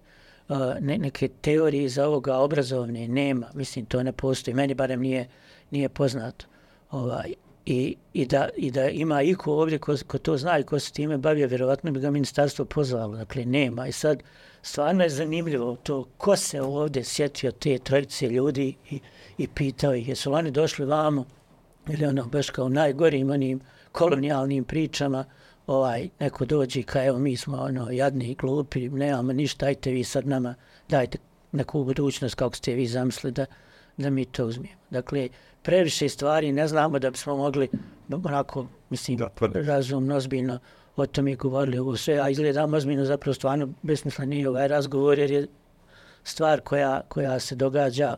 ne, 0.80 0.98
neke 0.98 1.28
teorije 1.28 1.88
za 1.88 2.06
ovoga 2.06 2.36
obrazovne 2.36 3.08
nema, 3.08 3.46
mislim 3.54 3.86
to 3.86 4.02
ne 4.02 4.12
postoji, 4.12 4.54
meni 4.54 4.74
barem 4.74 5.00
nije, 5.00 5.28
nije 5.70 5.88
poznato. 5.88 6.46
Ovaj, 6.90 7.34
i, 7.66 7.96
i, 8.12 8.26
da, 8.26 8.48
I 8.56 8.70
da 8.70 8.88
ima 8.88 9.22
iko 9.22 9.52
ovdje 9.52 9.78
ko, 9.78 9.94
ko 10.06 10.18
to 10.18 10.36
zna 10.36 10.58
i 10.58 10.62
ko 10.62 10.78
se 10.78 10.92
time 10.92 11.18
bavio, 11.18 11.48
vjerovatno 11.48 11.92
bi 11.92 12.00
ga 12.00 12.10
ministarstvo 12.10 12.64
pozvalo, 12.64 13.16
dakle 13.16 13.44
nema. 13.44 13.86
I 13.86 13.92
sad 13.92 14.22
stvarno 14.62 15.04
je 15.04 15.10
zanimljivo 15.10 15.76
to 15.82 16.04
ko 16.18 16.36
se 16.36 16.62
ovdje 16.62 17.04
sjetio 17.04 17.52
te 17.52 17.78
trojice 17.78 18.28
ljudi 18.28 18.74
i, 18.90 19.00
i 19.38 19.48
pitao 19.48 19.94
ih 19.94 20.08
jesu 20.08 20.32
oni 20.32 20.50
došli 20.50 20.86
vamo 20.86 21.24
ili 21.88 22.06
ono 22.06 22.24
baš 22.24 22.50
kao 22.50 22.68
najgorim 22.68 23.30
onim 23.30 23.60
kolonijalnim 23.92 24.64
pričama, 24.64 25.24
ovaj, 25.66 26.08
neko 26.20 26.44
dođe 26.44 26.80
i 26.80 26.82
kao, 26.82 27.04
evo, 27.04 27.18
mi 27.18 27.36
smo 27.36 27.56
ono, 27.56 27.90
jadni 27.90 28.24
i 28.24 28.34
glupi, 28.34 28.88
nemamo 28.88 29.32
ništa, 29.32 29.66
dajte 29.66 29.90
vi 29.90 30.04
sad 30.04 30.26
nama, 30.26 30.54
dajte 30.88 31.18
neku 31.52 31.84
budućnost 31.84 32.34
kako 32.34 32.56
ste 32.56 32.74
vi 32.74 32.86
zamislili 32.86 33.32
da, 33.32 33.46
da 33.96 34.10
mi 34.10 34.24
to 34.24 34.46
uzmijemo. 34.46 34.80
Dakle, 34.90 35.28
previše 35.62 36.08
stvari 36.08 36.52
ne 36.52 36.68
znamo 36.68 36.98
da 36.98 37.10
bismo 37.10 37.36
mogli, 37.36 37.68
onako, 38.24 38.66
mislim, 38.90 39.18
da, 39.18 39.28
razumno, 39.54 40.16
ozbiljno 40.16 40.58
o 40.96 41.06
tome 41.06 41.34
govorili 41.34 41.78
ovo 41.78 41.96
sve, 41.96 42.18
a 42.18 42.28
izgleda 42.28 42.64
ozbiljno 42.64 43.04
zapravo 43.04 43.34
stvarno 43.34 43.68
besmislen 43.82 44.28
nije 44.28 44.48
ovaj 44.48 44.68
razgovor, 44.68 45.18
jer 45.18 45.30
je 45.30 45.46
stvar 46.24 46.60
koja, 46.60 47.00
koja 47.08 47.38
se 47.40 47.54
događa 47.54 48.16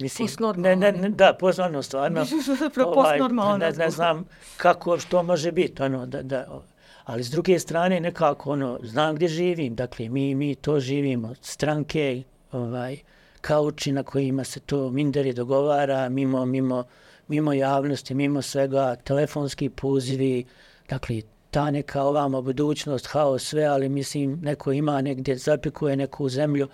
Mislim, 0.00 0.28
ne, 0.56 0.76
ne, 0.76 0.92
ne, 0.92 1.08
da, 1.08 1.36
pozvano 1.40 1.82
stvarno. 1.82 2.26
ovaj, 2.86 3.18
ne, 3.58 3.72
ne 3.72 3.90
znam 3.90 4.24
kako, 4.56 4.98
što 4.98 5.22
može 5.22 5.52
biti, 5.52 5.82
ono, 5.82 6.06
da, 6.06 6.22
da, 6.22 6.60
ali 7.04 7.24
s 7.24 7.30
druge 7.30 7.58
strane 7.58 8.00
nekako, 8.00 8.50
ono, 8.50 8.78
znam 8.82 9.14
gdje 9.14 9.28
živim, 9.28 9.74
dakle, 9.74 10.08
mi, 10.08 10.34
mi 10.34 10.54
to 10.54 10.80
živimo, 10.80 11.34
stranke, 11.40 12.22
ovaj, 12.52 12.96
kauči 13.40 13.92
na 13.92 14.02
kojima 14.02 14.44
se 14.44 14.60
to 14.60 14.90
minderi 14.90 15.32
dogovara, 15.32 16.08
mimo, 16.08 16.44
mimo, 16.44 16.84
mimo 17.28 17.52
javnosti, 17.52 18.14
mimo 18.14 18.42
svega, 18.42 18.96
telefonski 18.96 19.68
pozivi, 19.68 20.44
dakle, 20.88 21.22
ta 21.50 21.70
neka 21.70 22.02
ovamo 22.02 22.42
budućnost, 22.42 23.06
haos, 23.06 23.42
sve, 23.42 23.64
ali 23.64 23.88
mislim, 23.88 24.38
neko 24.42 24.72
ima 24.72 25.02
negdje, 25.02 25.36
zapikuje 25.36 25.96
neku 25.96 26.28
zemlju, 26.28 26.68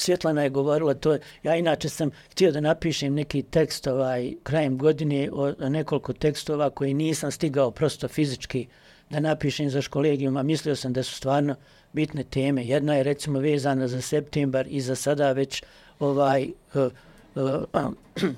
Svjetlana 0.00 0.42
je 0.42 0.50
govorila 0.50 0.94
to, 0.94 1.18
ja 1.42 1.56
inače 1.56 1.88
sam 1.88 2.10
htio 2.30 2.52
da 2.52 2.60
napišem 2.60 3.14
neki 3.14 3.42
tekst 3.42 3.86
ovaj, 3.86 4.32
krajem 4.42 4.78
godine 4.78 5.28
o, 5.32 5.52
nekoliko 5.68 6.12
tekstova 6.12 6.70
koji 6.70 6.94
nisam 6.94 7.30
stigao 7.30 7.70
prosto 7.70 8.08
fizički 8.08 8.66
da 9.10 9.20
napišem 9.20 9.70
za 9.70 9.82
školegijum, 9.82 10.36
a 10.36 10.42
mislio 10.42 10.76
sam 10.76 10.92
da 10.92 11.02
su 11.02 11.14
stvarno 11.14 11.54
bitne 11.92 12.24
teme. 12.24 12.64
Jedna 12.64 12.94
je 12.94 13.02
recimo 13.02 13.38
vezana 13.38 13.88
za 13.88 14.00
septembar 14.00 14.66
i 14.70 14.80
za 14.80 14.94
sada 14.94 15.32
već 15.32 15.62
ovaj 15.98 16.50
uh, 16.74 16.92
uh, 17.34 17.92
uh, 18.22 18.30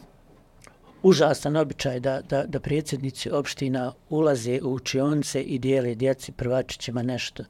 užasan 1.03 1.57
običaj 1.57 2.01
da, 2.01 2.21
da, 2.21 2.45
da 2.47 2.61
predsjednici 2.61 3.31
opština 3.31 3.93
ulaze 4.09 4.61
u 4.63 4.73
učionce 4.73 5.43
i 5.43 5.59
dijele 5.59 5.95
djeci 5.95 6.33
prvačićima 6.33 7.03
nešto 7.03 7.45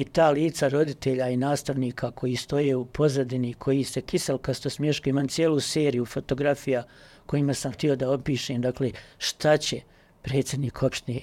i 0.00 0.04
ta 0.04 0.30
lica 0.30 0.68
roditelja 0.68 1.28
i 1.28 1.36
nastavnika 1.36 2.10
koji 2.10 2.36
stoje 2.36 2.76
u 2.76 2.84
pozadini, 2.84 3.54
koji 3.54 3.84
se 3.84 4.00
kiselkasto 4.00 4.70
smješkaju, 4.70 5.10
imam 5.10 5.28
cijelu 5.28 5.60
seriju 5.60 6.06
fotografija 6.06 6.84
kojima 7.26 7.54
sam 7.54 7.72
htio 7.72 7.96
da 7.96 8.10
opišem, 8.10 8.60
dakle, 8.60 8.90
šta 9.18 9.56
će 9.56 9.80
predsjednik 10.22 10.82
opštine 10.82 11.20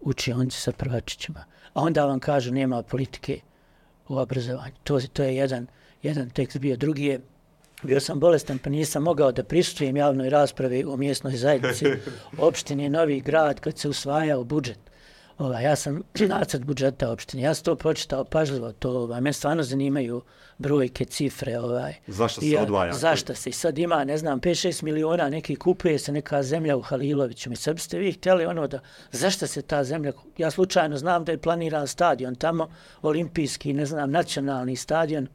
učionci 0.00 0.60
sa 0.60 0.72
prvačićima. 0.72 1.44
A 1.74 1.82
onda 1.82 2.06
vam 2.06 2.20
kažu 2.20 2.52
nema 2.52 2.82
politike 2.82 3.40
u 4.08 4.16
obrazovanju. 4.16 4.74
To, 4.84 5.00
to 5.00 5.22
je 5.22 5.36
jedan, 5.36 5.66
jedan 6.02 6.30
tekst 6.30 6.58
bio. 6.58 6.76
Drugi 6.76 7.04
je, 7.04 7.20
bio 7.82 8.00
sam 8.00 8.20
bolestan 8.20 8.58
pa 8.58 8.70
nisam 8.70 9.02
mogao 9.02 9.32
da 9.32 9.44
prisutujem 9.44 9.96
javnoj 9.96 10.30
raspravi 10.30 10.84
u 10.84 10.96
mjesnoj 10.96 11.36
zajednici 11.36 11.86
opštine 12.48 12.88
Novi 12.88 13.20
grad 13.20 13.60
kad 13.60 13.78
se 13.78 13.88
usvajao 13.88 14.44
budžet. 14.44 14.83
Ova, 15.38 15.60
ja 15.60 15.76
sam 15.76 16.02
nacrt 16.28 16.64
budžeta 16.64 17.10
opštine, 17.10 17.42
ja 17.42 17.54
sam 17.54 17.64
to 17.64 17.76
pročitao 17.76 18.24
pažljivo, 18.24 18.72
to 18.72 18.90
ovaj, 18.90 19.20
me 19.20 19.32
stvarno 19.32 19.62
zanimaju 19.62 20.22
brojke, 20.58 21.04
cifre. 21.04 21.58
Ovaj. 21.58 21.94
Zašto 22.06 22.40
se 22.40 22.58
odvaja? 22.58 22.92
Zašto 22.92 23.34
se? 23.34 23.52
Sad 23.52 23.78
ima, 23.78 24.04
ne 24.04 24.18
znam, 24.18 24.40
5-6 24.40 24.82
miliona, 24.82 25.28
neki 25.28 25.56
kupuje 25.56 25.98
se 25.98 26.12
neka 26.12 26.42
zemlja 26.42 26.76
u 26.76 26.80
Haliloviću. 26.80 27.50
Mi 27.50 27.56
sad 27.56 27.74
biste 27.74 27.98
vi 27.98 28.12
htjeli 28.12 28.46
ono 28.46 28.66
da, 28.66 28.80
zašto 29.12 29.46
se 29.46 29.62
ta 29.62 29.84
zemlja, 29.84 30.12
ja 30.38 30.50
slučajno 30.50 30.96
znam 30.96 31.24
da 31.24 31.32
je 31.32 31.38
planiran 31.38 31.86
stadion 31.86 32.34
tamo, 32.34 32.68
olimpijski, 33.02 33.72
ne 33.72 33.86
znam, 33.86 34.10
nacionalni 34.10 34.76
stadion, 34.76 35.28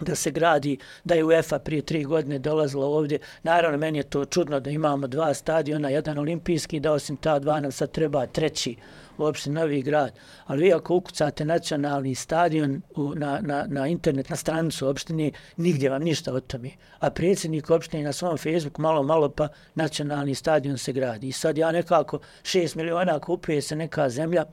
da 0.00 0.14
se 0.14 0.30
gradi, 0.30 0.78
da 1.04 1.14
je 1.14 1.24
UEFA 1.24 1.58
prije 1.58 1.82
tri 1.82 2.04
godine 2.04 2.38
dolazila 2.38 2.86
ovdje. 2.86 3.18
Naravno, 3.42 3.78
meni 3.78 3.98
je 3.98 4.02
to 4.02 4.24
čudno 4.24 4.60
da 4.60 4.70
imamo 4.70 5.06
dva 5.06 5.34
stadiona, 5.34 5.88
jedan 5.88 6.18
olimpijski, 6.18 6.80
da 6.80 6.92
osim 6.92 7.16
ta 7.16 7.38
dva 7.38 7.60
nam 7.60 7.72
sad 7.72 7.90
treba 7.90 8.26
treći 8.26 8.76
uopšte 9.18 9.50
Novi 9.50 9.82
grad. 9.82 10.12
Ali 10.46 10.62
vi 10.62 10.72
ako 10.72 10.94
ukucate 10.94 11.44
nacionalni 11.44 12.14
stadion 12.14 12.82
u, 12.96 13.14
na, 13.14 13.40
na, 13.42 13.66
na 13.68 13.86
internet, 13.86 14.30
na 14.30 14.36
stranicu 14.36 14.88
opštine, 14.88 15.30
nigdje 15.56 15.90
vam 15.90 16.02
ništa 16.02 16.32
o 16.32 16.40
tome. 16.40 16.70
A 16.98 17.10
predsjednik 17.10 17.70
opštine 17.70 18.02
na 18.02 18.12
svom 18.12 18.38
Facebooku 18.38 18.82
malo, 18.82 19.02
malo 19.02 19.28
pa 19.28 19.48
nacionalni 19.74 20.34
stadion 20.34 20.78
se 20.78 20.92
gradi. 20.92 21.28
I 21.28 21.32
sad 21.32 21.58
ja 21.58 21.72
nekako 21.72 22.18
6 22.42 22.76
miliona 22.76 23.18
kupuje 23.18 23.62
se 23.62 23.76
neka 23.76 24.08
zemlja, 24.08 24.44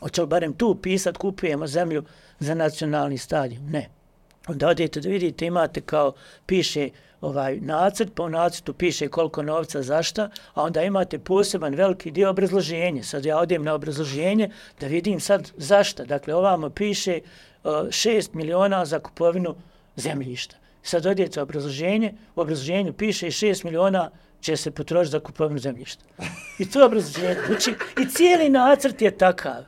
hoće 0.00 0.20
li 0.20 0.26
barem 0.26 0.52
tu 0.52 0.74
pisat 0.82 1.16
kupujemo 1.16 1.66
zemlju 1.66 2.04
za 2.38 2.54
nacionalni 2.54 3.18
stadion? 3.18 3.70
Ne. 3.70 3.88
Onda 4.48 4.68
odete 4.68 5.00
da 5.00 5.08
vidite, 5.08 5.46
imate 5.46 5.80
kao, 5.80 6.12
piše 6.46 6.90
ovaj 7.26 7.60
nacrt, 7.60 8.14
po 8.14 8.28
nacrtu 8.28 8.72
piše 8.72 9.08
koliko 9.08 9.42
novca 9.42 9.82
za 9.82 10.02
šta, 10.02 10.30
a 10.54 10.62
onda 10.62 10.82
imate 10.82 11.18
poseban 11.18 11.74
veliki 11.74 12.10
dio 12.10 12.30
obrazloženja. 12.30 13.02
Sad 13.02 13.24
ja 13.24 13.38
odem 13.38 13.64
na 13.64 13.74
obrazloženje 13.74 14.50
da 14.80 14.86
vidim 14.86 15.20
sad 15.20 15.52
zašta. 15.56 16.04
Dakle, 16.04 16.34
ovamo 16.34 16.70
piše 16.70 17.20
uh, 17.20 17.70
6 17.70 18.34
miliona 18.34 18.84
za 18.84 18.98
kupovinu 18.98 19.54
zemljišta. 19.96 20.56
Sad 20.82 21.06
odete 21.06 21.42
obrazloženje, 21.42 22.14
u 22.36 22.40
obrazloženju 22.40 22.92
piše 22.92 23.26
6 23.26 23.64
miliona 23.64 24.10
će 24.40 24.56
se 24.56 24.70
potrošiti 24.70 25.12
za 25.12 25.20
kupovinu 25.20 25.58
zemljišta. 25.58 26.04
I 26.58 26.70
to 26.70 26.86
obrazloženje. 26.86 27.36
Znači, 27.46 27.74
I 28.02 28.06
cijeli 28.06 28.48
nacrt 28.48 29.02
je 29.02 29.18
takav. 29.18 29.64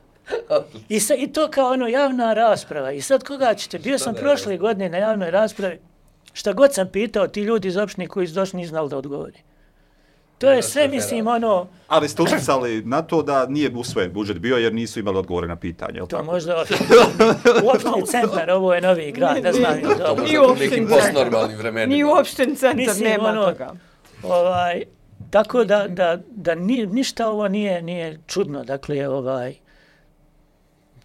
I, 0.88 1.00
sa, 1.00 1.14
I 1.14 1.32
to 1.32 1.48
kao 1.50 1.72
ono 1.72 1.86
javna 1.86 2.34
rasprava. 2.34 2.92
I 2.92 3.00
sad 3.00 3.24
koga 3.24 3.54
ćete? 3.54 3.78
Bio 3.78 3.98
sam 3.98 4.14
prošle 4.14 4.56
godine 4.56 4.88
na 4.88 4.98
javnoj 4.98 5.30
raspravi. 5.30 5.87
Šta 6.38 6.52
god 6.52 6.74
sam 6.74 6.88
pitao, 6.88 7.28
ti 7.28 7.40
ljudi 7.40 7.68
iz 7.68 7.76
opštine 7.76 8.06
koji 8.06 8.26
su 8.26 8.34
došli 8.34 8.56
nisu 8.56 8.68
znali 8.68 8.88
da 8.88 8.96
odgovori. 8.96 9.38
To 10.38 10.50
je 10.50 10.62
sve, 10.62 10.88
mislim, 10.88 11.26
ono, 11.26 11.66
Ali 11.88 12.08
ste 12.08 12.22
utjecali 12.22 12.82
na 12.82 13.02
to 13.02 13.22
da 13.22 13.46
nije 13.46 13.70
usvojen 13.76 14.12
budžet 14.12 14.38
bio 14.38 14.56
jer 14.56 14.74
nisu 14.74 15.00
imali 15.00 15.18
odgovore 15.18 15.48
na 15.48 15.56
pitanje, 15.56 16.00
to 16.00 16.06
tako? 16.06 16.24
možda 16.24 16.56
uopšteni 17.64 18.06
centar, 18.06 18.50
ovo 18.50 18.74
je 18.74 18.80
novi 18.80 19.12
grad, 19.12 19.42
ne 19.42 19.52
znam. 19.52 19.80
To 19.80 20.16
možda 20.16 20.42
u 20.42 20.54
nekim 20.54 20.84
ne. 20.84 20.90
postnormalnim 20.90 21.58
vremenima. 21.58 21.96
Ni 21.96 22.04
uopšten 22.04 22.56
centar 22.56 22.86
Mislim, 22.86 23.08
nema 23.08 23.28
ono, 23.28 23.44
toga. 23.44 23.72
Ovaj, 24.22 24.82
tako 25.30 25.64
da, 25.64 25.88
da, 25.88 26.18
da 26.30 26.54
ni, 26.54 26.86
ništa 26.86 27.28
ovo 27.28 27.48
nije, 27.48 27.82
nije 27.82 28.20
čudno. 28.26 28.64
Dakle, 28.64 29.08
ovaj, 29.08 29.54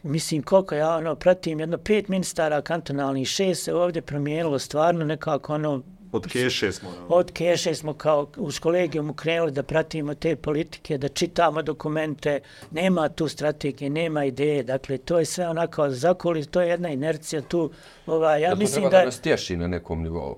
mislim 0.04 0.44
koliko 0.44 0.76
ja 0.76 0.96
ono 0.96 1.16
pratim 1.16 1.60
jedno 1.60 1.78
pet 1.78 2.08
ministara 2.08 2.62
kantonalnih 2.62 3.28
šest 3.28 3.64
se 3.64 3.74
ovdje 3.74 4.02
promijenilo 4.02 4.60
stvarno 4.60 5.06
nekako 5.06 5.54
ono 5.54 5.82
Od 6.12 6.28
keše 6.28 6.72
smo. 6.72 6.90
ono. 6.90 7.08
od 7.10 7.32
keše 7.32 7.76
smo 7.76 7.94
kao 7.94 8.28
uz 8.38 8.60
kolegijom 8.60 9.14
krenuli 9.14 9.52
da 9.52 9.64
pratimo 9.64 10.16
te 10.16 10.36
politike, 10.36 10.98
da 10.98 11.08
čitamo 11.08 11.62
dokumente, 11.62 12.40
nema 12.72 13.10
tu 13.10 13.28
strategije, 13.28 13.90
nema 13.90 14.26
ideje, 14.26 14.64
dakle 14.64 14.98
to 14.98 15.20
je 15.20 15.26
sve 15.26 15.50
onako 15.50 15.90
zakoli, 15.90 16.46
to 16.46 16.62
je 16.62 16.70
jedna 16.70 16.90
inercija 16.90 17.42
tu, 17.42 17.72
ovaj, 18.06 18.42
ja 18.42 18.50
to 18.50 18.56
mislim 18.56 18.74
treba 18.74 18.90
da... 18.90 18.98
da 18.98 19.06
nas 19.06 19.20
tješi 19.20 19.58
na 19.58 19.68
nekom 19.68 20.04
nivou? 20.04 20.38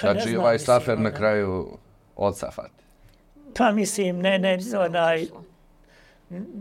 Pa 0.00 0.06
ne 0.06 0.12
Znači, 0.12 0.28
znam, 0.28 0.40
ovaj 0.40 0.54
mislim, 0.54 0.66
safer 0.66 0.98
na 0.98 1.08
ono. 1.08 1.16
kraju 1.16 1.68
odsafati. 2.16 2.84
Pa 3.56 3.72
mislim, 3.72 4.18
ne, 4.18 4.38
ne, 4.38 4.58
onaj, 4.78 5.26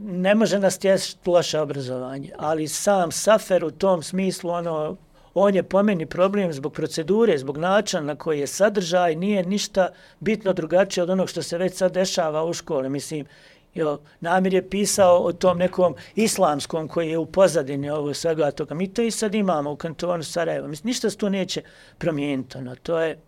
ne 0.04 0.36
može 0.36 0.60
nas 0.60 0.78
tješiti 0.78 1.30
loše 1.30 1.60
obrazovanje, 1.60 2.32
ali 2.38 2.68
sam 2.68 3.12
Safer 3.12 3.66
u 3.66 3.72
tom 3.72 4.04
smislu, 4.04 4.50
ono, 4.50 4.98
on 5.34 5.56
je 5.56 5.64
po 5.64 5.84
meni 5.84 6.06
problem 6.06 6.54
zbog 6.54 6.74
procedure, 6.74 7.38
zbog 7.38 7.58
načina 7.58 8.02
na 8.02 8.16
koji 8.16 8.40
je 8.40 8.48
sadržaj, 8.48 9.16
nije 9.16 9.44
ništa 9.44 9.90
bitno 10.20 10.54
drugačije 10.54 11.04
od 11.04 11.10
onog 11.10 11.30
što 11.30 11.42
se 11.42 11.58
već 11.58 11.74
sad 11.74 11.94
dešava 11.94 12.46
u 12.46 12.54
škole. 12.54 12.90
Mislim, 12.90 13.26
jo, 13.74 14.00
Namir 14.20 14.54
je 14.54 14.70
pisao 14.70 15.18
o 15.18 15.34
tom 15.34 15.58
nekom 15.58 15.96
islamskom 16.16 16.88
koji 16.88 17.10
je 17.10 17.18
u 17.18 17.26
pozadini 17.26 17.90
ovo 17.90 18.14
svega 18.14 18.52
toga. 18.52 18.76
Mi 18.76 18.94
to 18.94 19.02
i 19.02 19.12
sad 19.12 19.36
imamo 19.36 19.72
u 19.72 19.76
kantonu 19.76 20.24
Sarajeva. 20.24 20.68
Mislim, 20.68 20.90
ništa 20.90 21.10
se 21.10 21.18
tu 21.18 21.30
neće 21.30 21.62
promijeniti. 21.98 22.58
Ono, 22.58 22.76
to 22.76 23.00
je, 23.00 23.20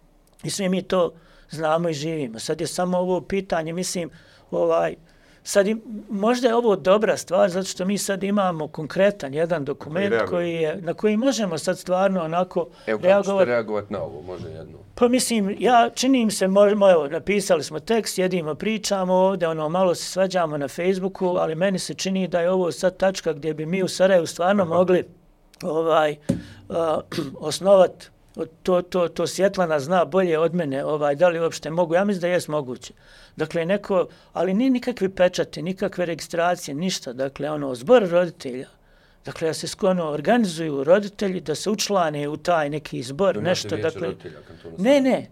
i 0.43 0.69
mi 0.69 0.81
to 0.81 1.13
znamo 1.49 1.89
i 1.89 1.93
živimo. 1.93 2.39
Sad 2.39 2.61
je 2.61 2.67
samo 2.67 2.97
ovo 2.97 3.21
pitanje, 3.21 3.73
mislim, 3.73 4.09
ovaj, 4.51 4.95
sad 5.43 5.67
im, 5.67 5.81
možda 6.09 6.47
je 6.47 6.55
ovo 6.55 6.75
dobra 6.75 7.17
stvar 7.17 7.49
zato 7.49 7.67
što 7.67 7.85
mi 7.85 7.97
sad 7.97 8.23
imamo 8.23 8.67
konkretan 8.67 9.33
jedan 9.33 9.65
dokument 9.65 10.15
koji 10.29 10.53
je, 10.53 10.81
na 10.81 10.93
koji 10.93 11.17
možemo 11.17 11.57
sad 11.57 11.79
stvarno 11.79 12.23
onako 12.23 12.67
Evo 12.87 12.99
kako 12.99 12.99
ćete 12.99 13.07
reagovati. 13.07 13.49
reagovati 13.49 13.93
na 13.93 14.01
ovo, 14.01 14.21
može 14.21 14.47
jedno. 14.47 14.77
Pa 14.95 15.07
mislim, 15.07 15.55
ja 15.59 15.89
činim 15.93 16.31
se, 16.31 16.47
možemo, 16.47 16.91
evo, 16.91 17.07
napisali 17.07 17.63
smo 17.63 17.79
tekst, 17.79 18.17
jedimo, 18.17 18.55
pričamo 18.55 19.13
ovdje, 19.13 19.47
ono, 19.47 19.69
malo 19.69 19.95
se 19.95 20.05
svađamo 20.05 20.57
na 20.57 20.67
Facebooku, 20.67 21.27
ali 21.27 21.55
meni 21.55 21.79
se 21.79 21.93
čini 21.93 22.27
da 22.27 22.41
je 22.41 22.51
ovo 22.51 22.71
sad 22.71 22.97
tačka 22.97 23.33
gdje 23.33 23.53
bi 23.53 23.65
mi 23.65 23.83
u 23.83 23.87
Sarajevu 23.87 24.25
stvarno 24.25 24.65
mogli 24.65 25.03
ovaj, 25.63 26.15
uh, 26.69 26.77
osnovat 27.47 28.11
to, 28.63 28.81
to, 28.81 29.07
to 29.07 29.27
Svjetlana 29.27 29.79
zna 29.79 30.05
bolje 30.05 30.39
od 30.39 30.55
mene, 30.55 30.85
ovaj, 30.85 31.15
da 31.15 31.29
li 31.29 31.39
uopšte 31.39 31.69
mogu, 31.69 31.93
ja 31.93 32.03
mislim 32.03 32.21
da 32.21 32.27
jest 32.27 32.47
moguće. 32.47 32.93
Dakle, 33.35 33.65
neko, 33.65 34.07
ali 34.33 34.53
ni 34.53 34.69
nikakvi 34.69 35.09
pečati, 35.09 35.61
nikakve 35.61 36.05
registracije, 36.05 36.75
ništa, 36.75 37.13
dakle, 37.13 37.49
ono, 37.49 37.75
zbor 37.75 38.09
roditelja, 38.09 38.67
Dakle, 39.25 39.47
da 39.47 39.53
se 39.53 39.67
skono 39.67 40.09
organizuju 40.09 40.83
roditelji 40.83 41.41
da 41.41 41.55
se 41.55 41.69
učlane 41.69 42.27
u 42.27 42.37
taj 42.37 42.69
neki 42.69 43.03
zbor, 43.03 43.43
nešto, 43.43 43.77
dakle... 43.77 44.15
Ne, 44.77 45.01
ne, 45.01 45.29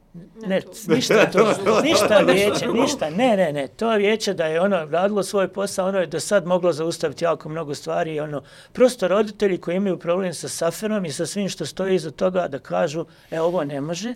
ne, 0.48 0.62
ništa 0.96 1.32
to, 1.32 1.82
ništa 1.84 2.18
vijeće, 2.18 2.68
ništa, 2.68 3.10
ne, 3.10 3.38
ne, 3.38 3.54
ne, 3.54 3.68
to 3.68 3.90
vijeće 3.90 4.34
da 4.34 4.46
je 4.46 4.62
ono 4.62 4.86
radilo 4.86 5.24
svoj 5.24 5.48
posao, 5.48 5.88
ono 5.88 6.00
je 6.00 6.08
do 6.08 6.20
sad 6.20 6.46
moglo 6.46 6.74
zaustaviti 6.74 7.26
jako 7.26 7.50
mnogo 7.50 7.76
stvari, 7.76 8.16
i 8.16 8.20
ono, 8.20 8.42
prosto 8.74 9.08
roditelji 9.08 9.58
koji 9.58 9.76
imaju 9.76 10.00
problem 10.00 10.34
sa 10.34 10.48
saferom 10.48 11.06
i 11.06 11.12
sa 11.12 11.26
svim 11.26 11.50
što 11.50 11.66
stoji 11.66 11.96
iza 11.96 12.12
toga 12.12 12.48
da 12.48 12.60
kažu, 12.60 13.06
e, 13.32 13.42
ovo 13.42 13.64
ne 13.64 13.82
može, 13.82 14.14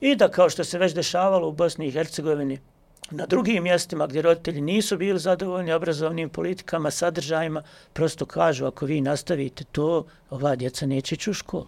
i 0.00 0.16
da 0.16 0.28
kao 0.28 0.50
što 0.50 0.64
se 0.64 0.78
već 0.78 0.94
dešavalo 0.94 1.48
u 1.48 1.52
Bosni 1.52 1.86
i 1.86 1.90
Hercegovini, 1.90 2.58
na 3.10 3.26
drugim 3.26 3.62
mjestima 3.62 4.06
gdje 4.06 4.22
roditelji 4.22 4.60
nisu 4.60 4.96
bili 4.98 5.18
zadovoljni 5.18 5.72
obrazovnim 5.72 6.28
politikama, 6.28 6.90
sadržajima, 6.90 7.62
prosto 7.92 8.26
kažu 8.26 8.66
ako 8.66 8.86
vi 8.86 9.00
nastavite 9.00 9.64
to, 9.64 10.04
ova 10.30 10.56
djeca 10.56 10.86
neće 10.86 11.14
ići 11.14 11.30
u 11.30 11.34
školu. 11.34 11.66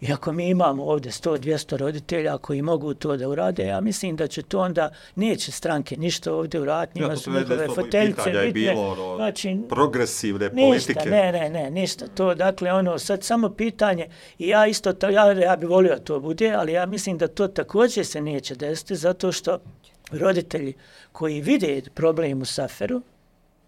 I 0.00 0.12
ako 0.12 0.32
mi 0.32 0.48
imamo 0.48 0.84
ovdje 0.84 1.12
100-200 1.12 1.76
roditelja 1.76 2.38
koji 2.38 2.62
mogu 2.62 2.94
to 2.94 3.16
da 3.16 3.28
urade, 3.28 3.66
ja 3.66 3.80
mislim 3.80 4.16
da 4.16 4.26
će 4.26 4.42
to 4.42 4.60
onda, 4.60 4.90
neće 5.14 5.52
stranke 5.52 5.96
ništa 5.96 6.34
ovdje 6.34 6.60
uraditi, 6.60 7.00
njima 7.00 7.16
su 7.16 7.30
njihove 7.30 7.68
foteljice 7.74 8.30
bitne. 8.30 8.52
bilo, 8.52 8.90
ono, 8.90 9.16
Znači, 9.16 9.58
Progresivne 9.68 10.50
Ništa, 10.52 10.92
politike. 10.92 11.10
ne, 11.10 11.32
ne, 11.32 11.50
ne, 11.50 11.70
ništa. 11.70 12.06
To, 12.08 12.34
dakle, 12.34 12.72
ono, 12.72 12.98
sad 12.98 13.24
samo 13.24 13.50
pitanje, 13.50 14.08
i 14.38 14.48
ja 14.48 14.66
isto, 14.66 14.92
to, 14.92 15.08
ja, 15.08 15.32
ja 15.32 15.56
bi 15.56 15.66
volio 15.66 15.98
to 16.04 16.20
bude, 16.20 16.52
ali 16.52 16.72
ja 16.72 16.86
mislim 16.86 17.18
da 17.18 17.28
to 17.28 17.48
također 17.48 18.06
se 18.06 18.20
neće 18.20 18.54
desiti, 18.54 18.96
zato 18.96 19.32
što 19.32 19.58
roditelji 20.10 20.74
koji 21.12 21.40
vide 21.40 21.82
problem 21.94 22.42
u 22.42 22.44
Saferu, 22.44 23.02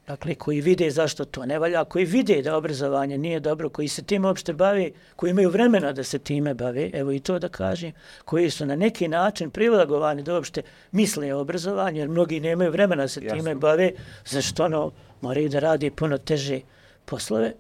dakle, 0.09 0.35
koji 0.35 0.61
vide 0.61 0.91
zašto 0.91 1.25
to 1.25 1.47
ne 1.47 1.59
valja, 1.59 1.85
koji 1.85 2.05
vide 2.05 2.43
da 2.43 2.57
obrazovanje 2.57 3.19
nije 3.19 3.41
dobro, 3.41 3.69
koji 3.69 3.89
se 3.89 4.03
time 4.03 4.29
uopšte 4.29 4.53
bave, 4.53 4.91
koji 5.17 5.31
imaju 5.31 5.51
vremena 5.51 5.93
da 5.93 6.05
se 6.05 6.19
time 6.19 6.55
bave, 6.55 6.91
evo 6.93 7.13
i 7.13 7.21
to 7.21 7.39
da 7.39 7.49
kažem, 7.49 7.93
koji 8.25 8.51
su 8.51 8.67
na 8.67 8.77
neki 8.77 9.09
način 9.09 9.51
prilagovani 9.51 10.23
da 10.23 10.35
uopšte 10.35 10.63
misle 10.93 11.35
o 11.35 11.41
obrazovanju, 11.41 11.99
jer 11.99 12.09
mnogi 12.09 12.41
nemaju 12.41 12.71
vremena 12.71 13.03
da 13.03 13.09
se 13.09 13.21
Jasno. 13.23 13.39
time 13.39 13.55
bave, 13.55 13.93
zašto 14.27 14.65
ono, 14.65 14.93
moraju 15.21 15.49
da 15.49 15.59
radi 15.59 15.91
puno 15.91 16.19
teže 16.19 16.61
poslove, 17.05 17.53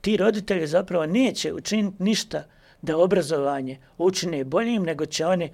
ti 0.00 0.16
roditelji 0.16 0.66
zapravo 0.66 1.06
neće 1.06 1.52
učiniti 1.52 2.02
ništa 2.02 2.44
da 2.82 2.96
obrazovanje 2.96 3.78
učine 3.98 4.44
boljim, 4.44 4.82
nego 4.82 5.06
će 5.06 5.26
oni, 5.26 5.50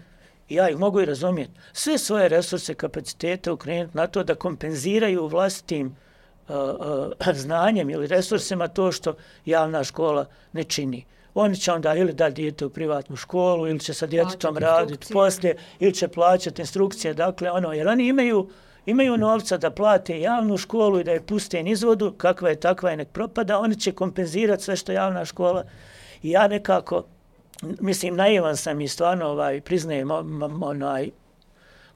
i 0.50 0.54
ja 0.54 0.70
ih 0.70 0.78
mogu 0.78 1.00
i 1.00 1.04
razumjeti, 1.04 1.52
sve 1.72 1.98
svoje 1.98 2.28
resurse, 2.28 2.74
kapacitete 2.74 3.50
ukrenuti 3.50 3.96
na 3.96 4.06
to 4.06 4.24
da 4.24 4.34
kompenziraju 4.34 5.26
vlastitim 5.26 5.96
uh, 6.48 6.54
uh, 6.56 7.34
znanjem 7.42 7.90
ili 7.90 8.06
resursima 8.06 8.68
to 8.68 8.92
što 8.92 9.14
javna 9.44 9.84
škola 9.84 10.26
ne 10.52 10.64
čini. 10.64 11.04
Oni 11.34 11.56
će 11.56 11.72
onda 11.72 11.94
ili 11.94 12.12
da 12.12 12.30
dijete 12.30 12.66
u 12.66 12.70
privatnu 12.70 13.16
školu, 13.16 13.68
ili 13.68 13.80
će 13.80 13.94
sa 13.94 14.06
djetetom 14.06 14.58
raditi 14.58 15.12
poslije, 15.12 15.56
ili 15.78 15.94
će 15.94 16.08
plaćati 16.08 16.62
instrukcije, 16.62 17.14
dakle, 17.14 17.50
ono, 17.50 17.72
jer 17.72 17.88
oni 17.88 18.08
imaju 18.08 18.48
imaju 18.86 19.16
novca 19.16 19.56
da 19.56 19.70
plate 19.70 20.20
javnu 20.20 20.56
školu 20.56 21.00
i 21.00 21.04
da 21.04 21.12
je 21.12 21.26
puste 21.26 21.62
nizvodu, 21.62 22.12
kakva 22.12 22.48
je 22.48 22.60
takva 22.60 22.90
je 22.90 22.96
nek 22.96 23.08
propada, 23.08 23.58
oni 23.58 23.76
će 23.76 23.92
kompenzirati 23.92 24.62
sve 24.62 24.76
što 24.76 24.92
javna 24.92 25.24
škola. 25.24 25.64
I 26.22 26.30
ja 26.30 26.48
nekako, 26.48 27.04
mislim, 27.62 28.16
naivan 28.16 28.56
sam 28.56 28.80
i 28.80 28.88
stvarno 28.88 29.26
ovaj, 29.26 29.60
priznajem, 29.60 30.10
onaj, 30.62 31.10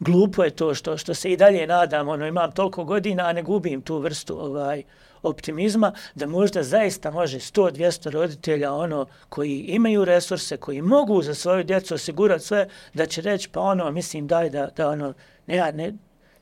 glupo 0.00 0.44
je 0.44 0.50
to 0.50 0.74
što 0.74 0.96
što 0.96 1.14
se 1.14 1.32
i 1.32 1.36
dalje 1.36 1.66
nadam, 1.66 2.08
ono 2.08 2.26
imam 2.26 2.52
toliko 2.52 2.84
godina, 2.84 3.26
a 3.26 3.32
ne 3.32 3.42
gubim 3.42 3.82
tu 3.82 3.98
vrstu 3.98 4.44
ovaj 4.44 4.82
optimizma 5.22 5.92
da 6.14 6.26
možda 6.26 6.62
zaista 6.62 7.10
može 7.10 7.38
100-200 7.38 8.10
roditelja 8.10 8.72
ono 8.72 9.06
koji 9.28 9.58
imaju 9.58 10.04
resurse, 10.04 10.56
koji 10.56 10.82
mogu 10.82 11.22
za 11.22 11.34
svoju 11.34 11.64
djecu 11.64 11.94
osigurati 11.94 12.44
sve, 12.44 12.68
da 12.94 13.06
će 13.06 13.20
reći 13.20 13.48
pa 13.48 13.60
ono 13.60 13.90
mislim 13.90 14.26
daj 14.26 14.50
da, 14.50 14.68
da 14.76 14.88
ono 14.88 15.14
ne, 15.46 15.72
ne, 15.72 15.92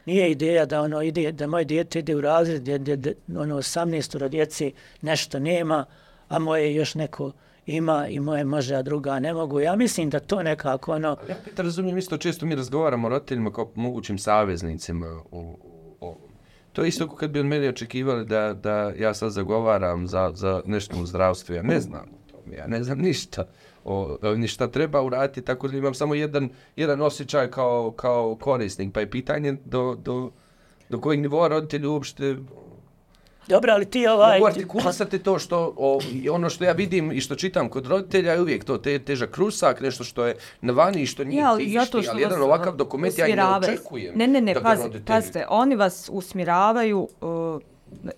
nije 0.07 0.31
ideja 0.31 0.67
da 0.67 0.81
ono 0.81 1.03
ide 1.03 1.33
da 1.33 1.47
moje 1.47 1.65
dijete 1.65 1.99
ide 1.99 2.17
u 2.17 2.21
razred 2.21 2.63
gdje, 2.63 3.15
ono 3.37 3.57
18 3.57 4.29
djeci 4.29 4.73
nešto 5.03 5.39
nema, 5.39 5.85
a 6.29 6.39
moje 6.39 6.75
još 6.75 6.95
neko 6.95 7.33
ima 7.67 8.09
i 8.09 8.21
moje 8.21 8.45
može, 8.45 8.75
a 8.75 8.83
druga 8.83 9.19
ne 9.19 9.35
mogu. 9.35 9.61
Ja 9.61 9.77
mislim 9.77 10.11
da 10.11 10.21
to 10.21 10.43
nekako 10.43 10.93
ono 10.93 11.09
Ja 11.29 11.37
Petar 11.45 11.65
razumijem 11.65 11.99
isto, 11.99 12.17
često 12.17 12.47
mi 12.47 12.55
razgovaramo 12.55 13.07
o 13.07 13.11
roditeljima 13.11 13.53
kao 13.53 13.71
mogućim 13.75 14.19
saveznicima 14.19 15.23
u, 15.31 15.59
u. 16.01 16.15
To 16.73 16.83
je 16.83 16.89
isto 16.89 17.09
kad 17.09 17.31
bi 17.31 17.41
od 17.41 17.47
mene 17.47 17.69
očekivali 17.69 18.25
da, 18.27 18.55
da 18.55 18.93
ja 18.99 19.15
sad 19.15 19.33
zagovaram 19.33 20.07
za, 20.07 20.33
za 20.35 20.63
nešto 20.67 20.99
u 20.99 21.07
zdravstvu. 21.07 21.55
Ja 21.55 21.63
ne 21.63 21.81
znam 21.81 22.01
o 22.01 22.31
tome, 22.31 22.57
ja 22.57 22.67
ne 22.67 22.83
znam 22.83 22.99
ništa 22.99 23.45
o, 23.85 24.19
o 24.23 24.35
ništa 24.35 24.69
treba 24.69 25.03
uraditi, 25.03 25.43
tako 25.43 25.69
da 25.69 25.77
imam 25.77 25.95
samo 25.95 26.15
jedan, 26.15 26.49
jedan 26.77 27.01
osjećaj 27.01 27.51
kao, 27.51 27.91
kao 27.97 28.37
korisnik, 28.41 28.93
pa 28.95 29.01
je 29.01 29.11
pitanje 29.11 29.57
do, 29.65 29.95
do, 29.95 30.31
do 30.89 31.01
kojeg 31.01 31.21
nivoa 31.21 31.49
roditelji 31.49 31.87
uopšte 31.87 32.37
Dobro, 33.47 33.73
ali 33.73 33.85
ti 33.85 34.07
ovaj... 34.07 34.39
mogu 34.39 34.47
artikulisati 34.47 35.19
to 35.19 35.39
što, 35.39 35.75
o, 35.77 35.99
ono 36.31 36.51
što 36.51 36.65
ja 36.65 36.73
vidim 36.73 37.13
i 37.13 37.21
što 37.21 37.35
čitam 37.35 37.69
kod 37.69 37.87
roditelja 37.87 38.33
je 38.33 38.41
uvijek 38.41 38.65
to 38.65 38.79
te, 38.79 38.99
težak 38.99 39.31
krusak, 39.31 39.81
nešto 39.81 40.05
što 40.05 40.27
je 40.27 40.37
na 40.61 40.73
vani 40.73 41.03
i 41.03 41.07
što 41.07 41.25
nije 41.25 41.41
Ja, 41.41 41.49
ali 41.51 41.65
tišti, 41.65 41.79
zato 41.79 42.03
što 42.03 42.11
ali 42.11 42.23
jedan 42.23 42.39
vas, 42.39 42.47
ovakav 42.47 42.77
dokument 42.77 43.19
ja 43.19 43.27
i 43.27 43.37
ne 43.37 43.45
očekujem. 43.47 44.19
Ne, 44.19 44.27
ne, 44.27 44.41
ne, 44.41 44.55
da 44.55 44.61
ga 44.61 44.65
pazi, 44.65 44.83
roditelji- 44.83 45.07
pazite, 45.07 45.47
oni 45.49 45.77
vas 45.77 46.11
usmjeravaju, 46.13 47.09
uh, 47.21 47.61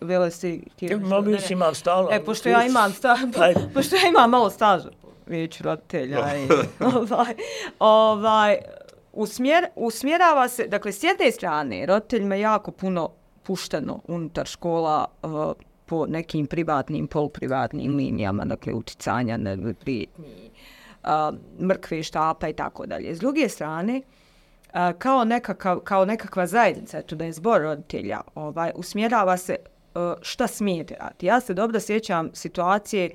vele 0.01 0.30
si 0.30 0.62
ti... 0.76 0.86
nešto- 0.86 1.06
Mogu 1.06 1.30
ne. 1.30 1.38
imam 1.51 1.74
stalno. 1.74 2.09
E, 2.12 2.24
pošto 2.24 2.48
ja 2.48 2.66
imam 2.66 2.92
sta, 2.92 3.16
Ajde. 3.38 3.60
pošto 3.74 3.96
ja 3.96 4.09
imam 4.09 4.30
malo 4.30 4.51
staža, 4.51 4.88
vijeću 5.26 5.62
roditelja 5.64 6.18
i 6.36 6.48
ovaj, 6.96 7.34
ovaj, 7.78 8.56
usmjer, 9.12 9.66
usmjerava 9.76 10.48
se, 10.48 10.66
dakle, 10.66 10.92
s 10.92 11.02
jedne 11.02 11.32
strane, 11.32 11.86
roditeljima 11.86 12.34
jako 12.34 12.70
puno 12.70 13.10
pušteno 13.46 14.00
unutar 14.08 14.46
škola 14.46 15.06
uh, 15.22 15.52
po 15.86 16.06
nekim 16.06 16.46
privatnim, 16.46 17.06
poluprivatnim 17.06 17.96
linijama, 17.96 18.44
dakle, 18.44 18.72
uticanja 18.72 19.36
na 19.36 19.74
prijetnji, 19.80 20.50
uh, 21.02 21.10
eh, 21.10 21.64
mrkve, 21.64 22.02
štapa 22.02 22.48
i 22.48 22.52
tako 22.52 22.86
dalje. 22.86 23.14
S 23.14 23.18
druge 23.18 23.48
strane, 23.48 24.00
uh, 24.00 24.98
kao, 24.98 25.24
nekakav, 25.24 25.78
kao 25.78 26.04
nekakva 26.04 26.46
zajednica, 26.46 26.98
eto 26.98 27.16
da 27.16 27.24
je 27.24 27.32
zbor 27.32 27.62
roditelja, 27.62 28.20
ovaj, 28.34 28.72
usmjerava 28.74 29.36
se 29.36 29.56
uh, 29.94 30.00
šta 30.22 30.46
smijete 30.46 30.96
raditi. 31.00 31.26
Ja 31.26 31.40
se 31.40 31.54
dobro 31.54 31.80
sjećam 31.80 32.30
situacije 32.32 33.10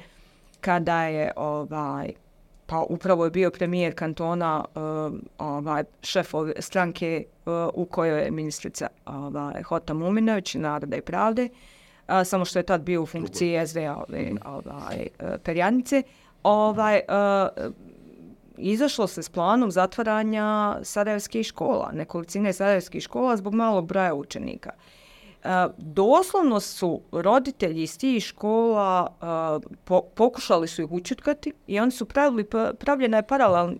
kada 0.61 1.03
je 1.03 1.31
ovaj, 1.35 2.13
pa 2.69 2.85
upravo 2.89 3.25
je 3.25 3.31
bio 3.31 3.51
premijer 3.51 3.95
kantona 3.95 4.65
uh, 4.75 5.13
ovaj, 5.37 5.83
šef 6.01 6.33
ove 6.33 6.53
stranke 6.59 7.23
uh, 7.45 7.53
u 7.73 7.85
kojoj 7.85 8.23
je 8.23 8.31
ministrica 8.31 8.87
ovaj, 9.05 9.63
Hota 9.63 9.93
Muminović, 9.93 10.53
Naroda 10.53 10.97
i 10.97 11.01
Pravde, 11.01 11.49
uh, 12.07 12.13
samo 12.25 12.45
što 12.45 12.59
je 12.59 12.63
tad 12.63 12.81
bio 12.81 13.01
u 13.01 13.05
funkciji 13.05 13.67
SDA 13.67 14.03
ove, 14.07 14.31
ovaj, 14.45 15.07
uh, 15.19 15.27
perjanice, 15.43 16.03
ovaj, 16.43 17.01
uh, 17.09 17.73
izašlo 18.57 19.07
se 19.07 19.23
s 19.23 19.29
planom 19.29 19.71
zatvaranja 19.71 20.77
sarajevskih 20.83 21.45
škola, 21.45 21.91
nekolicine 21.93 22.53
sarajevskih 22.53 23.03
škola 23.03 23.37
zbog 23.37 23.53
malog 23.53 23.87
broja 23.87 24.13
učenika. 24.13 24.71
Uh, 24.75 24.98
E, 25.43 25.67
doslovno 25.77 26.59
su 26.59 27.01
roditelji 27.11 27.83
iz 27.83 27.97
tih 27.97 28.23
škola 28.23 29.07
e, 29.21 29.75
po, 29.83 30.01
pokušali 30.01 30.67
su 30.67 30.81
ih 30.81 30.91
učutkati 30.91 31.53
i 31.67 31.79
oni 31.79 31.91
su 31.91 32.05
pravili, 32.05 32.47
pravljena 32.79 33.17
je 33.17 33.27
paralelni 33.27 33.79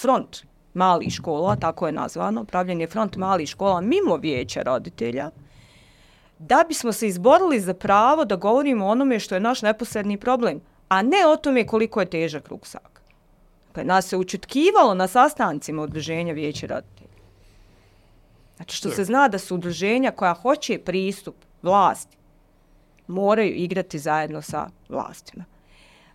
front 0.00 0.42
mali 0.74 1.10
škola, 1.10 1.56
tako 1.56 1.86
je 1.86 1.92
nazvano, 1.92 2.44
pravljen 2.44 2.80
je 2.80 2.86
front 2.86 3.16
mali 3.16 3.46
škola 3.46 3.80
mimo 3.80 4.16
vijeća 4.16 4.62
roditelja, 4.62 5.30
da 6.38 6.64
bismo 6.68 6.92
se 6.92 7.08
izborili 7.08 7.60
za 7.60 7.74
pravo 7.74 8.24
da 8.24 8.36
govorimo 8.36 8.86
o 8.86 8.90
onome 8.90 9.18
što 9.18 9.34
je 9.34 9.40
naš 9.40 9.62
neposredni 9.62 10.16
problem, 10.16 10.60
a 10.88 11.02
ne 11.02 11.26
o 11.26 11.36
tome 11.36 11.66
koliko 11.66 12.00
je 12.00 12.10
težak 12.10 12.48
ruksak. 12.48 13.02
Dakle, 13.66 13.84
nas 13.84 14.06
se 14.06 14.16
učutkivalo 14.16 14.94
na 14.94 15.06
sastancima 15.06 15.82
udruženja 15.82 16.32
vijeća 16.32 16.66
roditelja. 16.66 17.01
Znači 18.62 18.76
što 18.76 18.90
se 18.90 19.04
zna 19.04 19.28
da 19.28 19.38
su 19.38 19.54
udruženja 19.54 20.10
koja 20.10 20.34
hoće 20.34 20.78
pristup 20.78 21.34
vlasti, 21.62 22.16
moraju 23.06 23.54
igrati 23.54 23.98
zajedno 23.98 24.42
sa 24.42 24.68
vlastima. 24.88 25.44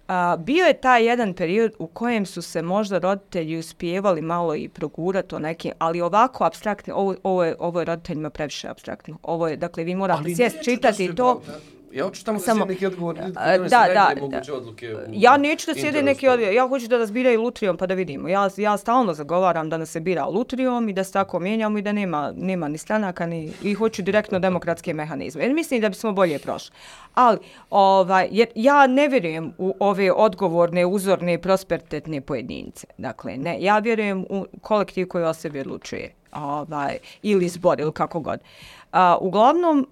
A, 0.07 0.37
bio 0.37 0.65
je 0.65 0.73
taj 0.73 1.05
jedan 1.05 1.33
period 1.33 1.71
u 1.79 1.87
kojem 1.87 2.25
su 2.25 2.41
se 2.41 2.61
možda 2.61 2.97
roditelji 2.97 3.57
uspijevali 3.57 4.21
malo 4.21 4.55
i 4.55 4.69
progurati 4.69 5.35
o 5.35 5.39
nekim, 5.39 5.71
ali 5.79 6.01
ovako 6.01 6.43
abstraktno, 6.43 6.95
ovo, 6.95 7.15
ovo, 7.23 7.43
je, 7.43 7.55
ovo 7.59 7.79
je 7.79 7.85
roditeljima 7.85 8.29
previše 8.29 8.67
abstraktno. 8.67 9.17
Ovo 9.23 9.47
je, 9.47 9.57
dakle, 9.57 9.83
vi 9.83 9.95
morate 9.95 10.35
sjest 10.35 10.57
čitati 10.63 11.15
to. 11.15 11.41
Da, 11.47 11.76
Ja 11.91 12.03
hoću 12.03 12.25
tamo 12.25 12.39
Samo, 12.39 12.65
neki 12.65 12.85
odgovor. 12.85 13.15
Da, 13.15 13.57
da, 13.57 13.67
da. 13.67 14.53
Odluke 14.53 14.95
ja 15.11 15.37
neću 15.37 15.71
da 15.73 15.79
sjede 15.79 16.03
neki 16.03 16.27
odgovor. 16.27 16.53
Ja 16.53 16.67
hoću 16.67 16.87
da 16.87 16.97
nas 16.97 17.11
biraju 17.11 17.41
lutrijom 17.41 17.77
pa 17.77 17.85
da 17.87 17.93
vidimo. 17.93 18.27
Ja, 18.27 18.49
ja 18.57 18.77
stalno 18.77 19.13
zagovaram 19.13 19.69
da 19.69 19.77
nas 19.77 19.89
se 19.89 19.99
bira 19.99 20.25
lutrijom 20.25 20.89
i 20.89 20.93
da 20.93 21.03
se 21.03 21.13
tako 21.13 21.39
mijenjamo 21.39 21.77
i 21.77 21.81
da 21.81 21.91
nema, 21.91 22.33
nema 22.35 22.67
ni 22.67 22.77
stranaka 22.77 23.25
ni, 23.25 23.51
i 23.63 23.73
hoću 23.73 24.01
direktno 24.01 24.39
demokratske 24.39 24.93
mehanizme. 24.93 25.43
Jer 25.43 25.53
mislim 25.53 25.81
da 25.81 25.89
bismo 25.89 26.11
bolje 26.11 26.39
prošli. 26.39 26.75
Ali, 27.13 27.37
ovaj, 27.69 28.27
jer 28.31 28.47
ja 28.55 28.87
ne 28.87 29.07
vjerujem 29.07 29.53
u 29.57 29.75
ove 29.79 30.11
odgovorne, 30.11 30.85
uzorne, 30.85 31.41
prosperitetne 31.41 32.21
pojedince. 32.21 32.87
Dakle, 32.97 33.37
ne, 33.37 33.57
ja 33.61 33.79
vjerujem 33.79 34.25
u 34.29 34.45
kolektiv 34.61 35.07
koji 35.07 35.23
o 35.23 35.33
sebi 35.33 35.59
odlučuje. 35.59 36.13
Ovaj, 36.31 36.97
ili 37.21 37.49
zbor, 37.49 37.79
ili 37.79 37.91
kako 37.91 38.19
god. 38.19 38.39
Uh, 38.93 38.99
uglavnom, 39.21 39.87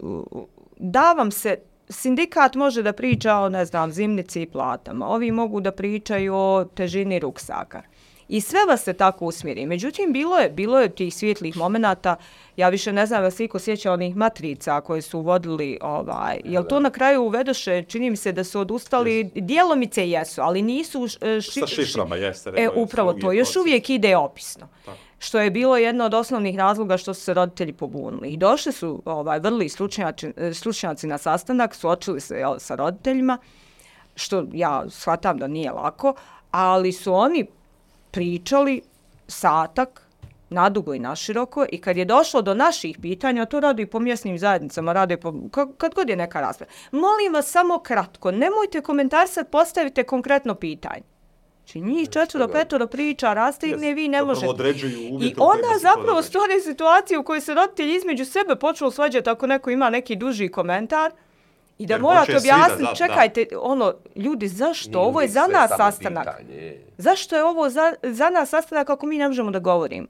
uh, 0.00 0.42
da 0.76 1.12
vam 1.12 1.30
se 1.30 1.58
sindikat 1.88 2.54
može 2.54 2.82
da 2.82 2.92
priča 2.92 3.36
o, 3.36 3.48
ne 3.48 3.64
znam, 3.64 3.92
zimnici 3.92 4.42
i 4.42 4.46
platama. 4.46 5.08
Ovi 5.08 5.30
mogu 5.30 5.60
da 5.60 5.72
pričaju 5.72 6.34
o 6.34 6.64
težini 6.74 7.18
ruksaka. 7.18 7.82
I 8.28 8.40
sve 8.40 8.60
vas 8.68 8.82
se 8.82 8.92
tako 8.92 9.26
usmjeri. 9.26 9.66
Međutim, 9.66 10.12
bilo 10.12 10.38
je, 10.38 10.50
bilo 10.50 10.80
je 10.80 10.88
tih 10.88 11.14
svjetlih 11.14 11.56
momenata, 11.56 12.16
ja 12.56 12.68
više 12.68 12.92
ne 12.92 13.06
znam 13.06 13.22
da 13.22 13.30
se 13.30 13.44
iko 13.44 13.58
sjeća 13.58 13.92
onih 13.92 14.16
matrica 14.16 14.80
koje 14.80 15.02
su 15.02 15.18
uvodili, 15.18 15.78
ovaj, 15.82 16.40
jel 16.44 16.64
to 16.64 16.80
na 16.80 16.90
kraju 16.90 17.22
uvedoše, 17.22 17.82
čini 17.82 18.10
mi 18.10 18.16
se 18.16 18.32
da 18.32 18.44
su 18.44 18.60
odustali, 18.60 19.30
dijelomice 19.34 20.10
jesu, 20.10 20.42
ali 20.42 20.62
nisu... 20.62 21.08
Ši, 21.08 21.60
Sa 21.60 21.66
šiframa 21.66 22.16
jeste. 22.16 22.52
E, 22.56 22.68
upravo 22.76 23.12
to, 23.12 23.32
još 23.32 23.56
uvijek 23.56 23.90
ide 23.90 24.16
opisno. 24.16 24.68
Tako 24.84 24.98
što 25.24 25.40
je 25.40 25.50
bilo 25.50 25.76
jedno 25.76 26.04
od 26.04 26.14
osnovnih 26.14 26.56
razloga 26.56 26.96
što 26.96 27.14
su 27.14 27.20
se 27.20 27.34
roditelji 27.34 27.72
pobunili. 27.72 28.28
I 28.28 28.36
došli 28.36 28.72
su 28.72 29.02
ovaj, 29.04 29.38
vrli 29.38 29.68
stručnjaci, 29.68 30.32
e, 30.36 30.54
stručnjaci 30.54 31.06
na 31.06 31.18
sastanak, 31.18 31.74
suočili 31.74 32.20
se 32.20 32.36
jel, 32.36 32.58
sa 32.58 32.74
roditeljima, 32.74 33.38
što 34.16 34.44
ja 34.52 34.84
shvatam 34.88 35.38
da 35.38 35.46
nije 35.46 35.70
lako, 35.72 36.14
ali 36.50 36.92
su 36.92 37.14
oni 37.14 37.46
pričali 38.10 38.82
satak, 39.28 40.00
nadugo 40.50 40.94
i 40.94 40.98
naširoko 40.98 41.66
i 41.72 41.80
kad 41.80 41.96
je 41.96 42.04
došlo 42.04 42.42
do 42.42 42.54
naših 42.54 42.98
pitanja, 43.02 43.46
to 43.46 43.60
radi 43.60 43.86
po 43.86 44.00
mjesnim 44.00 44.38
zajednicama, 44.38 44.92
radi 44.92 45.16
po, 45.16 45.34
kad 45.78 45.94
god 45.94 46.08
je 46.08 46.16
neka 46.16 46.40
rasprava. 46.40 46.72
Molim 46.92 47.32
vas 47.32 47.50
samo 47.50 47.78
kratko, 47.78 48.30
nemojte 48.30 48.80
komentar 48.80 49.28
sad 49.28 49.50
postavite 49.50 50.04
konkretno 50.04 50.54
pitanje. 50.54 51.13
Znači 51.64 51.80
njih 51.80 52.08
četvro, 52.10 52.48
petoro 52.48 52.86
priča, 52.86 53.32
rastigne, 53.32 53.94
vi 53.94 54.08
ne 54.08 54.22
možete. 54.22 54.46
I 55.20 55.34
onda 55.38 55.68
zapravo 55.80 56.22
stvore 56.22 56.60
situaciju 56.60 57.20
u 57.20 57.22
kojoj 57.22 57.40
se 57.40 57.54
roditelji 57.54 57.96
između 57.96 58.24
sebe 58.24 58.56
počelo 58.56 58.90
svađati 58.90 59.30
ako 59.30 59.46
neko 59.46 59.70
ima 59.70 59.90
neki 59.90 60.16
duži 60.16 60.48
komentar. 60.48 61.12
I 61.78 61.86
da 61.86 61.94
Jer 61.94 62.00
morate 62.00 62.36
objasniti, 62.36 62.90
za, 62.90 62.94
čekajte, 62.94 63.46
da. 63.50 63.60
ono, 63.60 63.94
ljudi, 64.16 64.48
zašto? 64.48 64.98
Nije 64.98 65.08
ovo 65.08 65.20
je 65.20 65.28
za 65.28 65.46
nas 65.46 65.70
sastanak. 65.76 66.24
Pitanje. 66.24 66.76
Zašto 66.98 67.36
je 67.36 67.44
ovo 67.44 67.70
za, 67.70 67.94
za 68.02 68.30
nas 68.30 68.48
sastanak 68.48 68.90
ako 68.90 69.06
mi 69.06 69.18
ne 69.18 69.28
možemo 69.28 69.50
da 69.50 69.58
govorimo? 69.58 70.06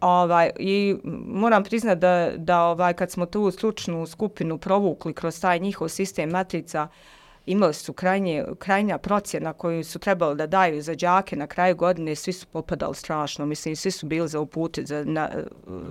Ovaj, 0.00 0.50
I 0.58 0.96
moram 1.26 1.64
priznati 1.64 2.00
da, 2.00 2.30
da 2.36 2.62
ovaj, 2.62 2.94
kad 2.94 3.10
smo 3.10 3.26
tu 3.26 3.50
slučnu 3.50 4.06
skupinu 4.06 4.58
provukli 4.58 5.14
kroz 5.14 5.40
taj 5.40 5.58
njihov 5.58 5.88
sistem 5.88 6.30
matrica, 6.30 6.82
uh, 6.82 7.15
imali 7.46 7.74
su 7.74 7.92
krajnje, 7.92 8.44
krajnja 8.58 8.98
procjena 8.98 9.52
koju 9.52 9.84
su 9.84 9.98
trebali 9.98 10.36
da 10.36 10.46
daju 10.46 10.82
za 10.82 10.94
đake 10.94 11.36
na 11.36 11.46
kraju 11.46 11.76
godine, 11.76 12.14
svi 12.14 12.32
su 12.32 12.46
popadali 12.46 12.94
strašno, 12.94 13.46
mislim, 13.46 13.76
svi 13.76 13.90
su 13.90 14.06
bili 14.06 14.28
za 14.28 14.40
upute 14.40 14.84
za 14.84 15.04
na, 15.04 15.30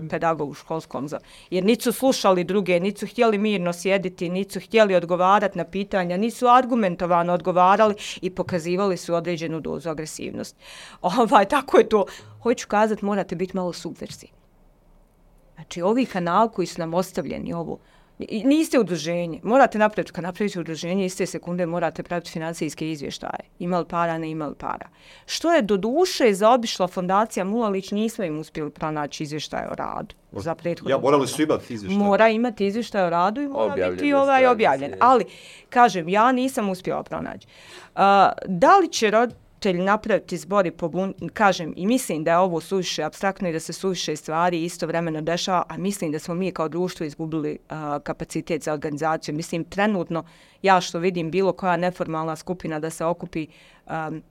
pedagogu 0.09 0.53
školskom, 0.53 1.07
za, 1.07 1.19
jer 1.49 1.63
nisu 1.63 1.91
slušali 1.91 2.43
druge, 2.43 2.79
nisu 2.79 3.07
htjeli 3.07 3.37
mirno 3.37 3.73
sjediti, 3.73 4.29
nisu 4.29 4.59
htjeli 4.59 4.95
odgovarati 4.95 5.57
na 5.57 5.63
pitanja, 5.63 6.17
nisu 6.17 6.47
argumentovano 6.47 7.33
odgovarali 7.33 7.95
i 8.21 8.29
pokazivali 8.29 8.97
su 8.97 9.15
određenu 9.15 9.59
dozu 9.59 9.89
agresivnosti. 9.89 10.59
Ovaj, 11.01 11.45
tako 11.45 11.77
je 11.77 11.89
to. 11.89 12.05
Hoću 12.43 12.67
kazati, 12.67 13.05
morate 13.05 13.35
biti 13.35 13.57
malo 13.57 13.73
subversi. 13.73 14.27
Znači, 15.55 15.81
ovi 15.81 16.05
kanal 16.05 16.49
koji 16.49 16.65
su 16.65 16.79
nam 16.79 16.93
ostavljeni, 16.93 17.53
ovo, 17.53 17.79
niste 18.19 18.79
udruženje. 18.79 19.39
Morate 19.43 19.77
napraviti, 19.77 20.11
kad 20.11 20.23
napravite 20.23 20.59
udruženje, 20.59 21.05
iste 21.05 21.25
sekunde 21.25 21.65
morate 21.65 22.03
praviti 22.03 22.31
financijske 22.31 22.91
izvještaje. 22.91 23.39
Imali 23.59 23.85
para, 23.85 24.17
ne 24.17 24.29
imali 24.29 24.55
para. 24.55 24.87
Što 25.25 25.53
je 25.53 25.61
do 25.61 25.77
duše 25.77 26.33
zaobišla 26.33 26.87
fondacija 26.87 27.43
Mulalić, 27.43 27.91
nismo 27.91 28.23
im 28.23 28.39
uspjeli 28.39 28.69
pronaći 28.71 29.23
izvještaje 29.23 29.69
o 29.71 29.75
radu. 29.75 30.15
Za 30.31 30.55
ja, 30.87 30.97
morali 30.97 31.27
su 31.27 31.41
imati 31.41 31.73
izvještaje. 31.73 32.05
Mora 32.05 32.29
imati 32.29 32.65
izvještaje 32.65 33.05
o 33.05 33.09
radu 33.09 33.41
i 33.41 33.47
mora 33.47 33.73
objavljen 33.73 33.97
biti 33.97 34.13
ovaj 34.13 34.47
objavljen. 34.47 34.93
Ali, 34.99 35.25
kažem, 35.69 36.09
ja 36.09 36.31
nisam 36.31 36.69
uspjela 36.69 37.03
pronaći. 37.03 37.47
Uh, 37.47 38.01
da 38.45 38.77
li 38.77 38.89
će 38.91 39.11
rod, 39.11 39.33
roditelj 39.65 39.83
napraviti 39.83 40.37
zbori 40.37 40.71
pobun, 40.71 41.13
kažem 41.33 41.73
i 41.75 41.87
mislim 41.87 42.23
da 42.23 42.31
je 42.31 42.37
ovo 42.37 42.61
suviše 42.61 43.03
abstraktno 43.03 43.49
i 43.49 43.53
da 43.53 43.59
se 43.59 43.73
suviše 43.73 44.15
stvari 44.15 44.63
istovremeno 44.63 45.21
dešava, 45.21 45.63
a 45.69 45.77
mislim 45.77 46.11
da 46.11 46.19
smo 46.19 46.35
mi 46.35 46.51
kao 46.51 46.69
društvo 46.69 47.05
izgubili 47.05 47.57
uh, 47.69 48.03
kapacitet 48.03 48.63
za 48.63 48.73
organizaciju. 48.73 49.35
Mislim, 49.35 49.63
trenutno, 49.63 50.23
ja 50.61 50.81
što 50.81 50.99
vidim 50.99 51.31
bilo 51.31 51.53
koja 51.53 51.77
neformalna 51.77 52.35
skupina 52.35 52.79
da 52.79 52.89
se 52.89 53.05
okupi 53.05 53.47
um, 53.87 54.21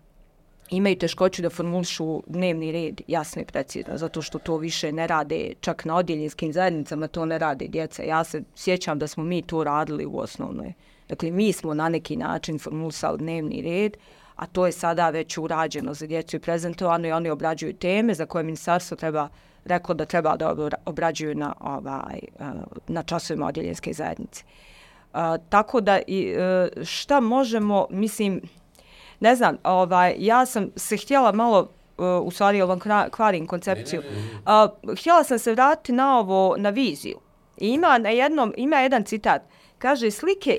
imaju 0.71 0.99
teškoću 0.99 1.43
da 1.43 1.51
formulišu 1.51 2.23
dnevni 2.27 2.73
red 2.73 3.01
jasno 3.09 3.43
i 3.43 3.45
precizno, 3.45 3.99
zato 3.99 4.23
što 4.23 4.39
to 4.39 4.57
više 4.57 4.93
ne 4.93 5.07
rade 5.07 5.55
čak 5.61 5.85
na 5.85 5.97
odjeljinskim 5.97 6.53
zajednicama, 6.53 7.09
to 7.09 7.25
ne 7.25 7.39
rade 7.39 7.69
djeca. 7.69 8.03
Ja 8.03 8.25
se 8.25 8.43
sjećam 8.55 8.99
da 8.99 9.07
smo 9.07 9.25
mi 9.25 9.43
to 9.43 9.65
radili 9.65 10.07
u 10.07 10.19
osnovnoj. 10.19 10.73
Dakle, 11.09 11.31
mi 11.31 11.53
smo 11.53 11.75
na 11.75 11.89
neki 11.89 12.17
način 12.17 12.59
formulisali 12.59 13.19
dnevni 13.19 13.63
red, 13.63 13.97
a 14.37 14.47
to 14.47 14.67
je 14.67 14.73
sada 14.73 15.11
već 15.11 15.39
urađeno 15.39 15.95
za 15.95 16.07
djecu 16.07 16.37
i 16.37 16.41
prezentovano 16.41 17.09
i 17.09 17.13
oni 17.13 17.31
obrađuju 17.31 17.75
teme 17.75 18.15
za 18.15 18.27
koje 18.27 18.45
ministarstvo 18.45 18.97
treba 18.97 19.29
reklo 19.65 19.95
da 19.95 20.05
treba 20.05 20.37
da 20.37 20.55
obrađuju 20.85 21.35
na, 21.35 21.55
ovaj, 21.61 22.19
eh, 22.41 22.45
na 22.89 23.03
časovima 23.03 23.47
odjeljenske 23.47 23.93
zajednice. 23.93 24.45
Uh, 25.13 25.21
tako 25.49 25.81
da 25.81 26.01
i, 26.07 26.35
uh, 26.37 26.85
šta 26.85 27.21
možemo, 27.21 27.87
mislim, 27.91 28.41
ne 29.21 29.37
znam, 29.37 29.57
ovaj, 29.65 30.15
ja 30.19 30.47
sam 30.47 30.71
se 30.77 30.97
htjela 30.97 31.33
malo 31.33 31.71
u 32.23 32.31
stvari 32.31 32.63
ovom 32.63 32.81
kvarim 33.11 33.47
koncepciju. 33.47 34.03
A, 34.47 34.69
htjela 34.99 35.25
sam 35.25 35.39
se 35.39 35.53
vratiti 35.53 35.93
na 35.93 36.19
ovo, 36.19 36.57
na 36.59 36.71
viziju. 36.71 37.19
I 37.57 37.69
ima 37.69 37.99
na 37.99 38.09
jednom, 38.09 38.55
ima 38.57 38.77
jedan 38.77 39.05
citat. 39.05 39.43
Kaže, 39.79 40.11
slike 40.11 40.59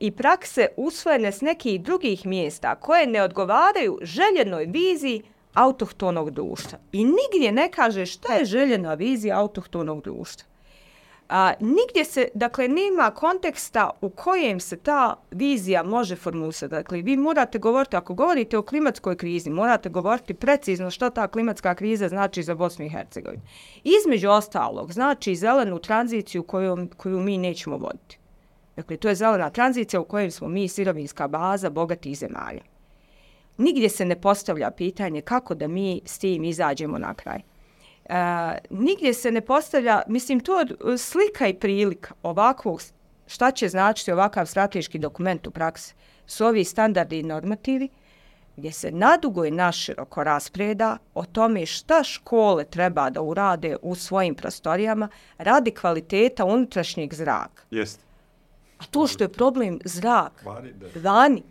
i 0.00 0.10
prakse 0.10 0.68
usvojene 0.76 1.32
s 1.32 1.40
nekih 1.40 1.80
drugih 1.82 2.26
mjesta 2.26 2.74
koje 2.74 3.06
ne 3.06 3.22
odgovaraju 3.22 3.98
željenoj 4.02 4.64
viziji 4.64 5.22
autohtonog 5.54 6.30
društva. 6.30 6.78
I 6.92 7.04
nigdje 7.04 7.52
ne 7.52 7.70
kaže 7.70 8.06
šta 8.06 8.34
je 8.34 8.44
željena 8.44 8.94
vizija 8.94 9.40
autohtonog 9.40 10.02
društva. 10.02 10.56
A, 11.28 11.52
nigdje 11.60 12.04
se, 12.04 12.28
dakle, 12.34 12.68
nema 12.68 13.10
konteksta 13.10 13.90
u 14.00 14.10
kojem 14.10 14.60
se 14.60 14.76
ta 14.76 15.14
vizija 15.30 15.82
može 15.82 16.16
formulisati. 16.16 16.70
Dakle, 16.70 17.02
vi 17.02 17.16
morate 17.16 17.58
govoriti, 17.58 17.96
ako 17.96 18.14
govorite 18.14 18.58
o 18.58 18.62
klimatskoj 18.62 19.16
krizi, 19.16 19.50
morate 19.50 19.88
govoriti 19.88 20.34
precizno 20.34 20.90
što 20.90 21.10
ta 21.10 21.28
klimatska 21.28 21.74
kriza 21.74 22.08
znači 22.08 22.42
za 22.42 22.54
Bosnu 22.54 22.84
i 22.84 22.88
Hercegovinu. 22.88 23.42
Između 23.84 24.28
ostalog, 24.28 24.92
znači 24.92 25.34
zelenu 25.34 25.78
tranziciju 25.78 26.42
koju, 26.42 26.88
koju 26.96 27.20
mi 27.20 27.38
nećemo 27.38 27.76
voditi. 27.76 28.18
Dakle, 28.76 28.96
to 28.96 29.08
je 29.08 29.14
zelena 29.14 29.50
tranzicija 29.50 30.00
u 30.00 30.04
kojem 30.04 30.30
smo 30.30 30.48
mi 30.48 30.68
sirovinska 30.68 31.28
baza 31.28 31.70
bogatih 31.70 32.18
zemalja. 32.18 32.62
Nigdje 33.58 33.88
se 33.88 34.04
ne 34.04 34.20
postavlja 34.20 34.70
pitanje 34.70 35.20
kako 35.20 35.54
da 35.54 35.68
mi 35.68 36.00
s 36.04 36.18
tim 36.18 36.44
izađemo 36.44 36.98
na 36.98 37.14
kraj. 37.14 37.40
Uh, 38.04 38.14
nigdje 38.70 39.14
se 39.14 39.30
ne 39.30 39.40
postavlja, 39.40 40.02
mislim, 40.08 40.40
to 40.40 40.60
je 40.60 40.66
e, 40.94 40.98
slika 40.98 41.46
i 41.46 41.54
prilika 41.54 42.14
ovakvog, 42.22 42.82
šta 43.26 43.50
će 43.50 43.68
značiti 43.68 44.12
ovakav 44.12 44.46
strateški 44.46 44.98
dokument 44.98 45.46
u 45.46 45.50
praksi, 45.50 45.94
su 46.26 46.46
ovi 46.46 46.64
standardi 46.64 47.18
i 47.18 47.22
normativi, 47.22 47.88
gdje 48.56 48.72
se 48.72 48.90
nadugo 48.90 49.44
i 49.44 49.50
naširoko 49.50 50.24
raspreda 50.24 50.98
o 51.14 51.24
tome 51.24 51.66
šta 51.66 52.02
škole 52.02 52.64
treba 52.64 53.10
da 53.10 53.22
urade 53.22 53.76
u 53.82 53.94
svojim 53.94 54.34
prostorijama 54.34 55.08
radi 55.38 55.70
kvaliteta 55.70 56.44
unutrašnjeg 56.44 57.14
zraka. 57.14 57.62
Jeste 57.70 58.05
To 58.90 59.06
što 59.06 59.24
je 59.24 59.28
problem 59.28 59.78
zrak, 59.84 60.44
Vani, 61.02 61.42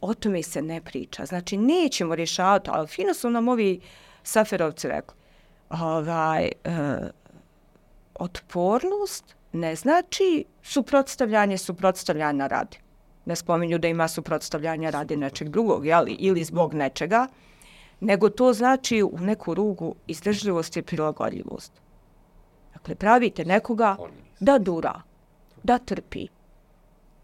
o 0.00 0.14
tome 0.14 0.42
se 0.42 0.62
ne 0.62 0.80
priča. 0.80 1.26
Znači, 1.26 1.56
nećemo 1.56 2.14
rješavati, 2.14 2.70
ali 2.72 2.88
fino 2.88 3.14
su 3.14 3.30
nam 3.30 3.48
ovi 3.48 3.80
saferovci 4.22 4.88
rekli, 4.88 5.16
ovaj, 5.70 6.44
e, 6.44 6.50
otpornost 8.14 9.36
ne 9.52 9.76
znači 9.76 10.44
suprotstavljanje 10.62 11.58
suprotstavljanja 11.58 12.46
radi. 12.46 12.78
Ne 13.24 13.36
spominju 13.36 13.78
da 13.78 13.88
ima 13.88 14.08
suprotstavljanja 14.08 14.90
radi 14.90 15.16
nečeg 15.16 15.48
drugog, 15.48 15.86
jeli, 15.86 16.12
ili 16.12 16.44
zbog 16.44 16.74
nečega, 16.74 17.26
nego 18.00 18.28
to 18.28 18.52
znači 18.52 19.02
u 19.02 19.18
neku 19.20 19.54
rugu 19.54 19.94
izdržljivost 20.06 20.76
i 20.76 20.82
prilagodljivost. 20.82 21.72
Dakle, 22.72 22.94
pravite 22.94 23.44
nekoga 23.44 23.96
da 24.40 24.58
dura, 24.58 25.00
da 25.62 25.78
trpi. 25.78 26.28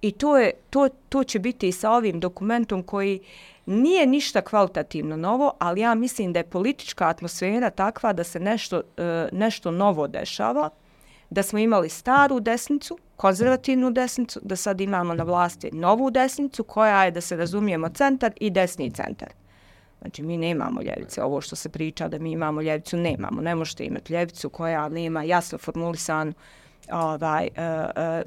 I 0.02 0.12
to, 0.12 0.38
je, 0.38 0.52
to, 0.70 0.88
to 1.08 1.24
će 1.24 1.38
biti 1.38 1.68
i 1.68 1.72
sa 1.72 1.90
ovim 1.90 2.20
dokumentom 2.20 2.82
koji 2.82 3.20
nije 3.66 4.06
ništa 4.06 4.40
kvalitativno 4.40 5.16
novo, 5.16 5.52
ali 5.58 5.80
ja 5.80 5.94
mislim 5.94 6.32
da 6.32 6.38
je 6.38 6.50
politička 6.50 7.08
atmosfera 7.08 7.70
takva 7.70 8.12
da 8.12 8.24
se 8.24 8.40
nešto, 8.40 8.82
e, 8.96 9.28
nešto 9.32 9.70
novo 9.70 10.08
dešava, 10.08 10.70
da 11.30 11.42
smo 11.42 11.58
imali 11.58 11.88
staru 11.88 12.40
desnicu, 12.40 12.98
konzervativnu 13.16 13.90
desnicu, 13.90 14.40
da 14.42 14.56
sad 14.56 14.80
imamo 14.80 15.14
na 15.14 15.24
vlasti 15.24 15.70
novu 15.72 16.10
desnicu 16.10 16.64
koja 16.64 17.04
je, 17.04 17.10
da 17.10 17.20
se 17.20 17.36
razumijemo, 17.36 17.88
centar 17.88 18.32
i 18.40 18.50
desni 18.50 18.90
centar. 18.90 19.28
Znači, 20.00 20.22
mi 20.22 20.36
nemamo 20.36 20.82
ljevice. 20.82 21.22
Ovo 21.22 21.40
što 21.40 21.56
se 21.56 21.68
priča 21.68 22.08
da 22.08 22.18
mi 22.18 22.32
imamo 22.32 22.62
ljevicu, 22.62 22.96
nemamo. 22.96 23.40
Ne 23.40 23.54
možete 23.54 23.84
imati 23.84 24.12
ljevicu 24.12 24.48
koja 24.48 24.88
nema 24.88 25.22
jasno 25.22 25.58
formulisanu 25.58 26.30
uh, 26.30 26.36
uh, 26.92 28.22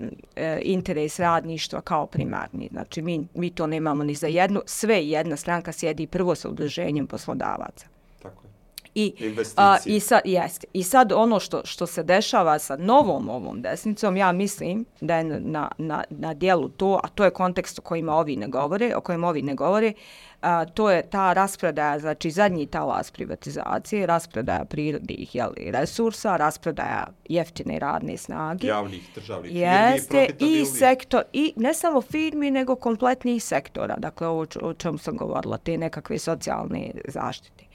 interes 0.62 1.20
radništva 1.20 1.82
kao 1.82 2.06
primarni. 2.06 2.70
Znači, 2.72 3.02
mi, 3.02 3.28
mi 3.34 3.50
to 3.50 3.68
nemamo 3.68 4.04
ni 4.04 4.16
za 4.16 4.28
jednu. 4.28 4.62
Sve 4.66 5.08
jedna 5.08 5.36
stranka 5.36 5.72
sjedi 5.72 6.08
prvo 6.08 6.36
sa 6.36 6.50
udruženjem 6.50 7.08
poslodavaca. 7.08 7.88
Tako 8.22 8.44
je. 8.44 8.50
I, 8.96 9.14
a, 9.56 9.78
i, 9.86 10.00
sad, 10.00 10.22
jeste. 10.26 10.68
I 10.74 10.84
sad 10.84 11.12
ono 11.12 11.40
što, 11.40 11.62
što 11.66 11.86
se 11.86 12.04
dešava 12.04 12.60
sa 12.60 12.78
novom 12.78 13.30
ovom 13.30 13.62
desnicom, 13.62 14.18
ja 14.18 14.32
mislim 14.32 14.86
da 15.02 15.18
je 15.18 15.24
na, 15.24 15.72
na, 15.78 16.04
na 16.10 16.34
dijelu 16.34 16.70
to, 16.70 17.00
a 17.04 17.08
to 17.08 17.24
je 17.24 17.32
kontekst 17.32 17.80
o 17.80 17.82
kojima 17.82 18.16
ovi 18.16 18.36
ne 18.36 18.48
govore, 18.48 18.96
o 18.96 19.02
kojem 19.02 19.24
ovi 19.24 19.42
ne 19.42 19.56
govore, 19.56 19.94
a, 20.42 20.66
to 20.66 20.92
je 20.92 21.10
ta 21.10 21.34
raspredaja, 21.34 22.00
znači 22.00 22.32
zadnji 22.32 22.66
talas 22.66 23.12
privatizacije, 23.12 24.06
raspredaja 24.06 24.66
prirodnih 24.66 25.36
jeli, 25.36 25.72
resursa, 25.72 26.38
raspredaja 26.38 27.08
jeftine 27.30 27.80
radne 27.80 28.18
snage. 28.18 28.68
Javnih 28.68 29.10
državnih 29.16 29.52
firmi, 29.52 29.60
Jeste, 29.62 30.24
i 30.24 30.28
profitabilnih. 30.28 30.68
sektor, 30.68 31.24
i 31.34 31.54
ne 31.56 31.74
samo 31.74 32.02
firmi, 32.02 32.52
nego 32.52 32.76
kompletnih 32.76 33.44
sektora, 33.44 33.96
dakle 33.98 34.28
ovo 34.28 34.46
o 34.62 34.74
čemu 34.74 34.98
sam 34.98 35.18
govorila, 35.18 35.58
te 35.58 35.78
nekakve 35.78 36.20
socijalne 36.20 36.92
zaštite. 37.08 37.73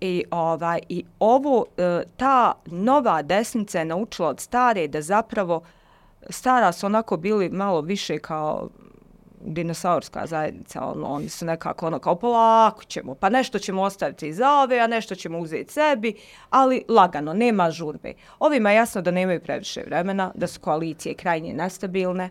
I, 0.00 0.24
ovaj, 0.30 0.80
i 0.88 1.04
ovo, 1.18 1.64
e, 1.76 2.02
ta 2.16 2.52
nova 2.66 3.22
desnica 3.22 3.78
je 3.78 3.84
naučila 3.84 4.28
od 4.28 4.40
stare 4.40 4.88
da 4.88 5.02
zapravo, 5.02 5.62
stara 6.30 6.72
su 6.72 6.86
onako 6.86 7.16
bili 7.16 7.48
malo 7.48 7.80
više 7.80 8.18
kao 8.18 8.68
dinosaurska 9.40 10.26
zajednica, 10.26 10.84
ono, 10.84 11.06
oni 11.06 11.28
su 11.28 11.46
nekako 11.46 11.86
ono 11.86 11.98
kao 11.98 12.16
polako 12.16 12.84
ćemo, 12.84 13.14
pa 13.14 13.28
nešto 13.28 13.58
ćemo 13.58 13.82
ostaviti 13.82 14.32
za 14.32 14.52
ove, 14.52 14.80
a 14.80 14.86
nešto 14.86 15.14
ćemo 15.14 15.38
uzeti 15.38 15.72
sebi, 15.72 16.14
ali 16.50 16.84
lagano, 16.88 17.32
nema 17.32 17.70
žurbe. 17.70 18.12
Ovima 18.38 18.70
je 18.70 18.76
jasno 18.76 19.02
da 19.02 19.10
nemaju 19.10 19.40
previše 19.40 19.82
vremena, 19.86 20.32
da 20.34 20.46
su 20.46 20.60
koalicije 20.60 21.14
krajnje 21.14 21.54
nestabilne, 21.54 22.30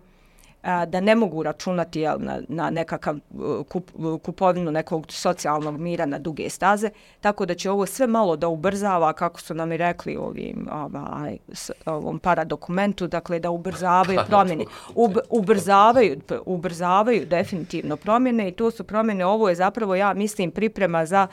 a, 0.62 0.86
da 0.86 1.00
ne 1.00 1.16
mogu 1.16 1.44
računati 1.44 2.00
jel, 2.00 2.18
na, 2.20 2.40
na 2.48 2.70
nekakav 2.70 3.16
uh, 3.16 3.66
kup, 3.70 3.92
uh, 3.96 4.22
kupovinu 4.22 4.72
nekog 4.72 5.06
socijalnog 5.10 5.80
mira 5.80 6.06
na 6.06 6.20
duge 6.20 6.50
staze, 6.50 6.90
tako 7.22 7.46
da 7.46 7.56
će 7.56 7.72
ovo 7.72 7.86
sve 7.86 8.08
malo 8.08 8.36
da 8.36 8.48
ubrzava, 8.48 9.14
kako 9.14 9.42
su 9.42 9.54
nam 9.54 9.72
i 9.72 9.78
rekli 9.78 10.18
ovim, 10.18 10.68
ovaj, 10.72 11.38
s, 11.54 11.72
ovom 11.86 12.20
paradokumentu, 12.20 13.08
dakle 13.08 13.40
da 13.40 13.50
ubrzavaju 13.50 14.20
promjene, 14.30 14.66
Ub, 14.96 15.18
ubrzavaju, 15.30 16.22
ubrzavaju 16.46 17.26
definitivno 17.26 17.98
promjene 17.98 18.48
i 18.48 18.52
to 18.52 18.72
su 18.72 18.84
promjene, 18.84 19.26
ovo 19.26 19.50
je 19.50 19.56
zapravo, 19.56 19.96
ja 19.96 20.14
mislim, 20.14 20.52
priprema 20.52 21.06
za 21.06 21.28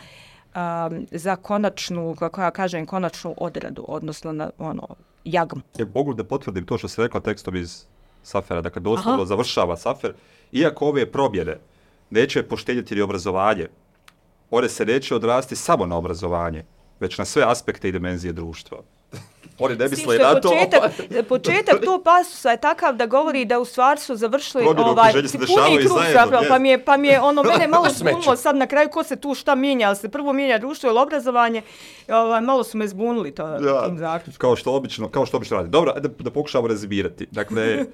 um, 0.56 1.06
za 1.10 1.36
konačnu, 1.36 2.14
kako 2.18 2.42
ja 2.42 2.50
kažem, 2.50 2.86
konačnu 2.86 3.34
odradu, 3.36 3.84
odnosno 3.88 4.32
na 4.32 4.50
ono, 4.58 4.88
jagmu. 5.24 5.62
Je 5.78 5.86
mogu 5.94 6.14
da 6.14 6.24
potvrdim 6.24 6.66
to 6.66 6.78
što 6.78 6.88
se 6.88 7.02
rekla 7.02 7.20
tekstom 7.20 7.56
iz 7.56 7.86
Safera, 8.26 8.60
dakle 8.60 8.82
doslovno 8.82 9.24
završava 9.24 9.76
Safer, 9.76 10.14
iako 10.52 10.88
ove 10.88 11.12
probjede 11.12 11.60
neće 12.10 12.42
poštedjeti 12.42 12.94
ni 12.94 13.00
obrazovanje, 13.00 13.68
one 14.50 14.68
se 14.68 14.84
neće 14.84 15.14
odrasti 15.14 15.56
samo 15.56 15.86
na 15.86 15.96
obrazovanje, 15.96 16.64
već 17.00 17.18
na 17.18 17.24
sve 17.24 17.44
aspekte 17.46 17.88
i 17.88 17.92
dimenzije 17.92 18.32
društva. 18.32 18.78
Oni 19.58 19.76
ne 19.76 19.88
misle 19.88 20.02
što 20.02 20.12
je 20.12 20.18
na 20.18 20.40
to, 20.40 20.48
Početak, 20.50 20.92
početak 21.28 21.84
tog 21.84 22.02
pasusa 22.04 22.50
je 22.50 22.56
takav 22.56 22.96
da 22.96 23.06
govori 23.06 23.44
da 23.44 23.58
u 23.58 23.64
stvari 23.64 24.00
su 24.00 24.16
završili 24.16 24.64
Promjene 24.64 24.90
u 24.90 24.92
ovaj, 24.92 25.12
se 25.12 25.38
puni 25.38 25.78
krug 25.86 25.98
zapravo, 26.12 26.44
pa 26.48 26.58
mi 26.58 26.68
je, 26.68 26.84
pa 26.84 26.96
mi 26.96 27.08
je 27.08 27.20
ono, 27.20 27.42
mene 27.42 27.68
malo 27.76 27.86
zbunilo 27.90 28.36
sad 28.36 28.56
na 28.56 28.66
kraju 28.66 28.88
ko 28.88 29.04
se 29.04 29.16
tu 29.16 29.34
šta 29.34 29.54
mijenja, 29.54 29.86
ali 29.86 29.96
se 29.96 30.08
prvo 30.08 30.32
mijenja 30.32 30.58
društvo 30.58 30.90
ili 30.90 30.98
obrazovanje, 30.98 31.62
ovaj, 32.08 32.40
malo 32.40 32.64
su 32.64 32.78
me 32.78 32.88
zbunili 32.88 33.34
to, 33.34 33.48
Ja, 33.48 33.86
tim 33.86 33.98
zaključkom. 33.98 34.40
kao 34.40 34.56
što 34.56 34.72
obično, 34.74 35.08
kao 35.08 35.26
što 35.26 35.36
obično 35.36 35.56
radi. 35.56 35.68
Dobro, 35.68 35.92
ajde 35.96 36.08
da, 36.08 36.24
da 36.24 36.30
pokušamo 36.30 36.68
rezimirati. 36.68 37.26
Dakle, 37.30 37.84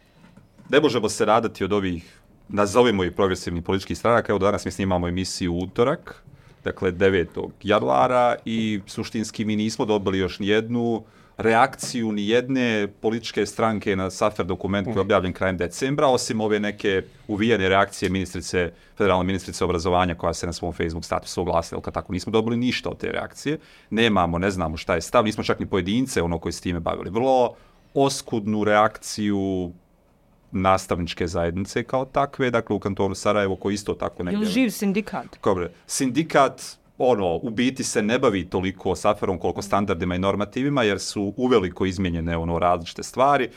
ne 0.72 0.80
možemo 0.80 1.08
se 1.08 1.24
radati 1.24 1.64
od 1.64 1.72
ovih, 1.72 2.20
nazovimo 2.48 3.04
i 3.04 3.10
progresivnih 3.10 3.62
političkih 3.62 3.98
stranaka. 3.98 4.32
Evo 4.32 4.38
danas 4.38 4.64
mi 4.64 4.70
snimamo 4.70 5.08
emisiju 5.08 5.54
utorak, 5.54 6.22
dakle 6.64 6.92
9. 6.92 7.48
januara 7.62 8.36
i 8.44 8.80
suštinski 8.86 9.44
mi 9.44 9.56
nismo 9.56 9.84
dobili 9.84 10.18
još 10.18 10.38
nijednu 10.38 11.04
reakciju 11.42 12.12
ni 12.12 12.28
jedne 12.28 12.88
političke 13.00 13.46
stranke 13.46 13.96
na 13.96 14.10
Safer 14.10 14.46
dokument 14.46 14.84
koji 14.84 14.94
je 14.94 15.00
objavljen 15.00 15.32
krajem 15.32 15.56
decembra, 15.56 16.06
osim 16.06 16.40
ove 16.40 16.60
neke 16.60 17.02
uvijene 17.28 17.68
reakcije 17.68 18.10
ministrice, 18.10 18.72
federalne 18.96 19.24
ministrice 19.24 19.64
obrazovanja 19.64 20.14
koja 20.14 20.34
se 20.34 20.46
na 20.46 20.52
svom 20.52 20.72
Facebook 20.72 21.04
statusu 21.04 21.40
oglasila, 21.40 21.76
ali 21.76 21.84
kad 21.84 21.94
tako 21.94 22.12
nismo 22.12 22.32
dobili 22.32 22.56
ništa 22.56 22.88
od 22.90 22.98
te 22.98 23.12
reakcije. 23.12 23.58
Nemamo, 23.90 24.38
ne 24.38 24.50
znamo 24.50 24.76
šta 24.76 24.94
je 24.94 25.00
stav, 25.00 25.24
nismo 25.24 25.44
čak 25.44 25.60
ni 25.60 25.66
pojedince 25.66 26.22
ono 26.22 26.38
koji 26.38 26.52
s 26.52 26.60
time 26.60 26.80
bavili. 26.80 27.10
Vrlo 27.10 27.54
oskudnu 27.94 28.64
reakciju 28.64 29.72
nastavničke 30.52 31.26
zajednice 31.26 31.82
kao 31.82 32.04
takve, 32.04 32.50
dakle 32.50 32.76
u 32.76 32.78
kantonu 32.78 33.14
Sarajevo 33.14 33.56
koji 33.56 33.74
isto 33.74 33.94
tako 33.94 34.22
negdje... 34.22 34.36
Ili 34.36 34.52
živ 34.52 34.70
sindikat. 34.70 35.26
Dobre, 35.44 35.70
sindikat 35.86 36.62
ono, 36.98 37.36
u 37.36 37.50
biti 37.50 37.84
se 37.84 38.02
ne 38.02 38.18
bavi 38.18 38.44
toliko 38.50 38.94
saferom 38.94 39.38
koliko 39.38 39.62
standardima 39.62 40.14
i 40.14 40.18
normativima, 40.18 40.82
jer 40.82 41.00
su 41.00 41.34
uveliko 41.36 41.86
izmijenjene 41.86 42.36
ono 42.36 42.58
različite 42.58 43.02
stvari. 43.02 43.48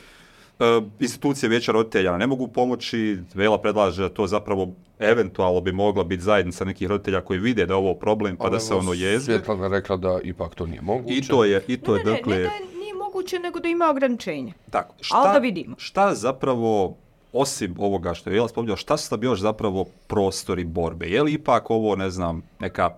E, 0.60 0.80
institucije 1.00 1.48
vijeća 1.48 1.72
roditelja 1.72 2.16
ne 2.16 2.26
mogu 2.26 2.48
pomoći, 2.48 3.18
Vela 3.34 3.60
predlaže 3.60 4.02
da 4.02 4.08
to 4.08 4.26
zapravo 4.26 4.68
eventualno 4.98 5.60
bi 5.60 5.72
mogla 5.72 6.04
biti 6.04 6.22
zajednica 6.22 6.64
nekih 6.64 6.88
roditelja 6.88 7.20
koji 7.20 7.38
vide 7.38 7.66
da 7.66 7.72
je 7.72 7.76
ovo 7.76 7.94
problem 7.94 8.36
pa 8.36 8.50
da 8.50 8.60
se 8.60 8.74
ono 8.74 8.92
jezde. 8.92 9.32
Svjetlana 9.32 9.68
rekla 9.68 9.96
da 9.96 10.20
ipak 10.22 10.54
to 10.54 10.66
nije 10.66 10.80
moguće. 10.80 11.14
I 11.14 11.22
to 11.22 11.44
je, 11.44 11.64
i 11.68 11.76
to 11.76 11.94
Ne, 11.94 11.98
je 11.98 12.04
ne, 12.04 12.10
ne, 12.10 12.16
dakle... 12.16 12.36
ne 12.36 12.42
da 12.42 12.48
nije 12.48 12.73
moguće, 13.14 13.38
nego 13.38 13.60
da 13.60 13.68
ima 13.68 13.90
ograničenja. 13.90 14.52
Tako, 14.70 14.94
Ali 15.10 15.32
da 15.32 15.38
vidimo. 15.38 15.76
Šta 15.78 16.14
zapravo, 16.14 16.96
osim 17.32 17.74
ovoga 17.78 18.14
što 18.14 18.30
je 18.30 18.34
Vela 18.34 18.48
spominjao, 18.48 18.76
šta 18.76 18.96
su 18.96 19.10
tam 19.10 19.22
još 19.22 19.40
zapravo 19.40 19.84
prostori 20.06 20.64
borbe? 20.64 21.06
Je 21.06 21.22
li 21.22 21.32
ipak 21.32 21.70
ovo, 21.70 21.96
ne 21.96 22.10
znam, 22.10 22.42
neka 22.60 22.90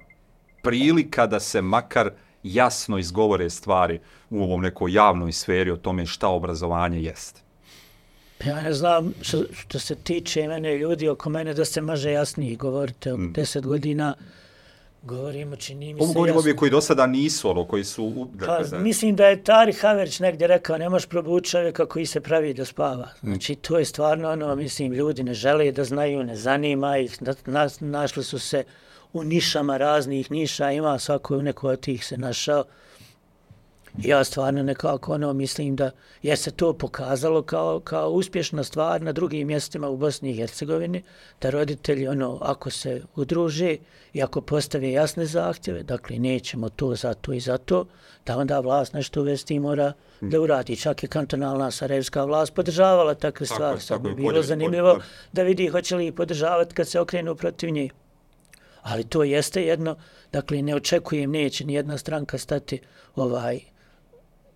prilika 0.63 1.27
da 1.27 1.41
se 1.41 1.63
makar 1.63 2.11
jasno 2.43 2.99
izgovore 2.99 3.51
stvari 3.51 4.01
u 4.31 4.43
ovom 4.43 4.63
nekoj 4.63 4.93
javnoj 4.93 5.33
sferi 5.33 5.71
o 5.71 5.77
tome 5.77 6.07
šta 6.07 6.29
obrazovanje 6.29 7.03
jeste? 7.03 7.41
Ja 8.45 8.63
ne 8.63 8.73
znam, 8.73 9.13
što, 9.23 9.45
što 9.53 9.79
se 9.79 9.95
tiče 9.95 10.49
mene 10.49 10.79
ljudi 10.79 11.09
oko 11.09 11.31
mene, 11.31 11.55
da 11.55 11.65
se 11.65 11.81
može 11.81 12.11
jasnije 12.13 12.57
govoriti. 12.57 13.11
Mm. 13.11 13.33
Deset 13.33 13.67
godina 13.67 14.15
govorimo, 15.07 15.57
čini 15.57 15.95
mi 15.95 16.01
Ovo 16.01 16.09
se 16.09 16.15
govorimo 16.15 16.39
ovi 16.39 16.57
koji 16.57 16.71
do 16.71 16.81
sada 16.81 17.07
nisu, 17.07 17.51
ono, 17.51 17.65
koji 17.65 17.85
su... 17.85 18.05
u- 18.07 18.27
Pa, 18.29 18.47
dakle, 18.47 18.69
da- 18.69 18.79
mislim 18.79 19.17
da 19.17 19.27
je 19.27 19.43
Tari 19.43 19.73
Haverić 19.73 20.21
negdje 20.21 20.47
rekao, 20.47 20.79
ne 20.79 20.89
možeš 20.89 21.07
probući 21.07 21.51
čovjeka 21.51 21.87
koji 21.87 22.07
se 22.07 22.21
pravi 22.21 22.55
da 22.55 22.65
spava. 22.65 23.09
Znači, 23.23 23.55
to 23.55 23.79
je 23.79 23.85
stvarno 23.85 24.31
ono, 24.31 24.57
mislim, 24.57 24.93
ljudi 24.93 25.23
ne 25.23 25.35
žele 25.35 25.73
da 25.73 25.85
znaju, 25.85 26.25
ne 26.25 26.37
zanima 26.37 26.99
ih, 26.99 27.17
da, 27.21 27.35
nas, 27.47 27.81
našli 27.81 28.25
su 28.25 28.39
se 28.39 28.65
u 29.13 29.25
nišama 29.25 29.77
raznih 29.77 30.31
niša, 30.31 30.71
ima 30.73 30.99
svako 30.99 31.37
u 31.37 31.43
neko 31.43 31.69
od 31.69 31.81
tih 31.81 32.07
se 32.07 32.17
našao. 32.17 32.65
Ja 33.99 34.25
stvarno 34.25 34.63
nekako 34.63 35.13
ono 35.15 35.33
mislim 35.33 35.77
da 35.77 35.91
je 36.23 36.37
se 36.37 36.51
to 36.51 36.73
pokazalo 36.73 37.43
kao, 37.43 37.81
kao 37.81 38.11
uspješna 38.11 38.65
stvar 38.65 39.03
na 39.03 39.13
drugim 39.13 39.47
mjestima 39.47 39.89
u 39.89 39.97
Bosni 39.97 40.31
i 40.31 40.37
Hercegovini, 40.37 41.03
da 41.41 41.51
roditelji 41.51 42.09
ono 42.09 42.39
ako 42.43 42.71
se 42.71 43.03
udruže 43.15 43.77
i 44.13 44.23
ako 44.23 44.41
postave 44.41 44.93
jasne 44.93 45.27
zahtjeve, 45.27 45.83
dakle 45.83 46.19
nećemo 46.19 46.69
to 46.69 46.95
za 46.95 47.15
to 47.15 47.33
i 47.33 47.41
za 47.41 47.59
to, 47.59 47.85
da 48.27 48.39
onda 48.39 48.61
vlast 48.61 48.93
nešto 48.93 49.21
uvesti 49.21 49.55
i 49.55 49.61
mora 49.61 49.93
da 50.21 50.41
uradi. 50.41 50.77
Čak 50.77 51.03
je 51.03 51.09
kantonalna 51.09 51.71
sarajevska 51.71 52.25
vlast 52.25 52.55
podržavala 52.55 53.15
takve 53.15 53.47
Tako 53.47 53.55
stvari. 53.55 53.81
Sad 53.81 53.89
tako 53.89 54.09
bi 54.09 54.15
bilo 54.15 54.29
bolje- 54.33 54.43
zanimljivo 54.43 54.93
bolje- 54.95 55.05
da 55.33 55.43
vidi 55.43 55.69
hoće 55.69 55.97
li 55.97 56.07
ih 56.07 56.13
podržavati 56.13 56.75
kad 56.75 56.89
se 56.89 57.01
okrenu 57.01 57.35
protiv 57.35 57.71
njih. 57.71 57.93
Ali 58.83 59.05
to 59.05 59.25
jeste 59.25 59.63
jedno, 59.63 59.97
dakle 60.33 60.63
ne 60.63 60.75
očekujem, 60.75 61.31
neće 61.31 61.65
ni 61.65 61.75
jedna 61.75 61.99
stranka 61.99 62.39
stati 62.39 62.81
ovaj 63.17 63.61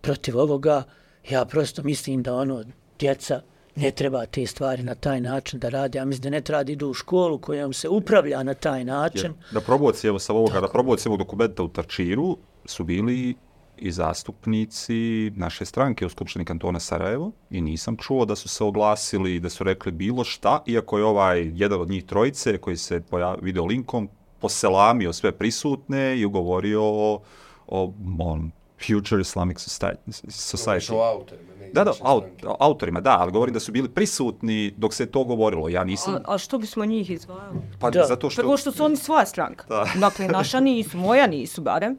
protiv 0.01 0.37
ovoga. 0.37 0.83
Ja 1.29 1.45
prosto 1.45 1.83
mislim 1.83 2.23
da 2.23 2.35
ono, 2.35 2.63
djeca 2.99 3.41
ne 3.75 3.91
treba 3.91 4.25
te 4.25 4.45
stvari 4.45 4.83
na 4.83 4.95
taj 4.95 5.21
način 5.21 5.59
da 5.59 5.69
radi. 5.69 5.97
Ja 5.97 6.05
mislim 6.05 6.23
da 6.23 6.29
ne 6.29 6.41
treba 6.41 6.63
da 6.63 6.71
idu 6.71 6.89
u 6.89 6.93
školu 6.93 7.37
kojom 7.37 7.73
se 7.73 7.89
upravlja 7.89 8.43
na 8.43 8.53
taj 8.53 8.83
način. 8.83 9.23
Jer 9.23 9.53
Da 9.53 9.61
promocije, 9.61 10.09
evo 10.09 10.19
sa 10.19 10.33
ovoga, 10.33 10.61
da 10.61 10.67
promocije 10.67 11.09
ovog 11.09 11.19
dokumenta 11.19 11.63
u 11.63 11.67
Tarčiru 11.67 12.37
su 12.65 12.83
bili 12.83 13.35
i 13.77 13.91
zastupnici 13.91 15.31
naše 15.35 15.65
stranke 15.65 16.05
u 16.05 16.09
Skupštini 16.09 16.45
kantona 16.45 16.79
Sarajevo 16.79 17.31
i 17.49 17.61
nisam 17.61 17.97
čuo 17.97 18.25
da 18.25 18.35
su 18.35 18.49
se 18.49 18.63
oglasili 18.63 19.39
da 19.39 19.49
su 19.49 19.63
rekli 19.63 19.91
bilo 19.91 20.23
šta, 20.23 20.63
iako 20.65 20.97
je 20.97 21.05
ovaj 21.05 21.51
jedan 21.55 21.81
od 21.81 21.89
njih 21.89 22.05
trojice 22.05 22.57
koji 22.57 22.77
se 22.77 23.01
pojav, 23.09 23.37
video 23.41 23.65
linkom 23.65 24.09
poselamio 24.39 25.13
sve 25.13 25.31
prisutne 25.31 26.17
i 26.17 26.25
ugovorio 26.25 26.81
o, 26.83 27.21
o 27.67 27.93
on, 28.19 28.51
Future 28.87 29.21
Islamic 29.21 29.57
Society. 29.57 30.91
autorima, 31.03 31.53
ne 31.59 31.69
Da, 31.73 31.83
da, 31.83 31.93
aut, 32.01 32.23
autorima, 32.59 33.01
da, 33.01 33.17
ali 33.19 33.31
govorim 33.31 33.53
da 33.53 33.59
su 33.59 33.71
bili 33.71 33.89
prisutni 33.89 34.73
dok 34.77 34.93
se 34.93 35.05
to 35.05 35.23
govorilo. 35.23 35.69
Ja 35.69 35.83
nisam, 35.83 36.15
A, 36.15 36.33
a 36.33 36.37
što 36.37 36.57
bismo 36.57 36.85
njih 36.85 37.09
izdvajali? 37.09 37.59
pa 37.79 37.89
Da. 37.89 38.03
zato 38.03 38.29
što... 38.29 38.41
Prvo 38.41 38.57
što 38.57 38.71
su 38.71 38.83
oni 38.83 38.97
svoja 38.97 39.25
stranka. 39.25 39.65
Da. 39.69 39.85
Dakle, 40.07 40.27
naša 40.27 40.59
nisu, 40.59 40.97
moja 40.97 41.27
nisu 41.27 41.61
barem. 41.61 41.97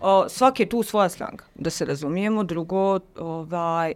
O, 0.00 0.28
svaki 0.28 0.62
je 0.62 0.68
tu 0.68 0.82
svoja 0.82 1.08
stranka, 1.08 1.44
da 1.54 1.70
se 1.70 1.84
razumijemo. 1.84 2.44
Drugo, 2.44 3.00
ovaj, 3.18 3.90
e, 3.90 3.94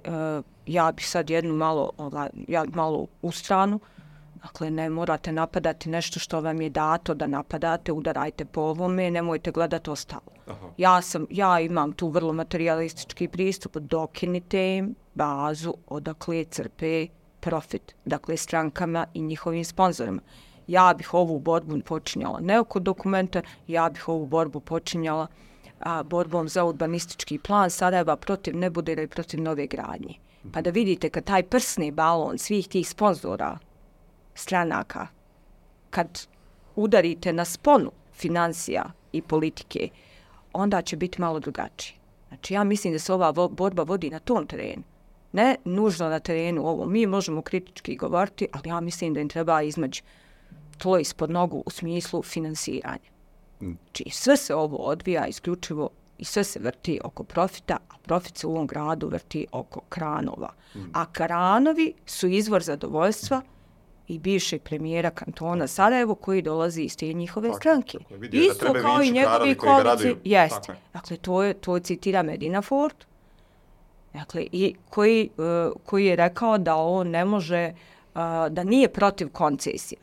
ja 0.66 0.92
bih 0.92 1.08
sad 1.08 1.30
jednu 1.30 1.54
malo, 1.54 1.90
ovaj, 1.98 2.28
ja 2.48 2.64
malo 2.72 3.06
u 3.22 3.32
stranu. 3.32 3.80
Dakle, 4.42 4.70
ne 4.70 4.90
morate 4.90 5.32
napadati 5.32 5.88
nešto 5.88 6.20
što 6.20 6.40
vam 6.40 6.60
je 6.60 6.70
dato 6.70 7.14
da 7.14 7.26
napadate, 7.26 7.92
udarajte 7.92 8.44
po 8.44 8.60
ovome, 8.60 9.10
nemojte 9.10 9.50
gledati 9.50 9.90
ostalo. 9.90 10.22
Ja, 10.78 11.02
sam, 11.02 11.26
ja 11.30 11.60
imam 11.60 11.92
tu 11.92 12.08
vrlo 12.08 12.32
materialistički 12.32 13.28
pristup, 13.28 13.76
dokinite 13.76 14.76
im 14.76 14.94
bazu 15.14 15.74
odakle 15.86 16.44
crpe 16.44 17.06
profit, 17.40 17.94
dakle 18.04 18.36
strankama 18.36 19.06
i 19.14 19.22
njihovim 19.22 19.64
sponzorima. 19.64 20.22
Ja 20.66 20.94
bih 20.98 21.14
ovu 21.14 21.38
borbu 21.38 21.80
počinjala 21.84 22.40
ne 22.40 22.60
oko 22.60 22.80
dokumenta, 22.80 23.42
ja 23.66 23.88
bih 23.90 24.08
ovu 24.08 24.26
borbu 24.26 24.60
počinjala 24.60 25.26
a, 25.80 26.02
borbom 26.02 26.48
za 26.48 26.64
urbanistički 26.64 27.38
plan 27.38 27.70
Sarajeva 27.70 28.16
protiv 28.16 28.56
Nebudera 28.56 29.02
i 29.02 29.08
protiv 29.08 29.42
nove 29.42 29.66
gradnje. 29.66 30.14
Pa 30.52 30.62
da 30.62 30.70
vidite 30.70 31.10
kad 31.10 31.24
taj 31.24 31.42
prsni 31.42 31.90
balon 31.90 32.38
svih 32.38 32.68
tih 32.68 32.88
sponzora 32.88 33.58
stranaka, 34.34 35.06
kad 35.90 36.26
udarite 36.76 37.32
na 37.32 37.44
sponu 37.44 37.92
financija 38.12 38.84
i 39.12 39.22
politike, 39.22 39.88
onda 40.54 40.82
će 40.82 40.96
biti 40.96 41.20
malo 41.20 41.40
drugačije. 41.40 41.96
Znači 42.28 42.54
ja 42.54 42.64
mislim 42.64 42.92
da 42.92 42.98
se 42.98 43.12
ova 43.12 43.30
vo- 43.30 43.48
borba 43.48 43.82
vodi 43.82 44.10
na 44.10 44.18
tom 44.18 44.46
terenu. 44.46 44.82
Ne 45.32 45.56
nužno 45.64 46.08
na 46.08 46.18
terenu 46.20 46.66
ovo. 46.66 46.86
Mi 46.86 47.06
možemo 47.06 47.42
kritički 47.42 47.96
govoriti, 47.96 48.46
ali 48.52 48.68
ja 48.68 48.80
mislim 48.80 49.14
da 49.14 49.20
im 49.20 49.28
treba 49.28 49.62
između 49.62 50.02
tlo 50.78 50.98
ispod 50.98 51.30
nogu 51.30 51.62
u 51.66 51.70
smislu 51.70 52.22
finansiranja. 52.22 53.12
Znači 53.60 54.04
sve 54.10 54.36
se 54.36 54.54
ovo 54.54 54.76
odvija 54.76 55.26
isključivo 55.26 55.88
i 56.18 56.24
sve 56.24 56.44
se 56.44 56.58
vrti 56.58 57.00
oko 57.04 57.24
profita, 57.24 57.76
a 57.90 57.94
profit 58.02 58.36
se 58.36 58.46
u 58.46 58.50
ovom 58.50 58.66
gradu 58.66 59.08
vrti 59.08 59.46
oko 59.52 59.80
kranova. 59.88 60.52
A 60.92 61.12
kranovi 61.12 61.92
su 62.06 62.28
izvor 62.28 62.62
zadovoljstva 62.62 63.42
i 64.14 64.18
bivšeg 64.18 64.62
premijera 64.62 65.10
kantona 65.10 65.66
Sarajevo 65.66 66.14
koji 66.14 66.42
dolazi 66.42 66.82
iz 66.82 66.96
te 66.96 67.12
njihove 67.12 67.48
Tako, 67.48 67.58
stranke. 67.58 67.98
tako. 67.98 68.14
Vidio 68.14 68.42
Isto 68.42 68.72
kao 68.82 69.02
i 69.02 69.10
njegovi 69.10 69.54
koalici. 69.54 69.82
graduju. 69.82 70.16
Jeste. 70.24 70.66
Tako. 70.66 70.78
Dakle, 70.92 71.16
to 71.16 71.42
je, 71.42 71.54
to 71.54 71.78
citira 71.78 72.22
Medina 72.22 72.62
Ford. 72.62 72.94
Dakle, 74.12 74.46
i 74.52 74.74
koji, 74.90 75.30
uh, 75.36 75.72
koji 75.84 76.06
je 76.06 76.16
rekao 76.16 76.58
da 76.58 76.76
on 76.76 77.08
ne 77.10 77.24
može, 77.24 77.72
uh, 78.14 78.20
da 78.50 78.64
nije 78.64 78.88
protiv 78.88 79.28
koncesija. 79.28 80.00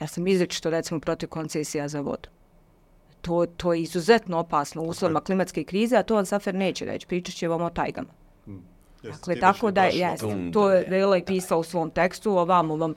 Ja 0.00 0.06
sam 0.06 0.26
izrečito 0.26 0.70
recimo 0.70 1.00
protiv 1.00 1.28
koncesija 1.28 1.88
za 1.88 2.00
vodu. 2.00 2.28
To, 3.20 3.46
to 3.46 3.72
je 3.72 3.82
izuzetno 3.82 4.38
opasno 4.38 4.82
u 4.82 4.88
uslovima 4.88 5.20
klimatske 5.20 5.64
krize, 5.64 5.96
a 5.96 6.02
to 6.02 6.14
vam 6.14 6.26
Safer 6.26 6.54
neće 6.54 6.84
reći. 6.84 7.06
Pričat 7.06 7.34
će 7.34 7.48
vam 7.48 7.62
o 7.62 7.70
tajgama. 7.70 8.08
Dakle, 9.02 9.40
tako 9.40 9.70
da, 9.70 9.84
jes, 9.84 10.20
to 10.52 10.70
je 10.70 10.86
Vela 10.88 11.16
i 11.16 11.24
pisao 11.24 11.58
u 11.58 11.62
svom 11.62 11.90
tekstu, 11.90 12.30
ovamo 12.30 12.76
vam 12.76 12.90
o, 12.90 12.94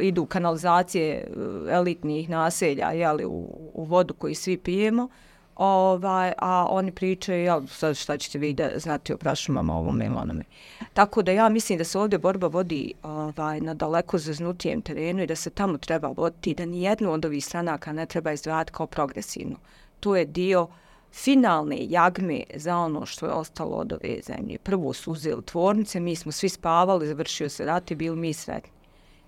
idu 0.00 0.26
kanalizacije 0.26 1.14
e, 1.14 1.24
elitnih 1.70 2.28
naselja, 2.28 2.90
jeli, 2.90 3.24
u, 3.24 3.70
u 3.74 3.84
vodu 3.84 4.14
koju 4.14 4.34
svi 4.34 4.56
pijemo, 4.56 5.08
ovaj, 5.56 6.32
a 6.38 6.66
oni 6.70 6.92
pričaju, 6.92 7.42
jel, 7.42 7.66
sad 7.66 7.96
šta 7.96 8.18
ćete 8.18 8.38
vi 8.38 8.52
da 8.52 8.70
znati 8.76 9.12
o 9.12 9.16
prašumama 9.16 9.76
ovom 9.76 10.02
ili 10.02 10.14
onome. 10.16 10.44
Tako 10.92 11.22
da 11.22 11.32
ja 11.32 11.48
mislim 11.48 11.78
da 11.78 11.84
se 11.84 11.98
ovdje 11.98 12.18
borba 12.18 12.46
vodi 12.46 12.92
ovaj, 13.02 13.60
na 13.60 13.74
daleko 13.74 14.18
zaznutijem 14.18 14.82
terenu 14.82 15.22
i 15.22 15.26
da 15.26 15.36
se 15.36 15.50
tamo 15.50 15.78
treba 15.78 16.08
voditi 16.08 16.50
i 16.50 16.54
da 16.54 16.66
nijednu 16.66 17.12
od 17.12 17.24
ovih 17.24 17.44
stranaka 17.44 17.92
ne 17.92 18.06
treba 18.06 18.32
izdvajati 18.32 18.72
kao 18.72 18.86
progresivnu. 18.86 19.56
To 20.00 20.16
je 20.16 20.24
dio 20.24 20.68
finalne 21.12 21.76
jagme 21.80 22.42
za 22.54 22.76
ono 22.76 23.06
što 23.06 23.26
je 23.26 23.32
ostalo 23.32 23.76
od 23.76 23.92
ove 23.92 24.20
zemlje. 24.22 24.58
Prvo 24.58 24.92
su 24.92 25.12
uzeli 25.12 25.42
tvornice, 25.42 26.00
mi 26.00 26.16
smo 26.16 26.32
svi 26.32 26.48
spavali, 26.48 27.06
završio 27.06 27.48
se 27.48 27.64
rat 27.64 27.90
i 27.90 27.94
bili 27.94 28.16
mi 28.16 28.32
sretni. 28.32 28.79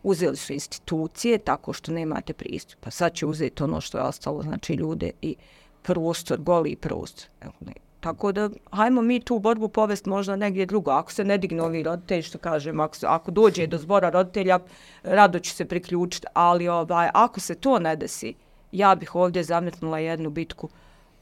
Uzeli 0.03 0.37
su 0.37 0.53
institucije 0.53 1.39
tako 1.39 1.73
što 1.73 1.93
nemate 1.93 2.33
pristup. 2.33 2.81
Pa 2.81 2.91
sad 2.91 3.15
će 3.15 3.27
uzeti 3.27 3.63
ono 3.63 3.81
što 3.81 3.99
je 3.99 4.05
ostalo, 4.05 4.43
znači 4.43 4.75
ljude 4.75 5.11
i 5.23 5.37
prostor, 5.83 6.41
goli 6.41 6.77
prostor. 6.77 7.27
Evo, 7.41 7.53
ne. 7.61 7.73
Tako 8.01 8.33
da, 8.33 8.51
hajmo 8.71 9.03
mi 9.03 9.21
tu 9.21 9.39
borbu 9.39 9.69
povesti 9.69 10.09
možda 10.09 10.37
negdje 10.37 10.67
drugo. 10.67 10.91
Ako 10.91 11.13
se 11.13 11.25
ne 11.25 11.39
dignu 11.39 11.65
ovi 11.65 11.83
roditelji, 11.83 12.23
što 12.23 12.39
kažem, 12.39 12.81
ako, 12.81 12.97
se, 12.97 13.07
ako 13.07 13.31
dođe 13.31 13.67
do 13.67 13.79
zbora 13.79 14.11
roditelja, 14.11 14.59
rado 15.03 15.39
ću 15.39 15.51
se 15.51 15.65
priključiti, 15.65 16.27
ali 16.33 16.69
ovaj, 16.69 17.09
ako 17.15 17.41
se 17.41 17.55
to 17.55 17.79
ne 17.79 17.97
desi, 17.97 18.35
ja 18.73 18.95
bih 18.95 19.15
ovdje 19.15 19.45
zametnula 19.45 19.99
jednu 19.99 20.31
bitku 20.31 20.69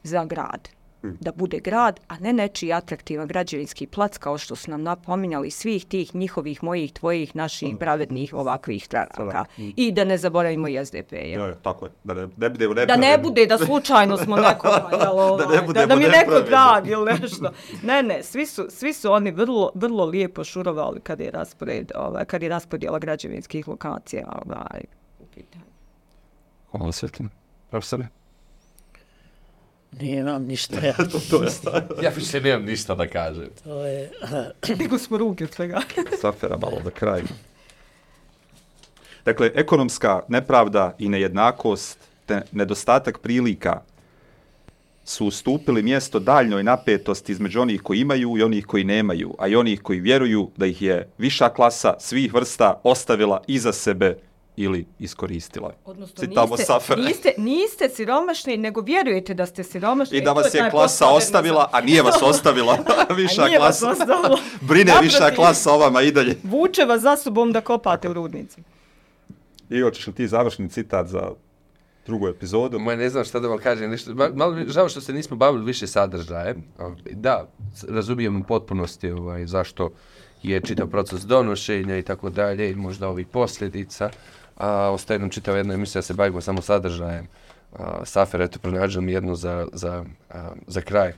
za 0.03 0.25
grad 0.25 0.69
da 1.03 1.31
bude 1.31 1.59
grad, 1.59 1.99
a 2.07 2.19
ne 2.19 2.33
nečiji 2.33 2.73
atraktivan 2.73 3.27
građevinski 3.27 3.87
plac 3.87 4.17
kao 4.17 4.37
što 4.37 4.55
su 4.55 4.71
nam 4.71 4.83
napominjali 4.83 5.51
svih 5.51 5.85
tih 5.85 6.15
njihovih, 6.15 6.63
mojih, 6.63 6.93
tvojih, 6.93 7.35
naših 7.35 7.75
pravednih 7.79 8.33
ovakvih 8.33 8.85
stranaka. 8.85 9.45
I 9.57 9.91
da 9.91 10.03
ne 10.03 10.17
zaboravimo 10.17 10.67
i 10.67 10.85
SDP. 10.85 11.11
jel? 11.11 11.41
Jo, 11.41 11.47
jo, 11.47 11.55
tako 11.55 11.85
je. 11.85 11.91
Da 12.03 12.13
ne, 12.13 12.27
ne 12.37 12.49
bude 12.49 12.85
Da 12.85 12.95
ne 12.95 13.17
bude 13.17 13.45
da 13.45 13.57
slučajno 13.57 14.17
smo 14.17 14.35
neko, 14.47 14.67
jel, 14.67 15.19
ovaj, 15.19 15.45
Da 15.45 15.51
ne 15.51 15.55
da, 15.55 15.65
budemo 15.65 15.87
da 15.87 15.95
mi 15.95 16.03
neko 16.03 16.41
drag 16.41 16.87
ili 16.87 17.05
nešto. 17.21 17.51
Ne, 17.83 18.03
ne, 18.03 18.23
svi 18.23 18.45
su, 18.45 18.65
svi 18.69 18.93
su 18.93 19.11
oni 19.11 19.31
vrlo, 19.31 19.71
vrlo 19.75 20.05
lijepo 20.05 20.43
šurovali 20.43 21.01
kad 21.01 21.19
je 21.19 21.31
raspored, 21.31 21.91
ovaj, 21.95 22.25
kad 22.25 22.43
je 22.43 22.49
raspodjela 22.49 22.99
građevinskih 22.99 23.67
lokacija 23.67 24.41
ovaj, 24.45 24.81
u 25.19 25.25
pitanju. 25.25 25.65
Hvala 26.71 26.91
Svetlina. 26.91 27.29
Profesore? 27.69 28.20
Nemam 29.99 30.43
ništa, 30.45 30.85
ja. 30.85 30.93
to 31.29 31.43
je 31.43 31.49
stavio. 31.49 31.97
Ja 32.01 32.11
više 32.15 32.41
nemam 32.41 32.65
ništa 32.65 32.95
da 32.95 33.07
kažem. 33.07 33.49
To 33.63 33.85
je, 33.85 34.11
Nego 34.79 34.97
smo 34.97 35.17
ruke 35.17 35.43
od 35.43 35.53
svega. 35.53 35.81
Safera 36.21 36.57
malo 36.57 36.81
do 36.83 36.89
kraja. 36.89 37.23
Dakle, 39.25 39.51
ekonomska 39.55 40.21
nepravda 40.27 40.95
i 40.99 41.09
nejednakost 41.09 41.99
te 42.25 42.41
nedostatak 42.51 43.19
prilika 43.19 43.81
su 45.05 45.27
ustupili 45.27 45.83
mjesto 45.83 46.19
daljnjoj 46.19 46.63
napetosti 46.63 47.31
između 47.31 47.61
onih 47.61 47.81
koji 47.81 47.99
imaju 47.99 48.37
i 48.37 48.43
onih 48.43 48.65
koji 48.65 48.83
nemaju, 48.83 49.35
a 49.39 49.47
i 49.47 49.55
onih 49.55 49.81
koji 49.81 49.99
vjeruju 49.99 50.49
da 50.57 50.65
ih 50.65 50.81
je 50.81 51.09
viša 51.17 51.49
klasa 51.49 51.93
svih 51.99 52.33
vrsta 52.33 52.79
ostavila 52.83 53.43
iza 53.47 53.73
sebe 53.73 54.17
ili 54.63 54.85
iskoristila. 54.99 55.73
Odnosno, 55.85 56.15
Citamo 56.17 56.47
niste, 56.47 56.65
Safera. 56.65 57.01
niste, 57.01 57.33
niste 57.37 57.89
siromašni, 57.89 58.57
nego 58.57 58.81
vjerujete 58.81 59.33
da 59.33 59.45
ste 59.45 59.63
siromašni. 59.63 60.17
I 60.17 60.21
da 60.21 60.31
vas 60.31 60.53
je 60.53 60.69
klasa 60.71 61.07
ostavila, 61.07 61.69
a 61.71 61.81
nije 61.81 62.01
vas 62.01 62.21
ostavila 62.21 62.77
viša 63.17 63.45
nije 63.45 63.59
vas 63.59 63.79
klasa. 63.79 63.91
ostavila. 63.93 64.37
Brine 64.61 64.93
viša 65.01 65.19
Naprotiv. 65.19 65.35
klasa 65.35 65.71
o 65.71 65.77
vama 65.77 66.01
i 66.01 66.11
dalje. 66.11 66.37
Vuče 66.43 66.85
vas 66.85 67.01
za 67.01 67.17
sobom 67.17 67.51
da 67.51 67.61
kopate 67.61 68.09
u 68.09 68.13
rudnici. 68.13 68.61
I 69.69 69.81
hoćeš 69.81 70.07
li 70.07 70.13
ti 70.13 70.27
završni 70.27 70.69
citat 70.69 71.07
za 71.07 71.31
drugu 72.05 72.27
epizodu? 72.27 72.79
Ma 72.79 72.95
ne 72.95 73.09
znam 73.09 73.25
šta 73.25 73.39
da 73.39 73.47
vam 73.47 73.57
kažem, 73.57 73.89
nešto, 73.89 74.11
ma- 74.11 74.29
malo 74.29 74.51
mi 74.53 74.65
žao 74.67 74.89
što 74.89 75.01
se 75.01 75.13
nismo 75.13 75.37
bavili 75.37 75.65
više 75.65 75.87
sadržajem. 75.87 76.63
A, 76.79 76.89
Da, 77.11 77.47
razumijem 77.89 78.35
u 78.35 78.43
potpunosti 78.43 79.11
ovaj, 79.11 79.45
zašto 79.45 79.89
je 80.43 80.61
čitav 80.61 80.87
proces 80.87 81.21
donošenja 81.21 81.97
i 81.97 82.03
tako 82.03 82.29
dalje 82.29 82.71
i 82.71 82.75
možda 82.75 83.07
ovih 83.07 83.27
posljedica. 83.27 84.09
A 84.61 84.91
ostaje 84.91 85.19
nam 85.19 85.29
čitava 85.29 85.57
jedna 85.57 85.73
emisija 85.73 85.99
da 85.99 86.03
se 86.03 86.13
bavimo 86.13 86.41
samo 86.41 86.61
sadržajem. 86.61 87.27
A, 87.73 88.05
Safer, 88.05 88.41
eto, 88.41 88.59
pronađem 88.59 89.09
jednu 89.09 89.35
za, 89.35 89.67
za, 89.73 90.05
a, 90.29 90.51
za 90.67 90.81
kraj. 90.81 91.13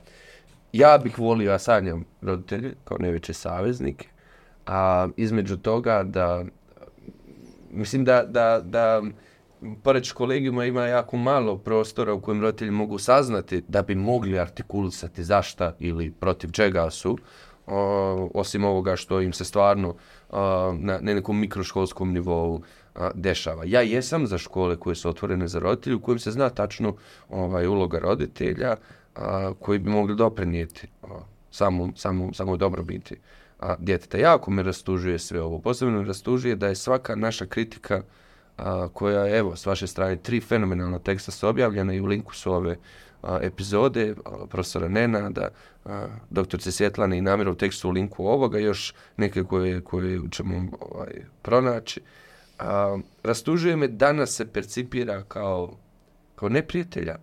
Ja 0.72 0.98
bih 0.98 1.18
volio, 1.18 1.50
ja 1.50 1.58
sanjam 1.58 2.04
roditelje 2.22 2.74
kao 2.84 2.96
najveće 3.00 3.32
saveznike, 3.32 4.08
a 4.66 5.08
između 5.16 5.56
toga 5.56 6.02
da 6.02 6.44
mislim 7.70 8.04
da, 8.04 8.22
da, 8.22 8.60
da 8.64 9.02
pored 9.82 10.12
kolegijuma 10.12 10.64
ima 10.64 10.86
jako 10.86 11.16
malo 11.16 11.58
prostora 11.58 12.12
u 12.12 12.20
kojem 12.20 12.42
roditelji 12.42 12.70
mogu 12.70 12.98
saznati 12.98 13.62
da 13.68 13.82
bi 13.82 13.94
mogli 13.94 14.38
artikulisati 14.38 15.24
zašta 15.24 15.74
ili 15.78 16.10
protiv 16.10 16.50
čega 16.50 16.90
su, 16.90 17.18
o, 17.66 18.30
osim 18.34 18.64
ovoga 18.64 18.96
što 18.96 19.20
im 19.20 19.32
se 19.32 19.44
stvarno 19.44 19.94
o, 20.30 20.72
na, 20.72 20.98
na 21.00 21.14
nekom 21.14 21.40
mikroškolskom 21.40 22.12
nivou 22.12 22.62
a, 22.94 23.10
dešava. 23.14 23.64
Ja 23.66 23.80
jesam 23.80 24.26
za 24.26 24.38
škole 24.38 24.76
koje 24.76 24.96
su 24.96 25.08
otvorene 25.08 25.48
za 25.48 25.58
roditelje, 25.58 25.96
u 25.96 26.00
kojim 26.00 26.18
se 26.18 26.30
zna 26.30 26.50
tačno 26.50 26.96
ovaj, 27.28 27.66
uloga 27.66 27.98
roditelja 27.98 28.76
a, 29.14 29.52
koji 29.60 29.78
bi 29.78 29.90
mogli 29.90 30.16
doprinijeti 30.16 30.88
a, 31.02 31.06
samo 31.50 31.92
samo 31.96 32.30
dobro 32.32 32.56
dobrobiti 32.56 33.16
a, 33.60 33.74
djeteta. 33.78 34.18
Jako 34.18 34.50
me 34.50 34.62
rastužuje 34.62 35.18
sve 35.18 35.40
ovo. 35.42 35.58
Posebno 35.58 36.00
me 36.00 36.06
rastužuje 36.06 36.56
da 36.56 36.68
je 36.68 36.74
svaka 36.74 37.14
naša 37.16 37.46
kritika 37.46 38.02
a, 38.56 38.88
koja 38.88 39.24
je, 39.24 39.38
evo, 39.38 39.56
s 39.56 39.66
vaše 39.66 39.86
strane, 39.86 40.16
tri 40.16 40.40
fenomenalna 40.40 40.98
teksta 40.98 41.30
su 41.32 41.48
objavljena 41.48 41.94
i 41.94 42.00
u 42.00 42.06
linku 42.06 42.34
su 42.34 42.52
ove 42.52 42.76
a, 43.22 43.38
epizode 43.42 44.14
a, 44.24 44.46
profesora 44.46 44.88
Nenada, 44.88 45.48
a, 45.84 46.06
doktorce 46.30 46.72
Svjetlane 46.72 47.18
i 47.18 47.22
namjera 47.22 47.50
u 47.50 47.54
tekstu 47.54 47.88
u 47.88 47.92
linku 47.92 48.26
ovoga, 48.26 48.58
još 48.58 48.94
neke 49.16 49.44
koje, 49.44 49.80
koje 49.80 50.20
ćemo 50.30 50.68
ovaj, 50.80 51.12
pronaći. 51.42 52.00
A, 52.58 52.98
rastužuje 53.22 53.76
me 53.76 53.88
da 53.88 54.12
nas 54.12 54.30
se 54.30 54.52
percipira 54.52 55.22
kao, 55.22 55.76
kao 56.34 56.48
neprijatelja 56.48 57.16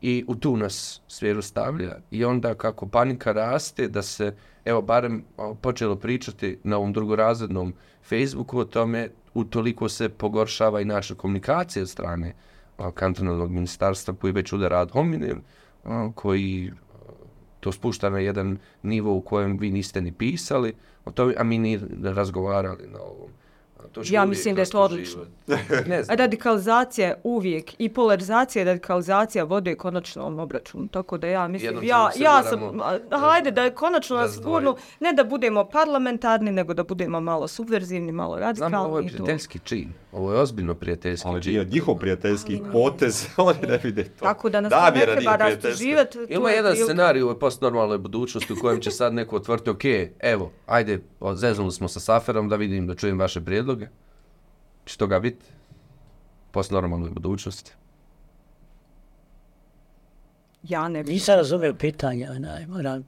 i 0.00 0.24
u 0.28 0.34
tu 0.34 0.56
nas 0.56 1.00
sferu 1.08 1.42
stavlja 1.42 1.96
i 2.10 2.24
onda 2.24 2.54
kako 2.54 2.88
panika 2.88 3.32
raste 3.32 3.88
da 3.88 4.02
se 4.02 4.34
evo 4.64 4.82
barem 4.82 5.24
počelo 5.60 5.96
pričati 5.96 6.58
na 6.64 6.76
ovom 6.76 6.92
drugorazrednom 6.92 7.74
Facebooku 8.08 8.58
o 8.58 8.64
tome 8.64 9.08
utoliko 9.34 9.88
se 9.88 10.08
pogoršava 10.08 10.80
i 10.80 10.84
naša 10.84 11.14
komunikacija 11.14 11.82
od 11.82 11.88
strane 11.88 12.34
kantonalnog 12.94 13.50
ministarstva 13.50 14.14
koji 14.14 14.32
već 14.32 14.52
udara 14.52 14.80
ad 14.80 14.90
hominem 14.90 15.42
koji 16.14 16.72
to 17.60 17.72
spušta 17.72 18.10
na 18.10 18.18
jedan 18.18 18.58
nivo 18.82 19.14
u 19.14 19.20
kojem 19.20 19.58
vi 19.58 19.70
niste 19.70 20.00
ni 20.00 20.12
pisali 20.12 20.74
o 21.04 21.10
tome, 21.10 21.34
a 21.38 21.44
mi 21.44 21.58
ni 21.58 21.80
razgovarali 22.02 22.86
na 22.86 23.00
ovom. 23.00 23.30
To 23.94 24.04
će 24.04 24.14
Ja 24.14 24.24
mislim 24.24 24.54
da 24.54 24.62
je 24.62 24.66
to 24.70 24.88
ne 25.86 26.02
znam. 26.02 26.16
Radikalizacija 26.18 27.08
je 27.08 27.20
uvijek 27.24 27.74
i 27.78 27.88
polarizacija 27.88 28.62
i 28.62 28.64
radikalizacija 28.64 29.44
vode 29.44 29.74
konačnom 29.74 30.38
obračunu. 30.38 30.88
Tako 30.88 31.18
da 31.18 31.26
ja 31.26 31.48
mislim, 31.48 31.68
Jednom 31.68 31.84
ja, 31.84 32.10
ja 32.16 32.42
sam, 32.42 32.80
a, 32.80 33.18
hajde 33.18 33.50
da 33.50 33.62
je 33.62 33.74
konačno 33.74 34.16
nas 34.16 34.40
gurnu, 34.40 34.76
ne 35.00 35.12
da 35.12 35.24
budemo 35.24 35.64
parlamentarni, 35.64 36.52
nego 36.52 36.74
da 36.74 36.84
budemo 36.84 37.20
malo 37.20 37.48
subverzivni, 37.48 38.12
malo 38.12 38.38
radikalni. 38.38 38.70
Znam, 38.70 38.86
ovo 38.86 38.98
je 38.98 39.06
i 39.06 39.08
to. 39.08 39.14
prijateljski 39.14 39.58
čin. 39.58 39.92
Ovo 40.14 40.32
je 40.32 40.40
ozbiljno 40.40 40.74
prijateljski 40.74 41.28
Ali 41.28 41.40
bio 41.40 41.64
njihov 41.64 41.94
prijateljski 41.94 42.60
potez, 42.72 43.26
oni 43.36 43.58
ne 43.68 43.80
vide 43.82 44.04
to. 44.04 44.24
Tako 44.24 44.50
da 44.50 44.60
nas 44.60 44.70
Da, 44.70 44.90
to 44.90 44.98
ne 44.98 45.06
treba 45.06 45.36
rastuživati. 45.36 46.12
to 46.12 46.26
Ima 46.28 46.50
je 46.50 46.56
jedan 46.56 46.76
scenarij 46.76 47.22
u 47.22 47.38
postnormalnoj 47.38 47.98
budućnosti 47.98 48.52
u 48.52 48.56
kojem 48.60 48.80
će 48.80 48.90
sad 48.90 49.14
neko 49.14 49.36
otvrti, 49.36 49.70
ok, 49.70 49.84
evo, 50.20 50.52
ajde, 50.66 51.00
zeznuli 51.34 51.72
smo 51.72 51.88
sa 51.88 52.00
Saferom 52.00 52.48
da 52.48 52.56
vidim, 52.56 52.86
da 52.86 52.94
čujem 52.94 53.18
vaše 53.18 53.40
prijedloge. 53.40 53.86
Će 54.84 54.98
toga 54.98 55.20
biti? 55.20 55.44
Postnormalnoj 56.50 57.10
budućnosti. 57.10 57.72
Ja 60.62 60.88
ne 60.88 61.02
bi. 61.02 61.12
nisam 61.12 61.36
razumio 61.36 61.74
pitanja, 61.74 62.30
onaj, 62.30 62.66
moram, 62.66 63.04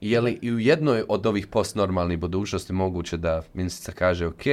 Je 0.00 0.20
li 0.20 0.38
i 0.42 0.52
u 0.52 0.58
jednoj 0.58 1.04
od 1.08 1.26
ovih 1.26 1.46
postnormalnih 1.46 2.18
budućnosti 2.18 2.72
moguće 2.72 3.16
da 3.16 3.42
ministrica 3.54 3.92
kaže, 3.92 4.26
ok, 4.26 4.44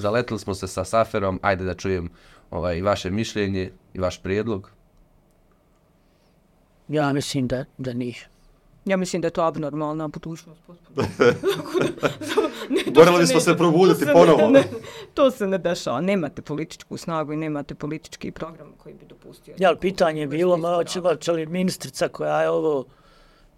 zaletili 0.00 0.38
smo 0.38 0.54
se 0.54 0.66
sa 0.66 0.84
Saferom, 0.84 1.40
ajde 1.42 1.64
da 1.64 1.74
čujem 1.74 2.10
ovaj, 2.50 2.78
i 2.78 2.82
vaše 2.82 3.10
mišljenje 3.10 3.70
i 3.94 3.98
vaš 3.98 4.22
prijedlog? 4.22 4.70
ja 6.90 7.12
mislim 7.12 7.48
da, 7.48 7.64
da 7.78 7.92
nije. 7.92 8.28
Ja 8.84 8.96
mislim 8.96 9.22
da 9.22 9.26
je 9.26 9.32
to 9.32 9.42
abnormalna 9.42 10.08
budućnost. 10.08 10.60
Ne, 12.70 12.82
Morali 12.94 13.26
se 13.26 13.34
bismo 13.34 13.40
se 13.40 13.56
probuditi 13.56 14.06
ponovo. 14.12 14.50
Ne, 14.50 14.50
ne, 14.50 14.64
to 15.14 15.30
se 15.30 15.46
ne 15.46 15.58
dešava. 15.58 16.00
Nemate 16.00 16.42
političku 16.42 16.96
snagu 16.96 17.32
i 17.32 17.36
nemate 17.36 17.74
politički 17.74 18.30
program 18.30 18.72
koji 18.78 18.94
bi 18.94 19.06
dopustio. 19.06 19.54
Ja, 19.58 19.68
ali 19.68 19.78
pitanje 19.78 20.20
je 20.20 20.26
bilo, 20.26 20.56
ma, 20.56 20.84
hoće 21.02 21.32
li 21.32 21.46
ministrica 21.46 22.08
koja 22.08 22.42
je 22.42 22.50
ovo... 22.50 22.84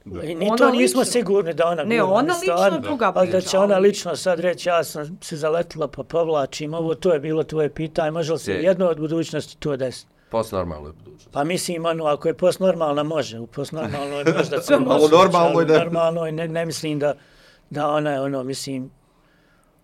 Ni 0.05 0.37
Ona 0.43 0.57
to 0.57 0.71
nismo 0.71 0.79
lično- 1.01 1.05
sigurni 1.05 1.55
da 1.55 1.67
ona 1.67 1.85
Ne, 1.85 2.03
ona 2.03 2.21
lično 2.33 2.37
stvarno. 2.47 2.79
druga 2.81 3.13
Ali 3.15 3.27
da 3.27 3.33
priča, 3.33 3.49
će 3.49 3.59
ona 3.59 3.79
lično 3.79 4.17
sad 4.17 4.41
reći, 4.41 4.69
ja 4.69 4.85
sam 4.85 5.19
se 5.21 5.37
zaletila 5.37 5.89
pa 5.89 6.03
povlačim, 6.05 6.75
ovo 6.75 6.95
to 6.95 7.13
je 7.13 7.21
bilo 7.21 7.43
tvoje 7.45 7.71
pitanje, 7.71 8.11
može 8.11 8.33
li 8.33 8.39
se 8.39 8.53
Je. 8.53 8.63
jedno 8.63 8.87
od 8.87 8.99
budućnosti 8.99 9.57
to 9.57 9.77
desiti? 9.77 10.11
Postnormalnoj 10.31 10.93
budućnosti. 10.95 11.29
Pa 11.33 11.45
mislim, 11.45 11.87
ono, 11.87 12.05
ako 12.05 12.29
je 12.29 12.35
postnormalna, 12.35 13.03
može. 13.05 13.39
U 13.39 13.47
postnormalnoj 13.47 14.25
možda 14.39 14.61
se 14.61 14.75
Ali 14.75 14.85
može. 14.85 15.09
normalnoj 15.13 15.65
ne. 15.67 15.75
Normalnoj 15.75 16.33
ne, 16.33 16.49
ne 16.49 16.67
mislim 16.67 16.99
da, 16.99 17.15
da 17.71 17.89
ona 17.89 18.11
je, 18.11 18.21
ono, 18.21 18.43
mislim, 18.45 18.91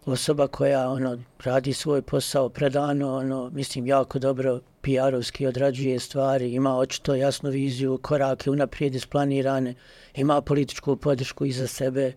osoba 0.07 0.47
koja, 0.47 0.91
ono, 0.91 1.19
radi 1.41 1.73
svoj 1.73 2.03
posao 2.03 2.49
predano, 2.49 3.15
ono, 3.15 3.51
mislim, 3.51 3.87
jako 3.87 4.19
dobro 4.19 4.61
PR-ovski 4.89 5.47
odrađuje 5.47 5.99
stvari, 6.01 6.53
ima 6.53 6.77
očito 6.77 7.15
jasnu 7.15 7.51
viziju, 7.51 7.99
korake 8.03 8.51
unaprijed 8.51 8.95
isplanirane, 8.95 9.75
ima 10.15 10.41
političku 10.41 10.97
podršku 10.97 11.45
iza 11.45 11.67
sebe, 11.67 12.13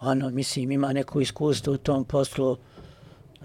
ono, 0.00 0.30
mislim, 0.30 0.70
ima 0.70 0.92
neko 0.92 1.20
iskustvo 1.20 1.72
u 1.72 1.76
tom 1.76 2.04
poslu, 2.04 2.56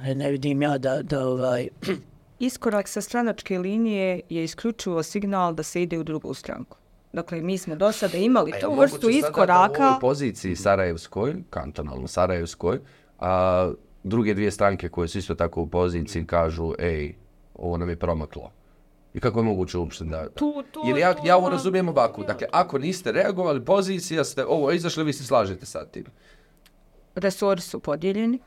E, 0.02 0.16
ne 0.16 0.32
vidim 0.32 0.62
ja 0.62 0.78
da, 0.78 1.02
da 1.02 1.28
ovaj, 1.28 1.68
Iskorak 2.40 2.88
sa 2.88 3.02
stranačke 3.02 3.60
linije 3.60 4.22
je 4.30 4.44
isključivo 4.44 5.04
signal 5.04 5.54
da 5.54 5.64
se 5.64 5.82
ide 5.82 6.00
u 6.00 6.04
drugu 6.04 6.34
stranku. 6.34 6.78
Dakle, 7.14 7.42
mi 7.42 7.58
smo 7.58 7.76
do 7.76 7.92
sada 7.92 8.18
imali 8.18 8.52
jel 8.62 8.76
vrstu 8.80 9.08
u 9.08 9.10
iskoraka. 9.10 9.88
ovoj 9.88 10.00
poziciji 10.02 10.56
Sarajevskoj, 10.56 11.36
kantonalno 11.50 12.08
Sarajevskoj, 12.08 12.80
a 13.20 13.72
druge 14.04 14.34
dvije 14.34 14.52
stranke 14.52 14.90
koje 14.90 15.08
su 15.08 15.18
isto 15.18 15.36
tako 15.36 15.62
u 15.62 15.68
poziciji 15.68 16.26
kažu, 16.26 16.74
ej, 16.80 17.14
ovo 17.56 17.78
nam 17.78 17.90
je 17.90 17.96
promaklo. 17.96 18.52
I 19.14 19.20
kako 19.20 19.40
je 19.40 19.44
moguće 19.44 19.78
uopšte 19.78 20.06
da... 20.06 20.30
Tu, 20.30 20.64
tu, 20.72 20.82
Jer 20.86 20.98
ja, 20.98 21.14
tu, 21.14 21.28
ja 21.28 21.38
ovo 21.38 21.50
razumijem 21.50 21.90
ovako. 21.90 22.24
Dakle, 22.24 22.48
ako 22.52 22.78
niste 22.78 23.12
reagovali, 23.12 23.66
pozicija 23.66 24.24
ste 24.24 24.46
ovo 24.46 24.72
izašli, 24.72 25.04
vi 25.04 25.14
se 25.14 25.24
slažete 25.24 25.66
sa 25.66 25.86
tim. 25.86 26.06
resori 27.16 27.62
su 27.62 27.80
podijeljeni, 27.80 28.40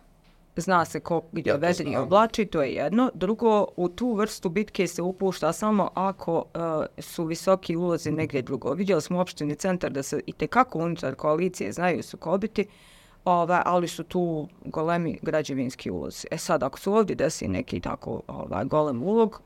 zna 0.57 0.85
se 0.85 1.01
ko 1.01 1.23
gdje 1.33 1.51
Ja 1.51 1.57
vedri 1.57 1.91
znam. 1.91 2.03
oblači, 2.03 2.47
to 2.47 2.63
je 2.63 2.75
jedno. 2.75 3.11
Drugo, 3.15 3.67
u 3.77 3.89
tu 3.89 4.15
vrstu 4.15 4.49
bitke 4.49 4.87
se 4.87 5.03
upušta 5.03 5.53
samo 5.53 5.91
ako 5.95 6.37
uh, 6.37 6.85
su 6.99 7.25
visoki 7.25 7.77
ulozi 7.77 8.11
negdje 8.11 8.43
drugo. 8.43 8.73
Vidjeli 8.73 9.03
smo 9.03 9.21
opštini 9.21 9.55
centar 9.55 9.91
da 9.91 10.03
se 10.03 10.21
i 10.27 10.33
tekako 10.33 10.79
unutar 10.79 11.15
koalicije 11.15 11.73
znaju 11.73 12.03
sukobiti, 12.03 12.67
ovaj, 13.25 13.61
ali 13.65 13.89
su 13.89 14.05
tu 14.05 14.49
golemi 14.65 15.19
građevinski 15.23 15.91
ulozi. 15.91 16.27
E 16.31 16.39
sad, 16.39 16.63
ako 16.63 16.79
su 16.79 16.95
ovdje 16.95 17.17
desi 17.17 17.49
neki 17.49 17.81
tako 17.81 18.23
ovaj, 18.27 18.65
golem 18.65 19.03
ulog, 19.03 19.41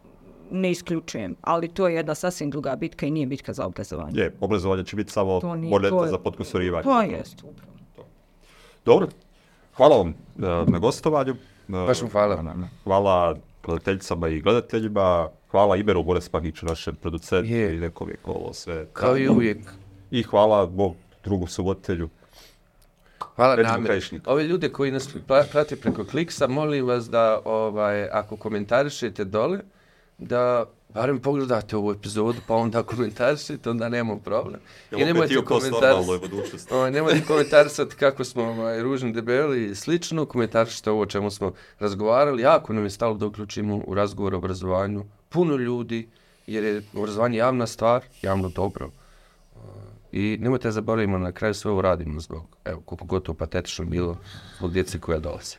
ne 0.51 0.70
isključujem, 0.70 1.36
ali 1.43 1.68
to 1.68 1.89
je 1.89 1.94
jedna 1.94 2.14
sasvim 2.14 2.51
druga 2.51 2.77
bitka 2.77 3.06
i 3.06 3.10
nije 3.10 3.27
bitka 3.27 3.52
za 3.52 3.66
obrazovanje. 3.66 4.20
Je, 4.20 4.32
obrazovanje 4.40 4.85
će 4.85 4.97
biti 4.97 5.12
samo 5.12 5.40
To 5.40 5.55
nije- 5.56 5.70
moneta 5.70 5.90
to 5.90 6.05
je- 6.05 6.10
za 6.10 6.18
podkusurivanje. 6.18 6.82
To 6.85 7.02
jest, 7.02 7.35
upravo. 7.39 7.70
Dobro, 8.85 9.09
hvala 9.74 9.97
vam 9.97 10.09
e, 10.09 10.14
na 10.66 10.78
gostovanju. 10.78 11.32
E, 11.32 11.36
Baš 11.86 12.02
vam 12.02 12.10
hvala. 12.10 12.55
Hvala 12.85 13.36
gledateljicama 13.64 14.28
i 14.28 14.40
gledateljima. 14.40 15.28
Hvala 15.51 15.77
Iberu 15.77 16.02
Borespagiću, 16.02 16.66
našem 16.66 16.94
producentu 16.94 17.51
Je. 17.51 17.77
i 17.77 17.81
nekom 17.81 18.09
je 18.09 18.16
ko 18.16 18.31
ovo 18.31 18.52
sve. 18.52 18.86
Kao 18.93 19.18
i 19.18 19.28
uvijek. 19.28 19.59
I 20.10 20.22
hvala 20.22 20.66
Bog 20.66 20.94
drugom 21.24 21.48
subotelju. 21.48 22.09
Hvala. 23.36 23.56
Krajišnik. 23.85 24.22
Ove 24.27 24.44
ljude 24.44 24.68
koji 24.68 24.90
nas 24.90 25.09
pra- 25.28 25.44
prate 25.52 25.77
preko 25.77 26.05
kliksa, 26.05 26.47
molim 26.47 26.86
vas 26.86 27.10
da 27.10 27.40
ovaj, 27.44 28.05
ako 28.05 28.36
komentarišete 28.36 29.24
dole, 29.24 29.59
da 30.20 30.64
barem 30.94 31.18
pogledate 31.18 31.76
ovu 31.76 31.92
epizodu, 31.92 32.38
pa 32.47 32.55
onda 32.55 32.82
komentarišete, 32.82 33.70
onda 33.70 33.88
nemamo 33.88 34.18
problem. 34.18 34.60
Jel 34.90 35.16
opet 35.16 35.28
ti 35.28 35.38
u 35.38 35.44
post 35.44 35.70
normalnoj 35.70 36.18
budućnosti? 36.18 36.74
Ovaj, 36.74 36.90
nemojte 36.90 37.24
komentarisati 37.26 37.97
kako 37.97 38.24
smo 38.24 38.42
ovaj, 38.42 38.82
ružni, 38.82 39.12
debeli 39.12 39.70
i 39.70 39.74
slično, 39.74 40.24
komentarišite 40.26 40.90
ovo 40.90 41.02
o 41.02 41.06
čemu 41.06 41.30
smo 41.30 41.52
razgovarali. 41.78 42.42
Jako 42.42 42.72
nam 42.72 42.84
je 42.84 42.90
stalo 42.90 43.14
da 43.14 43.26
uključimo 43.26 43.82
u 43.86 43.94
razgovor 43.94 44.34
o 44.34 44.38
obrazovanju 44.38 45.05
puno 45.28 45.56
ljudi, 45.56 46.09
jer 46.47 46.64
je 46.64 46.82
obrazovanje 46.94 47.38
javna 47.38 47.66
stvar, 47.66 48.02
javno 48.22 48.48
dobro. 48.48 48.90
I 50.12 50.38
nemojte 50.40 50.70
zaboravimo, 50.70 51.18
na 51.18 51.32
kraju 51.32 51.55
sve 51.55 51.70
ovo 51.70 51.82
radimo 51.82 52.20
zbog, 52.20 52.42
evo, 52.64 52.80
koliko 52.84 53.05
gotovo 53.05 53.36
patetično 53.36 53.84
bilo, 53.84 54.16
zbog 54.59 54.72
djece 54.72 54.98
koja 54.98 55.18
dolaze. 55.18 55.56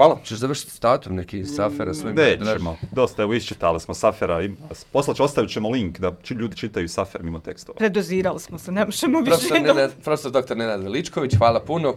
Hvala. 0.00 0.18
Češ 0.24 0.38
završiti 0.38 0.70
statom 0.70 1.16
neki 1.16 1.44
safera 1.44 1.94
svojim 1.94 2.16
Nećemo. 2.16 2.76
Dosta, 2.92 3.22
evo 3.22 3.34
iščitali 3.34 3.80
smo 3.80 3.94
Safera. 3.94 4.42
i 4.42 4.50
Poslać 4.92 5.20
ostavit 5.20 5.50
ćemo 5.50 5.70
link 5.70 5.98
da 5.98 6.12
či 6.22 6.34
ljudi 6.34 6.56
čitaju 6.56 6.88
Safer 6.88 7.22
mimo 7.22 7.40
tekstova. 7.40 7.78
Predozirali 7.78 8.40
smo 8.40 8.58
se, 8.58 8.72
ne 8.72 8.84
možemo 8.84 9.18
više. 9.18 9.30
Profesor, 9.30 9.56
jednom. 9.56 9.76
Nenad, 9.76 9.92
profesor 10.04 10.32
dr. 10.32 10.56
Nenad 10.56 10.82
Veličković, 10.82 11.36
hvala 11.38 11.60
puno. 11.60 11.94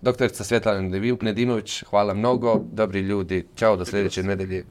Doktorica 0.00 0.44
Svetlana 0.44 0.80
Nedimović, 1.22 1.84
hvala 1.90 2.14
mnogo. 2.14 2.60
Dobri 2.72 3.00
ljudi, 3.00 3.46
čao 3.54 3.76
do 3.76 3.84
sljedeće 3.84 4.22
nedelje. 4.22 4.64